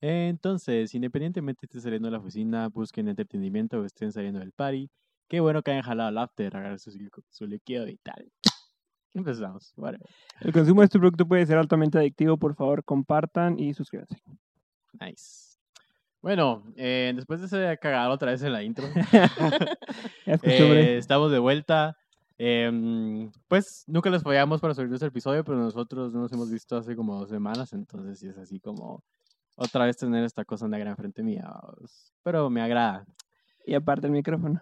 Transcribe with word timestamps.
Entonces, 0.00 0.94
independientemente 0.94 1.66
estés 1.66 1.82
saliendo 1.82 2.06
de 2.08 2.12
la 2.12 2.18
oficina, 2.18 2.68
busquen 2.68 3.08
entretenimiento 3.08 3.78
o 3.78 3.84
estén 3.84 4.12
saliendo 4.12 4.40
del 4.40 4.52
party, 4.52 4.90
qué 5.28 5.40
bueno 5.40 5.62
que 5.62 5.70
hayan 5.70 5.82
jalado 5.82 6.08
al 6.08 6.18
after, 6.18 6.56
agarrar 6.56 6.78
su, 6.78 6.92
su 7.30 7.46
líquido 7.46 7.88
y 7.88 7.96
tal. 7.96 8.30
Empezamos. 9.14 9.72
whatever. 9.76 10.06
El 10.40 10.52
consumo 10.52 10.82
de 10.82 10.86
este 10.86 10.98
producto 10.98 11.26
puede 11.26 11.46
ser 11.46 11.56
altamente 11.56 11.96
adictivo. 11.96 12.36
Por 12.36 12.54
favor, 12.54 12.84
compartan 12.84 13.58
y 13.58 13.72
suscríbanse. 13.72 14.20
Nice. 15.00 15.56
Bueno, 16.20 16.64
eh, 16.76 17.12
después 17.14 17.40
de 17.40 17.46
ese 17.46 17.78
cagado 17.78 18.12
otra 18.12 18.32
vez 18.32 18.42
en 18.42 18.52
la 18.52 18.62
intro, 18.62 18.84
Es 20.26 20.40
eh, 20.42 20.98
estamos 20.98 21.30
de 21.30 21.38
vuelta. 21.38 21.96
Em, 22.38 23.30
pues 23.48 23.84
nunca 23.86 24.10
les 24.10 24.22
fallamos 24.22 24.60
para 24.60 24.74
subir 24.74 24.92
este 24.92 25.06
episodio, 25.06 25.42
pero 25.44 25.56
nosotros 25.56 26.12
no 26.12 26.20
nos 26.20 26.32
hemos 26.32 26.50
visto 26.50 26.76
hace 26.76 26.94
como 26.94 27.18
dos 27.18 27.30
semanas, 27.30 27.72
entonces 27.72 28.18
sí 28.18 28.28
es 28.28 28.36
así 28.36 28.60
como 28.60 29.02
otra 29.56 29.86
vez 29.86 29.96
tener 29.96 30.24
esta 30.24 30.44
cosa 30.44 30.68
negra 30.68 30.90
enfrente 30.90 31.22
mía. 31.22 31.50
Pero 32.22 32.48
me 32.50 32.62
agrada. 32.62 33.04
Y 33.66 33.74
aparte 33.74 34.06
el 34.06 34.12
micrófono. 34.12 34.60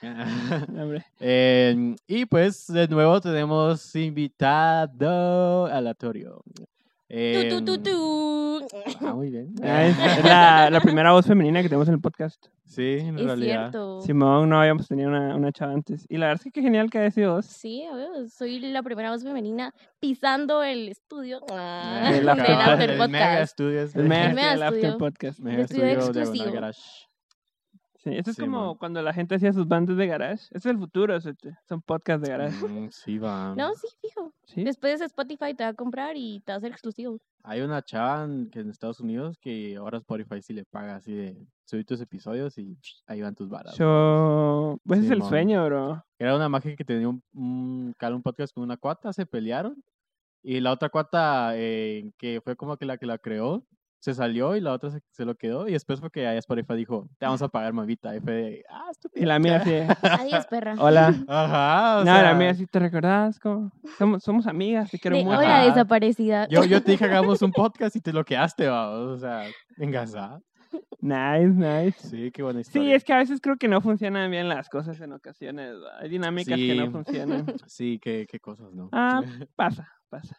Em, 1.18 1.96
y 2.06 2.26
pues 2.26 2.66
de 2.68 2.86
nuevo 2.86 3.20
tenemos 3.20 3.94
invitado 3.96 5.66
aleatorio. 5.66 6.42
Tu. 7.08 8.66
ah, 9.00 9.14
muy 9.14 9.30
bien. 9.30 9.54
Ah, 9.62 9.86
es 9.86 9.98
es 9.98 10.24
la, 10.24 10.68
la 10.70 10.80
primera 10.80 11.12
voz 11.12 11.26
femenina 11.26 11.62
que 11.62 11.68
tenemos 11.68 11.88
en 11.88 11.94
el 11.94 12.00
podcast. 12.00 12.46
Sí, 12.66 12.98
en 13.00 13.18
Es 13.18 13.24
realidad. 13.24 13.70
cierto. 13.70 14.02
Simón, 14.02 14.50
no 14.50 14.60
habíamos 14.60 14.86
tenido 14.88 15.08
una, 15.08 15.34
una 15.34 15.50
chava 15.52 15.72
antes. 15.72 16.04
Y 16.10 16.18
la 16.18 16.26
verdad 16.26 16.40
es 16.40 16.44
que 16.44 16.50
qué 16.52 16.62
genial 16.62 16.90
que 16.90 16.98
haya 16.98 17.10
sido 17.10 17.34
vos. 17.36 17.46
Sí, 17.46 17.82
a 17.84 17.94
ver, 17.96 18.28
soy 18.28 18.60
la 18.60 18.82
primera 18.82 19.10
voz 19.10 19.22
femenina 19.22 19.72
pisando 20.00 20.62
el 20.62 20.88
estudio 20.88 21.40
ah, 21.50 22.10
El 22.14 22.26
cabal, 22.26 22.60
After 22.72 22.90
el 22.90 22.98
Mega 22.98 23.06
Podcast. 23.06 23.52
Studios. 23.52 23.96
El 23.96 24.04
Mega, 24.08 24.28
Mega 24.34 24.52
el 24.52 24.62
After 24.62 24.78
Studio. 24.80 24.98
Podcast. 24.98 25.40
Mega 25.40 25.62
estudio 25.62 26.00
Studio 26.02 26.30
Diagonal 26.30 26.70
exclusivo. 26.70 27.07
Sí, 28.10 28.16
eso 28.18 28.30
es 28.30 28.36
Sí, 28.36 28.42
como 28.42 28.66
man. 28.68 28.76
cuando 28.76 29.02
la 29.02 29.12
gente 29.12 29.34
hacía 29.34 29.52
sus 29.52 29.66
bandas 29.68 29.96
de 29.96 30.06
garage. 30.06 30.44
Ese 30.50 30.58
es 30.58 30.66
el 30.66 30.78
futuro, 30.78 31.20
Sete. 31.20 31.56
son 31.68 31.82
podcasts 31.82 32.22
de 32.22 32.30
garage. 32.30 32.66
Mm, 32.66 32.88
sí, 32.90 33.18
va. 33.18 33.54
No, 33.56 33.74
sí, 33.74 33.86
fijo. 34.00 34.32
¿Sí? 34.44 34.64
Después 34.64 35.00
Spotify 35.00 35.54
te 35.54 35.64
va 35.64 35.70
a 35.70 35.74
comprar 35.74 36.16
y 36.16 36.40
te 36.40 36.52
va 36.52 36.54
a 36.54 36.58
hacer 36.58 36.70
exclusivo. 36.72 37.18
Hay 37.44 37.60
una 37.60 37.82
chava 37.82 38.24
en, 38.24 38.50
que 38.50 38.60
en 38.60 38.70
Estados 38.70 39.00
Unidos 39.00 39.38
que 39.38 39.76
ahora 39.76 39.98
Spotify 39.98 40.42
sí 40.42 40.52
le 40.52 40.64
paga 40.64 40.96
así 40.96 41.12
de 41.14 41.46
subir 41.64 41.84
tus 41.86 42.00
episodios 42.00 42.56
y 42.58 42.76
ahí 43.06 43.22
van 43.22 43.34
tus 43.34 43.48
varas. 43.48 43.76
Yo... 43.76 44.78
Pues 44.84 45.00
es 45.00 45.06
el 45.10 45.16
Simón. 45.18 45.28
sueño, 45.28 45.64
bro. 45.66 46.04
Era 46.18 46.34
una 46.36 46.48
magia 46.48 46.74
que 46.76 46.84
tenía 46.84 47.08
un, 47.08 47.22
un, 47.32 47.94
un 48.00 48.22
podcast 48.22 48.54
con 48.54 48.64
una 48.64 48.76
cuata, 48.76 49.12
se 49.12 49.26
pelearon. 49.26 49.82
Y 50.42 50.60
la 50.60 50.72
otra 50.72 50.88
cuata, 50.88 51.52
eh, 51.56 52.10
que 52.16 52.40
fue 52.42 52.56
como 52.56 52.76
que 52.76 52.84
la 52.86 52.96
que 52.96 53.06
la 53.06 53.18
creó, 53.18 53.64
se 54.00 54.14
salió 54.14 54.54
y 54.56 54.60
la 54.60 54.72
otra 54.72 54.90
se, 54.90 55.00
se 55.10 55.24
lo 55.24 55.34
quedó. 55.34 55.68
Y 55.68 55.72
después 55.72 55.98
fue 56.00 56.10
que 56.10 56.26
ahí 56.26 56.38
Spotify 56.38 56.74
dijo, 56.74 57.08
te 57.18 57.26
vamos 57.26 57.42
a 57.42 57.48
pagar, 57.48 57.72
mamita. 57.72 58.14
Y 58.16 58.20
fue 58.20 58.32
de, 58.32 58.64
ah, 58.70 58.88
estúpido. 58.90 59.22
Y 59.22 59.26
la 59.26 59.38
mía 59.38 59.56
así. 59.56 59.72
Adiós, 60.02 60.46
perra. 60.46 60.74
Hola. 60.78 61.08
Ajá, 61.28 61.98
o 62.00 62.04
no, 62.04 62.22
la 62.22 62.34
mía 62.34 62.54
sí 62.54 62.66
te 62.66 62.78
recordás. 62.78 63.38
Como... 63.40 63.70
Somos, 63.98 64.22
somos 64.22 64.46
amigas, 64.46 64.90
te 64.90 64.98
quiero 64.98 65.16
De- 65.16 65.24
mucho. 65.24 65.38
hola, 65.38 65.56
Ajá. 65.62 65.66
desaparecida. 65.66 66.46
Yo, 66.48 66.64
yo 66.64 66.82
te 66.82 66.92
dije, 66.92 67.04
hagamos 67.06 67.42
un 67.42 67.50
podcast 67.52 67.96
y 67.96 68.00
te 68.00 68.12
lo 68.12 68.24
quedaste, 68.24 68.68
va. 68.68 68.90
O 68.90 69.16
sea, 69.18 69.44
engasada. 69.78 70.40
Nice, 71.00 71.46
nice. 71.48 72.08
Sí, 72.08 72.30
qué 72.30 72.42
buena 72.42 72.62
Sí, 72.62 72.92
es 72.92 73.02
que 73.02 73.12
a 73.14 73.16
veces 73.18 73.40
creo 73.40 73.56
que 73.56 73.68
no 73.68 73.80
funcionan 73.80 74.30
bien 74.30 74.48
las 74.50 74.68
cosas 74.68 75.00
en 75.00 75.12
ocasiones. 75.12 75.72
Hay 75.98 76.10
dinámicas 76.10 76.56
que 76.58 76.74
no 76.74 76.84
Sí. 76.86 76.90
funcionan. 76.92 77.46
Sí, 77.66 77.98
qué, 78.02 78.26
qué 78.30 78.38
cosas, 78.38 78.72
¿no? 78.74 78.90
Ah, 78.92 79.22
pasa, 79.56 79.88
pasa. 80.10 80.36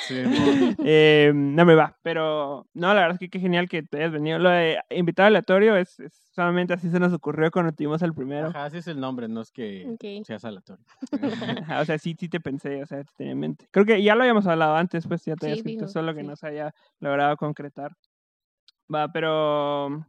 Sí. 0.00 0.14
Eh, 0.84 1.30
no 1.34 1.64
me 1.64 1.74
va, 1.74 1.96
pero 2.02 2.66
no, 2.74 2.88
la 2.88 3.02
verdad 3.02 3.12
es 3.12 3.18
que 3.18 3.28
qué 3.28 3.38
genial 3.38 3.68
que 3.68 3.82
te 3.82 3.98
hayas 3.98 4.12
venido. 4.12 4.38
Lo 4.38 4.48
de 4.50 4.78
invitado 4.90 5.26
aleatorio 5.26 5.76
es, 5.76 6.00
es 6.00 6.12
solamente 6.34 6.72
así 6.72 6.90
se 6.90 6.98
nos 6.98 7.12
ocurrió 7.12 7.50
cuando 7.50 7.72
tuvimos 7.72 8.02
al 8.02 8.14
primero. 8.14 8.48
Ajá, 8.48 8.64
así 8.64 8.78
es 8.78 8.86
el 8.86 8.98
nombre, 8.98 9.28
no 9.28 9.40
es 9.42 9.50
que 9.52 9.86
Ok. 9.86 10.24
seas 10.26 10.44
aleatorio. 10.44 10.84
Ajá, 11.62 11.80
o 11.82 11.84
sea, 11.84 11.98
sí, 11.98 12.16
sí 12.18 12.28
te 12.28 12.40
pensé, 12.40 12.82
o 12.82 12.86
sea, 12.86 13.04
te 13.04 13.12
tenía 13.16 13.32
en 13.32 13.40
mente. 13.40 13.68
Creo 13.70 13.84
que 13.84 14.02
ya 14.02 14.14
lo 14.14 14.22
habíamos 14.22 14.46
hablado 14.46 14.74
antes, 14.74 15.06
pues 15.06 15.24
ya 15.24 15.36
te 15.36 15.46
había 15.46 15.56
Sí, 15.56 15.60
escrito, 15.60 15.80
fijo, 15.80 15.92
solo 15.92 16.14
que 16.14 16.22
sí. 16.22 16.26
no 16.26 16.36
se 16.36 16.46
haya 16.46 16.74
logrado 16.98 17.36
concretar. 17.36 17.92
Va, 18.92 19.12
pero 19.12 20.04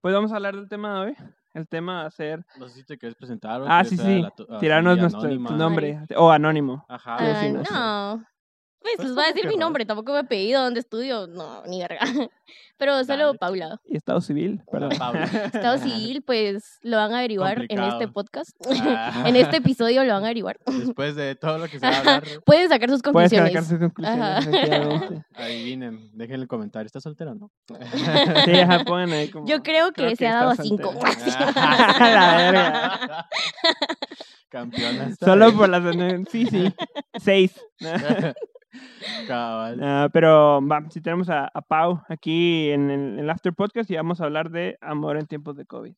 pues 0.00 0.14
vamos 0.14 0.32
a 0.32 0.36
hablar 0.36 0.54
del 0.54 0.68
tema 0.68 0.94
de 0.94 1.06
hoy. 1.06 1.16
El 1.54 1.68
tema 1.68 2.02
va 2.02 2.06
a 2.06 2.10
ser, 2.10 2.44
No 2.58 2.68
sé 2.68 2.80
si 2.80 2.84
te 2.84 2.98
quieres 2.98 3.14
presentar 3.16 3.62
o 3.62 3.66
ah, 3.68 3.84
sí, 3.84 3.96
sí, 3.96 4.24
tirarnos 4.58 4.98
nuestro 4.98 5.28
nombre, 5.56 6.00
o 6.16 6.30
anónimo. 6.30 6.84
Ajá. 6.88 7.16
Ah, 7.18 7.34
sé. 7.40 7.52
no. 7.52 8.24
Pues, 8.84 8.96
Pues 8.96 9.08
les 9.08 9.14
voy 9.14 9.24
a 9.24 9.28
decir 9.28 9.46
mi 9.48 9.56
nombre, 9.56 9.86
tampoco 9.86 10.12
me 10.12 10.20
he 10.20 10.24
pedido 10.24 10.62
dónde 10.62 10.80
estudio, 10.80 11.26
no, 11.26 11.62
ni 11.64 11.80
verga. 11.80 12.00
Pero 12.76 13.02
solo 13.04 13.26
Dale. 13.26 13.38
Paula. 13.38 13.80
Y 13.86 13.96
estado 13.96 14.20
civil, 14.20 14.60
perdón. 14.70 14.90
Pablo. 14.98 15.20
Estado 15.54 15.78
civil, 15.82 16.22
pues 16.22 16.80
lo 16.82 16.98
van 16.98 17.14
a 17.14 17.18
averiguar 17.20 17.60
en 17.60 17.62
este 17.62 17.78
Complicado. 17.78 18.12
podcast. 18.12 18.50
Ah. 18.68 19.24
en 19.26 19.36
este 19.36 19.56
episodio 19.58 20.04
lo 20.04 20.12
van 20.12 20.24
a 20.24 20.26
averiguar. 20.26 20.58
Después 20.66 21.14
de 21.14 21.34
todo 21.34 21.56
lo 21.56 21.64
que 21.68 21.78
se 21.78 21.86
va 21.86 21.94
a 21.94 21.98
hablar, 21.98 22.24
Pueden 22.44 22.68
sacar 22.68 22.90
sus 22.90 23.00
conclusiones. 23.00 23.52
sacar 23.52 23.64
sus 23.64 23.78
conclusiones, 23.78 25.24
adivinen, 25.34 26.10
dejen 26.12 26.40
el 26.42 26.48
comentario. 26.48 26.86
¿Estás 26.86 27.04
soltera 27.04 27.32
o 27.32 27.36
no? 27.36 27.50
Sí, 28.44 28.52
ajá, 28.60 28.84
pongan 28.84 29.12
ahí 29.12 29.30
como... 29.30 29.46
Yo 29.46 29.62
creo 29.62 29.92
que 29.92 30.02
creo 30.02 30.16
se 30.16 30.26
ha 30.26 30.34
dado 30.34 30.50
a 30.50 30.56
cinco. 30.56 30.92
La 31.54 32.36
verga. 32.36 33.28
Campeona. 34.50 35.14
Solo 35.16 35.54
por 35.54 35.70
las... 35.70 35.82
Sí, 36.28 36.44
sí. 36.46 36.74
Seis. 37.18 37.54
Cabal. 39.26 39.80
Ah, 39.82 40.08
pero 40.12 40.60
va, 40.66 40.88
si 40.90 41.00
tenemos 41.00 41.28
a, 41.30 41.50
a 41.52 41.62
Pau 41.62 42.02
aquí 42.08 42.70
en 42.70 42.90
el, 42.90 43.00
en 43.00 43.18
el 43.20 43.30
After 43.30 43.52
Podcast 43.52 43.90
y 43.90 43.96
vamos 43.96 44.20
a 44.20 44.24
hablar 44.24 44.50
de 44.50 44.78
amor 44.80 45.16
en 45.16 45.26
tiempos 45.26 45.56
de 45.56 45.66
COVID. 45.66 45.94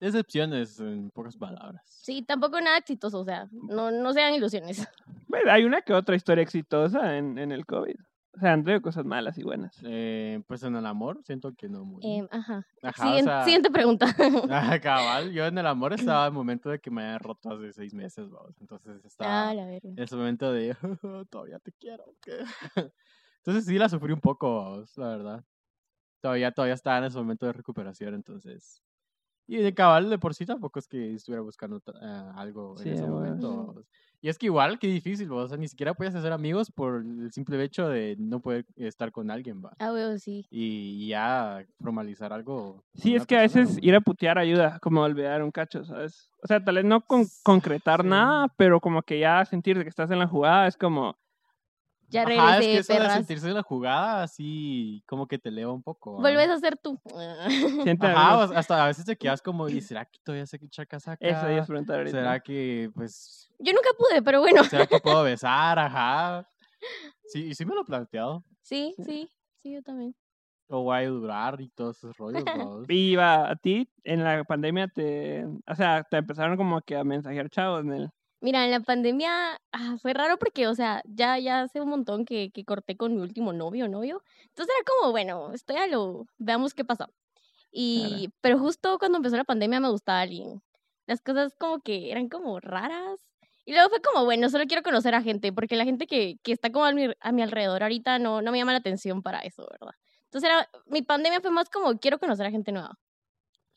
Decepciones, 0.00 0.80
en 0.80 1.10
pocas 1.10 1.36
palabras. 1.36 1.82
Sí, 1.86 2.22
tampoco 2.22 2.60
nada 2.60 2.76
exitoso, 2.78 3.20
o 3.20 3.24
sea, 3.24 3.48
no, 3.52 3.90
no 3.90 4.12
sean 4.12 4.34
ilusiones. 4.34 4.86
Bueno, 5.28 5.50
hay 5.50 5.64
una 5.64 5.82
que 5.82 5.94
otra 5.94 6.14
historia 6.14 6.42
exitosa 6.42 7.16
en, 7.16 7.38
en 7.38 7.50
el 7.50 7.64
COVID. 7.66 7.96
O 8.36 8.40
sea, 8.40 8.52
han 8.52 8.64
traído 8.64 8.82
cosas 8.82 9.04
malas 9.04 9.38
y 9.38 9.44
buenas. 9.44 9.78
Eh, 9.84 10.42
pues 10.48 10.62
en 10.64 10.74
el 10.76 10.86
amor 10.86 11.22
siento 11.24 11.54
que 11.54 11.68
no 11.68 11.84
muy. 11.84 12.02
Em, 12.02 12.28
ajá. 12.30 12.66
Ajá, 12.82 13.14
o 13.16 13.20
Siguiente, 13.20 13.20
sea- 13.20 13.44
siguiente 13.44 13.70
pregunta. 13.70 14.06
Ah, 14.50 14.78
cabal, 14.80 15.32
yo 15.32 15.46
en 15.46 15.58
el 15.58 15.66
amor 15.66 15.92
estaba 15.94 16.26
en 16.26 16.32
el 16.32 16.34
momento 16.34 16.70
de 16.70 16.80
que 16.80 16.90
me 16.90 17.02
había 17.02 17.18
roto 17.18 17.50
hace 17.52 17.72
seis 17.72 17.94
meses, 17.94 18.30
vamos. 18.30 18.54
Entonces 18.60 19.04
estaba 19.04 19.40
ah, 19.40 19.54
la 19.54 19.64
en 19.96 20.04
ese 20.04 20.16
momento 20.16 20.52
de 20.52 20.76
todavía 21.30 21.58
te 21.60 21.72
quiero. 21.72 22.16
¿qué?". 22.22 22.32
Entonces 23.38 23.66
sí 23.66 23.78
la 23.78 23.88
sufrí 23.88 24.12
un 24.12 24.20
poco, 24.20 24.56
vamos, 24.64 24.96
la 24.98 25.08
verdad. 25.08 25.44
Todavía, 26.22 26.52
todavía 26.52 26.74
estaba 26.74 26.98
en 26.98 27.04
ese 27.04 27.18
momento 27.18 27.46
de 27.46 27.52
recuperación, 27.52 28.14
entonces. 28.14 28.82
Y 29.46 29.58
de 29.58 29.74
cabal, 29.74 30.10
de 30.10 30.18
por 30.18 30.34
sí 30.34 30.46
tampoco 30.46 30.78
es 30.78 30.88
que 30.88 31.14
estuviera 31.14 31.42
buscando 31.42 31.82
ah, 32.02 32.34
algo 32.36 32.80
Sí, 32.80 32.82
en 32.82 32.92
ese 32.92 33.06
bueno. 33.06 33.06
momento. 33.06 33.84
Y 34.24 34.30
es 34.30 34.38
que 34.38 34.46
igual, 34.46 34.78
qué 34.78 34.86
difícil, 34.86 35.28
vamos, 35.28 35.44
o 35.44 35.48
sea, 35.48 35.58
ni 35.58 35.68
siquiera 35.68 35.92
puedes 35.92 36.14
hacer 36.14 36.32
amigos 36.32 36.72
por 36.72 37.02
el 37.04 37.30
simple 37.30 37.62
hecho 37.62 37.88
de 37.90 38.16
no 38.18 38.40
poder 38.40 38.64
estar 38.76 39.12
con 39.12 39.30
alguien, 39.30 39.62
va. 39.62 39.72
Ah, 39.78 39.92
huevo, 39.92 40.16
sí. 40.16 40.46
Y 40.50 41.08
ya 41.08 41.62
formalizar 41.78 42.32
algo. 42.32 42.82
Sí, 42.94 43.14
es 43.14 43.26
que 43.26 43.36
a 43.36 43.42
veces 43.42 43.74
¿no? 43.74 43.78
ir 43.82 43.94
a 43.94 44.00
putear 44.00 44.38
ayuda, 44.38 44.78
como 44.78 45.02
a 45.02 45.04
olvidar 45.04 45.42
un 45.42 45.50
cacho, 45.50 45.84
¿sabes? 45.84 46.30
O 46.42 46.46
sea, 46.46 46.64
tal 46.64 46.76
vez 46.76 46.86
no 46.86 47.02
con 47.02 47.26
concretar 47.42 48.00
Sí. 48.00 48.08
nada, 48.08 48.48
pero 48.56 48.80
como 48.80 49.02
que 49.02 49.18
ya 49.18 49.44
sentir 49.44 49.76
de 49.76 49.82
que 49.82 49.90
estás 49.90 50.10
en 50.10 50.18
la 50.18 50.26
jugada 50.26 50.68
es 50.68 50.78
como, 50.78 51.18
Ya 52.14 52.22
Ajá, 52.22 52.28
regresé, 52.28 52.78
es 52.78 52.86
que 52.86 52.92
eso 52.92 53.02
de 53.02 53.10
sentirse 53.10 53.48
en 53.48 53.54
la 53.54 53.64
jugada 53.64 54.22
así 54.22 55.02
como 55.04 55.26
que 55.26 55.36
te 55.36 55.48
eleva 55.48 55.72
un 55.72 55.82
poco. 55.82 56.14
¿va? 56.14 56.20
Vuelves 56.20 56.48
a 56.48 56.58
ser 56.60 56.76
tú. 56.76 57.00
siente 57.82 58.06
Ajá, 58.06 58.44
hasta 58.56 58.84
a 58.84 58.86
veces 58.86 59.04
te 59.04 59.16
quedas 59.16 59.42
como, 59.42 59.68
¿y 59.68 59.80
será 59.80 60.04
que 60.04 60.20
todavía 60.22 60.46
sé 60.46 60.60
que 60.60 60.66
echar 60.66 60.86
casaca? 60.86 61.26
Eso 61.26 61.50
ya 61.50 61.58
es 61.58 61.66
preguntar 61.66 61.98
ahorita. 61.98 62.16
¿Será 62.16 62.38
que, 62.38 62.88
pues, 62.94 63.50
Yo 63.58 63.72
nunca 63.72 63.88
pude, 63.98 64.22
pero 64.22 64.38
bueno. 64.38 64.62
será 64.62 64.86
que 64.86 65.00
puedo 65.00 65.22
besar? 65.24 65.76
Ajá. 65.76 66.48
Sí, 67.26 67.46
y 67.46 67.54
sí 67.56 67.64
me 67.64 67.74
lo 67.74 67.80
he 67.80 67.84
planteado. 67.84 68.44
Sí, 68.62 68.94
sí, 69.04 69.28
sí, 69.60 69.72
yo 69.72 69.82
también. 69.82 70.14
O 70.68 70.84
voy 70.84 71.02
a 71.02 71.08
durar 71.08 71.60
y 71.60 71.68
todos 71.70 71.96
esos 71.96 72.16
rollos. 72.16 72.44
¿no? 72.44 72.84
Y 72.86 73.16
va, 73.16 73.50
a 73.50 73.56
ti 73.56 73.90
en 74.04 74.22
la 74.22 74.44
pandemia 74.44 74.86
te, 74.86 75.44
o 75.44 75.74
sea, 75.74 76.04
te 76.04 76.18
empezaron 76.18 76.56
como 76.56 76.80
que 76.80 76.94
a 76.94 77.02
mensajear 77.02 77.50
chavos 77.50 77.80
en 77.80 77.92
el... 77.92 78.10
Mira, 78.44 78.62
en 78.66 78.72
la 78.72 78.80
pandemia 78.80 79.58
ah, 79.72 79.96
fue 80.02 80.12
raro 80.12 80.38
porque, 80.38 80.66
o 80.68 80.74
sea, 80.74 81.00
ya, 81.06 81.38
ya 81.38 81.62
hace 81.62 81.80
un 81.80 81.88
montón 81.88 82.26
que, 82.26 82.50
que 82.52 82.62
corté 82.66 82.94
con 82.94 83.14
mi 83.14 83.22
último 83.22 83.54
novio, 83.54 83.88
novio. 83.88 84.22
Entonces 84.48 84.74
era 84.76 84.84
como, 84.84 85.12
bueno, 85.12 85.54
estoy 85.54 85.76
a 85.76 85.86
lo, 85.86 86.26
veamos 86.36 86.74
qué 86.74 86.84
pasa. 86.84 87.08
Y, 87.72 88.28
pero 88.42 88.58
justo 88.58 88.98
cuando 88.98 89.16
empezó 89.16 89.38
la 89.38 89.44
pandemia 89.44 89.80
me 89.80 89.88
gustaba 89.88 90.20
alguien. 90.20 90.62
Las 91.06 91.22
cosas 91.22 91.54
como 91.58 91.80
que 91.80 92.10
eran 92.10 92.28
como 92.28 92.60
raras. 92.60 93.18
Y 93.64 93.72
luego 93.72 93.88
fue 93.88 94.02
como, 94.02 94.26
bueno, 94.26 94.50
solo 94.50 94.66
quiero 94.66 94.82
conocer 94.82 95.14
a 95.14 95.22
gente, 95.22 95.50
porque 95.50 95.76
la 95.76 95.84
gente 95.86 96.06
que, 96.06 96.36
que 96.42 96.52
está 96.52 96.70
como 96.70 96.84
a 96.84 96.92
mi, 96.92 97.08
a 97.20 97.32
mi 97.32 97.42
alrededor 97.42 97.82
ahorita 97.82 98.18
no, 98.18 98.42
no 98.42 98.52
me 98.52 98.58
llama 98.58 98.72
la 98.72 98.78
atención 98.78 99.22
para 99.22 99.40
eso, 99.40 99.66
¿verdad? 99.70 99.94
Entonces 100.24 100.50
era, 100.50 100.68
mi 100.84 101.00
pandemia 101.00 101.40
fue 101.40 101.50
más 101.50 101.70
como, 101.70 101.98
quiero 101.98 102.18
conocer 102.18 102.44
a 102.44 102.50
gente 102.50 102.72
nueva. 102.72 102.98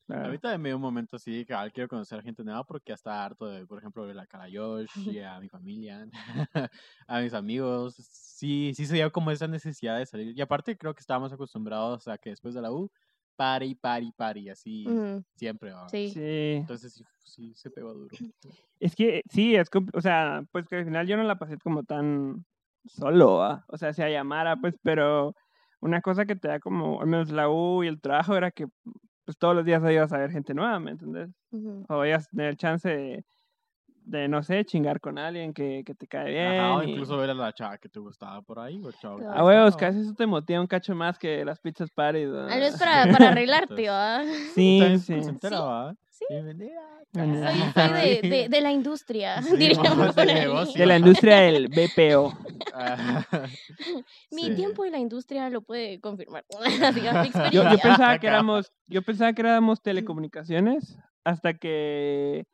Claro. 0.07 0.27
Ahorita 0.27 0.57
me 0.57 0.69
dio 0.69 0.77
un 0.77 0.81
momento 0.81 1.17
así 1.17 1.43
que 1.43 1.53
ah, 1.53 1.69
quiero 1.69 1.89
conocer 1.89 2.23
gente 2.23 2.41
nueva 2.41 2.63
porque 2.63 2.91
ya 2.91 2.95
está 2.95 3.25
harto 3.25 3.45
de, 3.45 3.67
por 3.67 3.77
ejemplo, 3.77 4.07
de 4.07 4.13
la 4.13 4.25
cara 4.25 4.47
Josh 4.51 5.09
y 5.09 5.19
a 5.19 5.37
mi 5.41 5.49
familia, 5.49 6.07
a 7.07 7.19
mis 7.19 7.33
amigos. 7.33 7.95
Sí, 8.09 8.71
sí 8.73 8.85
se 8.85 8.95
dio 8.95 9.11
como 9.11 9.31
esa 9.31 9.47
necesidad 9.47 9.97
de 9.97 10.05
salir. 10.05 10.37
Y 10.37 10.41
aparte 10.41 10.77
creo 10.77 10.95
que 10.95 11.01
estábamos 11.01 11.33
acostumbrados 11.33 12.07
a 12.07 12.17
que 12.17 12.29
después 12.29 12.55
de 12.55 12.61
la 12.61 12.71
U, 12.71 12.89
party, 13.35 13.75
party, 13.75 14.13
party, 14.13 14.49
así 14.49 14.87
Ujú, 14.87 15.25
siempre. 15.35 15.73
¿va? 15.73 15.89
Sí. 15.89 16.09
Sí. 16.13 16.53
Entonces 16.55 16.93
sí, 16.93 17.03
sí 17.25 17.53
se 17.53 17.69
pegó 17.69 17.93
duro. 17.93 18.09
Es 18.79 18.95
que 18.95 19.23
sí, 19.29 19.55
es, 19.55 19.69
o 19.93 20.01
sea, 20.01 20.43
pues 20.51 20.67
que 20.67 20.75
al 20.75 20.85
final 20.85 21.07
yo 21.07 21.17
no 21.17 21.23
la 21.23 21.39
pasé 21.39 21.57
como 21.57 21.83
tan 21.83 22.45
solo, 22.85 23.37
¿va? 23.37 23.65
o 23.69 23.77
sea, 23.77 23.91
si 23.91 24.03
a 24.03 24.09
llamara, 24.09 24.55
pues, 24.57 24.75
pero 24.83 25.33
una 25.81 25.99
cosa 26.01 26.27
que 26.27 26.35
te 26.35 26.47
da 26.47 26.59
como, 26.59 27.01
al 27.01 27.07
menos 27.07 27.31
la 27.31 27.49
U 27.49 27.83
y 27.83 27.87
el 27.87 27.99
trabajo 27.99 28.35
era 28.35 28.51
que 28.51 28.67
pues 29.27 29.37
todos 29.37 29.53
los 29.53 29.65
días 29.65 29.83
ibas 29.91 30.13
a 30.13 30.19
ver 30.19 30.31
gente 30.31 30.53
nueva, 30.53 30.79
¿me 30.79 30.91
entendés? 30.91 31.29
Ujú. 31.51 31.85
O 31.89 32.05
ibas 32.05 32.27
a 32.27 32.29
tener 32.29 32.55
chance 32.55 32.87
de, 32.87 33.25
de, 34.05 34.29
no 34.29 34.41
sé, 34.41 34.63
chingar 34.63 35.01
con 35.01 35.17
alguien 35.17 35.53
que, 35.53 35.83
que 35.85 35.93
te 35.95 36.07
cae 36.07 36.31
bien. 36.31 36.61
Ajá, 36.61 36.77
o 36.77 36.83
y- 36.83 36.91
incluso 36.91 37.17
ver 37.17 37.31
a 37.31 37.33
la 37.33 37.51
chava 37.51 37.77
que 37.77 37.89
te 37.89 37.99
gustaba 37.99 38.41
por 38.41 38.57
ahí. 38.59 38.81
O 38.85 38.91
chavo 38.93 39.19
Ah, 39.29 39.39
A 39.39 39.43
huevos, 39.45 39.75
casi 39.75 39.99
eso 39.99 40.13
te 40.13 40.25
motiva 40.25 40.61
un 40.61 40.67
cacho 40.67 40.95
más 40.95 41.19
que 41.19 41.43
las 41.43 41.59
pizzas 41.59 41.91
parties. 41.91 42.29
¿va? 42.31 42.47
Tal 42.47 42.59
vez 42.61 42.77
para, 42.77 43.11
para 43.11 43.27
arreglarte, 43.29 43.89
¿va? 43.89 44.23
Sí, 44.55 44.79
sí. 45.05 45.21
Sí. 45.21 45.55
Sí. 46.17 46.25
Bienvenida. 46.29 46.81
Soy, 47.13 47.23
soy 47.73 48.21
de, 48.21 48.29
de, 48.29 48.49
de 48.49 48.61
la 48.61 48.71
industria, 48.71 49.41
Sí, 49.41 49.55
diríamos. 49.57 50.15
De 50.15 50.85
la 50.85 50.97
industria 50.97 51.37
del 51.37 51.67
BPO. 51.67 52.33
Mi 54.31 54.43
sí. 54.43 54.55
tiempo 54.55 54.85
en 54.85 54.93
la 54.93 54.99
industria 54.99 55.49
lo 55.49 55.61
puede 55.61 55.99
confirmar. 55.99 56.45
Yo, 57.51 57.63
pensaba 57.81 58.17
que 58.19 58.27
éramos, 58.27 58.71
yo 58.87 59.01
pensaba 59.01 59.33
que 59.33 59.41
éramos 59.41 59.81
telecomunicaciones 59.81 60.97
hasta 61.23 61.53
que 61.53 62.45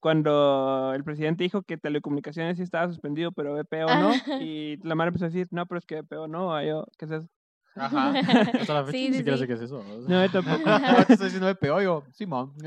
cuando 0.00 0.92
el 0.94 1.04
presidente 1.04 1.44
dijo 1.44 1.62
que 1.62 1.76
telecomunicaciones 1.76 2.56
sí 2.56 2.62
estaba 2.62 2.88
suspendido, 2.88 3.32
pero 3.32 3.54
BPO 3.54 3.86
no, 3.86 4.12
y 4.40 4.76
la 4.82 4.94
madre 4.94 5.08
empezó 5.08 5.26
a 5.26 5.28
decir, 5.28 5.46
no, 5.50 5.66
pero 5.66 5.78
es 5.78 5.86
que 5.86 6.00
BPO 6.02 6.28
no, 6.28 6.60
yo, 6.62 6.86
¿qué 6.98 7.04
es 7.04 7.10
eso? 7.12 7.28
Ajá. 7.74 8.10
Hasta 8.60 8.74
la 8.74 8.84
fecha 8.84 8.98
Sí, 8.98 9.04
ni 9.06 9.12
sí, 9.12 9.16
siquiera 9.18 9.36
sí. 9.36 9.42
sé 9.42 9.46
qué 9.46 9.52
es 9.54 9.60
eso. 9.62 9.82
No, 9.82 10.26
yo 10.26 10.30
tampoco. 10.30 10.64
Te 11.06 11.12
estoy 11.14 11.26
diciendo 11.26 11.46
de 11.46 11.54
peor, 11.54 11.82
yo, 11.82 12.04
Simón. 12.12 12.52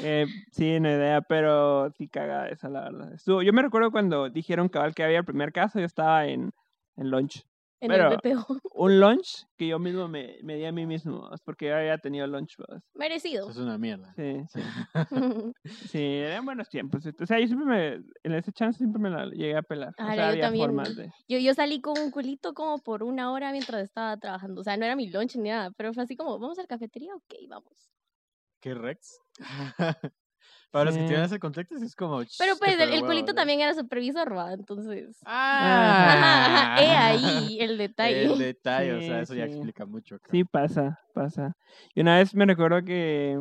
Eh, 0.00 0.26
sí, 0.52 0.78
no 0.80 0.88
idea, 0.88 1.20
pero 1.22 1.90
sí 1.92 2.08
cagada 2.08 2.48
esa, 2.48 2.68
la 2.68 2.82
verdad. 2.82 3.12
Estuvo, 3.14 3.42
yo 3.42 3.52
me 3.52 3.62
recuerdo 3.62 3.90
cuando 3.90 4.28
dijeron 4.28 4.68
cabal 4.68 4.94
que 4.94 5.02
había 5.02 5.18
el 5.18 5.24
primer 5.24 5.52
caso, 5.52 5.78
yo 5.80 5.86
estaba 5.86 6.26
en, 6.26 6.52
en 6.96 7.10
lunch. 7.10 7.44
En 7.80 7.88
Pero- 7.90 8.10
el 8.10 8.16
BPO. 8.34 8.58
Un 8.74 9.00
lunch 9.00 9.46
que 9.56 9.68
yo 9.68 9.78
mismo 9.78 10.08
me, 10.08 10.38
me 10.42 10.56
di 10.56 10.64
a 10.64 10.72
mí 10.72 10.84
mismo, 10.84 11.30
es 11.32 11.40
porque 11.42 11.66
yo 11.66 11.76
había 11.76 11.96
tenido 11.98 12.26
lunch. 12.26 12.56
pues. 12.56 12.82
Merecido. 12.94 13.48
Es 13.48 13.56
una 13.56 13.78
mierda. 13.78 14.12
Sí, 14.16 14.40
sí. 14.52 14.60
Sí, 15.92 16.02
eran 16.02 16.44
buenos 16.44 16.68
tiempos. 16.68 17.04
O 17.06 17.26
sea, 17.26 17.38
yo 17.38 17.46
siempre 17.46 17.66
me, 17.66 17.94
en 18.24 18.32
ese 18.34 18.50
chance 18.52 18.78
siempre 18.78 19.00
me 19.00 19.10
la 19.10 19.26
llegué 19.26 19.56
a 19.56 19.62
pelar. 19.62 19.94
O 19.98 20.04
sea, 20.04 20.16
yo 20.16 20.22
había 20.24 20.42
también. 20.42 20.66
formas 20.66 20.96
de... 20.96 21.10
Yo, 21.28 21.38
yo 21.38 21.54
salí 21.54 21.80
con 21.80 21.98
un 21.98 22.10
culito 22.10 22.52
como 22.54 22.78
por 22.78 23.02
una 23.04 23.30
hora 23.32 23.52
mientras 23.52 23.82
estaba 23.82 24.16
trabajando. 24.16 24.60
O 24.60 24.64
sea, 24.64 24.76
no 24.76 24.84
era 24.84 24.96
mi 24.96 25.08
lunch 25.08 25.36
ni 25.36 25.50
nada, 25.50 25.70
pero 25.76 25.92
fue 25.94 26.02
así 26.02 26.16
como, 26.16 26.38
¿vamos 26.38 26.58
a 26.58 26.62
la 26.62 26.68
cafetería? 26.68 27.14
Ok, 27.14 27.34
vamos. 27.48 27.90
¿Qué 28.60 28.74
Rex? 28.74 29.20
Para 30.70 30.84
los 30.86 30.94
que 30.94 31.00
Sí. 31.02 31.06
tienen 31.06 31.24
ese 31.24 31.38
contexto, 31.38 31.76
es 31.76 31.96
como. 31.96 32.18
Pero 32.38 32.54
"Ch, 32.54 32.58
pues 32.58 32.74
el, 32.74 32.80
el 32.82 32.90
huevo", 32.90 33.06
culito 33.06 33.34
también 33.34 33.60
era 33.60 33.72
supervisor, 33.74 34.36
¿va? 34.36 34.52
Entonces... 34.52 35.16
Ah, 35.24 36.12
Ajá, 36.12 36.74
ajá, 36.74 36.82
he 36.82 36.88
ahí 36.96 37.58
el 37.60 37.78
detalle. 37.78 38.24
El 38.24 38.38
detalle, 38.38 38.92
o 38.94 39.00
sea, 39.00 39.16
Sí, 39.18 39.22
eso 39.22 39.34
ya 39.34 39.46
sí. 39.46 39.52
explica 39.54 39.86
mucho. 39.86 40.16
acá. 40.16 40.28
Sí, 40.30 40.44
pasa, 40.44 40.98
pasa. 41.14 41.56
Y 41.94 42.00
una 42.02 42.16
vez 42.18 42.34
me 42.34 42.44
recuerdo 42.44 42.84
que 42.84 43.38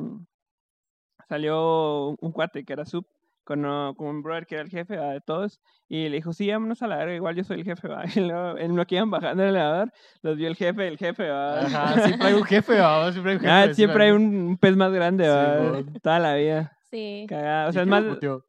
salió 1.28 2.08
un, 2.10 2.18
un 2.22 2.32
cuate 2.32 2.64
que 2.64 2.74
era 2.74 2.86
sub 2.86 3.06
con, 3.44 3.66
uh, 3.66 3.94
con 3.96 4.08
un 4.08 4.24
brother 4.24 4.46
que 4.46 4.56
era 4.56 4.64
el 4.64 4.70
jefe 4.70 4.98
¿va? 4.98 5.12
de 5.14 5.22
todos 5.22 5.62
y 5.88 6.10
le 6.10 6.18
dijo, 6.18 6.34
sí, 6.34 6.50
vámonos 6.50 6.82
a 6.82 6.88
la 6.88 6.98
verga, 6.98 7.16
igual 7.16 7.36
yo 7.36 7.44
soy 7.46 7.60
el 7.60 7.66
jefe, 7.66 7.88
¿va? 7.88 8.04
Y 8.16 8.20
luego, 8.22 8.58
en 8.58 8.76
lo 8.76 8.86
que 8.86 8.96
iban 8.96 9.10
bajando 9.10 9.44
el 9.44 9.50
elevador, 9.50 9.92
los 10.22 10.36
vio 10.36 10.48
el 10.50 10.56
jefe, 10.56 10.88
el 10.88 10.98
jefe, 10.98 11.30
¿va? 11.30 11.62
Ajá, 11.62 12.02
siempre 12.02 12.28
hay 12.30 12.34
un 12.34 12.44
jefe, 12.44 12.80
¿va? 12.80 13.12
Siempre 13.12 13.32
hay 13.32 13.38
un 13.38 13.42
jefe. 13.44 13.52
Ah, 13.54 13.74
siempre 13.74 14.04
hay 14.06 14.12
un, 14.12 14.24
un 14.36 14.58
pez 14.58 14.76
más 14.76 14.92
grande, 14.92 15.28
¿va? 15.30 15.56
Simón. 15.58 15.94
Toda 16.02 16.20
la 16.20 16.36
vida. 16.36 16.77
Sí. 16.92 17.26
Cagada. 17.28 17.68
O 17.68 17.70
¿Y 17.70 17.74
sea, 17.74 17.82
es 17.84 17.88
más... 17.88 18.04
puteó? 18.04 18.46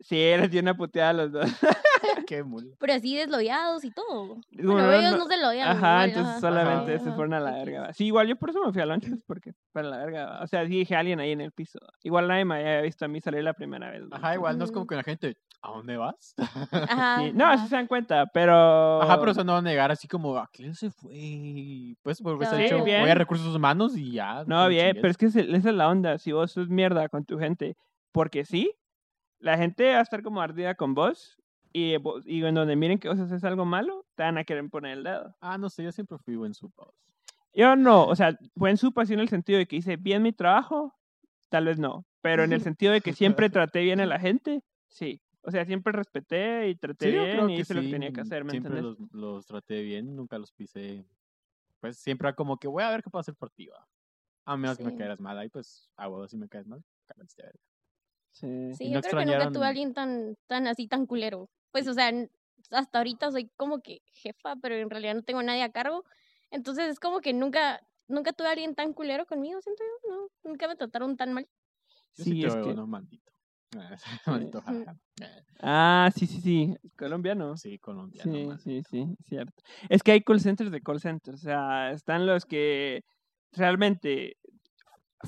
Sí, 0.00 0.16
les 0.16 0.50
dio 0.50 0.60
una 0.60 0.76
puteada 0.76 1.10
a 1.10 1.12
los 1.14 1.32
dos. 1.32 1.44
Qué 2.28 2.42
mula. 2.42 2.74
Pero 2.78 2.92
así 2.92 3.16
desloyados 3.16 3.84
y 3.84 3.90
todo. 3.90 4.36
Bueno, 4.50 4.82
no- 4.82 4.92
ellos 4.92 5.12
no- 5.12 5.18
no 5.18 5.26
se 5.26 5.36
lo 5.38 5.48
odian. 5.48 5.68
Ajá, 5.68 5.78
igual, 6.06 6.08
entonces 6.08 6.30
ajá. 6.32 6.40
solamente 6.40 6.94
Ajá. 6.96 7.04
se 7.04 7.12
fueron 7.12 7.34
a 7.34 7.40
la 7.40 7.50
verga. 7.52 7.92
Sí, 7.94 8.06
igual 8.06 8.26
yo 8.26 8.36
por 8.36 8.50
eso 8.50 8.62
me 8.64 8.72
fui 8.72 8.82
a 8.82 8.86
lunch, 8.86 9.08
pues, 9.08 9.22
porque 9.26 9.52
para 9.72 9.88
la 9.88 9.98
verga. 9.98 10.40
O 10.42 10.46
sea, 10.46 10.64
dije 10.64 10.94
a 10.94 10.98
alguien 11.00 11.20
ahí 11.20 11.32
en 11.32 11.40
el 11.40 11.52
piso. 11.52 11.78
Igual 12.02 12.28
nadie 12.28 12.44
me 12.44 12.56
había 12.56 12.80
visto 12.82 13.04
a 13.04 13.08
mí 13.08 13.20
salir 13.20 13.42
la 13.44 13.54
primera 13.54 13.90
vez. 13.90 14.02
Ajá, 14.10 14.34
igual 14.34 14.58
no 14.58 14.64
es 14.64 14.72
como 14.72 14.86
que 14.86 14.96
la 14.96 15.02
gente, 15.02 15.36
¿a 15.66 15.72
dónde 15.76 15.96
vas? 15.96 16.34
Ajá, 16.90 17.16
Sí, 17.18 17.32
No, 17.34 17.46
ajá. 17.46 17.58
sí 17.62 17.68
se 17.68 17.76
dan 17.76 17.86
cuenta, 17.86 18.26
pero... 18.26 19.02
Ajá, 19.02 19.18
pero 19.18 19.32
eso 19.32 19.44
no 19.44 19.52
va 19.52 19.58
a 19.58 19.62
negar 19.62 19.90
así 19.90 20.06
como, 20.08 20.36
¿a 20.36 20.48
quién 20.52 20.74
se 20.74 20.90
fue? 20.90 21.96
Pues 22.02 22.20
porque 22.22 22.46
se 22.46 22.54
ha 22.54 22.58
dicho, 22.58 22.84
bien. 22.84 23.00
voy 23.00 23.10
a 23.10 23.14
recursos 23.14 23.54
humanos 23.54 23.96
y 23.96 24.12
ya. 24.12 24.44
No, 24.46 24.68
bien, 24.68 24.88
chingues. 24.94 25.00
pero 25.02 25.10
es 25.10 25.16
que 25.18 25.26
esa 25.26 25.40
es 25.70 25.74
la 25.74 25.88
onda. 25.88 26.18
Si 26.18 26.32
vos 26.32 26.52
sos 26.52 26.68
mierda 26.68 27.08
con 27.08 27.24
tu 27.24 27.38
gente, 27.38 27.76
porque 28.12 28.44
sí, 28.44 28.72
la 29.38 29.56
gente 29.58 29.92
va 29.92 29.98
a 29.98 30.02
estar 30.02 30.22
como 30.22 30.40
ardida 30.40 30.74
con 30.74 30.94
vos. 30.94 31.36
Y, 31.72 31.96
vos- 31.98 32.24
y 32.26 32.42
en 32.44 32.54
donde 32.54 32.74
miren 32.74 32.98
que 32.98 33.08
vos 33.08 33.18
haces 33.18 33.44
algo 33.44 33.64
malo, 33.66 34.06
te 34.14 34.22
van 34.22 34.38
a 34.38 34.44
querer 34.44 34.66
poner 34.70 34.92
el 34.98 35.04
dedo. 35.04 35.36
Ah, 35.40 35.58
no 35.58 35.68
sé, 35.68 35.84
yo 35.84 35.92
siempre 35.92 36.16
fui 36.18 36.36
buen 36.36 36.54
supa. 36.54 36.86
Yo 37.52 37.74
no, 37.76 38.06
o 38.06 38.14
sea, 38.16 38.38
buen 38.54 38.76
supo 38.76 39.00
así 39.00 39.14
en 39.14 39.20
el 39.20 39.28
sentido 39.28 39.58
de 39.58 39.66
que 39.66 39.76
hice 39.76 39.96
bien 39.96 40.22
mi 40.22 40.32
trabajo, 40.32 40.94
tal 41.50 41.66
vez 41.66 41.78
no, 41.78 42.04
pero 42.22 42.44
en 42.44 42.52
el 42.52 42.60
sentido 42.70 42.92
de 42.92 43.00
que 43.00 43.12
siempre 43.12 43.50
traté 43.50 43.80
bien 43.82 44.00
a 44.00 44.06
la 44.06 44.18
gente, 44.18 44.62
sí. 44.88 45.20
O 45.46 45.50
sea, 45.50 45.64
siempre 45.64 45.92
respeté 45.92 46.68
y 46.68 46.74
traté 46.74 47.06
Sí, 47.06 47.12
bien 47.12 47.50
y 47.50 47.60
hice 47.60 47.72
lo 47.74 47.80
que 47.80 47.86
sí, 47.86 47.92
tenía 47.92 48.12
que 48.12 48.20
hacer, 48.20 48.44
¿me 48.44 48.50
Siempre 48.50 48.72
entiendes? 48.72 48.98
los, 48.98 49.12
los 49.12 49.46
traté 49.46 49.80
bien, 49.82 50.16
nunca 50.16 50.38
los 50.38 50.50
pisé. 50.52 51.06
Pues 51.80 51.98
siempre 51.98 52.34
como 52.34 52.58
que 52.58 52.66
voy 52.68 52.82
a 52.82 52.90
ver 52.90 53.02
qué 53.02 53.10
puedo 53.10 53.20
hacer 53.20 53.34
por 53.36 53.50
ti, 53.50 53.66
va. 53.68 53.86
A 54.44 54.56
menos 54.56 54.76
que 54.78 54.84
me 54.84 54.90
Sí. 54.92 54.98
caeras 54.98 55.20
mal 55.20 55.38
ahí, 55.38 55.48
pues 55.48 55.90
a 55.96 56.08
huevo 56.08 56.26
si 56.28 56.36
me 56.36 56.48
caes 56.48 56.66
mal, 56.66 56.82
verga. 57.36 57.60
Sí. 58.32 58.74
Sí, 58.74 58.90
yo 58.90 59.00
creo 59.02 59.16
que 59.16 59.24
nunca 59.26 59.50
tuve 59.52 59.66
a 59.66 59.68
alguien 59.68 59.94
tan, 59.94 60.36
tan 60.48 60.66
así, 60.66 60.88
tan 60.88 61.06
culero. 61.06 61.48
Pues, 61.70 61.86
o 61.88 61.94
sea, 61.94 62.10
hasta 62.70 62.98
ahorita 62.98 63.30
soy 63.30 63.48
como 63.56 63.80
que 63.82 64.02
jefa, 64.12 64.56
pero 64.56 64.74
en 64.74 64.90
realidad 64.90 65.14
no 65.14 65.22
tengo 65.22 65.42
nadie 65.42 65.62
a 65.62 65.70
cargo. 65.72 66.04
Entonces 66.50 66.88
es 66.90 67.00
como 67.00 67.20
que 67.20 67.32
nunca, 67.32 67.80
nunca 68.08 68.32
tuve 68.32 68.48
a 68.48 68.52
alguien 68.52 68.74
tan 68.74 68.92
culero 68.94 69.26
conmigo, 69.26 69.60
siento 69.62 69.82
yo. 69.84 70.10
No, 70.10 70.28
nunca 70.42 70.68
me 70.68 70.76
trataron 70.76 71.16
tan 71.16 71.32
mal. 71.32 71.48
Yo 72.16 72.24
Sí, 72.24 72.24
sí, 72.24 72.40
te 72.40 72.46
es 72.48 72.54
veo, 72.54 72.64
que- 72.66 72.74
no, 72.74 72.86
maldito. 72.86 73.32
jaja. 74.24 74.96
Eh, 75.20 75.42
Ah, 75.60 76.10
sí, 76.14 76.26
sí, 76.26 76.40
sí, 76.40 76.76
colombiano. 76.98 77.56
Sí, 77.56 77.78
colombiano. 77.78 78.56
Sí, 78.58 78.82
sí, 78.82 78.82
sí, 78.90 79.16
cierto. 79.24 79.62
Es 79.88 80.02
que 80.02 80.12
hay 80.12 80.20
call 80.22 80.40
centers 80.40 80.70
de 80.70 80.80
call 80.80 81.00
centers, 81.00 81.40
o 81.40 81.44
sea, 81.44 81.90
están 81.92 82.26
los 82.26 82.44
que 82.44 83.04
realmente 83.52 84.36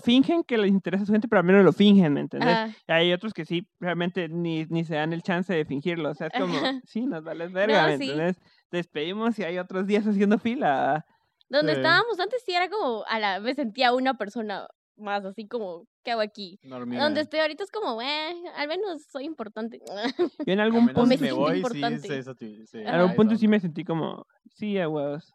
fingen 0.04 0.44
que 0.44 0.58
les 0.58 0.70
interesa 0.70 1.02
a 1.04 1.06
su 1.06 1.12
gente, 1.12 1.28
pero 1.28 1.40
al 1.40 1.46
menos 1.46 1.64
lo 1.64 1.72
fingen, 1.72 2.12
¿me 2.12 2.20
entendés? 2.20 2.50
Ajá. 2.50 2.74
Y 2.86 2.92
hay 2.92 3.12
otros 3.12 3.32
que 3.32 3.44
sí, 3.46 3.66
realmente 3.80 4.28
ni, 4.28 4.64
ni 4.66 4.84
se 4.84 4.94
dan 4.96 5.12
el 5.12 5.22
chance 5.22 5.52
de 5.52 5.64
fingirlo. 5.64 6.10
O 6.10 6.14
sea, 6.14 6.28
es 6.28 6.34
como, 6.38 6.56
Ajá. 6.58 6.80
sí, 6.84 7.06
nos 7.06 7.24
vale 7.24 7.48
verga, 7.48 7.82
No, 7.82 7.88
¿me 7.88 7.96
sí. 7.96 8.10
entiendes? 8.10 8.36
Despedimos 8.70 9.38
y 9.38 9.44
hay 9.44 9.58
otros 9.58 9.86
días 9.86 10.06
haciendo 10.06 10.38
fila. 10.38 11.04
Donde 11.48 11.72
Sí. 11.72 11.78
estábamos 11.78 12.20
antes 12.20 12.42
sí 12.44 12.52
era 12.52 12.68
como, 12.68 13.04
a 13.08 13.18
la 13.18 13.40
me 13.40 13.54
sentía 13.54 13.94
una 13.94 14.14
persona 14.18 14.68
más, 14.96 15.24
así 15.24 15.48
como, 15.48 15.86
¿qué 16.08 16.12
hago 16.12 16.22
aquí? 16.22 16.58
Donde 16.62 17.20
estoy 17.20 17.40
ahorita 17.40 17.64
es 17.64 17.70
como, 17.70 18.00
eh, 18.00 18.34
al 18.56 18.66
menos 18.66 19.02
soy 19.12 19.24
importante. 19.24 19.78
Yo 20.46 20.52
en 20.54 20.60
algún 20.60 20.86
punto, 20.86 21.04
me 21.04 21.18
si 21.18 21.24
me 21.24 21.32
voy, 21.32 21.50
sí, 21.50 21.56
importante. 21.58 22.18
eso 22.18 22.34
sí, 22.34 22.64
en 22.72 22.88
algún 22.88 23.14
punto 23.14 23.34
eso, 23.34 23.40
sí 23.40 23.48
me 23.48 23.60
sentí 23.60 23.84
como, 23.84 24.26
sí, 24.54 24.78
a 24.78 24.88
huevos. 24.88 25.34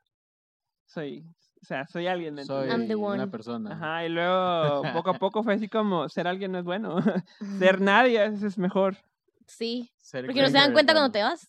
Soy, 0.88 1.24
o 1.62 1.66
sea, 1.66 1.86
soy 1.86 2.08
alguien, 2.08 2.34
¿me 2.34 2.44
Soy 2.44 2.64
entiendes? 2.72 2.80
I'm 2.80 2.88
the 2.88 2.96
una 2.96 3.30
persona. 3.30 3.74
Ajá, 3.74 4.06
y 4.06 4.10
luego 4.10 4.82
poco 4.94 5.12
a 5.12 5.20
poco 5.20 5.44
fue 5.44 5.54
así 5.54 5.70
como, 5.70 6.10
ser 6.10 6.28
alguien 6.28 6.52
no 6.52 6.58
es 6.58 6.66
bueno. 6.66 6.96
Ser 7.60 7.80
nadie 7.80 8.20
a 8.20 8.30
veces 8.30 8.42
es 8.42 8.58
mejor. 8.58 8.98
Sí, 9.46 9.92
Ser 9.98 10.26
porque 10.26 10.42
no 10.42 10.48
se 10.48 10.58
dan 10.58 10.74
cuenta 10.74 10.94
cuando 10.94 11.12
te 11.12 11.22
vas. 11.22 11.48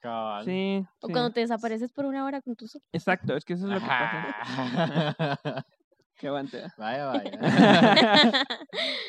Cabal. 0.00 0.44
Sí. 0.44 0.84
O 1.00 1.06
sí. 1.06 1.12
cuando 1.14 1.30
te 1.30 1.40
desapareces 1.40 1.92
por 1.92 2.04
una 2.04 2.26
hora 2.26 2.42
con 2.42 2.56
tu. 2.56 2.66
Exacto, 2.92 3.36
es 3.36 3.44
que 3.46 3.54
eso 3.54 3.64
es 3.64 3.72
lo 3.72 3.80
que 3.80 3.86
pasa. 3.86 4.36
Que 6.18 6.28
aguante. 6.28 6.62
vaya, 6.78 7.06
vaya. 7.06 7.30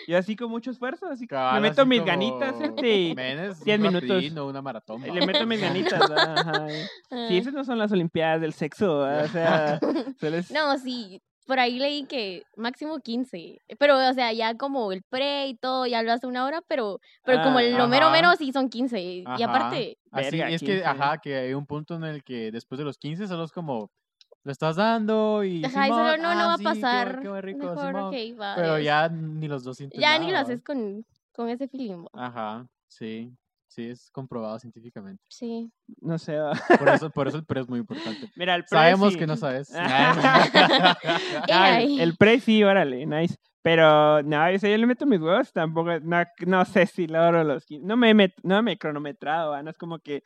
y 0.07 0.13
así 0.13 0.35
con 0.35 0.49
mucho 0.49 0.71
esfuerzo, 0.71 1.05
así 1.07 1.25
que 1.27 1.35
Cabal, 1.35 1.61
le 1.61 1.69
meto 1.69 1.85
mis 1.85 2.03
ganitas, 2.05 2.55
este, 2.59 2.97
y 2.97 3.15
men, 3.15 3.39
es 3.39 3.63
10 3.63 3.79
un 3.79 3.85
minutos. 3.87 4.23
una 4.49 4.61
maratón. 4.61 5.03
y 5.05 5.09
va. 5.09 5.15
le 5.15 5.25
meto 5.27 5.45
mis 5.45 5.61
ganitas. 5.61 6.01
Ajá, 6.11 6.67
Ah. 7.11 7.25
Sí, 7.27 7.37
esas 7.37 7.53
no 7.53 7.63
son 7.63 7.77
las 7.77 7.91
olimpiadas 7.91 8.41
del 8.41 8.53
sexo, 8.53 8.99
o 8.99 9.27
sea, 9.27 9.79
No, 10.53 10.77
sí, 10.79 11.21
por 11.45 11.59
ahí 11.59 11.77
leí 11.77 12.05
que 12.05 12.43
máximo 12.57 12.97
15. 12.99 13.59
Pero, 13.77 13.97
o 14.09 14.13
sea, 14.13 14.33
ya 14.33 14.55
como 14.55 14.91
el 14.91 15.03
pre 15.03 15.47
y 15.47 15.55
todo, 15.55 15.85
ya 15.85 16.01
lo 16.01 16.11
hace 16.11 16.25
una 16.25 16.45
hora, 16.45 16.61
pero, 16.67 16.99
pero 17.23 17.43
como 17.43 17.59
el 17.59 17.73
lo 17.77 17.87
mero 17.87 18.09
mero 18.09 18.35
sí 18.35 18.51
son 18.51 18.69
15. 18.69 18.99
Y 18.99 19.23
aparte, 19.43 19.97
Así, 20.11 20.31
Verga, 20.37 20.49
es 20.49 20.61
15. 20.61 20.65
que, 20.79 20.85
ajá, 20.85 21.17
que 21.19 21.35
hay 21.35 21.53
un 21.53 21.65
punto 21.67 21.95
en 21.95 22.03
el 22.05 22.23
que 22.23 22.51
después 22.51 22.79
de 22.79 22.85
los 22.85 22.97
15 22.97 23.27
solo 23.27 23.43
es 23.43 23.51
como 23.51 23.91
lo 24.45 24.51
estás 24.51 24.75
dando 24.75 25.43
y. 25.43 25.65
Ajá, 25.65 25.87
y 25.87 25.89
solo 25.89 26.17
no, 26.17 26.33
no 26.35 26.41
ah, 26.41 26.47
va 26.47 26.53
a 26.53 26.57
sí, 26.57 26.63
qué 26.63 26.69
pasar. 26.69 27.19
Qué, 27.19 27.41
rico, 27.41 27.59
Mejor, 27.67 27.87
Simón. 27.87 28.03
ok, 28.03 28.39
va, 28.39 28.55
Pero 28.55 28.79
ya 28.79 29.09
ni 29.09 29.47
los 29.47 29.63
dos 29.63 29.75
sienten 29.77 29.99
Ya 29.99 30.17
ni 30.19 30.27
lo 30.27 30.33
nada, 30.33 30.43
haces 30.43 30.61
con, 30.61 31.03
con 31.33 31.49
ese 31.49 31.67
feeling. 31.67 32.03
va. 32.03 32.09
Ajá, 32.27 32.67
sí. 32.87 33.33
Sí, 33.67 33.89
es 33.89 34.09
comprobado 34.11 34.57
científicamente. 34.59 35.21
Sí. 35.27 35.69
No 35.99 36.17
sé. 36.17 36.37
va. 36.37 36.53
Por 36.79 36.87
eso, 36.87 37.09
por 37.09 37.27
eso 37.27 37.37
el 37.37 37.43
pre 37.45 37.59
es 37.61 37.67
muy 37.67 37.79
importante. 37.79 38.29
Mira, 38.35 38.55
el 38.55 38.61
pre 38.63 38.69
Sabemos 38.77 39.13
sí. 39.13 39.19
que 39.19 39.27
no 39.27 39.35
sabes. 39.35 39.69
Ah, 39.77 41.35
Ay. 41.49 41.99
el, 41.99 42.15
pre 42.15 42.39
sí, 42.39 42.63
órale, 42.63 43.05
nice. 43.05 43.35
Pero 43.63 44.21
no, 44.21 44.45
o 44.45 44.59
sea, 44.59 44.69
yo 44.69 44.77
le 44.77 44.85
meto 44.85 45.07
mis 45.07 45.19
huevos, 45.19 45.51
tampoco, 45.51 45.99
no, 45.99 46.23
no 46.45 46.65
sé 46.65 46.85
si 46.85 47.07
logro 47.07 47.43
los 47.43 47.65
15. 47.65 47.85
No 47.85 47.97
me, 47.97 48.11
he 48.11 48.13
met- 48.13 48.35
no 48.43 48.61
me 48.61 48.73
he 48.73 48.77
cronometrado, 48.77 49.51
¿va? 49.51 49.63
no 49.63 49.71
es 49.71 49.77
como 49.77 49.97
que 49.99 50.23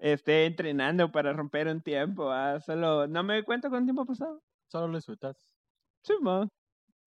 esté 0.00 0.46
entrenando 0.46 1.10
para 1.12 1.32
romper 1.32 1.68
un 1.68 1.80
tiempo, 1.80 2.30
solo 2.64 3.06
no 3.06 3.22
me 3.22 3.42
cuenta 3.44 3.68
cuánto 3.70 3.86
tiempo 3.86 4.02
ha 4.02 4.06
pasado. 4.06 4.42
Solo 4.68 4.88
lo 4.88 4.96
disfrutas. 4.98 5.36
Sí. 6.02 6.14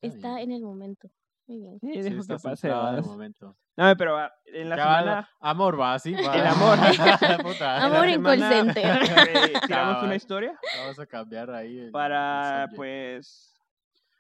Está 0.02 0.42
en 0.42 0.52
el 0.52 0.62
momento. 0.64 1.10
Muy 1.48 1.60
bien. 1.60 1.80
Sí, 1.80 2.04
Sí, 2.04 2.28
que 2.28 2.38
pase. 2.40 2.68
de 2.68 2.74
¿va? 2.74 3.02
momento. 3.02 3.58
No, 3.76 3.96
pero 3.98 4.18
en 4.46 4.70
la 4.70 4.76
Cabal, 4.76 5.04
semana... 5.04 5.30
Amor, 5.40 5.80
va, 5.80 5.98
sí, 6.00 6.14
va. 6.14 6.36
El 6.36 6.46
amor. 6.48 6.78
Puta, 7.44 7.84
Amor 7.86 8.08
en 8.08 8.22
call 8.24 8.40
semana, 8.40 8.74
center. 8.74 8.86
eh, 9.36 9.54
tiramos 9.66 10.04
una 10.04 10.16
historia 10.16 10.60
Vamos 10.78 11.00
a 11.00 11.06
cambiar 11.08 11.50
ahí. 11.52 11.80
el- 11.80 11.86
el 11.86 11.92
para, 11.92 12.70
pues... 12.76 13.50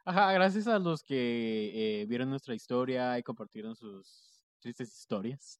Ajá, 0.06 0.32
gracias 0.34 0.68
a 0.68 0.80
los 0.80 1.02
que 1.04 2.02
eh, 2.02 2.06
vieron 2.08 2.30
nuestra 2.30 2.56
historia 2.56 3.18
y 3.18 3.24
compartieron 3.24 3.76
sus 3.76 4.42
tristes 4.60 4.90
historias 4.98 5.60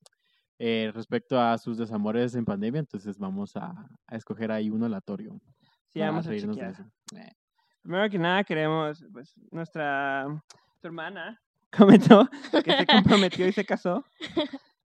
eh, 0.66 0.92
respecto 0.94 1.38
a 1.40 1.58
sus 1.58 1.78
desamores 1.78 2.36
en 2.36 2.46
pandemia. 2.46 2.80
Entonces 2.80 3.18
vamos 3.18 3.56
a, 3.58 3.74
a 4.08 4.16
escoger 4.16 4.50
ahí 4.52 4.70
un 4.70 4.82
aleatorio. 4.84 5.38
Sí, 5.90 6.00
vamos 6.00 6.26
a 6.26 6.30
reírnos 6.30 6.56
de 6.56 6.62
chequear. 6.68 6.88
eso. 6.88 7.18
Eh, 7.18 7.32
Primero 7.82 8.10
que 8.10 8.18
nada 8.18 8.46
queremos, 8.46 9.04
pues, 9.12 9.34
nuestra 9.52 10.26
tu 10.80 10.88
hermana 10.88 11.38
comentó 11.78 12.30
que 12.64 12.78
se 12.78 12.86
comprometió 12.86 13.46
y 13.46 13.52
se 13.52 13.66
casó. 13.66 14.06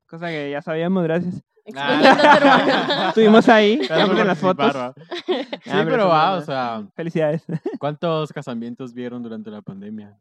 Cosa 0.09 0.27
que 0.29 0.51
ya 0.51 0.61
sabíamos, 0.63 1.05
gracias. 1.05 1.43
A 1.77 2.37
hermano. 2.39 3.09
Estuvimos 3.11 3.49
ahí, 3.49 3.79
en 3.89 4.27
las 4.27 4.39
fotos. 4.39 4.75
va. 4.75 4.95
Sí, 5.27 5.71
Ah, 5.71 5.85
pero 5.87 6.09
va, 6.09 6.37
o 6.39 6.41
sea, 6.43 6.83
Felicidades. 6.97 7.45
¿cuántos 7.79 8.33
casamientos 8.33 8.93
vieron 8.95 9.23
durante 9.23 9.51
la 9.51 9.61
pandemia? 9.63 10.19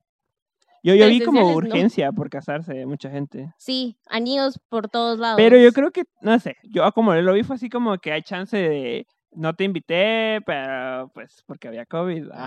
Yo, 0.88 0.96
yo 0.96 1.08
vi 1.10 1.20
como 1.20 1.40
Presenciales, 1.40 1.52
no. 1.52 1.58
urgencia 1.76 2.12
por 2.14 2.30
casarse, 2.30 2.86
mucha 2.86 3.10
gente. 3.10 3.54
Sí, 3.58 3.98
anillos 4.08 4.60
por 4.70 4.88
todos 4.88 5.20
lados. 5.20 5.36
Pero 5.38 5.58
yo 5.58 5.72
creo 5.74 5.92
que, 5.92 6.04
no 6.22 6.40
sé, 6.40 6.56
yo 6.64 6.90
como 6.94 7.14
lo 7.14 7.34
vi 7.34 7.44
fue 7.44 7.58
así 7.58 7.70
como 7.70 7.98
que 7.98 8.14
hay 8.14 8.22
chance 8.22 8.56
de, 8.56 9.06
no 9.32 9.54
te 9.54 9.66
invité, 9.66 10.40
pero 10.46 11.12
pues 11.14 11.44
porque 11.46 11.68
había 11.68 11.86
COVID. 11.86 12.32
Ajá, 12.32 12.42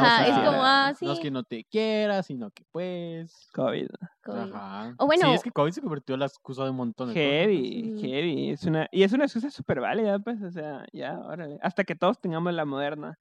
o 0.00 0.02
ajá, 0.04 0.24
sea, 0.24 0.26
es 0.26 0.34
como, 0.50 0.64
ah, 0.64 0.92
No 1.00 1.12
es 1.12 1.20
que 1.20 1.30
no 1.30 1.44
te 1.44 1.64
quieras, 1.70 2.26
sino 2.26 2.50
que 2.50 2.64
pues... 2.72 3.48
COVID. 3.54 3.86
COVID. 4.24 4.52
Ajá. 4.54 4.94
O 4.98 5.06
bueno- 5.06 5.28
Sí, 5.28 5.32
es 5.34 5.42
que 5.44 5.52
COVID 5.52 5.70
se 5.70 5.80
convirtió 5.80 6.14
en 6.14 6.20
la 6.20 6.26
excusa 6.26 6.64
de 6.64 6.70
un 6.70 6.76
montón 6.76 7.08
de 7.08 7.14
cosas. 7.14 7.24
Heavy, 7.26 7.82
Mm. 7.94 7.98
heavy. 8.00 8.50
Es 8.50 8.64
una, 8.64 8.88
y 8.90 9.04
es 9.04 9.12
una 9.12 9.24
excusa 9.26 9.50
súper 9.50 9.80
válida, 9.80 10.18
pues, 10.18 10.42
o 10.42 10.50
sea, 10.50 10.84
ya, 10.92 11.16
órale. 11.20 11.58
Hasta 11.62 11.84
que 11.84 11.94
todos 11.94 12.20
tengamos 12.20 12.52
la 12.52 12.64
moderna 12.64 13.18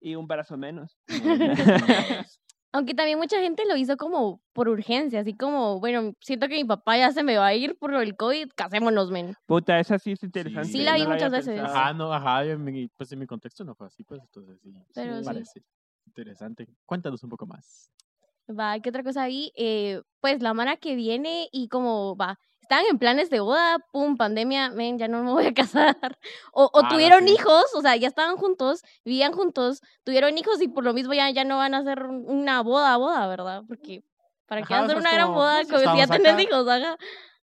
y 0.00 0.16
un 0.16 0.26
brazo 0.26 0.56
menos. 0.58 0.98
Aunque 2.72 2.94
también 2.94 3.18
mucha 3.18 3.40
gente 3.40 3.64
lo 3.66 3.76
hizo 3.76 3.96
como 3.96 4.40
por 4.52 4.68
urgencia, 4.68 5.20
así 5.20 5.34
como, 5.34 5.80
bueno, 5.80 6.12
siento 6.20 6.48
que 6.48 6.56
mi 6.56 6.64
papá 6.64 6.98
ya 6.98 7.10
se 7.12 7.22
me 7.22 7.38
va 7.38 7.46
a 7.46 7.54
ir 7.54 7.76
por 7.78 7.94
el 7.94 8.16
COVID, 8.16 8.50
casémonos, 8.54 9.10
men. 9.10 9.34
Puta, 9.46 9.78
esa 9.78 9.98
sí 9.98 10.12
es 10.12 10.22
interesante. 10.22 10.68
Sí, 10.68 10.82
la 10.82 10.94
vi 10.94 11.04
no 11.04 11.10
muchas 11.10 11.32
veces. 11.32 11.60
Ajá, 11.60 11.92
no, 11.94 12.12
ajá, 12.12 12.44
en 12.44 12.62
mi, 12.62 12.88
pues 12.88 13.10
en 13.12 13.18
mi 13.18 13.26
contexto 13.26 13.64
no 13.64 13.74
fue 13.74 13.86
así, 13.86 14.04
pues 14.04 14.20
entonces 14.20 14.60
sí, 14.60 14.74
Pero 14.94 15.14
me 15.14 15.18
sí. 15.20 15.24
parece 15.24 15.62
interesante. 16.06 16.68
Cuéntanos 16.84 17.22
un 17.22 17.30
poco 17.30 17.46
más. 17.46 17.90
Va, 18.48 18.78
¿qué 18.78 18.90
otra 18.90 19.02
cosa 19.02 19.26
vi? 19.26 19.52
Eh, 19.56 20.02
pues 20.20 20.40
la 20.40 20.54
mana 20.54 20.76
que 20.76 20.94
viene 20.94 21.48
y 21.50 21.68
como, 21.68 22.16
va, 22.16 22.38
estaban 22.66 22.84
en 22.90 22.98
planes 22.98 23.30
de 23.30 23.38
boda, 23.38 23.78
pum, 23.92 24.16
pandemia, 24.16 24.70
men, 24.70 24.98
ya 24.98 25.06
no 25.06 25.22
me 25.22 25.30
voy 25.30 25.46
a 25.46 25.54
casar. 25.94 26.18
O, 26.52 26.68
o 26.72 26.80
Ala, 26.80 26.88
tuvieron 26.88 27.26
sí. 27.26 27.34
hijos, 27.34 27.64
o 27.74 27.80
sea, 27.80 27.94
ya 27.96 28.08
estaban 28.08 28.36
juntos, 28.36 28.82
vivían 29.04 29.32
juntos, 29.32 29.80
tuvieron 30.04 30.36
hijos 30.36 30.60
y 30.60 30.68
por 30.68 30.82
lo 30.84 30.92
mismo 30.92 31.14
ya, 31.14 31.30
ya 31.30 31.44
no 31.44 31.56
van 31.58 31.74
a 31.74 31.78
hacer 31.78 32.02
un- 32.02 32.24
una 32.28 32.60
boda, 32.62 32.96
boda, 32.96 33.26
¿verdad? 33.28 33.62
Porque, 33.68 34.02
¿para 34.46 34.62
qué 34.62 34.74
hacer 34.74 34.96
una 34.96 35.12
gran 35.12 35.32
boda 35.32 35.62
pues, 35.68 35.68
como 35.82 35.92
si 35.92 35.98
ya 35.98 36.06
tenés 36.08 36.40
hijos, 36.40 36.68
ajá? 36.68 36.96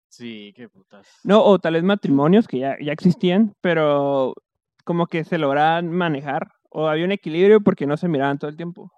Sí, 0.09 0.53
qué 0.55 0.69
putas. 0.69 1.07
No, 1.23 1.43
o 1.43 1.57
tal 1.59 1.73
vez 1.73 1.83
matrimonios 1.83 2.47
que 2.47 2.59
ya, 2.59 2.77
ya 2.81 2.91
existían, 2.93 3.55
pero 3.61 4.33
como 4.83 5.07
que 5.07 5.23
se 5.23 5.37
lograban 5.37 5.91
manejar. 5.91 6.47
O 6.69 6.87
había 6.87 7.05
un 7.05 7.11
equilibrio 7.11 7.61
porque 7.61 7.87
no 7.87 7.97
se 7.97 8.07
miraban 8.07 8.37
todo 8.37 8.49
el 8.49 8.57
tiempo. 8.57 8.91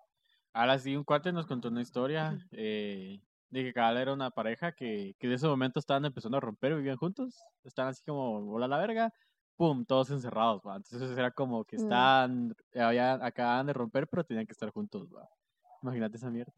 Ahora 0.54 0.78
sí, 0.78 0.96
un 0.96 1.06
cuate 1.06 1.32
nos 1.32 1.48
contó 1.48 1.70
una 1.70 1.82
historia 1.82 2.38
eh, 2.52 3.22
de 3.52 3.64
que 3.64 3.74
cada 3.74 4.02
era 4.02 4.14
una 4.14 4.32
pareja 4.32 4.72
que, 4.72 5.16
que 5.20 5.28
de 5.28 5.36
ese 5.36 5.48
momento 5.48 5.80
estaban 5.80 6.06
empezando 6.06 6.38
a 6.38 6.42
romper, 6.42 6.76
vivían 6.76 6.98
juntos, 6.98 7.44
estaban 7.64 7.92
así 7.92 8.04
como 8.06 8.42
bola 8.42 8.66
a 8.66 8.70
la 8.70 8.78
verga, 8.78 9.14
pum, 9.58 9.86
todos 9.86 10.10
encerrados, 10.12 10.62
va. 10.66 10.78
Entonces 10.78 11.18
era 11.18 11.32
como 11.32 11.64
que 11.66 11.76
Mm. 11.76 11.80
estaban, 11.80 12.56
habían, 12.76 13.22
acababan 13.24 13.68
de 13.68 13.74
romper, 13.74 14.08
pero 14.08 14.24
tenían 14.24 14.46
que 14.48 14.54
estar 14.54 14.72
juntos, 14.72 15.10
va. 15.14 15.28
Imagínate 15.84 16.18
esa 16.18 16.30
mierda. 16.30 16.54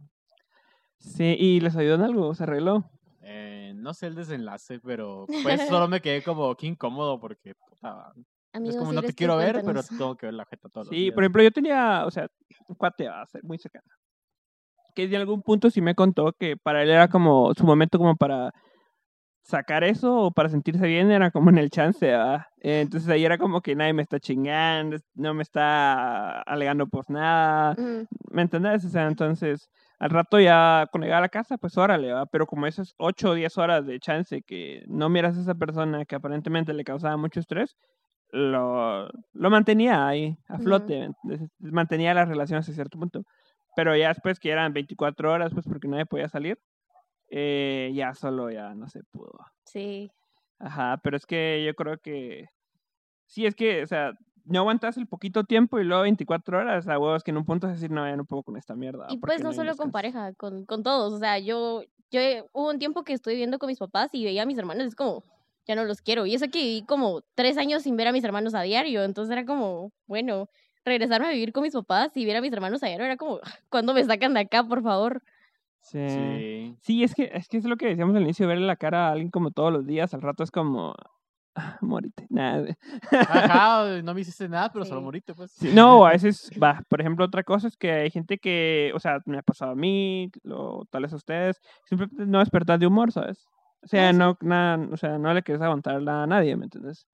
Sí, 0.99 1.35
y 1.37 1.59
les 1.59 1.75
ayudó 1.75 1.95
en 1.95 2.01
algo, 2.01 2.33
se 2.33 2.43
arregló. 2.43 2.85
Eh, 3.21 3.73
no 3.75 3.93
sé 3.93 4.07
el 4.07 4.15
desenlace, 4.15 4.79
pero 4.79 5.27
pues 5.43 5.61
solo 5.61 5.87
me 5.89 6.01
quedé 6.01 6.23
como 6.23 6.55
que 6.55 6.67
incómodo 6.67 7.19
porque 7.19 7.55
puta, 7.55 7.93
va. 7.93 8.13
Amigos, 8.53 8.75
es 8.75 8.77
como 8.77 8.91
si 8.91 8.95
no 8.97 9.01
te 9.01 9.13
quiero 9.13 9.37
ver, 9.37 9.63
pero 9.65 9.81
tengo 9.83 10.15
que 10.15 10.27
ver 10.27 10.35
la 10.35 10.45
jeta 10.45 10.69
todos 10.69 10.87
los 10.87 10.95
Sí, 10.95 11.05
días. 11.05 11.15
por 11.15 11.23
ejemplo, 11.23 11.41
yo 11.43 11.51
tenía, 11.51 12.05
o 12.05 12.11
sea, 12.11 12.29
un 12.67 12.75
cuate 12.75 13.07
a 13.07 13.25
ser 13.25 13.43
muy 13.43 13.57
cercano. 13.57 13.85
Que 14.95 15.07
de 15.07 15.17
algún 15.17 15.41
punto 15.41 15.69
sí 15.69 15.81
me 15.81 15.95
contó 15.95 16.33
que 16.33 16.57
para 16.57 16.83
él 16.83 16.89
era 16.89 17.07
como 17.07 17.53
su 17.53 17.65
momento 17.65 17.97
como 17.97 18.15
para 18.15 18.51
sacar 19.43 19.83
eso 19.83 20.15
o 20.15 20.31
para 20.31 20.49
sentirse 20.49 20.87
bien 20.87 21.11
era 21.11 21.29
como 21.29 21.49
en 21.49 21.57
el 21.57 21.69
chance, 21.69 22.05
¿verdad? 22.05 22.45
Entonces 22.61 23.09
ahí 23.09 23.25
era 23.25 23.37
como 23.37 23.61
que 23.61 23.75
nadie 23.75 23.93
me 23.93 24.01
está 24.01 24.19
chingando, 24.19 24.97
no 25.15 25.33
me 25.33 25.43
está 25.43 26.41
alegando 26.43 26.87
por 26.87 27.09
nada. 27.09 27.75
¿me 28.31 28.41
entendés? 28.41 28.85
O 28.85 28.89
sea, 28.89 29.07
entonces 29.07 29.69
al 29.99 30.09
rato 30.09 30.39
ya 30.39 30.87
cuando 30.91 31.05
llegaba 31.05 31.19
a 31.19 31.21
la 31.21 31.29
casa, 31.29 31.57
pues 31.57 31.77
órale, 31.77 32.13
¿va? 32.13 32.25
Pero 32.25 32.45
como 32.45 32.67
esas 32.67 32.93
8 32.97 33.31
o 33.31 33.33
10 33.33 33.57
horas 33.57 33.85
de 33.85 33.99
chance 33.99 34.41
que 34.41 34.83
no 34.87 35.09
miras 35.09 35.37
a 35.37 35.41
esa 35.41 35.55
persona 35.55 36.05
que 36.05 36.15
aparentemente 36.15 36.73
le 36.73 36.83
causaba 36.83 37.17
mucho 37.17 37.39
estrés, 37.39 37.75
lo, 38.31 39.07
lo 39.33 39.49
mantenía 39.49 40.07
ahí, 40.07 40.35
a 40.47 40.57
flote, 40.57 41.09
mantenía 41.59 42.13
la 42.13 42.25
relación 42.25 42.59
hasta 42.59 42.73
cierto 42.73 42.97
punto. 42.97 43.23
Pero 43.75 43.95
ya 43.95 44.09
después 44.09 44.39
que 44.39 44.51
eran 44.51 44.73
24 44.73 45.31
horas, 45.31 45.51
pues 45.53 45.65
porque 45.65 45.87
nadie 45.87 46.05
podía 46.05 46.29
salir, 46.29 46.59
eh, 47.29 47.91
ya 47.95 48.13
solo 48.13 48.51
ya 48.51 48.75
no 48.75 48.87
se 48.87 49.03
pudo. 49.11 49.33
Sí. 49.65 50.11
Ajá, 50.59 50.99
pero 51.03 51.17
es 51.17 51.25
que 51.25 51.63
yo 51.65 51.73
creo 51.73 51.97
que 51.97 52.47
sí, 53.25 53.45
es 53.45 53.55
que, 53.55 53.83
o 53.83 53.87
sea, 53.87 54.13
no 54.45 54.59
aguantas 54.59 54.97
el 54.97 55.07
poquito 55.07 55.43
tiempo 55.43 55.79
y 55.79 55.83
luego 55.83 56.03
24 56.03 56.59
horas, 56.59 56.87
a 56.87 56.99
huevos 56.99 57.23
que 57.23 57.31
en 57.31 57.37
un 57.37 57.45
punto 57.45 57.67
es 57.67 57.73
decir, 57.73 57.91
no, 57.91 58.07
ya 58.07 58.15
no 58.15 58.25
puedo 58.25 58.43
con 58.43 58.57
esta 58.57 58.75
mierda. 58.75 59.07
Y 59.09 59.17
pues 59.17 59.41
no 59.41 59.53
solo 59.53 59.75
con 59.75 59.87
descanso". 59.87 59.91
pareja, 59.91 60.33
con, 60.33 60.65
con 60.65 60.83
todos. 60.83 61.13
O 61.13 61.19
sea, 61.19 61.39
yo, 61.39 61.81
yo 62.11 62.19
hubo 62.51 62.69
un 62.69 62.79
tiempo 62.79 63.03
que 63.03 63.13
estuve 63.13 63.33
viviendo 63.33 63.59
con 63.59 63.67
mis 63.67 63.79
papás 63.79 64.09
y 64.13 64.23
veía 64.23 64.43
a 64.43 64.45
mis 64.45 64.57
hermanos, 64.57 64.85
es 64.85 64.95
como, 64.95 65.23
ya 65.65 65.75
no 65.75 65.85
los 65.85 66.01
quiero. 66.01 66.25
Y 66.25 66.35
eso 66.35 66.47
que 66.49 66.59
viví 66.59 66.85
como 66.85 67.21
tres 67.35 67.57
años 67.57 67.83
sin 67.83 67.95
ver 67.95 68.07
a 68.07 68.11
mis 68.11 68.23
hermanos 68.23 68.53
a 68.53 68.61
diario. 68.61 69.03
Entonces 69.03 69.31
era 69.31 69.45
como, 69.45 69.91
bueno, 70.07 70.49
regresarme 70.85 71.27
a 71.27 71.31
vivir 71.31 71.53
con 71.53 71.63
mis 71.63 71.73
papás 71.73 72.15
y 72.17 72.25
ver 72.25 72.35
a 72.37 72.41
mis 72.41 72.51
hermanos 72.53 72.83
a 72.83 72.87
diario 72.87 73.05
era 73.05 73.17
como, 73.17 73.39
¿cuándo 73.69 73.93
me 73.93 74.03
sacan 74.03 74.33
de 74.33 74.41
acá, 74.41 74.63
por 74.63 74.81
favor? 74.83 75.21
Sí. 75.81 75.99
Sí. 76.07 76.77
Sí, 76.81 77.03
es 77.03 77.13
que, 77.13 77.29
es 77.33 77.47
que 77.47 77.57
es 77.57 77.65
lo 77.65 77.77
que 77.77 77.87
decíamos 77.87 78.15
al 78.15 78.23
inicio, 78.23 78.47
verle 78.47 78.65
la 78.65 78.75
cara 78.75 79.07
a 79.07 79.11
alguien 79.11 79.29
como 79.31 79.51
todos 79.51 79.71
los 79.71 79.85
días, 79.85 80.13
al 80.13 80.21
rato 80.21 80.43
es 80.43 80.51
como, 80.51 80.95
ah, 81.55 81.77
morite, 81.81 82.25
nada. 82.29 82.75
Ajá, 83.11 84.01
no 84.01 84.13
me 84.13 84.21
hiciste 84.21 84.47
nada, 84.47 84.71
pero 84.71 84.85
solo 84.85 85.01
Sí. 85.01 85.05
moriste, 85.05 85.33
pues. 85.33 85.51
Sí, 85.51 85.71
no, 85.73 86.05
a 86.05 86.11
veces, 86.13 86.51
va, 86.61 86.81
por 86.87 87.01
ejemplo, 87.01 87.25
otra 87.25 87.43
cosa 87.43 87.67
es 87.67 87.77
que 87.77 87.91
hay 87.91 88.11
gente 88.11 88.37
que, 88.37 88.91
o 88.95 88.99
sea, 88.99 89.19
me 89.25 89.37
ha 89.37 89.41
pasado 89.43 89.71
a 89.71 89.75
mí, 89.75 90.31
o 90.49 90.85
tal 90.89 91.03
vez 91.03 91.13
a 91.13 91.17
ustedes, 91.17 91.61
simplemente 91.85 92.25
no 92.25 92.39
despertar 92.39 92.79
de 92.79 92.87
humor, 92.87 93.11
¿sabes? 93.11 93.45
O 93.81 93.87
sea, 93.87 94.13
no, 94.13 94.37
nada, 94.41 94.87
o 94.91 94.95
sea, 94.97 95.17
no 95.17 95.33
le 95.33 95.43
quieres 95.43 95.61
aguantar 95.61 96.01
nada 96.01 96.23
a 96.23 96.27
nadie, 96.27 96.55
¿me 96.55 96.63
entiendes? 96.65 97.05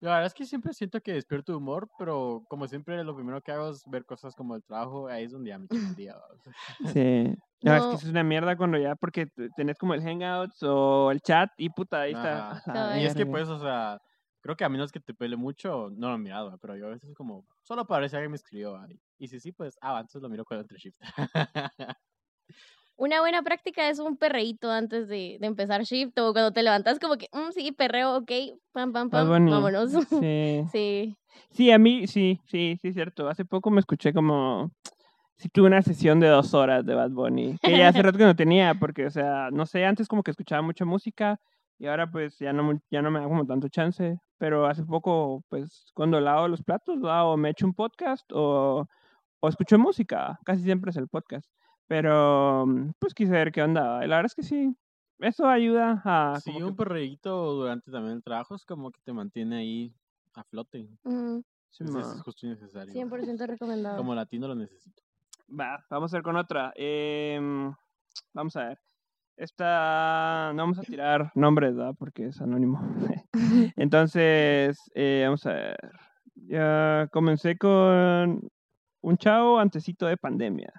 La 0.00 0.10
verdad 0.12 0.26
es 0.26 0.34
que 0.34 0.46
siempre 0.46 0.72
siento 0.72 1.00
que 1.02 1.12
despierto 1.12 1.52
de 1.52 1.58
humor, 1.58 1.90
pero 1.98 2.44
como 2.48 2.66
siempre 2.66 3.02
lo 3.04 3.14
primero 3.14 3.42
que 3.42 3.52
hago 3.52 3.70
es 3.70 3.82
ver 3.86 4.06
cosas 4.06 4.34
como 4.34 4.56
el 4.56 4.62
trabajo, 4.64 5.08
ahí 5.08 5.24
es 5.24 5.32
donde 5.32 5.50
ya 5.50 5.58
me 5.58 5.68
día. 5.98 6.16
Sí. 6.84 7.34
No, 7.62 7.74
es 7.76 7.86
que 7.86 7.96
No. 7.96 7.96
es 7.96 8.04
una 8.04 8.22
mierda 8.24 8.56
cuando 8.56 8.78
ya, 8.78 8.94
porque 8.96 9.26
te- 9.26 9.50
tenés 9.50 9.78
como 9.78 9.92
el 9.94 10.02
Hangouts 10.02 10.62
o 10.62 11.10
el 11.10 11.20
chat 11.20 11.50
y 11.58 11.68
puta, 11.70 12.00
ahí 12.02 12.12
está. 12.12 12.40
Ajá. 12.48 12.50
Y 12.98 13.04
es 13.04 13.14
que 13.14 13.26
pues, 13.26 13.48
o 13.48 13.58
sea, 13.60 14.00
creo 14.40 14.56
que 14.56 14.64
a 14.64 14.68
menos 14.70 14.90
que 14.92 15.00
te 15.00 15.14
pele 15.14 15.36
mucho, 15.36 15.90
no 15.94 16.08
lo 16.08 16.14
he 16.14 16.18
mirado, 16.18 16.56
pero 16.58 16.76
yo 16.76 16.86
a 16.86 16.90
veces 16.90 17.12
como, 17.14 17.46
solo 17.62 17.86
para 17.86 18.00
ver 18.00 18.10
si 18.10 18.16
alguien 18.16 18.30
me 18.32 18.36
escribió. 18.36 18.72
¿va? 18.72 18.86
Y 19.18 19.28
si 19.28 19.38
sí, 19.40 19.52
pues, 19.52 19.76
ah, 19.82 19.92
entonces 20.00 20.22
lo 20.22 20.28
miro 20.30 20.44
con 20.44 20.56
el 20.56 20.62
entre 20.62 20.78
shift. 20.78 20.98
Una 23.00 23.20
buena 23.22 23.42
práctica 23.42 23.88
es 23.88 23.98
un 23.98 24.18
perreíto 24.18 24.70
antes 24.70 25.08
de, 25.08 25.38
de 25.40 25.46
empezar 25.46 25.84
shift 25.84 26.18
o 26.18 26.34
cuando 26.34 26.52
te 26.52 26.62
levantas 26.62 26.98
como 26.98 27.16
que, 27.16 27.28
"Mm, 27.32 27.50
sí, 27.52 27.72
perreo, 27.72 28.14
ok, 28.18 28.30
pam, 28.72 28.92
pam, 28.92 29.08
pam, 29.08 29.26
vámonos. 29.26 29.90
Sí. 30.22 30.64
sí. 30.70 31.16
Sí, 31.50 31.70
a 31.70 31.78
mí, 31.78 32.06
sí, 32.06 32.42
sí, 32.44 32.78
sí, 32.82 32.92
cierto. 32.92 33.26
Hace 33.30 33.46
poco 33.46 33.70
me 33.70 33.80
escuché 33.80 34.12
como, 34.12 34.70
sí 35.38 35.48
tuve 35.48 35.68
una 35.68 35.80
sesión 35.80 36.20
de 36.20 36.28
dos 36.28 36.52
horas 36.52 36.84
de 36.84 36.94
Bad 36.94 37.12
Bunny, 37.12 37.56
que 37.62 37.78
ya 37.78 37.88
hace 37.88 38.02
rato 38.02 38.18
que 38.18 38.24
no 38.26 38.36
tenía, 38.36 38.74
porque, 38.74 39.06
o 39.06 39.10
sea, 39.10 39.48
no 39.50 39.64
sé, 39.64 39.86
antes 39.86 40.06
como 40.06 40.22
que 40.22 40.32
escuchaba 40.32 40.60
mucha 40.60 40.84
música 40.84 41.40
y 41.78 41.86
ahora 41.86 42.10
pues 42.10 42.38
ya 42.38 42.52
no, 42.52 42.78
ya 42.90 43.00
no 43.00 43.10
me 43.10 43.20
da 43.20 43.24
como 43.24 43.46
tanto 43.46 43.68
chance, 43.70 44.18
pero 44.36 44.66
hace 44.66 44.84
poco, 44.84 45.42
pues 45.48 45.86
cuando 45.94 46.20
lavo 46.20 46.48
los 46.48 46.62
platos, 46.62 46.98
lavo, 47.00 47.38
me 47.38 47.48
echo 47.48 47.64
un 47.64 47.72
podcast 47.72 48.30
o, 48.34 48.86
o 49.40 49.48
escucho 49.48 49.78
música, 49.78 50.38
casi 50.44 50.62
siempre 50.64 50.90
es 50.90 50.98
el 50.98 51.08
podcast, 51.08 51.48
pero 51.90 52.66
pues 53.00 53.14
quise 53.14 53.32
ver 53.32 53.50
qué 53.50 53.64
onda, 53.64 54.04
y 54.04 54.06
la 54.06 54.14
verdad 54.14 54.26
es 54.26 54.36
que 54.36 54.44
sí, 54.44 54.76
eso 55.18 55.48
ayuda 55.48 56.00
a... 56.04 56.38
Sí, 56.40 56.52
como 56.52 56.66
un 56.66 56.72
que- 56.76 56.84
perreíto 56.84 57.54
durante 57.54 57.90
también 57.90 58.14
el 58.18 58.22
trabajo 58.22 58.54
es 58.54 58.64
como 58.64 58.92
que 58.92 59.00
te 59.02 59.12
mantiene 59.12 59.56
ahí 59.56 59.92
a 60.34 60.44
flote. 60.44 60.88
Mm, 61.02 61.40
sí, 61.68 61.82
Ese 61.82 61.92
ma. 61.92 62.00
es 62.00 62.22
justo 62.22 62.46
y 62.46 62.50
necesario. 62.50 62.92
100% 62.92 63.44
recomendado. 63.44 63.96
Como 63.96 64.14
latino 64.14 64.46
lo 64.46 64.54
necesito. 64.54 65.02
Va, 65.50 65.84
vamos 65.90 66.14
a 66.14 66.18
ver 66.18 66.22
con 66.22 66.36
otra. 66.36 66.72
Em, 66.76 67.74
vamos 68.34 68.54
a 68.54 68.68
ver. 68.68 68.78
Esta, 69.36 70.52
no 70.54 70.62
vamos 70.62 70.78
a 70.78 70.82
tirar 70.82 71.32
nombres, 71.34 71.74
¿verdad? 71.74 71.96
Porque 71.98 72.26
es 72.26 72.40
anónimo. 72.40 72.78
Entonces, 73.76 74.78
eh, 74.94 75.22
vamos 75.24 75.44
a 75.44 75.52
ver. 75.54 75.76
Ya 76.36 77.08
comencé 77.10 77.58
con 77.58 78.48
un 79.02 79.16
chavo 79.18 79.58
antecito 79.58 80.06
de 80.06 80.16
pandemia. 80.16 80.72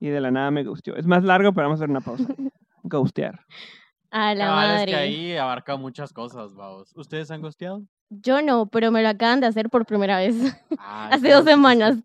Y 0.00 0.08
de 0.08 0.20
la 0.20 0.30
nada 0.30 0.50
me 0.50 0.64
gusteó. 0.64 0.96
Es 0.96 1.06
más 1.06 1.24
largo, 1.24 1.52
pero 1.52 1.66
vamos 1.66 1.80
a 1.80 1.84
hacer 1.84 1.90
una 1.90 2.00
pausa. 2.00 2.24
Gustear. 2.82 3.40
A 4.10 4.34
la 4.34 4.46
Cabal, 4.46 4.68
madre. 4.68 4.82
es 4.82 4.86
que 4.86 4.96
ahí 4.96 5.36
abarca 5.36 5.76
muchas 5.76 6.12
cosas, 6.12 6.54
vamos. 6.54 6.92
¿Ustedes 6.96 7.30
han 7.30 7.42
gosteado? 7.42 7.82
Yo 8.08 8.40
no, 8.40 8.66
pero 8.66 8.90
me 8.90 9.02
lo 9.02 9.08
acaban 9.08 9.40
de 9.40 9.46
hacer 9.46 9.68
por 9.68 9.84
primera 9.84 10.16
vez. 10.16 10.34
Hace 10.78 11.26
¿qué 11.26 11.34
dos 11.34 11.44
semanas. 11.44 11.98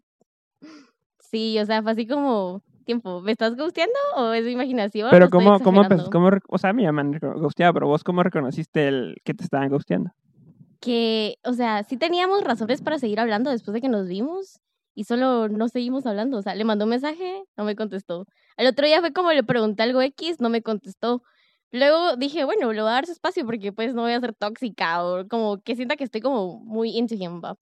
Sí, 1.20 1.58
o 1.60 1.66
sea, 1.66 1.82
fue 1.82 1.92
así 1.94 2.06
como 2.06 2.62
tiempo. 2.84 3.22
¿Me 3.22 3.32
estás 3.32 3.56
gusteando 3.56 3.98
o 4.18 4.34
es 4.34 4.44
mi 4.44 4.52
imaginación? 4.52 5.10
Pero 5.12 5.30
¿cómo, 5.30 5.60
cómo, 5.62 5.84
cómo 6.12 6.30
o 6.50 6.58
sea, 6.58 6.74
me 6.74 6.84
llaman 6.84 7.18
gusteado, 7.38 7.74
pero 7.74 7.88
vos 7.88 8.04
cómo 8.04 8.22
reconociste 8.22 8.88
el 8.88 9.16
que 9.24 9.34
te 9.34 9.44
estaban 9.44 9.70
gusteando? 9.70 10.12
Que, 10.82 11.38
o 11.46 11.54
sea, 11.54 11.84
sí 11.84 11.96
teníamos 11.96 12.44
razones 12.44 12.82
para 12.82 13.00
seguir 13.00 13.22
hablando 13.22 13.50
después 13.50 13.74
de 13.74 13.80
que 13.80 13.88
nos 13.88 14.10
vimos 14.10 14.60
y 14.96 15.04
solo 15.06 15.48
no 15.50 15.68
seguimos 15.70 16.06
hablando. 16.06 16.38
O 16.38 16.42
sea, 16.42 16.56
le 16.56 16.64
mandó 16.66 16.86
un 16.86 16.90
mensaje, 16.92 17.44
no 17.58 17.64
me 17.64 17.76
contestó. 17.76 18.26
Al 18.58 18.68
otro 18.68 18.86
día 18.86 19.00
fue 19.02 19.14
como 19.14 19.32
le 19.32 19.44
pregunté 19.44 19.84
algo 19.84 20.02
X, 20.02 20.40
no 20.40 20.50
me 20.50 20.62
contestó. 20.62 21.24
Luego 21.72 22.16
dije, 22.18 22.44
bueno, 22.46 22.72
le 22.72 22.82
voy 22.82 22.90
a 22.90 22.94
dar 22.94 23.06
su 23.08 23.12
espacio 23.14 23.46
porque 23.46 23.72
pues 23.74 23.96
no 23.96 24.04
voy 24.04 24.12
a 24.12 24.20
ser 24.20 24.34
tóxica 24.36 25.04
o 25.04 25.28
como 25.28 25.60
que 25.62 25.76
sienta 25.76 25.96
que 25.96 26.04
estoy 26.04 26.22
como 26.22 26.60
muy 26.60 26.96
into 26.98 27.16
him, 27.16 27.42
va. 27.44 27.56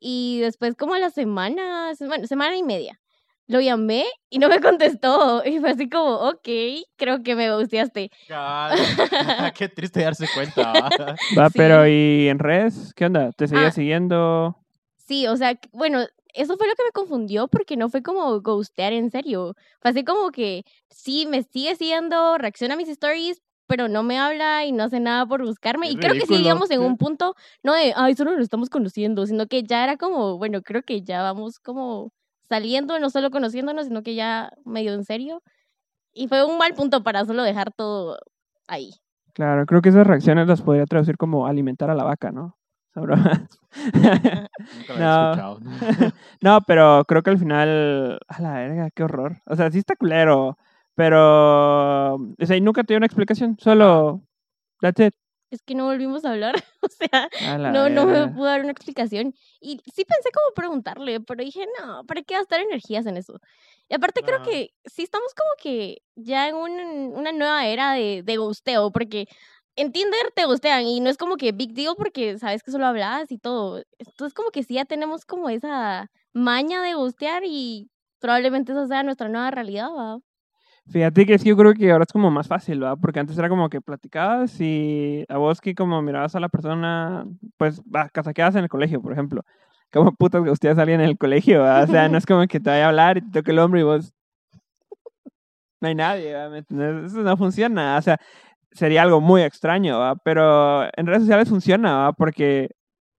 Y 0.00 0.40
después 0.40 0.74
como 0.76 0.94
a 0.94 0.98
la 0.98 1.10
semana, 1.10 1.94
se- 1.94 2.06
bueno, 2.06 2.26
semana 2.26 2.56
y 2.56 2.62
media, 2.64 3.00
lo 3.46 3.60
llamé 3.60 4.04
y 4.30 4.38
no 4.40 4.48
me 4.48 4.60
contestó. 5.00 5.42
Y 5.46 5.60
fue 5.60 5.70
así 5.70 5.88
como, 5.88 6.16
ok, 6.28 6.48
creo 6.96 7.22
que 7.22 7.36
me 7.36 7.54
gusteaste. 7.56 8.10
Qué 9.56 9.68
triste 9.68 10.02
darse 10.02 10.26
cuenta. 10.34 10.72
¿va? 10.72 10.90
Va, 11.38 11.48
Sí. 11.50 11.54
pero 11.56 11.86
¿y 11.86 12.28
en 12.28 12.38
redes? 12.38 12.92
¿Qué 12.94 13.06
onda? 13.06 13.30
¿Te 13.32 13.46
seguías 13.48 13.68
Ah. 13.68 13.70
siguiendo? 13.72 14.56
Sí, 14.98 15.26
o 15.28 15.36
sea, 15.36 15.58
bueno, 15.72 16.00
eso 16.36 16.56
fue 16.56 16.68
lo 16.68 16.74
que 16.74 16.84
me 16.84 16.92
confundió 16.92 17.48
porque 17.48 17.76
no 17.76 17.88
fue 17.88 18.02
como 18.02 18.40
ghostear 18.40 18.92
en 18.92 19.10
serio. 19.10 19.54
Fue 19.80 19.90
así 19.90 20.04
como 20.04 20.30
que 20.30 20.64
sí, 20.90 21.26
me 21.26 21.42
sigue 21.42 21.74
siguiendo, 21.76 22.38
reacciona 22.38 22.74
a 22.74 22.76
mis 22.76 22.88
stories, 22.88 23.42
pero 23.66 23.88
no 23.88 24.02
me 24.02 24.18
habla 24.18 24.64
y 24.64 24.72
no 24.72 24.84
hace 24.84 25.00
nada 25.00 25.26
por 25.26 25.44
buscarme. 25.44 25.88
Qué 25.88 25.92
y 25.94 25.96
creo 25.96 26.14
que 26.14 26.26
sí 26.26 26.38
llegamos 26.38 26.70
en 26.70 26.80
un 26.80 26.96
punto, 26.96 27.34
no 27.62 27.74
de, 27.74 27.92
ay, 27.96 28.14
solo 28.14 28.32
nos 28.32 28.42
estamos 28.42 28.70
conociendo, 28.70 29.26
sino 29.26 29.46
que 29.46 29.62
ya 29.64 29.82
era 29.82 29.96
como, 29.96 30.38
bueno, 30.38 30.62
creo 30.62 30.82
que 30.82 31.02
ya 31.02 31.22
vamos 31.22 31.58
como 31.58 32.12
saliendo, 32.48 32.98
no 32.98 33.10
solo 33.10 33.30
conociéndonos, 33.30 33.86
sino 33.86 34.02
que 34.02 34.14
ya 34.14 34.50
medio 34.64 34.92
en 34.94 35.04
serio. 35.04 35.42
Y 36.12 36.28
fue 36.28 36.44
un 36.44 36.58
mal 36.58 36.74
punto 36.74 37.02
para 37.02 37.24
solo 37.24 37.42
dejar 37.42 37.72
todo 37.72 38.18
ahí. 38.68 38.90
Claro, 39.34 39.66
creo 39.66 39.82
que 39.82 39.90
esas 39.90 40.06
reacciones 40.06 40.48
las 40.48 40.62
podría 40.62 40.86
traducir 40.86 41.16
como 41.16 41.46
alimentar 41.46 41.90
a 41.90 41.94
la 41.94 42.04
vaca, 42.04 42.30
¿no? 42.30 42.56
No. 44.98 45.34
no, 46.40 46.60
pero 46.66 47.04
creo 47.06 47.22
que 47.22 47.30
al 47.30 47.38
final, 47.38 48.18
a 48.28 48.40
la 48.42 48.54
verga, 48.54 48.90
qué 48.90 49.02
horror. 49.04 49.42
O 49.46 49.54
sea, 49.56 49.70
sí 49.70 49.78
está 49.78 49.96
culero, 49.96 50.56
pero, 50.94 52.14
o 52.14 52.20
sea, 52.46 52.56
y 52.56 52.60
nunca 52.60 52.82
te 52.84 52.92
dio 52.94 52.96
una 52.98 53.06
explicación, 53.06 53.56
solo, 53.60 54.22
that's 54.80 55.00
it. 55.00 55.14
Es 55.50 55.62
que 55.62 55.74
no 55.76 55.84
volvimos 55.84 56.24
a 56.24 56.32
hablar, 56.32 56.54
o 56.82 56.88
sea, 56.88 57.28
no, 57.72 57.88
no 57.88 58.06
me 58.06 58.26
pudo 58.34 58.46
dar 58.46 58.60
una 58.62 58.72
explicación. 58.72 59.32
Y 59.60 59.80
sí 59.92 60.04
pensé 60.04 60.30
como 60.32 60.54
preguntarle, 60.54 61.20
pero 61.20 61.44
dije, 61.44 61.66
no, 61.80 62.04
¿para 62.04 62.22
qué 62.22 62.34
gastar 62.34 62.60
energías 62.60 63.06
en 63.06 63.16
eso? 63.16 63.38
Y 63.88 63.94
aparte 63.94 64.22
creo 64.26 64.38
que 64.50 64.70
sí 64.84 65.04
estamos 65.04 65.32
como 65.34 65.48
que 65.62 65.98
ya 66.16 66.48
en 66.48 66.56
un- 66.56 67.12
una 67.16 67.30
nueva 67.30 67.64
era 67.66 67.92
de, 67.92 68.22
de 68.24 68.36
gusteo, 68.38 68.90
porque 68.90 69.26
en 69.76 69.92
Tinder 69.92 70.32
te 70.34 70.46
gustean 70.46 70.84
y 70.84 71.00
no 71.00 71.10
es 71.10 71.16
como 71.16 71.36
que 71.36 71.52
big 71.52 71.74
deal 71.74 71.94
porque 71.96 72.38
sabes 72.38 72.62
que 72.62 72.70
solo 72.70 72.86
hablas 72.86 73.30
y 73.30 73.38
todo. 73.38 73.82
Entonces 73.98 74.34
como 74.34 74.50
que 74.50 74.62
sí 74.62 74.74
ya 74.74 74.84
tenemos 74.84 75.24
como 75.24 75.48
esa 75.50 76.10
maña 76.32 76.82
de 76.82 76.94
gustear 76.94 77.42
y 77.46 77.90
probablemente 78.18 78.72
esa 78.72 78.86
sea 78.86 79.02
nuestra 79.02 79.28
nueva 79.28 79.50
realidad, 79.50 79.88
¿va? 79.90 80.18
Fíjate 80.88 81.26
que 81.26 81.34
es 81.34 81.42
que 81.42 81.48
yo 81.48 81.56
creo 81.56 81.74
que 81.74 81.90
ahora 81.90 82.04
es 82.04 82.12
como 82.12 82.30
más 82.30 82.46
fácil, 82.46 82.78
¿verdad? 82.78 82.96
Porque 83.00 83.18
antes 83.18 83.36
era 83.36 83.48
como 83.48 83.68
que 83.68 83.80
platicabas 83.80 84.60
y 84.60 85.24
a 85.28 85.36
vos 85.36 85.60
que 85.60 85.74
como 85.74 86.00
mirabas 86.00 86.36
a 86.36 86.40
la 86.40 86.48
persona, 86.48 87.26
pues, 87.56 87.80
va, 87.82 88.08
casaqueabas 88.08 88.54
en 88.54 88.62
el 88.64 88.68
colegio, 88.68 89.02
por 89.02 89.12
ejemplo. 89.12 89.42
¿Cómo 89.92 90.12
putas 90.12 90.44
que 90.44 90.50
ustedes 90.50 90.76
salían 90.76 91.00
en 91.00 91.08
el 91.08 91.18
colegio? 91.18 91.62
¿verdad? 91.62 91.84
O 91.84 91.86
sea, 91.88 92.08
no 92.08 92.18
es 92.18 92.26
como 92.26 92.46
que 92.46 92.60
te 92.60 92.70
vaya 92.70 92.86
a 92.86 92.88
hablar 92.88 93.18
y 93.18 93.22
te 93.22 93.40
toque 93.40 93.50
el 93.50 93.58
hombro 93.58 93.80
y 93.80 93.82
vos... 93.82 94.12
No 95.80 95.88
hay 95.88 95.94
nadie. 95.94 96.34
¿Me? 96.48 97.04
Eso 97.04 97.20
no 97.20 97.36
funciona, 97.36 97.98
o 97.98 98.02
sea, 98.02 98.18
sería 98.76 99.02
algo 99.02 99.20
muy 99.20 99.42
extraño, 99.42 99.98
¿verdad? 99.98 100.18
Pero 100.24 100.84
en 100.96 101.06
redes 101.06 101.22
sociales 101.22 101.48
funciona, 101.48 101.96
¿verdad? 101.98 102.14
Porque, 102.18 102.70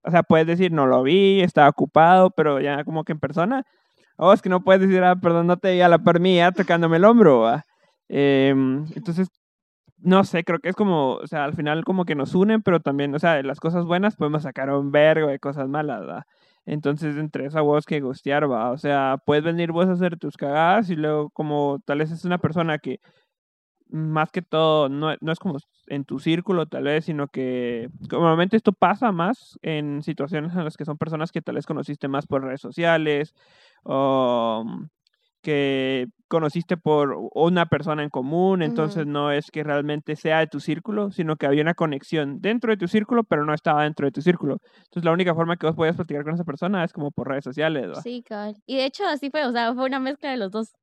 o 0.02 0.10
sea, 0.10 0.22
puedes 0.22 0.46
decir, 0.46 0.72
no 0.72 0.86
lo 0.86 1.02
vi, 1.02 1.42
estaba 1.42 1.68
ocupado, 1.68 2.30
pero 2.30 2.60
ya 2.60 2.84
como 2.84 3.04
que 3.04 3.12
en 3.12 3.20
persona... 3.20 3.64
Oh, 4.18 4.32
es 4.32 4.42
que 4.42 4.48
no 4.48 4.64
puedes 4.64 4.82
decir, 4.82 5.02
ah, 5.04 5.16
perdón, 5.16 5.46
no 5.46 5.58
te 5.58 5.72
vi 5.74 5.80
a 5.80 5.88
la 5.88 5.98
par 5.98 6.20
tocándome 6.56 6.96
el 6.98 7.04
hombro, 7.04 7.40
¿va? 7.40 7.64
Em, 8.08 8.86
entonces, 8.96 9.28
no 9.98 10.24
sé, 10.24 10.44
creo 10.44 10.60
que 10.60 10.70
es 10.70 10.76
como, 10.76 11.14
o 11.16 11.26
sea, 11.26 11.44
al 11.44 11.54
final 11.54 11.84
como 11.84 12.04
que 12.04 12.14
nos 12.14 12.34
unen, 12.34 12.62
pero 12.62 12.80
también, 12.80 13.14
o 13.14 13.18
sea, 13.18 13.34
de 13.34 13.42
las 13.44 13.60
cosas 13.60 13.84
buenas 13.84 14.16
podemos 14.16 14.42
sacar 14.44 14.70
un 14.70 14.92
vergo 14.92 15.28
de 15.28 15.38
cosas 15.38 15.68
malas, 15.68 16.02
¿va? 16.08 16.26
Entonces, 16.66 17.16
entre 17.16 17.46
esa 17.46 17.62
voz 17.62 17.86
que 17.86 18.00
gustear, 18.00 18.50
¿va? 18.50 18.70
O 18.70 18.78
sea, 18.78 19.16
puedes 19.24 19.44
venir 19.44 19.72
vos 19.72 19.88
a 19.88 19.92
hacer 19.92 20.18
tus 20.18 20.36
cagadas 20.36 20.90
y 20.90 20.96
luego 20.96 21.30
como 21.30 21.80
tal 21.86 21.98
vez 21.98 22.10
es 22.12 22.24
una 22.24 22.38
persona 22.38 22.78
que 22.78 23.00
más 23.90 24.30
que 24.30 24.42
todo 24.42 24.88
no, 24.88 25.14
no 25.20 25.32
es 25.32 25.38
como 25.38 25.58
en 25.86 26.04
tu 26.04 26.18
círculo 26.18 26.66
tal 26.66 26.84
vez, 26.84 27.04
sino 27.06 27.28
que 27.28 27.88
normalmente 28.10 28.56
esto 28.56 28.72
pasa 28.72 29.12
más 29.12 29.58
en 29.62 30.02
situaciones 30.02 30.54
en 30.54 30.64
las 30.64 30.76
que 30.76 30.84
son 30.84 30.98
personas 30.98 31.32
que 31.32 31.42
tal 31.42 31.54
vez 31.54 31.66
conociste 31.66 32.08
más 32.08 32.26
por 32.26 32.44
redes 32.44 32.60
sociales 32.60 33.34
o 33.84 34.64
mm, 34.66 34.86
que 35.40 36.08
conociste 36.26 36.76
por 36.76 37.16
una 37.34 37.66
persona 37.66 38.02
en 38.02 38.10
común, 38.10 38.62
entonces 38.62 39.06
no 39.06 39.30
es 39.32 39.50
que 39.50 39.62
realmente 39.64 40.14
sea 40.16 40.40
de 40.40 40.46
tu 40.46 40.60
círculo, 40.60 41.10
sino 41.10 41.36
que 41.36 41.46
había 41.46 41.62
una 41.62 41.74
conexión 41.74 42.40
dentro 42.40 42.70
de 42.70 42.76
tu 42.76 42.86
círculo, 42.88 43.24
pero 43.24 43.46
no 43.46 43.54
estaba 43.54 43.84
dentro 43.84 44.06
de 44.06 44.12
tu 44.12 44.20
círculo. 44.20 44.58
Entonces 44.76 45.04
la 45.04 45.12
única 45.12 45.34
forma 45.34 45.56
que 45.56 45.66
vos 45.66 45.76
podías 45.76 45.96
platicar 45.96 46.24
con 46.24 46.34
esa 46.34 46.44
persona 46.44 46.84
es 46.84 46.92
como 46.92 47.12
por 47.12 47.28
redes 47.28 47.44
sociales, 47.44 47.88
¿va? 47.88 48.02
Sí, 48.02 48.22
cabal. 48.26 48.56
Y 48.66 48.76
de 48.76 48.84
hecho 48.84 49.06
así 49.06 49.30
fue, 49.30 49.46
o 49.46 49.52
sea, 49.52 49.72
fue 49.74 49.86
una 49.86 50.00
mezcla 50.00 50.30
de 50.30 50.36
los 50.36 50.50
dos. 50.50 50.74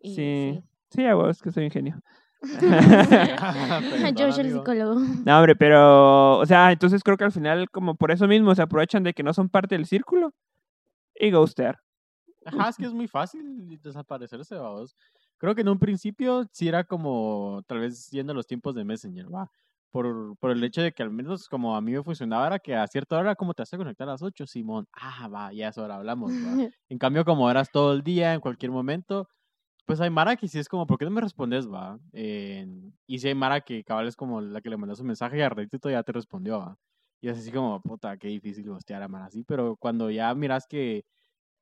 Y 0.00 0.14
Sí. 0.14 0.60
Sí, 0.62 0.62
a 0.96 1.14
vos, 1.14 1.42
que 1.42 1.52
soy 1.52 1.64
ingenio. 1.64 2.00
George 4.16 4.40
el 4.40 4.52
psicólogo. 4.52 5.00
No, 5.24 5.38
hombre, 5.38 5.56
pero, 5.56 6.38
o 6.38 6.46
sea, 6.46 6.70
entonces 6.72 7.02
creo 7.02 7.16
que 7.16 7.24
al 7.24 7.32
final, 7.32 7.68
como 7.70 7.96
por 7.96 8.10
eso 8.10 8.28
mismo, 8.28 8.54
se 8.54 8.62
aprovechan 8.62 9.02
de 9.02 9.12
que 9.12 9.22
no 9.22 9.32
son 9.32 9.48
parte 9.48 9.74
del 9.74 9.86
círculo 9.86 10.32
y 11.14 11.30
ghostear. 11.30 11.80
Ajá, 12.44 12.68
es 12.68 12.76
que 12.76 12.86
es 12.86 12.92
muy 12.92 13.08
fácil 13.08 13.78
desaparecerse, 13.82 14.54
vamos. 14.54 14.96
Creo 15.36 15.54
que 15.54 15.60
en 15.60 15.68
un 15.68 15.78
principio 15.78 16.48
sí 16.52 16.68
era 16.68 16.84
como, 16.84 17.62
tal 17.66 17.80
vez 17.80 18.08
yendo 18.10 18.32
a 18.32 18.36
los 18.36 18.46
tiempos 18.46 18.74
de 18.74 18.84
Messenger, 18.84 19.32
va. 19.32 19.50
Por, 19.90 20.36
por 20.38 20.50
el 20.50 20.62
hecho 20.62 20.82
de 20.82 20.92
que 20.92 21.02
al 21.02 21.10
menos 21.10 21.48
como 21.48 21.74
a 21.74 21.80
mí 21.80 21.92
me 21.92 22.02
funcionaba 22.02 22.46
era 22.46 22.58
que 22.58 22.76
a 22.76 22.86
cierta 22.86 23.16
hora, 23.16 23.34
como 23.34 23.54
te 23.54 23.62
a 23.62 23.76
conectar 23.76 24.06
a 24.06 24.12
las 24.12 24.22
8, 24.22 24.46
Simón, 24.46 24.86
ah, 24.92 25.28
va, 25.28 25.50
ya 25.52 25.68
es 25.68 25.78
hora, 25.78 25.96
hablamos, 25.96 26.30
va. 26.30 26.32
En 26.88 26.98
cambio, 26.98 27.24
como 27.24 27.50
eras 27.50 27.70
todo 27.70 27.94
el 27.94 28.02
día, 28.02 28.34
en 28.34 28.40
cualquier 28.40 28.70
momento, 28.70 29.28
pues 29.88 30.02
hay 30.02 30.10
Mara 30.10 30.36
que 30.36 30.46
sí 30.48 30.58
es 30.58 30.68
como, 30.68 30.86
¿por 30.86 30.98
qué 30.98 31.06
no 31.06 31.10
me 31.10 31.22
respondes, 31.22 31.66
va? 31.66 31.98
Y 32.12 33.18
si 33.18 33.26
hay 33.26 33.34
Mara 33.34 33.62
que 33.62 33.82
cabal 33.84 34.06
es 34.06 34.16
como 34.16 34.42
la 34.42 34.60
que 34.60 34.68
le 34.68 34.76
mandó 34.76 34.94
su 34.94 35.02
mensaje 35.02 35.38
y 35.38 35.40
a 35.40 35.48
ratito 35.48 35.88
ya 35.88 36.02
te 36.02 36.12
respondió, 36.12 36.58
va. 36.58 36.78
Y 37.22 37.30
es 37.30 37.38
así 37.38 37.50
como, 37.50 37.80
puta, 37.80 38.18
qué 38.18 38.28
difícil 38.28 38.68
hostear 38.68 39.02
a 39.02 39.08
Mara 39.08 39.24
así, 39.24 39.44
pero 39.44 39.76
cuando 39.76 40.10
ya 40.10 40.34
miras 40.34 40.66
que, 40.66 41.06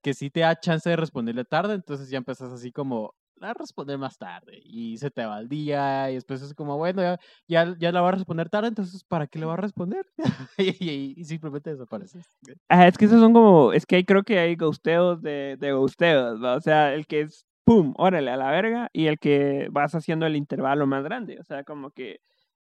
que 0.02 0.12
sí 0.12 0.28
te 0.28 0.40
da 0.40 0.58
chance 0.58 0.90
de 0.90 0.96
responderle 0.96 1.44
tarde, 1.44 1.74
entonces 1.74 2.10
ya 2.10 2.18
empezás 2.18 2.52
así 2.52 2.72
como, 2.72 3.14
a 3.40 3.54
responder 3.54 3.96
más 3.96 4.18
tarde. 4.18 4.60
Y 4.64 4.98
se 4.98 5.08
te 5.10 5.24
va 5.24 5.38
el 5.38 5.48
día 5.48 6.10
y 6.10 6.14
después 6.14 6.42
es 6.42 6.52
como, 6.52 6.76
bueno, 6.78 7.02
ya, 7.02 7.20
ya, 7.46 7.76
ya 7.78 7.92
la 7.92 8.00
va 8.00 8.08
a 8.08 8.12
responder 8.12 8.50
tarde, 8.50 8.68
entonces 8.68 9.04
¿para 9.04 9.28
qué 9.28 9.38
le 9.38 9.46
va 9.46 9.54
a 9.54 9.58
responder? 9.58 10.04
y, 10.58 11.24
simplemente 11.24 11.70
desapareces. 11.70 12.26
Ajá, 12.68 12.88
es 12.88 12.98
que 12.98 13.04
esos 13.04 13.20
son 13.20 13.32
como, 13.32 13.72
es 13.72 13.86
que 13.86 13.96
ahí 13.96 14.04
creo 14.04 14.24
que 14.24 14.40
hay 14.40 14.56
gusteos 14.56 15.22
de, 15.22 15.56
de 15.60 15.72
gusteos, 15.74 16.42
¿va? 16.42 16.56
O 16.56 16.60
sea, 16.60 16.92
el 16.92 17.06
que 17.06 17.20
es, 17.20 17.45
pum, 17.66 17.94
órale, 17.98 18.31
a 18.31 18.37
la 18.37 18.50
verga, 18.52 18.88
y 18.92 19.09
el 19.09 19.18
que 19.18 19.66
vas 19.72 19.92
haciendo 19.96 20.24
el 20.24 20.37
intervalo 20.37 20.87
más 20.87 21.02
grande, 21.02 21.38
o 21.40 21.44
sea, 21.44 21.64
como 21.64 21.90
que 21.90 22.20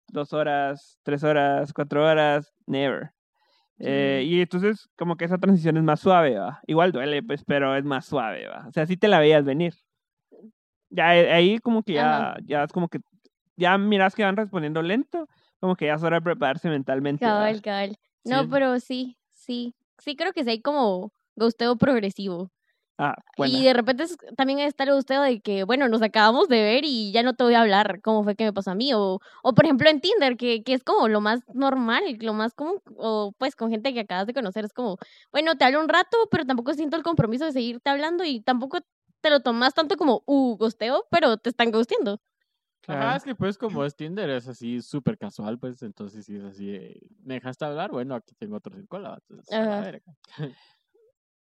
dos 0.09 0.33
horas, 0.33 0.99
tres 1.05 1.23
horas, 1.23 1.73
cuatro 1.73 2.05
horas, 2.05 2.53
never. 2.67 3.13
Eh, 3.79 4.25
y 4.27 4.41
entonces, 4.41 4.89
como 4.97 5.17
que 5.17 5.25
esa 5.25 5.39
transición 5.39 5.77
es 5.77 5.85
más 5.85 6.01
suave, 6.01 6.37
¿va? 6.37 6.61
Igual 6.67 6.91
duele, 6.91 7.23
pues, 7.23 7.45
pero 7.45 7.77
es 7.77 7.85
más 7.85 8.07
suave, 8.07 8.49
¿va? 8.49 8.67
O 8.67 8.73
sea, 8.73 8.87
sí 8.87 8.97
te 8.97 9.07
la 9.07 9.21
veías 9.21 9.45
venir. 9.45 9.75
Ya 10.91 11.17
eh, 11.17 11.33
ahí 11.33 11.59
como 11.61 11.85
que 11.85 11.93
ya, 11.93 12.31
Ajá. 12.31 12.37
ya 12.45 12.65
es 12.65 12.73
como 12.73 12.89
que, 12.89 12.99
ya 13.57 13.79
miras 13.79 14.17
que 14.17 14.25
van 14.25 14.37
respondiendo 14.37 14.83
lento, 14.83 15.29
como 15.61 15.77
que 15.77 15.87
ya 15.87 15.95
es 15.95 16.03
hora 16.03 16.17
de 16.17 16.23
prepararse 16.23 16.69
mentalmente. 16.69 17.25
Cabal, 17.25 17.63
cabal. 17.63 17.97
No, 18.25 18.43
Sí. 18.43 18.49
pero 18.51 18.81
sí, 18.81 19.17
sí. 19.31 19.75
Sí 19.99 20.17
creo 20.17 20.33
que 20.33 20.43
sí 20.45 20.51
hay 20.51 20.61
como 20.61 21.13
gusteo 21.37 21.77
progresivo. 21.77 22.51
Ah, 22.99 23.15
bueno. 23.37 23.59
Y 23.59 23.65
de 23.65 23.73
repente 23.73 24.03
es- 24.05 24.17
también 24.37 24.59
está 24.59 24.85
el 24.85 24.93
gusteo 24.95 25.23
de 25.23 25.41
que, 25.41 25.63
bueno, 25.65 25.89
nos 25.89 26.03
acabamos 26.03 26.49
de 26.49 26.61
ver 26.63 26.85
y 26.85 27.13
ya 27.13 27.23
no 27.23 27.35
te 27.35 27.45
voy 27.45 27.55
a 27.55 27.61
hablar 27.61 28.01
cómo 28.03 28.25
fue 28.25 28.35
que 28.35 28.45
me 28.45 28.53
pasó 28.53 28.73
a 28.73 28.75
mí. 28.75 28.93
O, 28.95 29.21
o 29.43 29.55
por 29.55 29.65
ejemplo 29.65 29.89
en 29.89 30.01
Tinder, 30.01 30.37
que, 30.37 30.63
que 30.65 30.75
es 30.75 30.83
como 30.83 31.07
lo 31.09 31.21
más 31.21 31.41
normal, 31.55 32.03
lo 32.21 32.35
más 32.35 32.55
común. 32.55 32.81
O 32.97 33.33
pues 33.39 33.55
con 33.55 33.71
gente 33.71 33.95
que 33.95 34.01
acabas 34.01 34.27
de 34.27 34.35
conocer 34.35 34.65
es 34.65 34.73
como, 34.73 34.99
bueno, 35.33 35.57
te 35.57 35.65
hablo 35.65 35.81
un 35.81 35.89
rato, 35.89 36.17
pero 36.31 36.45
tampoco 36.47 36.75
siento 36.75 36.97
el 36.97 37.03
compromiso 37.05 37.45
de 37.45 37.53
seguirte 37.53 37.89
hablando 37.91 38.25
y 38.25 38.41
tampoco 38.41 38.79
te 39.21 39.31
lo 39.31 39.41
tomas 39.41 39.75
tanto 39.75 39.97
como, 39.97 40.23
uh, 40.27 40.57
gusteo, 40.57 41.07
pero 41.11 41.37
te 41.39 41.51
están 41.51 41.71
gusteando. 41.71 42.21
Claro. 42.81 43.03
Ajá, 43.03 43.17
es 43.17 43.25
que 43.25 43.35
pues 43.35 43.59
como 43.59 43.85
es 43.85 43.95
Tinder, 43.97 44.31
es 44.31 44.49
así 44.49 44.81
súper 44.81 45.19
casual, 45.19 45.59
pues 45.59 45.83
entonces 45.83 46.25
si 46.25 46.37
es 46.37 46.45
así, 46.45 46.67
de, 46.67 47.01
¿me 47.23 47.35
dejaste 47.35 47.65
hablar? 47.65 47.91
Bueno, 47.91 48.15
aquí 48.15 48.35
tengo 48.37 48.57
otro 48.57 48.75
cinco, 48.77 48.99
la 48.99 49.21
entonces, 49.29 49.53
a 49.53 49.81
verga. 49.81 50.15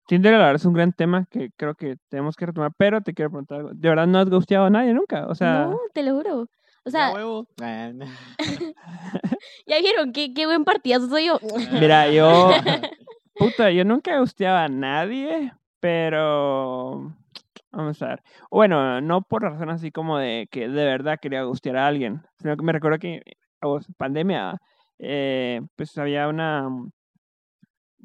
Tinder, 0.08 0.32
la 0.32 0.38
verdad, 0.38 0.54
es 0.54 0.64
un 0.64 0.72
gran 0.72 0.94
tema 0.94 1.26
que 1.30 1.50
creo 1.54 1.74
que 1.74 1.96
tenemos 2.08 2.34
que 2.34 2.46
retomar, 2.46 2.72
pero 2.78 3.02
te 3.02 3.12
quiero 3.12 3.30
preguntar 3.30 3.58
algo. 3.58 3.70
¿De 3.74 3.90
verdad 3.90 4.06
no 4.06 4.18
has 4.18 4.30
gusteado 4.30 4.64
a 4.64 4.70
nadie 4.70 4.94
nunca? 4.94 5.26
O 5.26 5.34
sea, 5.34 5.66
no, 5.66 5.78
te 5.92 6.02
lo 6.02 6.14
juro. 6.14 6.48
O 6.84 6.90
sea. 6.90 7.12
Ah, 7.60 7.92
ya 9.66 9.80
vieron 9.80 10.12
qué, 10.12 10.32
qué 10.32 10.46
buen 10.46 10.64
partidazo 10.64 11.10
soy 11.10 11.26
yo. 11.26 11.38
mira, 11.78 12.10
yo, 12.10 12.50
puta, 13.34 13.70
yo 13.70 13.84
nunca 13.84 14.14
he 14.14 14.18
gusteado 14.18 14.56
a 14.56 14.68
nadie, 14.68 15.52
pero, 15.78 17.14
vamos 17.70 18.00
a 18.00 18.08
ver. 18.08 18.22
Bueno, 18.50 19.02
no 19.02 19.20
por 19.20 19.42
razón 19.42 19.68
así 19.68 19.90
como 19.92 20.16
de 20.16 20.48
que 20.50 20.68
de 20.68 20.84
verdad 20.86 21.18
quería 21.20 21.42
gustear 21.42 21.76
a 21.76 21.86
alguien, 21.86 22.22
sino 22.38 22.56
que 22.56 22.64
me 22.64 22.72
recuerdo 22.72 22.98
que, 22.98 23.20
pandemia, 23.98 24.56
eh, 24.98 25.60
pues 25.76 25.98
había 25.98 26.28
una 26.28 26.66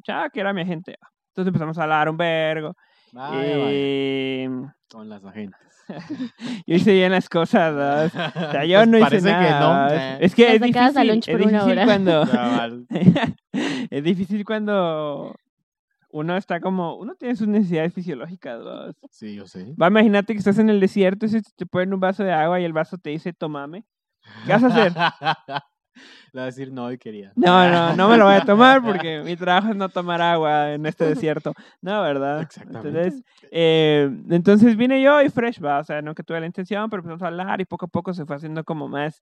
chava 0.03 0.29
que 0.29 0.41
era 0.41 0.51
mi 0.51 0.63
agente. 0.63 0.97
Entonces 1.33 1.47
empezamos 1.47 1.77
a 1.79 1.83
hablar 1.83 2.09
un 2.09 2.17
vergo. 2.17 2.75
Vaya, 3.11 3.57
vaya, 3.57 3.71
y 3.71 4.47
Con 4.89 5.09
las 5.09 5.23
agentes. 5.25 5.59
yo 6.67 6.75
hice 6.75 6.93
bien 6.93 7.11
las 7.11 7.27
cosas, 7.27 7.73
¿verdad? 7.75 8.05
O 8.05 8.51
sea, 8.51 8.65
yo 8.65 8.77
Pues 8.77 8.87
no 8.87 8.97
hice 8.99 9.05
parece 9.05 9.27
que 9.27 9.31
nada. 9.33 9.87
no, 9.89 9.93
eh. 9.95 10.17
Es 10.21 10.35
que 10.35 10.55
es 10.55 10.61
a 10.61 10.65
difícil, 10.65 11.07
lunch 11.07 11.27
es 11.27 11.35
por 11.37 11.41
una 11.47 11.51
difícil 11.65 11.71
hora. 11.71 11.85
cuando 11.85 12.23
es 13.89 14.03
difícil 14.03 14.45
cuando 14.45 15.35
uno 16.09 16.37
está 16.37 16.59
como 16.61 16.95
uno 16.97 17.15
tiene 17.15 17.35
sus 17.35 17.47
necesidades 17.47 17.93
fisiológicas. 17.93 18.59
¿va? 18.63 18.91
Sí, 19.09 19.35
yo 19.35 19.47
sé. 19.47 19.73
Va, 19.81 19.87
imagínate 19.87 20.33
que 20.33 20.39
estás 20.39 20.59
en 20.59 20.69
el 20.69 20.79
desierto 20.79 21.25
y 21.25 21.29
se 21.29 21.41
te 21.41 21.65
ponen 21.65 21.93
un 21.95 21.99
vaso 21.99 22.23
de 22.23 22.31
agua 22.31 22.59
y 22.61 22.63
el 22.65 22.73
vaso 22.73 22.97
te 22.99 23.09
dice 23.09 23.33
tomame. 23.33 23.85
¿Qué 24.45 24.53
vas 24.53 24.63
a 24.63 24.67
hacer? 24.67 24.93
Le 26.31 26.39
va 26.39 26.43
a 26.43 26.45
decir 26.47 26.71
no 26.71 26.91
y 26.91 26.97
quería. 26.97 27.31
No, 27.35 27.69
no, 27.69 27.95
no 27.95 28.09
me 28.09 28.17
lo 28.17 28.25
voy 28.25 28.35
a 28.35 28.45
tomar 28.45 28.81
porque 28.83 29.21
mi 29.23 29.35
trabajo 29.35 29.69
es 29.69 29.75
no 29.75 29.89
tomar 29.89 30.21
agua 30.21 30.73
en 30.73 30.85
este 30.85 31.05
desierto. 31.05 31.53
No, 31.81 32.01
¿verdad? 32.01 32.41
Exactamente. 32.41 32.87
Entonces, 32.87 33.23
eh, 33.51 34.09
entonces 34.29 34.75
vine 34.75 35.01
yo 35.01 35.21
y 35.21 35.29
fresh, 35.29 35.63
va, 35.63 35.79
o 35.79 35.83
sea, 35.83 36.01
no 36.01 36.15
que 36.15 36.23
tuve 36.23 36.39
la 36.39 36.45
intención, 36.45 36.89
pero 36.89 37.01
empezamos 37.01 37.21
a 37.21 37.27
hablar 37.27 37.61
y 37.61 37.65
poco 37.65 37.85
a 37.85 37.89
poco 37.89 38.13
se 38.13 38.25
fue 38.25 38.35
haciendo 38.35 38.63
como 38.63 38.87
más 38.87 39.21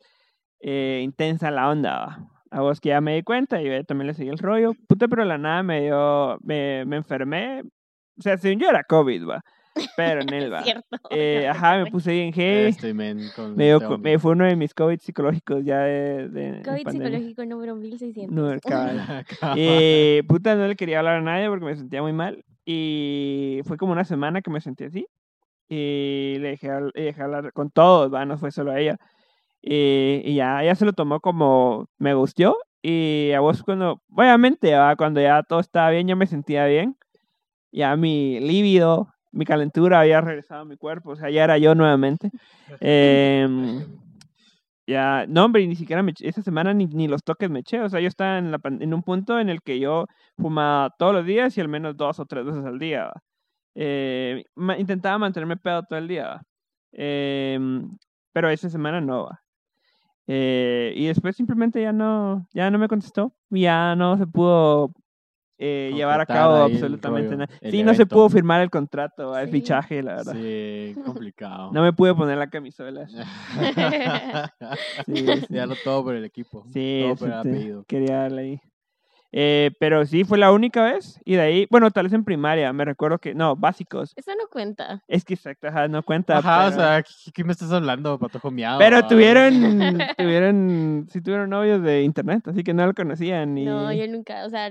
eh, 0.59 1.01
intensa 1.03 1.51
la 1.51 1.69
onda, 1.69 1.99
va. 1.99 2.27
A 2.53 2.59
vos 2.61 2.81
que 2.81 2.89
ya 2.89 2.99
me 2.99 3.15
di 3.15 3.23
cuenta 3.23 3.61
y 3.61 3.65
yo 3.65 3.83
también 3.85 4.07
le 4.07 4.13
seguí 4.13 4.29
el 4.29 4.37
rollo. 4.37 4.73
Puta, 4.87 5.07
pero 5.07 5.23
la 5.23 5.37
nada 5.37 5.63
me 5.63 5.81
dio, 5.83 6.37
me, 6.41 6.83
me 6.85 6.97
enfermé. 6.97 7.61
O 8.17 8.21
sea, 8.21 8.37
según 8.37 8.59
yo 8.59 8.69
era 8.69 8.83
COVID, 8.83 9.25
va. 9.25 9.41
Pero 9.95 10.21
en 10.27 10.53
va. 10.53 10.63
Cierto. 10.63 10.97
Eh, 11.09 11.47
ajá, 11.47 11.77
me 11.77 11.91
puse 11.91 12.11
bien 12.11 12.33
heavy. 12.33 12.69
Este 12.69 12.93
men 12.93 13.19
con 13.35 13.55
Me, 13.55 13.65
dio 13.65 13.97
me 13.97 14.19
fue 14.19 14.33
uno 14.33 14.45
de 14.45 14.55
mis 14.55 14.73
COVID 14.73 14.99
psicológicos 14.99 15.63
ya 15.63 15.79
de, 15.79 16.29
de 16.29 16.61
COVID 16.63 16.89
psicológico 16.89 17.45
número 17.45 17.75
1600. 17.75 18.35
No, 18.35 18.59
cabal. 18.61 19.25
Eh, 19.55 20.23
puta, 20.27 20.55
no 20.55 20.67
le 20.67 20.75
quería 20.75 20.99
hablar 20.99 21.17
a 21.17 21.21
nadie 21.21 21.47
porque 21.47 21.65
me 21.65 21.75
sentía 21.75 22.01
muy 22.01 22.13
mal. 22.13 22.43
Y 22.65 23.61
fue 23.65 23.77
como 23.77 23.91
una 23.91 24.05
semana 24.05 24.41
que 24.41 24.51
me 24.51 24.61
sentí 24.61 24.85
así. 24.85 25.07
Y 25.67 26.35
le 26.39 26.49
dejé, 26.49 26.69
le 26.93 27.03
dejé 27.03 27.21
hablar 27.21 27.53
con 27.53 27.71
todos, 27.71 28.13
¿va? 28.13 28.25
no 28.25 28.37
fue 28.37 28.51
solo 28.51 28.71
a 28.71 28.79
ella. 28.79 28.97
Y, 29.61 30.21
y 30.25 30.35
ya, 30.35 30.63
ella 30.63 30.75
se 30.75 30.85
lo 30.85 30.93
tomó 30.93 31.19
como 31.21 31.87
me 31.97 32.13
gustó. 32.13 32.57
Y 32.81 33.31
a 33.31 33.39
vos 33.39 33.63
cuando, 33.63 34.01
obviamente, 34.11 34.73
¿va? 34.73 34.95
cuando 34.95 35.21
ya 35.21 35.43
todo 35.43 35.59
estaba 35.59 35.91
bien, 35.91 36.07
yo 36.07 36.15
me 36.15 36.27
sentía 36.27 36.65
bien. 36.65 36.97
Ya 37.71 37.95
mi 37.95 38.39
líbido, 38.39 39.13
mi 39.31 39.45
calentura 39.45 40.01
había 40.01 40.21
regresado 40.21 40.61
a 40.61 40.65
mi 40.65 40.77
cuerpo, 40.77 41.11
o 41.11 41.15
sea, 41.15 41.29
ya 41.29 41.43
era 41.43 41.57
yo 41.57 41.75
nuevamente. 41.75 42.29
Em, 42.81 43.85
ya, 44.87 45.25
no, 45.27 45.45
hombre, 45.45 45.65
ni 45.67 45.75
siquiera 45.75 46.03
me 46.03 46.13
esa 46.19 46.41
semana 46.41 46.73
ni, 46.73 46.85
ni 46.87 47.07
los 47.07 47.23
toques 47.23 47.49
me 47.49 47.59
eché. 47.59 47.79
O 47.81 47.89
sea, 47.89 47.99
yo 48.01 48.07
estaba 48.07 48.37
en, 48.39 48.51
la, 48.51 48.59
en 48.63 48.93
un 48.93 49.03
punto 49.03 49.39
en 49.39 49.49
el 49.49 49.61
que 49.61 49.79
yo 49.79 50.05
fumaba 50.37 50.89
todos 50.97 51.13
los 51.13 51.25
días 51.25 51.57
y 51.57 51.61
al 51.61 51.67
menos 51.69 51.95
dos 51.95 52.19
o 52.19 52.25
tres 52.25 52.45
veces 52.45 52.65
al 52.65 52.79
día. 52.79 53.11
Eh, 53.75 54.43
ma- 54.55 54.77
intentaba 54.77 55.17
mantenerme 55.17 55.55
pedo 55.57 55.83
todo 55.83 55.99
el 55.99 56.07
día. 56.07 56.41
Em, 56.91 57.97
pero 58.33 58.49
esa 58.49 58.69
semana 58.69 58.99
no. 58.99 59.25
¿va? 59.25 59.41
Eh, 60.27 60.93
y 60.95 61.07
después 61.07 61.35
simplemente 61.35 61.81
ya 61.81 61.93
no, 61.93 62.47
ya 62.53 62.69
no 62.69 62.77
me 62.77 62.87
contestó. 62.87 63.33
Ya 63.49 63.95
no 63.95 64.17
se 64.17 64.27
pudo 64.27 64.91
eh, 65.63 65.91
llevar 65.93 66.19
a 66.21 66.25
cabo 66.25 66.55
absolutamente 66.55 67.35
rollo, 67.35 67.37
nada. 67.37 67.59
Sí, 67.69 67.83
no 67.83 67.91
se 67.91 67.97
evento. 67.97 68.15
pudo 68.15 68.29
firmar 68.29 68.61
el 68.61 68.71
contrato, 68.71 69.37
el 69.37 69.45
Sí. 69.45 69.51
fichaje, 69.51 70.01
la 70.01 70.15
verdad. 70.15 70.33
Sí, 70.33 70.95
complicado. 71.05 71.71
No 71.71 71.83
me 71.83 71.93
pude 71.93 72.15
poner 72.15 72.37
la 72.37 72.49
camisola. 72.49 73.07
Sí, 75.05 75.15
sí. 75.15 75.45
Ya 75.49 75.65
lo 75.65 75.75
todo 75.75 76.03
por 76.03 76.15
el 76.15 76.25
equipo. 76.25 76.65
Sí, 76.73 77.01
todo 77.03 77.15
por 77.15 77.27
el 77.27 77.33
apellido. 77.35 77.83
quería 77.87 78.17
darle 78.23 78.41
ahí. 78.41 78.61
Eh, 79.33 79.71
pero 79.79 80.05
sí, 80.05 80.25
fue 80.25 80.37
la 80.37 80.51
única 80.51 80.83
vez. 80.83 81.19
Y 81.23 81.35
de 81.35 81.41
ahí, 81.41 81.67
bueno, 81.69 81.89
tal 81.91 82.03
vez 82.05 82.13
en 82.13 82.25
primaria, 82.25 82.73
me 82.73 82.83
recuerdo 82.83 83.17
que, 83.17 83.33
no, 83.33 83.55
básicos. 83.55 84.11
Eso 84.17 84.31
no 84.35 84.47
cuenta. 84.51 85.03
Es 85.07 85.23
que 85.23 85.35
exacto, 85.35 85.67
ajá, 85.67 85.87
no 85.87 86.03
cuenta. 86.03 86.37
Ajá, 86.39 86.67
o 86.67 86.69
pero, 86.71 86.81
sea, 86.81 87.03
¿qué, 87.03 87.31
qué 87.33 87.43
me 87.45 87.53
estás 87.53 87.71
hablando, 87.71 88.19
patojo 88.19 88.51
miado? 88.51 88.79
pero 88.79 88.97
Ah, 88.97 89.07
tuvieron, 89.07 89.99
tuvieron, 90.17 91.07
sí 91.09 91.21
tuvieron 91.21 91.49
novios 91.49 91.81
de 91.81 92.01
internet, 92.03 92.45
así 92.47 92.61
que 92.63 92.73
no 92.73 92.85
lo 92.85 92.93
conocían. 92.93 93.57
Y... 93.57 93.63
No, 93.65 93.93
yo 93.93 94.05
nunca, 94.07 94.45
o 94.45 94.49
sea, 94.49 94.69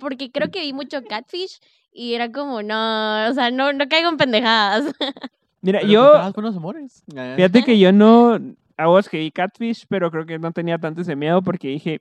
porque 0.00 0.30
creo 0.30 0.50
que 0.50 0.60
vi 0.60 0.72
mucho 0.72 1.02
catfish 1.04 1.60
y 1.92 2.14
era 2.14 2.30
como, 2.30 2.62
no, 2.62 3.28
o 3.28 3.32
sea, 3.34 3.50
no, 3.50 3.72
no 3.72 3.88
caigo 3.88 4.08
en 4.08 4.16
pendejadas. 4.16 4.84
Mira, 5.60 5.80
pero 5.80 5.92
yo, 5.92 6.32
buenos 6.32 6.56
amores. 6.56 7.02
Eh, 7.14 7.32
fíjate 7.36 7.64
que 7.64 7.78
yo 7.78 7.92
no, 7.92 8.38
a 8.76 8.86
vos 8.86 9.08
que 9.08 9.18
vi 9.18 9.30
Catfish, 9.30 9.86
pero 9.88 10.10
creo 10.10 10.24
que 10.24 10.38
no 10.38 10.52
tenía 10.52 10.78
tanto 10.78 11.02
ese 11.02 11.16
miedo 11.16 11.42
porque 11.42 11.68
dije, 11.68 12.00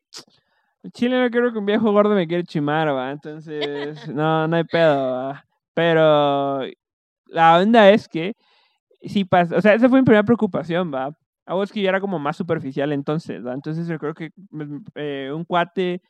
"En 0.83 0.91
Chile 0.91 1.19
no 1.19 1.29
quiero 1.31 1.51
que 1.51 1.57
un 1.57 1.65
viejo 1.65 1.91
gordo 1.91 2.13
me 2.13 2.27
quiera 2.27 2.43
chimar, 2.43 2.93
va. 2.95 3.11
Entonces, 3.11 3.97
no, 4.15 4.47
no 4.47 4.55
hay 4.55 4.63
pedo, 4.63 5.11
va. 5.11 5.45
Pero 5.73 6.61
la 7.27 7.59
onda 7.59 7.89
es 7.89 8.07
que, 8.07 8.35
sí 9.01 9.25
pasa, 9.25 9.57
o 9.57 9.61
sea, 9.61 9.73
esa 9.73 9.89
fue 9.89 9.99
mi 9.99 10.05
primera 10.05 10.23
preocupación, 10.23 10.93
va. 10.93 11.17
A 11.45 11.53
vos 11.53 11.71
que 11.71 11.81
yo 11.81 11.89
era 11.89 12.01
como 12.01 12.19
más 12.19 12.37
superficial 12.37 12.91
entonces, 12.91 13.45
¿va? 13.45 13.53
Entonces 13.53 13.87
yo 13.87 13.97
creo 13.97 14.13
que 14.13 14.31
mm, 14.51 14.77
eh, 14.95 15.31
un 15.33 15.45
cuate 15.45 16.01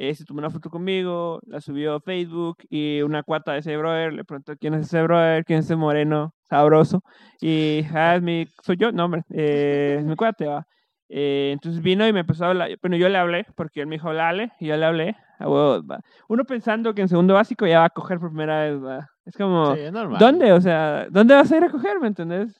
eh, 0.00 0.14
se 0.14 0.24
tomó 0.24 0.38
una 0.38 0.48
foto 0.48 0.70
conmigo, 0.70 1.40
la 1.44 1.60
subió 1.60 1.96
a 1.96 2.00
Facebook 2.00 2.58
y 2.70 3.02
una 3.02 3.24
cuata 3.24 3.54
de 3.54 3.58
ese 3.58 3.76
brother 3.76 4.12
le 4.12 4.24
preguntó 4.24 4.56
quién 4.56 4.74
es 4.74 4.86
ese 4.86 5.02
brother, 5.02 5.44
quién 5.44 5.58
es 5.58 5.64
ese 5.64 5.74
moreno 5.74 6.32
sabroso. 6.48 7.02
Y, 7.40 7.84
ah, 7.92 8.14
es 8.14 8.22
mi, 8.22 8.46
soy 8.62 8.76
yo, 8.76 8.92
no, 8.92 9.06
hombre, 9.06 9.24
eh, 9.30 9.96
es 9.98 10.04
mi 10.04 10.14
cuate, 10.14 10.46
va. 10.46 10.64
Eh, 11.08 11.50
entonces 11.52 11.82
vino 11.82 12.06
y 12.06 12.12
me 12.12 12.20
empezó 12.20 12.44
a 12.44 12.50
hablar, 12.50 12.70
bueno, 12.80 12.96
yo 12.96 13.08
le 13.08 13.18
hablé, 13.18 13.44
porque 13.56 13.80
él 13.80 13.88
me 13.88 13.96
dijo, 13.96 14.08
hablale, 14.08 14.52
y 14.60 14.68
yo 14.68 14.76
le 14.76 14.86
hablé, 14.86 15.16
a 15.40 15.48
huevos, 15.48 15.82
va. 15.82 15.98
Uno 16.28 16.44
pensando 16.44 16.94
que 16.94 17.02
en 17.02 17.08
segundo 17.08 17.34
básico 17.34 17.66
ya 17.66 17.80
va 17.80 17.86
a 17.86 17.90
coger 17.90 18.20
por 18.20 18.28
primera 18.28 18.62
vez, 18.70 18.80
va. 18.80 19.10
Es 19.24 19.36
como, 19.36 19.74
Sí, 19.74 19.80
es. 19.80 19.92
¿dónde? 19.92 20.52
O 20.52 20.60
sea, 20.60 21.08
¿dónde 21.10 21.34
vas 21.34 21.50
a 21.50 21.56
ir 21.56 21.64
a 21.64 21.70
coger, 21.70 21.98
me 21.98 22.06
entendés? 22.06 22.56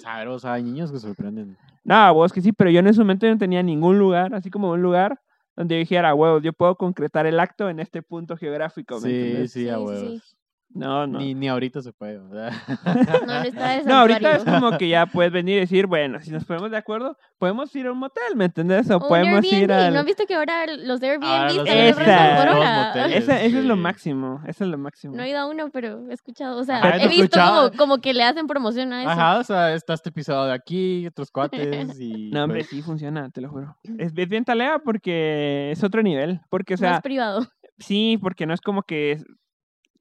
Claro, 0.00 0.34
o 0.34 0.38
sea, 0.40 0.54
hay 0.54 0.64
niños 0.64 0.90
que 0.90 0.98
sorprenden. 0.98 1.56
No, 1.84 2.14
vos 2.14 2.32
que 2.32 2.40
sí, 2.40 2.50
pero 2.50 2.68
yo 2.68 2.80
en 2.80 2.88
ese 2.88 2.98
momento 2.98 3.28
no 3.28 3.38
tenía 3.38 3.62
ningún 3.62 3.96
lugar, 3.96 4.34
así 4.34 4.50
como 4.50 4.72
un 4.72 4.82
lugar 4.82 5.20
donde 5.60 5.74
yo 5.76 5.78
dijera, 5.80 6.14
huevos, 6.14 6.42
yo 6.42 6.52
puedo 6.54 6.74
concretar 6.76 7.26
el 7.26 7.38
acto 7.38 7.68
en 7.68 7.80
este 7.80 8.02
punto 8.02 8.36
geográfico, 8.36 8.98
¿me 9.00 9.10
Sí, 9.10 9.48
sí, 9.48 9.68
a 9.68 9.76
sí, 9.76 9.84
huevos. 9.84 10.22
sí. 10.22 10.39
No, 10.72 11.04
no. 11.06 11.18
Ni, 11.18 11.34
ni 11.34 11.48
ahorita 11.48 11.82
se 11.82 11.92
puede, 11.92 12.18
¿verdad? 12.18 12.52
No, 13.26 13.26
no 13.26 13.42
está 13.42 13.68
de 13.70 13.84
No, 13.86 13.94
ahorita 13.96 14.36
es 14.36 14.44
como 14.44 14.78
que 14.78 14.88
ya 14.88 15.06
puedes 15.06 15.32
venir 15.32 15.56
y 15.56 15.60
decir, 15.60 15.86
bueno, 15.88 16.20
si 16.20 16.30
nos 16.30 16.44
ponemos 16.44 16.70
de 16.70 16.76
acuerdo, 16.76 17.16
podemos 17.38 17.74
ir 17.74 17.86
a 17.88 17.92
un 17.92 17.98
motel, 17.98 18.36
¿me 18.36 18.44
entendés? 18.44 18.88
O 18.90 19.00
podemos 19.00 19.44
ir 19.52 19.72
Airbnb. 19.72 19.86
al... 19.86 19.94
¿No 19.94 20.00
han 20.00 20.06
visto 20.06 20.24
que 20.26 20.34
ahora 20.34 20.66
los 20.66 21.02
Airbnb 21.02 21.24
Ahora 21.24 21.52
los 21.52 21.64
también 21.64 21.86
Esa- 21.88 22.86
moteles. 22.86 23.16
Esa- 23.24 23.42
eso 23.42 23.58
es 23.58 23.64
lo 23.64 23.74
Sí. 23.74 23.80
máximo, 23.80 24.40
eso 24.46 24.64
es 24.64 24.70
lo 24.70 24.78
máximo. 24.78 25.16
No 25.16 25.22
he 25.24 25.30
ido 25.30 25.40
a 25.40 25.46
uno, 25.48 25.70
pero 25.72 26.08
he 26.08 26.12
escuchado. 26.14 26.58
O 26.60 26.64
sea, 26.64 26.78
Ajá, 26.78 26.96
he 26.98 27.04
¿no 27.04 27.08
visto 27.10 27.40
como, 27.40 27.70
como 27.76 27.98
que 28.00 28.14
le 28.14 28.22
hacen 28.22 28.46
promoción 28.46 28.92
a 28.92 29.02
eso. 29.02 29.10
Ajá, 29.10 29.38
o 29.38 29.44
sea, 29.44 29.74
está 29.74 29.94
este 29.94 30.10
episodio 30.10 30.44
de 30.44 30.52
aquí, 30.52 31.06
otros 31.08 31.30
cuates 31.32 31.98
y... 32.00 32.30
No, 32.30 32.44
hombre, 32.44 32.60
pues, 32.60 32.68
sí 32.70 32.82
funciona, 32.82 33.28
te 33.30 33.40
lo 33.40 33.48
juro. 33.50 33.76
Es, 33.98 34.12
es 34.16 34.28
bien 34.28 34.44
talea 34.44 34.78
porque 34.84 35.72
es 35.72 35.82
otro 35.82 36.00
nivel. 36.02 36.40
Porque, 36.48 36.74
o 36.74 36.76
sea, 36.76 36.90
Más 36.92 37.00
privado. 37.02 37.44
sí, 37.78 38.18
porque 38.22 38.46
no 38.46 38.54
es 38.54 38.60
como 38.60 38.82
que. 38.84 39.18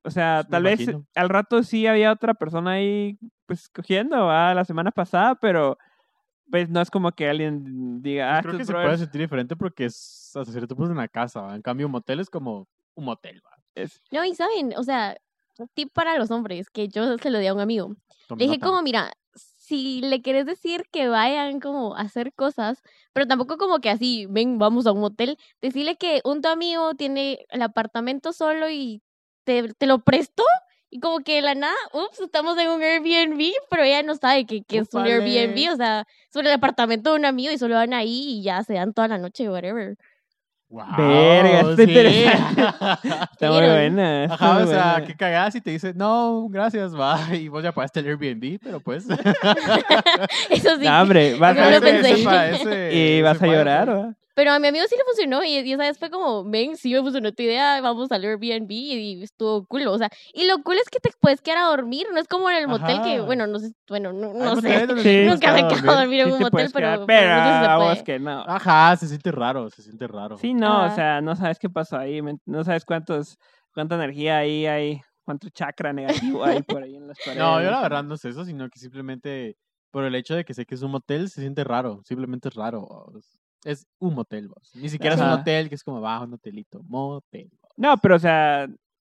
O 0.04 0.12
sea, 0.12 0.44
Me 0.48 0.52
tal 0.52 0.64
vez 0.64 0.90
al 1.16 1.30
rato 1.30 1.64
sí 1.64 1.86
había 1.86 2.12
otra 2.12 2.34
persona 2.34 2.72
ahí, 2.72 3.18
pues 3.46 3.70
cogiendo, 3.70 4.26
¿va? 4.26 4.54
la 4.54 4.64
semana 4.66 4.92
pasada, 4.92 5.36
pero 5.36 5.78
pues 6.50 6.70
no 6.70 6.82
es 6.82 6.90
como 6.90 7.12
que 7.12 7.30
alguien 7.30 8.02
diga, 8.02 8.38
ah, 8.38 8.42
creo 8.42 8.58
que 8.58 8.66
se 8.66 8.72
brothers 8.72 8.88
puede 8.88 8.98
sentir 8.98 9.22
diferente 9.22 9.56
porque 9.56 9.86
es 9.86 10.32
hasta 10.36 10.52
cierto 10.52 10.76
punto 10.76 10.92
una 10.92 11.08
casa, 11.08 11.42
¿va? 11.42 11.56
En 11.56 11.62
cambio, 11.62 11.86
un 11.86 11.92
motel 11.92 12.20
es 12.20 12.30
como 12.30 12.68
un 12.96 13.06
motel, 13.06 13.42
¿va? 13.46 13.52
es- 13.76 14.02
No, 14.12 14.24
y 14.26 14.34
saben, 14.34 14.74
o 14.78 14.84
sea, 14.84 15.16
tip 15.76 15.90
para 15.94 16.18
los 16.18 16.32
hombres, 16.32 16.70
que 16.70 16.88
yo 16.88 17.18
se 17.18 17.30
lo 17.30 17.40
di 17.40 17.48
a 17.48 17.54
un 17.54 17.60
amigo. 17.60 17.96
Tome 18.28 18.40
Le 18.40 18.46
dije 18.46 18.58
nota. 18.58 18.66
como, 18.68 18.82
mira, 18.82 19.12
si 19.36 20.02
le 20.02 20.22
querés 20.22 20.46
decir 20.46 20.84
que 20.92 21.08
vayan 21.08 21.60
como 21.60 21.96
a 21.96 22.02
hacer 22.02 22.34
cosas, 22.34 22.82
pero 23.14 23.28
tampoco 23.28 23.58
como 23.58 23.80
que 23.80 23.90
así, 23.90 24.26
ven, 24.30 24.58
vamos 24.58 24.88
a 24.88 24.92
un 24.92 25.02
motel, 25.02 25.38
decirle 25.62 25.98
que 25.98 26.22
un 26.24 26.42
tu 26.42 26.50
amigo 26.50 26.96
tiene 26.96 27.46
el 27.50 27.62
apartamento 27.62 28.34
solo 28.34 28.70
y 28.70 29.04
te, 29.50 29.74
te 29.74 29.86
lo 29.88 30.00
prestó 30.00 30.44
y 30.92 31.00
como 31.00 31.20
que 31.22 31.36
de 31.38 31.42
la 31.42 31.56
nada, 31.56 31.76
ups, 31.94 32.20
estamos 32.20 32.58
en 32.60 32.70
un 32.70 32.82
Airbnb, 32.84 33.52
pero 33.70 33.84
ella 33.84 34.04
no 34.04 34.16
sabe 34.16 34.46
que, 34.46 34.62
que 34.64 34.78
es 34.80 34.90
un. 34.94 35.06
Airbnb, 35.06 35.72
o 35.72 35.76
sea, 35.76 36.06
sobre 36.32 36.50
el 36.50 36.54
apartamento 36.56 37.12
de 37.12 37.20
un 37.20 37.26
amigo 37.26 37.52
y 37.52 37.58
solo 37.58 37.76
van 37.76 37.94
ahí 37.94 38.26
y 38.28 38.44
ya 38.44 38.64
se 38.64 38.74
dan 38.76 38.94
toda 38.94 39.08
la 39.08 39.18
noche, 39.18 39.50
whatever. 39.50 39.96
Wow, 40.72 40.86
Verga, 40.98 41.60
está 41.62 41.76
sí. 41.78 41.82
interesante. 41.82 42.62
Está 43.34 43.52
muy 43.52 43.60
buena. 43.68 44.24
está 44.26 44.36
Ajá, 44.36 44.54
muy 44.54 44.64
o 44.64 44.68
sea, 44.68 44.92
buena. 44.92 45.08
que 45.08 45.16
cagás 45.18 45.56
y 45.56 45.62
te 45.62 45.72
dice, 45.72 45.94
no, 45.96 46.48
gracias, 46.50 46.96
va, 46.96 47.20
y 47.36 47.48
vos 47.48 47.64
ya 47.64 47.72
pagaste 47.72 48.02
el 48.02 48.06
Airbnb, 48.08 48.60
pero 48.64 48.80
pues... 48.80 49.08
Eso 50.50 50.78
sí. 50.78 50.86
No, 50.86 51.02
hombre, 51.02 51.36
vas 51.40 51.58
a, 51.58 51.76
Ese- 51.78 52.00
ese 52.00 52.52
ese- 52.52 52.94
y 52.96 53.22
vas 53.24 53.42
a 53.42 53.48
llorar, 53.48 53.86
pues. 53.88 53.98
¿va? 53.98 54.14
Pero 54.39 54.54
a 54.54 54.60
mi 54.60 54.69
amigo 54.69 54.86
sí 54.88 54.95
le 54.95 55.04
funcionó 55.04 55.43
y, 55.43 55.49
y 55.49 55.73
esa 55.73 55.84
vez 55.84 55.99
fue 55.99 56.10
como, 56.10 56.45
ven, 56.45 56.78
sí 56.78 56.93
me 56.93 57.02
funcionó 57.02 57.34
tu 57.34 57.43
idea, 57.43 57.82
vamos 57.82 58.10
al 58.10 58.23
Airbnb 58.23 58.71
y, 58.71 59.21
estuvo 59.21 59.65
cool. 59.65 59.86
O 59.88 59.97
sea, 59.97 60.10
y 60.34 60.47
lo 60.47 60.63
cool 60.63 60.78
es 60.78 60.89
que 60.89 61.02
te 61.02 61.10
puedes 61.19 61.41
quedar 61.41 61.58
a 61.58 61.65
dormir, 61.65 62.08
no 62.13 62.21
es 62.21 62.28
como 62.30 62.49
en 62.49 62.56
el 62.56 62.69
motel 62.69 63.02
que, 63.02 63.19
bueno, 63.19 63.47
no 63.47 63.60
sé, 63.60 63.73
bueno, 63.89 64.13
no, 64.13 64.34
no 64.34 64.56
sé. 64.62 64.88
Sí. 65.04 65.25
Nunca 65.30 65.52
me 65.52 65.60
he 65.60 65.67
quedado 65.67 65.91
a 65.91 65.99
dormir 65.99 66.21
en 66.21 66.28
Sí 66.28 66.32
un 66.32 66.38
te 66.38 66.43
motel, 66.45 66.69
pero, 66.73 66.88
quedar, 66.88 67.06
pero 67.06 67.06
pero 67.06 67.36
no 67.36 67.43
sé 67.43 67.52
si 67.52 67.60
se 67.60 67.69
a 67.69 67.75
vos 67.75 67.86
puede. 67.86 68.04
que 68.06 68.19
no. 68.19 68.39
Ajá, 68.47 68.95
se 68.95 69.08
siente 69.10 69.32
raro, 69.34 69.69
se 69.71 69.82
siente 69.82 70.08
raro. 70.08 70.38
Sí, 70.38 70.54
no, 70.54 70.86
o 70.86 70.95
sea, 70.95 71.19
no 71.19 71.36
sabes 71.36 71.60
qué 71.60 71.69
pasó 71.69 71.97
ahí, 71.97 72.21
no 72.45 72.63
sabes 72.63 72.86
cuántos, 72.86 73.38
cuánta 73.73 73.95
energía 73.95 74.38
ahí 74.38 74.65
hay, 74.65 75.02
cuánto 75.25 75.49
chakra 75.49 75.91
negativo 75.91 76.45
hay 76.45 76.63
por 76.63 76.82
ahí 76.82 76.95
en 76.95 77.10
las 77.10 77.17
paredes. 77.19 77.39
No, 77.39 77.62
yo 77.62 77.71
la 77.71 77.82
verdad 77.82 78.06
no 78.06 78.15
sé 78.15 78.30
eso, 78.30 78.45
sino 78.45 78.69
que 78.69 78.80
simplemente 78.80 79.58
por 79.91 80.06
el 80.06 80.15
hecho 80.15 80.36
de 80.36 80.45
que 80.45 80.54
sé 80.54 80.65
que 80.65 80.75
es 80.75 80.82
un 80.82 80.91
motel, 80.91 81.30
se 81.30 81.41
siente 81.41 81.65
raro. 81.65 82.02
Simplemente 82.06 82.47
es 82.47 82.56
raro. 82.56 82.88
Es 83.63 83.86
un 84.00 84.13
motel, 84.15 84.48
vos. 84.48 84.72
Ni 84.76 84.89
siquiera 84.89 85.15
es 85.15 85.22
un 85.22 85.28
hotel 85.30 85.69
que 85.69 85.76
es 85.76 85.84
como 85.84 86.00
bajo 86.02 86.24
un 86.24 86.34
hotelito. 86.34 86.82
Motel. 86.84 87.50
vos. 87.62 87.72
No, 87.78 87.98
pero 87.98 88.15
o 88.15 88.19
sea, 88.19 88.67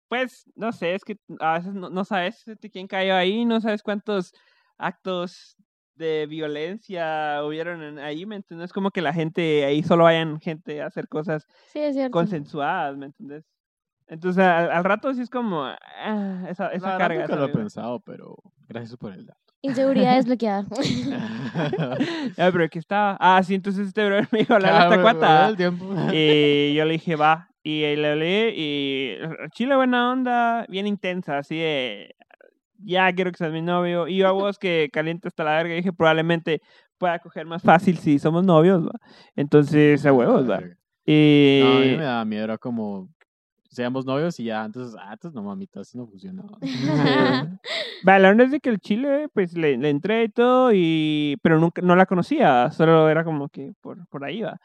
pues, 0.09 0.45
no 0.55 0.73
sé, 0.73 0.95
es 0.95 1.05
que 1.05 1.19
a 1.41 1.55
veces 1.59 1.75
no, 1.75 1.91
no 1.91 2.05
sabes 2.05 2.45
de 2.45 2.71
quién 2.71 2.87
cayó 2.87 3.15
ahí, 3.17 3.45
no 3.45 3.61
sabes 3.61 3.83
cuántos 3.83 4.33
actos 4.79 5.57
de 5.95 6.27
violencia 6.27 7.43
hubieron 7.45 7.83
en- 7.83 7.99
ahí, 7.99 8.27
¿me 8.27 8.37
entiendes? 8.37 8.73
como 8.73 8.91
que 8.91 9.01
la 9.03 9.13
gente, 9.15 9.65
ahí 9.65 9.83
solo 9.83 10.05
vayan 10.05 10.39
gente 10.41 10.83
a 10.83 10.87
hacer 10.87 11.09
cosas 11.09 11.47
Sí, 11.73 11.79
es 11.79 12.11
consensuadas, 12.11 12.97
¿me 12.97 13.07
entiendes? 13.07 13.45
Entonces, 14.07 14.45
al, 14.45 14.71
al 14.71 14.85
rato 14.85 15.13
sí 15.15 15.23
es 15.23 15.31
como, 15.31 15.65
ah, 15.65 16.47
esa, 16.49 16.69
La 16.69 16.73
esa 16.75 16.87
verdad 16.93 16.99
carga. 16.99 17.21
nunca 17.23 17.37
lo 17.37 17.45
he 17.47 17.49
pensado, 17.49 18.01
pero 18.01 18.37
gracias 18.69 18.97
por 18.97 19.13
el 19.13 19.27
dato. 19.27 19.46
Inseguridad 19.63 20.17
desbloqueada. 20.17 20.67
Ah, 22.39 22.51
pero 22.53 22.65
aquí 22.65 22.79
estaba. 22.79 23.17
Ah, 23.19 23.43
sí, 23.43 23.55
entonces 23.55 23.89
este 23.89 24.05
brother 24.05 24.29
me 24.31 24.41
dijo 24.41 24.53
hablar 24.53 24.75
a 24.75 24.77
Claro, 24.89 24.93
esta 24.93 25.03
cuata. 25.03 26.13
Y 26.13 26.75
yo 26.75 26.85
le 26.85 26.93
dije, 26.93 27.17
va. 27.17 27.49
Y 27.63 27.81
le 27.81 28.09
hablé 28.09 28.53
y 28.55 29.17
Chile 29.53 29.75
buena 29.75 30.13
onda, 30.13 30.67
bien 30.69 30.87
intensa, 30.87 31.39
así 31.39 31.57
de, 31.57 32.15
ya 32.79 33.13
quiero 33.13 33.33
que 33.33 33.39
seas 33.39 33.53
mi 33.53 33.63
novio. 33.63 34.07
Y 34.07 34.19
yo 34.19 34.29
a 34.29 34.33
vos 34.33 34.59
que 34.59 34.91
caliente 34.93 35.29
hasta 35.29 35.45
la 35.45 35.53
verga, 35.53 35.75
dije, 35.75 35.93
probablemente 35.93 36.61
pueda 36.99 37.19
coger 37.19 37.47
más 37.47 37.63
fácil 37.63 37.99
si 37.99 38.19
somos 38.19 38.45
novios, 38.45 38.87
va. 38.87 38.93
Entonces, 39.35 40.05
a 40.05 40.13
huevos, 40.13 40.49
va. 40.49 40.61
Y... 41.05 41.61
No, 41.63 41.77
a 41.77 41.81
mí 41.81 41.97
me 41.97 42.05
daba 42.05 42.25
miedo, 42.25 42.45
era 42.45 42.59
como, 42.59 43.09
seamos 43.77 44.07
novios 44.07 44.41
y 44.41 44.45
ya, 44.45 44.65
entonces, 44.65 44.99
ah, 44.99 45.13
entonces 45.13 45.35
no 45.35 45.43
mamita, 45.43 45.81
así 45.81 45.99
no 45.99 46.07
funciona. 46.07 46.43
Va, 48.09 48.19
la 48.19 48.29
verdad 48.29 48.47
es 48.47 48.53
de 48.53 48.61
que 48.61 48.71
el 48.71 48.81
Chile, 48.81 49.29
pues 49.35 49.53
le, 49.53 49.77
le 49.77 49.91
entré 49.91 50.25
y 50.25 50.29
todo, 50.31 50.73
y... 50.73 51.37
pero 51.43 51.61
nunca, 51.61 51.83
no 51.83 51.95
la 51.95 52.07
conocía, 52.07 52.71
solo 52.71 53.09
era 53.09 53.23
como 53.23 53.51
que 53.51 53.75
por, 53.83 54.07
por 54.09 54.25
ahí 54.25 54.41
va. 54.41 54.59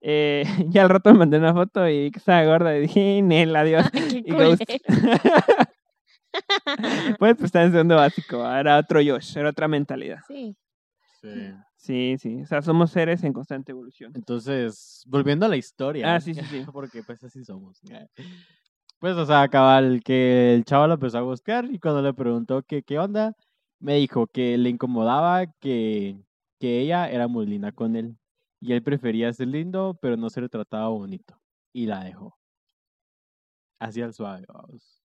Eh, 0.00 0.44
ya 0.68 0.82
al 0.82 0.88
rato 0.88 1.12
me 1.12 1.20
mandé 1.20 1.38
una 1.38 1.54
foto 1.54 1.88
y 1.88 2.10
que 2.10 2.18
estaba 2.18 2.44
gorda 2.44 2.76
y 2.76 2.82
dije, 2.82 3.22
Nel, 3.22 3.54
adiós. 3.54 3.88
Qué 3.92 4.22
Y 4.24 4.32
ghost. 4.32 4.62
pues, 7.18 7.36
pues 7.36 7.42
estaba 7.42 7.64
en 7.64 7.72
segundo 7.72 7.96
básico, 7.96 8.50
era 8.50 8.78
otro 8.78 9.00
Josh, 9.04 9.38
era 9.38 9.50
otra 9.50 9.68
mentalidad. 9.68 10.18
Sí. 10.26 10.56
Sí. 11.32 11.52
Sí, 11.76 12.16
sí, 12.18 12.42
o 12.42 12.46
sea, 12.46 12.62
somos 12.62 12.90
seres 12.90 13.22
en 13.22 13.32
constante 13.32 13.70
evolución. 13.72 14.12
Entonces, 14.14 15.04
volviendo 15.06 15.46
a 15.46 15.48
la 15.48 15.56
historia. 15.56 16.14
Ah, 16.14 16.20
sí, 16.20 16.34
sí, 16.34 16.40
sí. 16.42 16.64
Porque 16.72 17.02
pues 17.02 17.22
así 17.22 17.44
somos. 17.44 17.80
Pues, 18.98 19.16
o 19.16 19.26
sea, 19.26 19.46
cabal, 19.48 20.02
que 20.02 20.54
el 20.54 20.64
chavo 20.64 20.86
lo 20.86 20.94
empezó 20.94 21.18
a 21.18 21.22
buscar 21.22 21.66
y 21.66 21.78
cuando 21.78 22.02
le 22.02 22.14
preguntó 22.14 22.62
que 22.62 22.82
qué 22.82 22.98
onda, 22.98 23.36
me 23.78 23.96
dijo 23.96 24.26
que 24.26 24.56
le 24.56 24.70
incomodaba 24.70 25.46
que, 25.60 26.18
que 26.58 26.80
ella 26.80 27.08
era 27.10 27.28
muy 27.28 27.46
linda 27.46 27.72
con 27.72 27.94
él. 27.94 28.16
Y 28.60 28.72
él 28.72 28.82
prefería 28.82 29.32
ser 29.32 29.48
lindo, 29.48 29.98
pero 30.00 30.16
no 30.16 30.30
ser 30.30 30.48
tratado 30.48 30.92
bonito. 30.92 31.38
Y 31.72 31.86
la 31.86 32.02
dejó. 32.02 32.36
Así 33.78 34.00
al 34.00 34.14
suave, 34.14 34.46
vamos. 34.48 34.95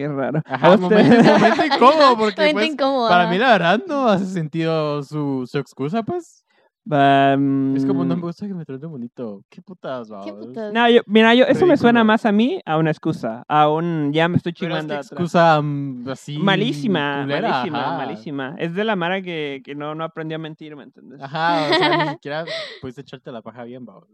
Qué 0.00 0.08
raro. 0.08 0.40
Ajá, 0.46 0.66
¿A 0.66 0.70
vos 0.70 0.80
momento, 0.80 1.14
momento 1.14 1.64
incómodo, 1.66 2.16
porque 2.16 2.40
Momento 2.40 2.58
pues, 2.58 2.70
incómodo. 2.72 3.08
para 3.10 3.22
ajá. 3.24 3.30
mí 3.32 3.38
la 3.38 3.50
verdad 3.50 3.82
no 3.86 4.08
hace 4.08 4.24
sentido 4.24 5.02
su, 5.02 5.46
su 5.46 5.58
excusa, 5.58 6.02
pues. 6.02 6.42
Va, 6.90 7.34
Es 7.34 7.84
como, 7.84 8.06
no 8.06 8.16
me 8.16 8.22
gusta 8.22 8.46
que 8.48 8.54
me 8.54 8.64
traten 8.64 8.88
bonito. 8.90 9.42
¿Qué 9.50 9.60
putas, 9.60 10.08
¿Qué 10.24 10.32
putas? 10.32 10.72
No, 10.72 10.88
yo, 10.88 11.02
mira, 11.06 11.34
yo, 11.34 11.44
eso 11.44 11.66
me 11.66 11.76
suena 11.76 12.02
más 12.02 12.24
a 12.24 12.32
mí 12.32 12.62
a 12.64 12.78
una 12.78 12.90
excusa, 12.90 13.44
a 13.46 13.68
un 13.68 14.10
ya 14.14 14.26
me 14.28 14.38
estoy 14.38 14.52
es 14.52 14.58
chingando 14.58 14.94
otra. 14.94 15.00
excusa 15.02 15.60
mm, 15.60 16.08
así. 16.08 16.38
Malísima, 16.38 17.20
culera, 17.20 17.48
malísima, 17.50 17.80
ajá. 17.82 17.96
malísima. 17.98 18.54
Es 18.58 18.74
de 18.74 18.84
la 18.84 18.96
Mara 18.96 19.20
que, 19.20 19.60
que 19.62 19.74
no, 19.74 19.94
no 19.94 20.02
aprendió 20.04 20.36
a 20.36 20.38
mentir, 20.38 20.74
¿me 20.74 20.84
entiendes? 20.84 21.20
Ajá, 21.20 21.68
o 21.70 21.74
sea, 21.74 22.04
ni 22.06 22.10
siquiera 22.14 22.46
puedes 22.80 22.96
echarte 22.96 23.30
la 23.30 23.42
paja 23.42 23.64
bien, 23.64 23.84
vamos. 23.84 24.08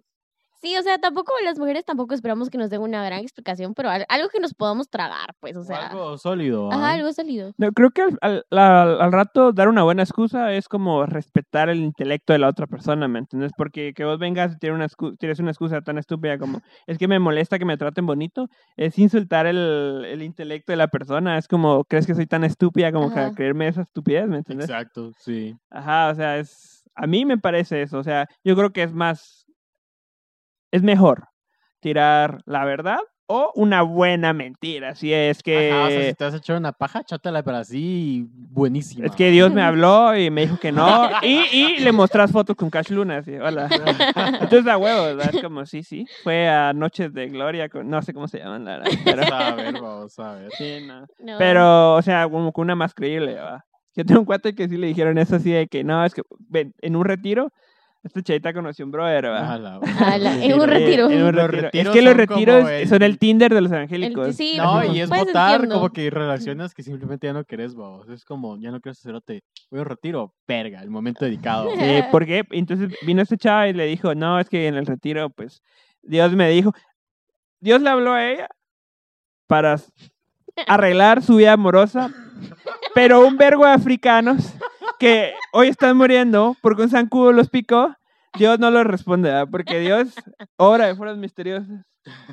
Sí, 0.67 0.77
o 0.77 0.83
sea, 0.83 0.99
tampoco 0.99 1.33
las 1.45 1.61
mujeres 1.61 1.85
tampoco 1.85 2.13
esperamos 2.13 2.51
que 2.51 2.59
nos 2.59 2.71
den 2.71 2.81
una 2.83 3.05
gran 3.05 3.21
explicación, 3.21 3.73
pero 3.73 3.89
al- 3.89 4.05
algo 4.09 4.29
que 4.31 4.41
nos 4.41 4.53
podamos 4.53 4.89
tragar, 4.91 5.33
pues, 5.39 5.57
o 5.57 5.61
O 5.61 5.65
sea. 5.65 5.87
algo 5.87 6.19
sólido. 6.19 6.73
Ajá, 6.73 6.89
¿ah? 6.89 6.93
algo 6.95 7.13
sólido. 7.13 7.53
No, 7.57 7.71
creo 7.71 7.91
que 7.91 8.03
al, 8.21 8.45
al, 8.51 9.01
al 9.01 9.13
rato 9.13 9.53
dar 9.53 9.69
una 9.69 9.85
buena 9.85 10.03
excusa 10.03 10.53
es 10.55 10.67
como 10.69 11.07
respetar 11.07 11.69
el 11.69 11.79
intelecto 11.79 12.33
de 12.33 12.41
la 12.41 12.49
otra 12.49 12.67
persona, 12.67 13.07
¿me 13.07 13.21
entiendes? 13.21 13.53
Porque 13.57 13.95
que 13.95 14.05
vos 14.05 14.19
vengas 14.19 14.55
y 14.55 14.59
tienes 14.59 14.75
una, 14.77 14.89
excu- 14.89 15.17
tienes 15.19 15.39
una 15.39 15.53
excusa 15.53 15.83
tan 15.83 15.99
estúpida 15.99 16.37
como 16.37 16.61
es 16.89 16.99
que 16.99 17.07
me 17.07 17.21
molesta 17.21 17.61
que 17.61 17.65
me 17.65 17.77
traten 17.77 18.05
bonito, 18.05 18.49
es 18.77 18.99
insultar 18.99 19.47
el, 19.47 20.05
el 20.05 20.21
intelecto 20.23 20.73
de 20.73 20.79
la 20.79 20.89
persona, 20.89 21.39
es 21.39 21.47
como, 21.47 21.85
¿crees 21.85 22.09
que 22.09 22.17
soy 22.17 22.27
tan 22.27 22.43
estúpida 22.43 22.91
como 22.91 23.09
para 23.11 23.27
Ajá. 23.27 23.35
creerme 23.37 23.69
esa 23.69 23.83
estupidez, 23.83 24.27
¿me 24.27 24.39
entiendes? 24.39 24.69
Exacto, 24.69 25.13
sí. 25.17 25.57
Ajá, 25.71 26.09
o 26.11 26.15
sea, 26.17 26.39
es, 26.39 26.83
a 26.97 27.07
mí 27.07 27.25
me 27.25 27.39
parece 27.39 27.83
eso, 27.83 27.99
o 27.99 28.03
sea, 28.03 28.27
yo 28.43 28.57
creo 28.57 28.73
que 28.73 28.83
es 28.83 28.93
más, 28.93 29.46
es 30.71 30.83
mejor 30.83 31.29
tirar 31.81 32.41
la 32.47 32.65
verdad 32.65 32.99
o 33.29 33.51
una 33.57 33.83
buena 33.83 34.33
mentira, 34.33 34.95
si 34.95 35.13
es 35.13 35.43
que... 35.43 35.73
Ajá, 35.73 35.87
o 35.87 35.91
sea, 35.91 36.09
si 36.11 36.15
te 36.15 36.25
vas 36.25 36.35
a 36.35 36.37
echar 36.37 36.57
una 36.57 36.71
paja, 36.71 37.03
chátala, 37.03 37.43
pero 37.43 37.57
así 37.57 38.25
buenísima. 38.31 39.05
Es 39.07 39.17
que 39.17 39.33
Dios 39.33 39.53
me 39.53 39.63
habló 39.63 40.17
y 40.17 40.31
me 40.31 40.43
dijo 40.43 40.59
que 40.59 40.71
no. 40.71 40.87
Y, 41.23 41.41
y 41.51 41.79
le 41.79 41.91
mostras 41.91 42.31
fotos 42.31 42.55
con 42.55 42.71
Cash 42.71 42.91
Luna. 42.91 43.19
Así, 43.19 43.35
hola. 43.35 43.69
Entonces, 44.41 44.67
a 44.69 44.77
huevo, 44.79 45.03
¿verdad? 45.07 45.35
Es 45.35 45.43
como, 45.43 45.67
sí, 45.67 45.83
sí. 45.83 46.07
Fue 46.23 46.49
a 46.49 46.73
Noches 46.73 47.13
de 47.13 47.27
Gloria. 47.27 47.69
con- 47.69 47.91
no 47.91 48.01
sé 48.01 48.15
cómo 48.15 48.29
se 48.29 48.39
llaman, 48.39 48.65
la 48.65 48.79
verdad. 48.79 48.93
Pero, 49.05 49.23
a 49.35 49.55
ver, 49.57 49.73
vamos 49.75 50.19
a 50.21 50.33
ver. 50.35 50.51
sí, 50.57 50.79
no. 50.87 51.01
No. 51.19 51.39
Pero, 51.39 51.95
o 51.97 52.03
sea, 52.03 52.29
como 52.29 52.53
que 52.53 52.61
una 52.61 52.77
más 52.77 52.95
creíble, 52.95 53.35
¿va? 53.35 53.65
Yo 53.97 54.05
tengo 54.05 54.21
un 54.21 54.27
cuate 54.27 54.55
que 54.55 54.69
sí 54.69 54.77
le 54.77 54.87
dijeron 54.87 55.19
eso 55.19 55.35
así 55.37 55.51
de 55.51 55.67
que 55.67 55.83
no, 55.83 56.05
es 56.05 56.15
que 56.15 56.23
ven, 56.49 56.75
en 56.81 56.95
un 56.95 57.05
retiro 57.05 57.51
Esta 58.07 58.23
chavita 58.23 58.53
conoció 58.53 58.85
un 58.85 58.93
brother, 58.93 59.25
la- 59.25 59.81
en 60.41 60.55
un 60.55 60.63
Eh, 60.63 60.67
retiro. 60.67 61.11
en 61.11 61.23
un 61.25 61.35
Los 61.35 61.51
retiro. 61.51 61.71
Es 61.73 61.89
que 61.91 62.03
los 62.03 62.13
son 62.13 62.19
retiros 62.19 62.71
el- 62.71 62.89
son 62.89 63.03
el 63.03 63.19
Tinder 63.19 63.53
de 63.53 63.61
los 63.61 63.71
El- 63.73 63.77
evangélicos. 63.79 64.37
sí, 64.37 64.55
No, 64.57 64.85
y 64.85 65.01
es 65.01 65.09
pues, 65.09 65.25
votar 65.27 65.55
entiendo. 65.55 65.75
como 65.77 65.91
que 65.93 66.09
relaciones 66.11 66.73
que 66.73 66.83
simplemente 66.85 67.27
ya 67.27 67.33
no 67.33 67.45
querés, 67.45 67.75
vos. 67.75 68.09
Es 68.09 68.25
como, 68.25 68.59
ya 68.59 68.71
no 68.71 68.81
quieres 68.81 68.99
hacerote. 69.01 69.43
Voy 69.71 69.81
a 69.81 69.83
un 69.83 69.89
retiro, 69.89 70.33
verga, 70.47 70.81
el 70.83 70.91
momento 70.91 71.25
dedicado. 71.25 71.69
Sí, 72.01 72.05
porque 72.13 72.45
entonces 72.51 72.91
vino 73.05 73.23
esta 73.23 73.37
chava 73.37 73.69
y 73.69 73.73
le 73.73 73.87
dijo, 73.87 74.15
no, 74.15 74.39
es 74.39 74.49
que 74.49 74.69
en 74.69 74.77
el 74.77 74.87
retiro, 74.87 75.29
pues, 75.31 75.61
Dios 76.03 76.33
me 76.33 76.49
dijo, 76.49 76.73
Dios 77.61 77.83
le 77.83 77.91
habló 77.91 78.13
a 78.13 78.25
ella 78.31 78.49
para 79.49 79.77
arreglar 80.67 81.23
su 81.23 81.37
vida 81.37 81.53
amorosa, 81.55 82.11
pero 82.95 83.27
un 83.27 83.37
vergo 83.37 83.65
de 83.67 83.73
africanos 83.73 84.55
que 84.99 85.35
hoy 85.53 85.69
están 85.69 85.97
muriendo 85.97 86.57
porque 86.63 86.83
un 86.83 86.91
zancudo 86.91 87.33
los 87.33 87.49
picó, 87.51 87.95
Dios 88.39 88.59
no 88.59 88.71
lo 88.71 88.85
responde, 88.85 89.31
¿verdad? 89.31 89.49
porque 89.51 89.81
Dios 89.81 90.09
obra 90.57 90.87
de 90.87 90.95
fuerzas 90.95 91.19
misteriosas, 91.19 91.69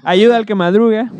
ayuda 0.04 0.38
al 0.38 0.46
que 0.46 0.54
madruga 0.56 1.12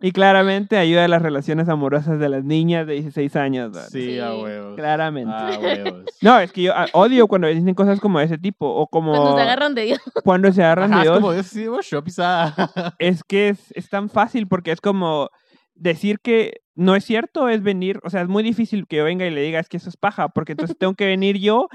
y 0.00 0.12
claramente 0.12 0.76
ayuda 0.76 1.04
a 1.04 1.08
las 1.08 1.22
relaciones 1.22 1.68
amorosas 1.68 2.18
de 2.18 2.28
las 2.28 2.44
niñas 2.44 2.86
de 2.86 2.94
16 2.94 3.34
años. 3.36 3.72
¿verdad? 3.72 3.88
Sí, 3.90 4.18
a 4.18 4.34
huevos. 4.34 4.76
Claramente. 4.76 5.32
A 5.32 5.58
huevos. 5.58 6.04
No, 6.20 6.38
es 6.38 6.52
que 6.52 6.62
yo 6.62 6.72
ah, 6.74 6.86
odio 6.92 7.26
cuando 7.28 7.48
dicen 7.48 7.74
cosas 7.74 8.00
como 8.00 8.20
ese 8.20 8.38
tipo 8.38 8.68
o 8.68 8.86
como 8.88 9.12
Cuando 9.12 9.36
se 9.36 9.42
agarran 9.42 9.74
de 9.74 9.82
Dios. 9.82 10.00
cuando 10.24 10.52
se 10.52 10.62
agarran 10.62 10.92
Ajá, 10.92 11.02
de 11.02 11.06
es 11.06 11.10
Dios. 11.12 11.20
como, 11.20 11.32
es, 11.32 11.46
sí, 11.46 11.66
vos, 11.68 11.88
yo 11.88 12.02
pisada. 12.04 12.54
Es 12.98 13.22
que 13.24 13.50
es, 13.50 13.72
es 13.74 13.88
tan 13.88 14.08
fácil 14.10 14.46
porque 14.48 14.72
es 14.72 14.80
como 14.80 15.30
decir 15.76 16.20
que 16.20 16.62
no 16.74 16.94
es 16.96 17.04
cierto 17.04 17.48
es 17.48 17.62
venir, 17.62 18.00
o 18.04 18.10
sea, 18.10 18.22
es 18.22 18.28
muy 18.28 18.42
difícil 18.42 18.86
que 18.86 18.96
yo 18.96 19.04
venga 19.04 19.26
y 19.26 19.30
le 19.30 19.40
diga 19.42 19.60
es 19.60 19.68
que 19.68 19.76
eso 19.76 19.88
es 19.88 19.96
paja, 19.96 20.28
porque 20.30 20.52
entonces 20.52 20.76
tengo 20.78 20.94
que 20.94 21.06
venir 21.06 21.38
yo 21.38 21.68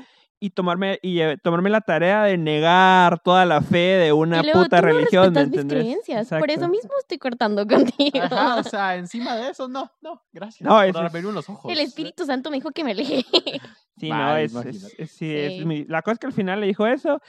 y 0.44 0.50
tomarme 0.50 0.98
y 1.04 1.20
eh, 1.22 1.38
tomarme 1.44 1.70
la 1.70 1.82
tarea 1.82 2.24
de 2.24 2.36
negar 2.36 3.20
toda 3.20 3.46
la 3.46 3.62
fe 3.62 3.78
de 3.78 4.12
una 4.12 4.40
y 4.40 4.44
luego 4.44 4.64
puta 4.64 4.78
tú 4.82 4.88
no 4.88 4.94
religión, 4.94 5.34
¿me 5.34 5.40
respetas 5.42 5.48
mis 5.52 5.60
entendés? 5.62 5.84
creencias. 6.04 6.30
Por 6.40 6.50
eso 6.50 6.68
mismo 6.68 6.90
estoy 7.00 7.20
cortando 7.20 7.66
contigo. 7.68 8.20
Ajá, 8.24 8.56
o 8.58 8.64
sea, 8.64 8.96
encima 8.96 9.36
de 9.36 9.50
eso, 9.52 9.68
no, 9.68 9.92
no, 10.02 10.24
gracias. 10.34 10.68
No, 10.68 10.82
por 11.12 11.26
unos 11.26 11.48
ojos. 11.48 11.72
El 11.72 11.80
Espíritu 11.80 12.26
Santo 12.26 12.50
me 12.50 12.58
dijo 12.58 12.72
que 12.72 12.84
me 12.84 12.92
aleje. 12.92 13.24
Sí, 13.98 14.10
no, 14.10 14.36
es, 14.36 14.46
es- 14.46 14.52
imagínate. 14.54 15.04
es- 15.04 15.12
sí, 15.12 15.36
es 15.36 15.54
Sí. 15.60 15.66
mi- 15.66 15.86
la 15.86 16.02
cosa 16.02 16.14
es 16.14 16.20
que 16.20 16.26
al 16.26 16.34
final 16.34 16.60
le 16.60 16.66
dijo 16.66 16.88
eso 16.88 17.22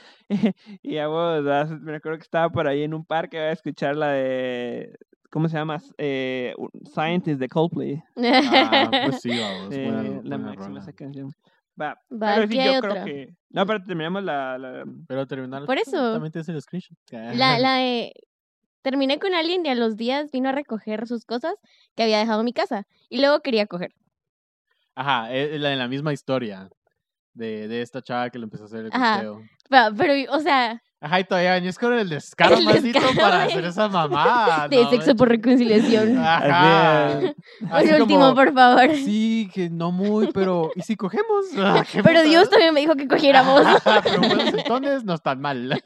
y 0.81 0.97
a 0.97 1.07
vos, 1.07 1.43
me 1.81 1.95
acuerdo 1.97 2.17
que 2.17 2.23
estaba 2.23 2.49
por 2.49 2.67
ahí 2.67 2.81
en 2.81 2.95
un 2.95 3.05
parque 3.05 3.37
a 3.37 3.51
escuchar 3.51 3.95
la 3.95 4.07
de, 4.13 4.97
¿cómo 5.33 5.49
se 5.49 5.57
llama? 5.57 5.81
Eh, 5.97 6.53
Scientist 6.93 7.39
de 7.39 7.49
Coldplay. 7.49 8.01
Ah, 8.15 8.89
pues 9.05 9.19
sí, 9.21 9.29
vamos. 9.37 9.73
Sí, 9.73 9.81
buena- 9.83 10.03
la 10.03 10.19
buena 10.21 10.37
máxima 10.37 10.67
rola. 10.67 10.79
esa 10.81 10.93
canción. 10.93 11.33
Va, 11.81 11.87
Va, 12.11 12.35
pero 12.35 12.43
sí, 12.47 12.53
¿qué 12.57 12.65
yo 12.71 12.79
creo 12.81 12.91
otra? 12.91 13.03
que... 13.05 13.33
No, 13.49 13.65
pero 13.65 13.83
terminamos 13.83 14.23
la... 14.23 14.57
la- 14.59 14.85
Pero 15.07 15.25
terminar. 15.25 15.65
Por 15.65 15.79
eso. 15.79 16.13
También 16.13 16.31
tienes 16.31 16.47
el 16.49 16.61
screenshot. 16.61 16.95
La, 17.33 17.57
la 17.57 17.77
de... 17.77 18.13
Terminé 18.83 19.17
con 19.17 19.33
alguien 19.33 19.65
y 19.65 19.69
a 19.69 19.75
los 19.75 19.95
días 19.97 20.29
vino 20.31 20.49
a 20.49 20.51
recoger 20.51 21.07
sus 21.07 21.25
cosas 21.25 21.55
que 21.95 22.03
había 22.03 22.19
dejado 22.19 22.41
en 22.41 22.45
mi 22.45 22.53
casa. 22.53 22.85
Y 23.09 23.19
luego 23.21 23.39
quería 23.39 23.65
coger. 23.65 23.93
Ajá, 24.95 25.33
es 25.33 25.59
la, 25.59 25.71
en 25.73 25.79
la 25.79 25.87
misma 25.87 26.13
historia 26.13 26.69
de, 27.33 27.67
de 27.67 27.81
esta 27.81 28.01
chava 28.03 28.29
que 28.29 28.37
le 28.37 28.43
empezó 28.43 28.63
a 28.63 28.67
hacer 28.67 28.85
el 28.85 28.91
Ajá. 28.93 29.23
pero, 29.97 30.13
o 30.31 30.39
sea, 30.41 30.83
Ajá, 31.05 31.19
y 31.19 31.23
todavía 31.25 31.51
venís 31.55 31.77
con 31.77 31.93
el 31.93 32.07
descaro 32.07 32.55
El 32.55 32.63
maldito 32.63 32.97
descaro 32.97 33.19
para 33.19 33.37
de- 33.39 33.43
hacer 33.51 33.65
esa 33.65 33.89
mamá. 33.89 34.67
de 34.69 34.85
sexo 34.87 35.15
por 35.17 35.27
reconciliación. 35.27 36.17
Ajá. 36.17 37.07
Así 37.71 37.89
último, 37.91 38.21
como, 38.21 38.35
por 38.35 38.53
favor. 38.53 38.89
Sí, 38.95 39.49
que 39.53 39.69
no 39.69 39.91
muy, 39.91 40.31
pero. 40.31 40.71
¿Y 40.75 40.81
si 40.81 40.95
cogemos? 40.95 41.45
Ah, 41.57 41.83
Pero. 42.03 42.23
Dios 42.23 42.49
también 42.49 42.73
me 42.73 42.79
dijo 42.79 42.95
que 42.95 43.07
cogiéramos. 43.07 43.61
Ajá, 43.85 44.01
pero 44.01 44.19
buenos 44.19 44.53
entonces 44.53 45.03
no 45.03 45.13
están 45.15 45.41
mal. 45.41 45.81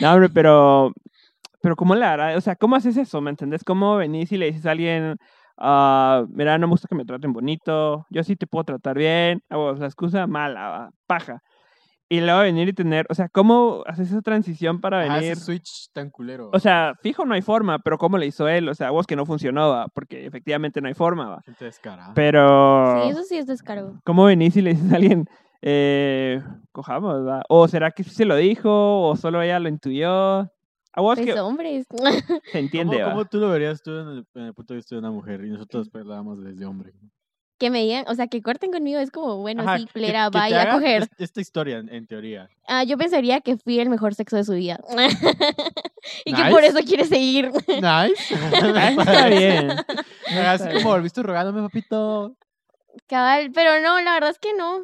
No, 0.00 0.12
hombre, 0.12 0.30
pero... 0.30 0.92
Pero 1.60 1.76
¿cómo 1.76 1.94
le 1.94 2.04
hará? 2.06 2.36
O 2.36 2.40
sea, 2.40 2.56
¿cómo 2.56 2.76
haces 2.76 2.96
eso? 2.96 3.20
¿Me 3.20 3.28
entendés? 3.30 3.62
¿Cómo 3.64 3.96
venís 3.96 4.32
y 4.32 4.38
le 4.38 4.46
dices 4.46 4.64
a 4.64 4.70
alguien... 4.70 5.16
ah, 5.58 6.24
mira, 6.30 6.56
no 6.56 6.66
me 6.66 6.70
gusta 6.70 6.88
que 6.88 6.94
me 6.94 7.04
traten 7.04 7.32
bonito, 7.32 8.06
yo 8.10 8.22
sí 8.24 8.36
te 8.36 8.46
puedo 8.46 8.64
tratar 8.64 8.96
bien, 8.96 9.42
vos, 9.50 9.78
la 9.80 9.86
excusa 9.86 10.26
mala, 10.28 10.68
va, 10.70 10.90
paja. 11.06 11.42
Y 12.10 12.20
luego 12.20 12.40
venir 12.40 12.68
y 12.68 12.72
tener, 12.72 13.06
o 13.10 13.14
sea, 13.14 13.28
¿cómo 13.28 13.82
haces 13.86 14.08
esa 14.10 14.22
transición 14.22 14.80
para 14.80 15.02
Ajá, 15.04 15.16
venir? 15.16 15.32
ese 15.32 15.44
switch 15.44 15.90
tan 15.92 16.08
culero. 16.08 16.48
O 16.54 16.58
sea, 16.58 16.94
fijo 17.02 17.26
no 17.26 17.34
hay 17.34 17.42
forma, 17.42 17.78
pero 17.80 17.98
¿cómo 17.98 18.16
le 18.16 18.24
hizo 18.26 18.48
él? 18.48 18.66
O 18.70 18.74
sea, 18.74 18.90
vos 18.90 19.06
que 19.06 19.14
no 19.14 19.26
funcionó, 19.26 19.68
va, 19.68 19.88
porque 19.88 20.24
efectivamente 20.24 20.80
no 20.80 20.88
hay 20.88 20.94
forma, 20.94 21.28
va. 21.28 21.42
Gente 21.42 21.66
descarada. 21.66 22.14
Pero, 22.14 23.02
Sí, 23.04 23.10
eso 23.10 23.22
sí 23.24 23.36
es 23.36 23.46
descaro. 23.46 24.00
¿cómo 24.04 24.24
venís 24.24 24.56
y 24.56 24.62
le 24.62 24.70
dices 24.70 24.90
a 24.90 24.96
alguien, 24.96 25.26
eh, 25.60 26.42
cojamos, 26.72 27.26
va? 27.26 27.42
¿O 27.50 27.68
será 27.68 27.90
que 27.90 28.04
sí 28.04 28.10
se 28.10 28.24
lo 28.24 28.36
dijo? 28.36 29.06
¿O 29.08 29.14
solo 29.16 29.42
ella 29.42 29.58
lo 29.60 29.68
intuyó? 29.68 30.40
A 30.94 31.00
vos 31.02 31.16
Pues 31.18 31.34
que 31.34 31.38
hombres. 31.40 31.86
se 32.52 32.58
entiende, 32.58 32.96
¿Cómo, 32.96 33.06
va. 33.06 33.12
cómo 33.12 33.24
tú 33.26 33.38
lo 33.38 33.50
verías 33.50 33.82
tú 33.82 33.90
en 33.98 34.08
el, 34.08 34.26
en 34.34 34.42
el 34.44 34.54
punto 34.54 34.72
de 34.72 34.78
vista 34.78 34.94
de 34.94 35.00
una 35.00 35.10
mujer? 35.10 35.44
Y 35.44 35.50
nosotros 35.50 35.90
damos 35.92 36.42
desde 36.42 36.64
hombre. 36.64 36.92
Que 37.58 37.70
me 37.70 37.80
digan, 37.82 38.04
o 38.08 38.14
sea, 38.14 38.28
que 38.28 38.40
corten 38.40 38.70
conmigo 38.72 39.00
es 39.00 39.10
como, 39.10 39.38
bueno, 39.38 39.62
Ajá, 39.62 39.78
sí, 39.78 39.86
plera, 39.92 40.30
que 40.30 40.38
vaya 40.38 40.62
a 40.62 40.70
coger. 40.74 41.02
es- 41.02 41.10
Esta 41.18 41.40
historia, 41.40 41.78
en, 41.78 41.92
en 41.92 42.06
teoría. 42.06 42.48
Ah, 42.66 42.84
yo 42.84 42.96
pensaría 42.96 43.40
que 43.40 43.56
fui 43.56 43.80
el 43.80 43.90
mejor 43.90 44.14
sexo 44.14 44.36
de 44.36 44.44
su 44.44 44.52
vida. 44.52 44.80
y 46.24 46.32
que 46.34 46.44
por 46.50 46.62
eso 46.64 46.78
quiere 46.86 47.04
seguir. 47.04 47.50
Nice. 47.66 48.34
Está 48.98 49.26
bien. 49.28 49.70
Así 50.46 50.68
como 50.74 50.90
volviste 50.90 51.22
rogándome, 51.22 51.62
papito. 51.62 52.36
Cabal, 53.06 53.50
pero 53.52 53.80
no, 53.80 54.00
la 54.00 54.12
verdad 54.14 54.30
es 54.30 54.38
que 54.38 54.54
no. 54.54 54.80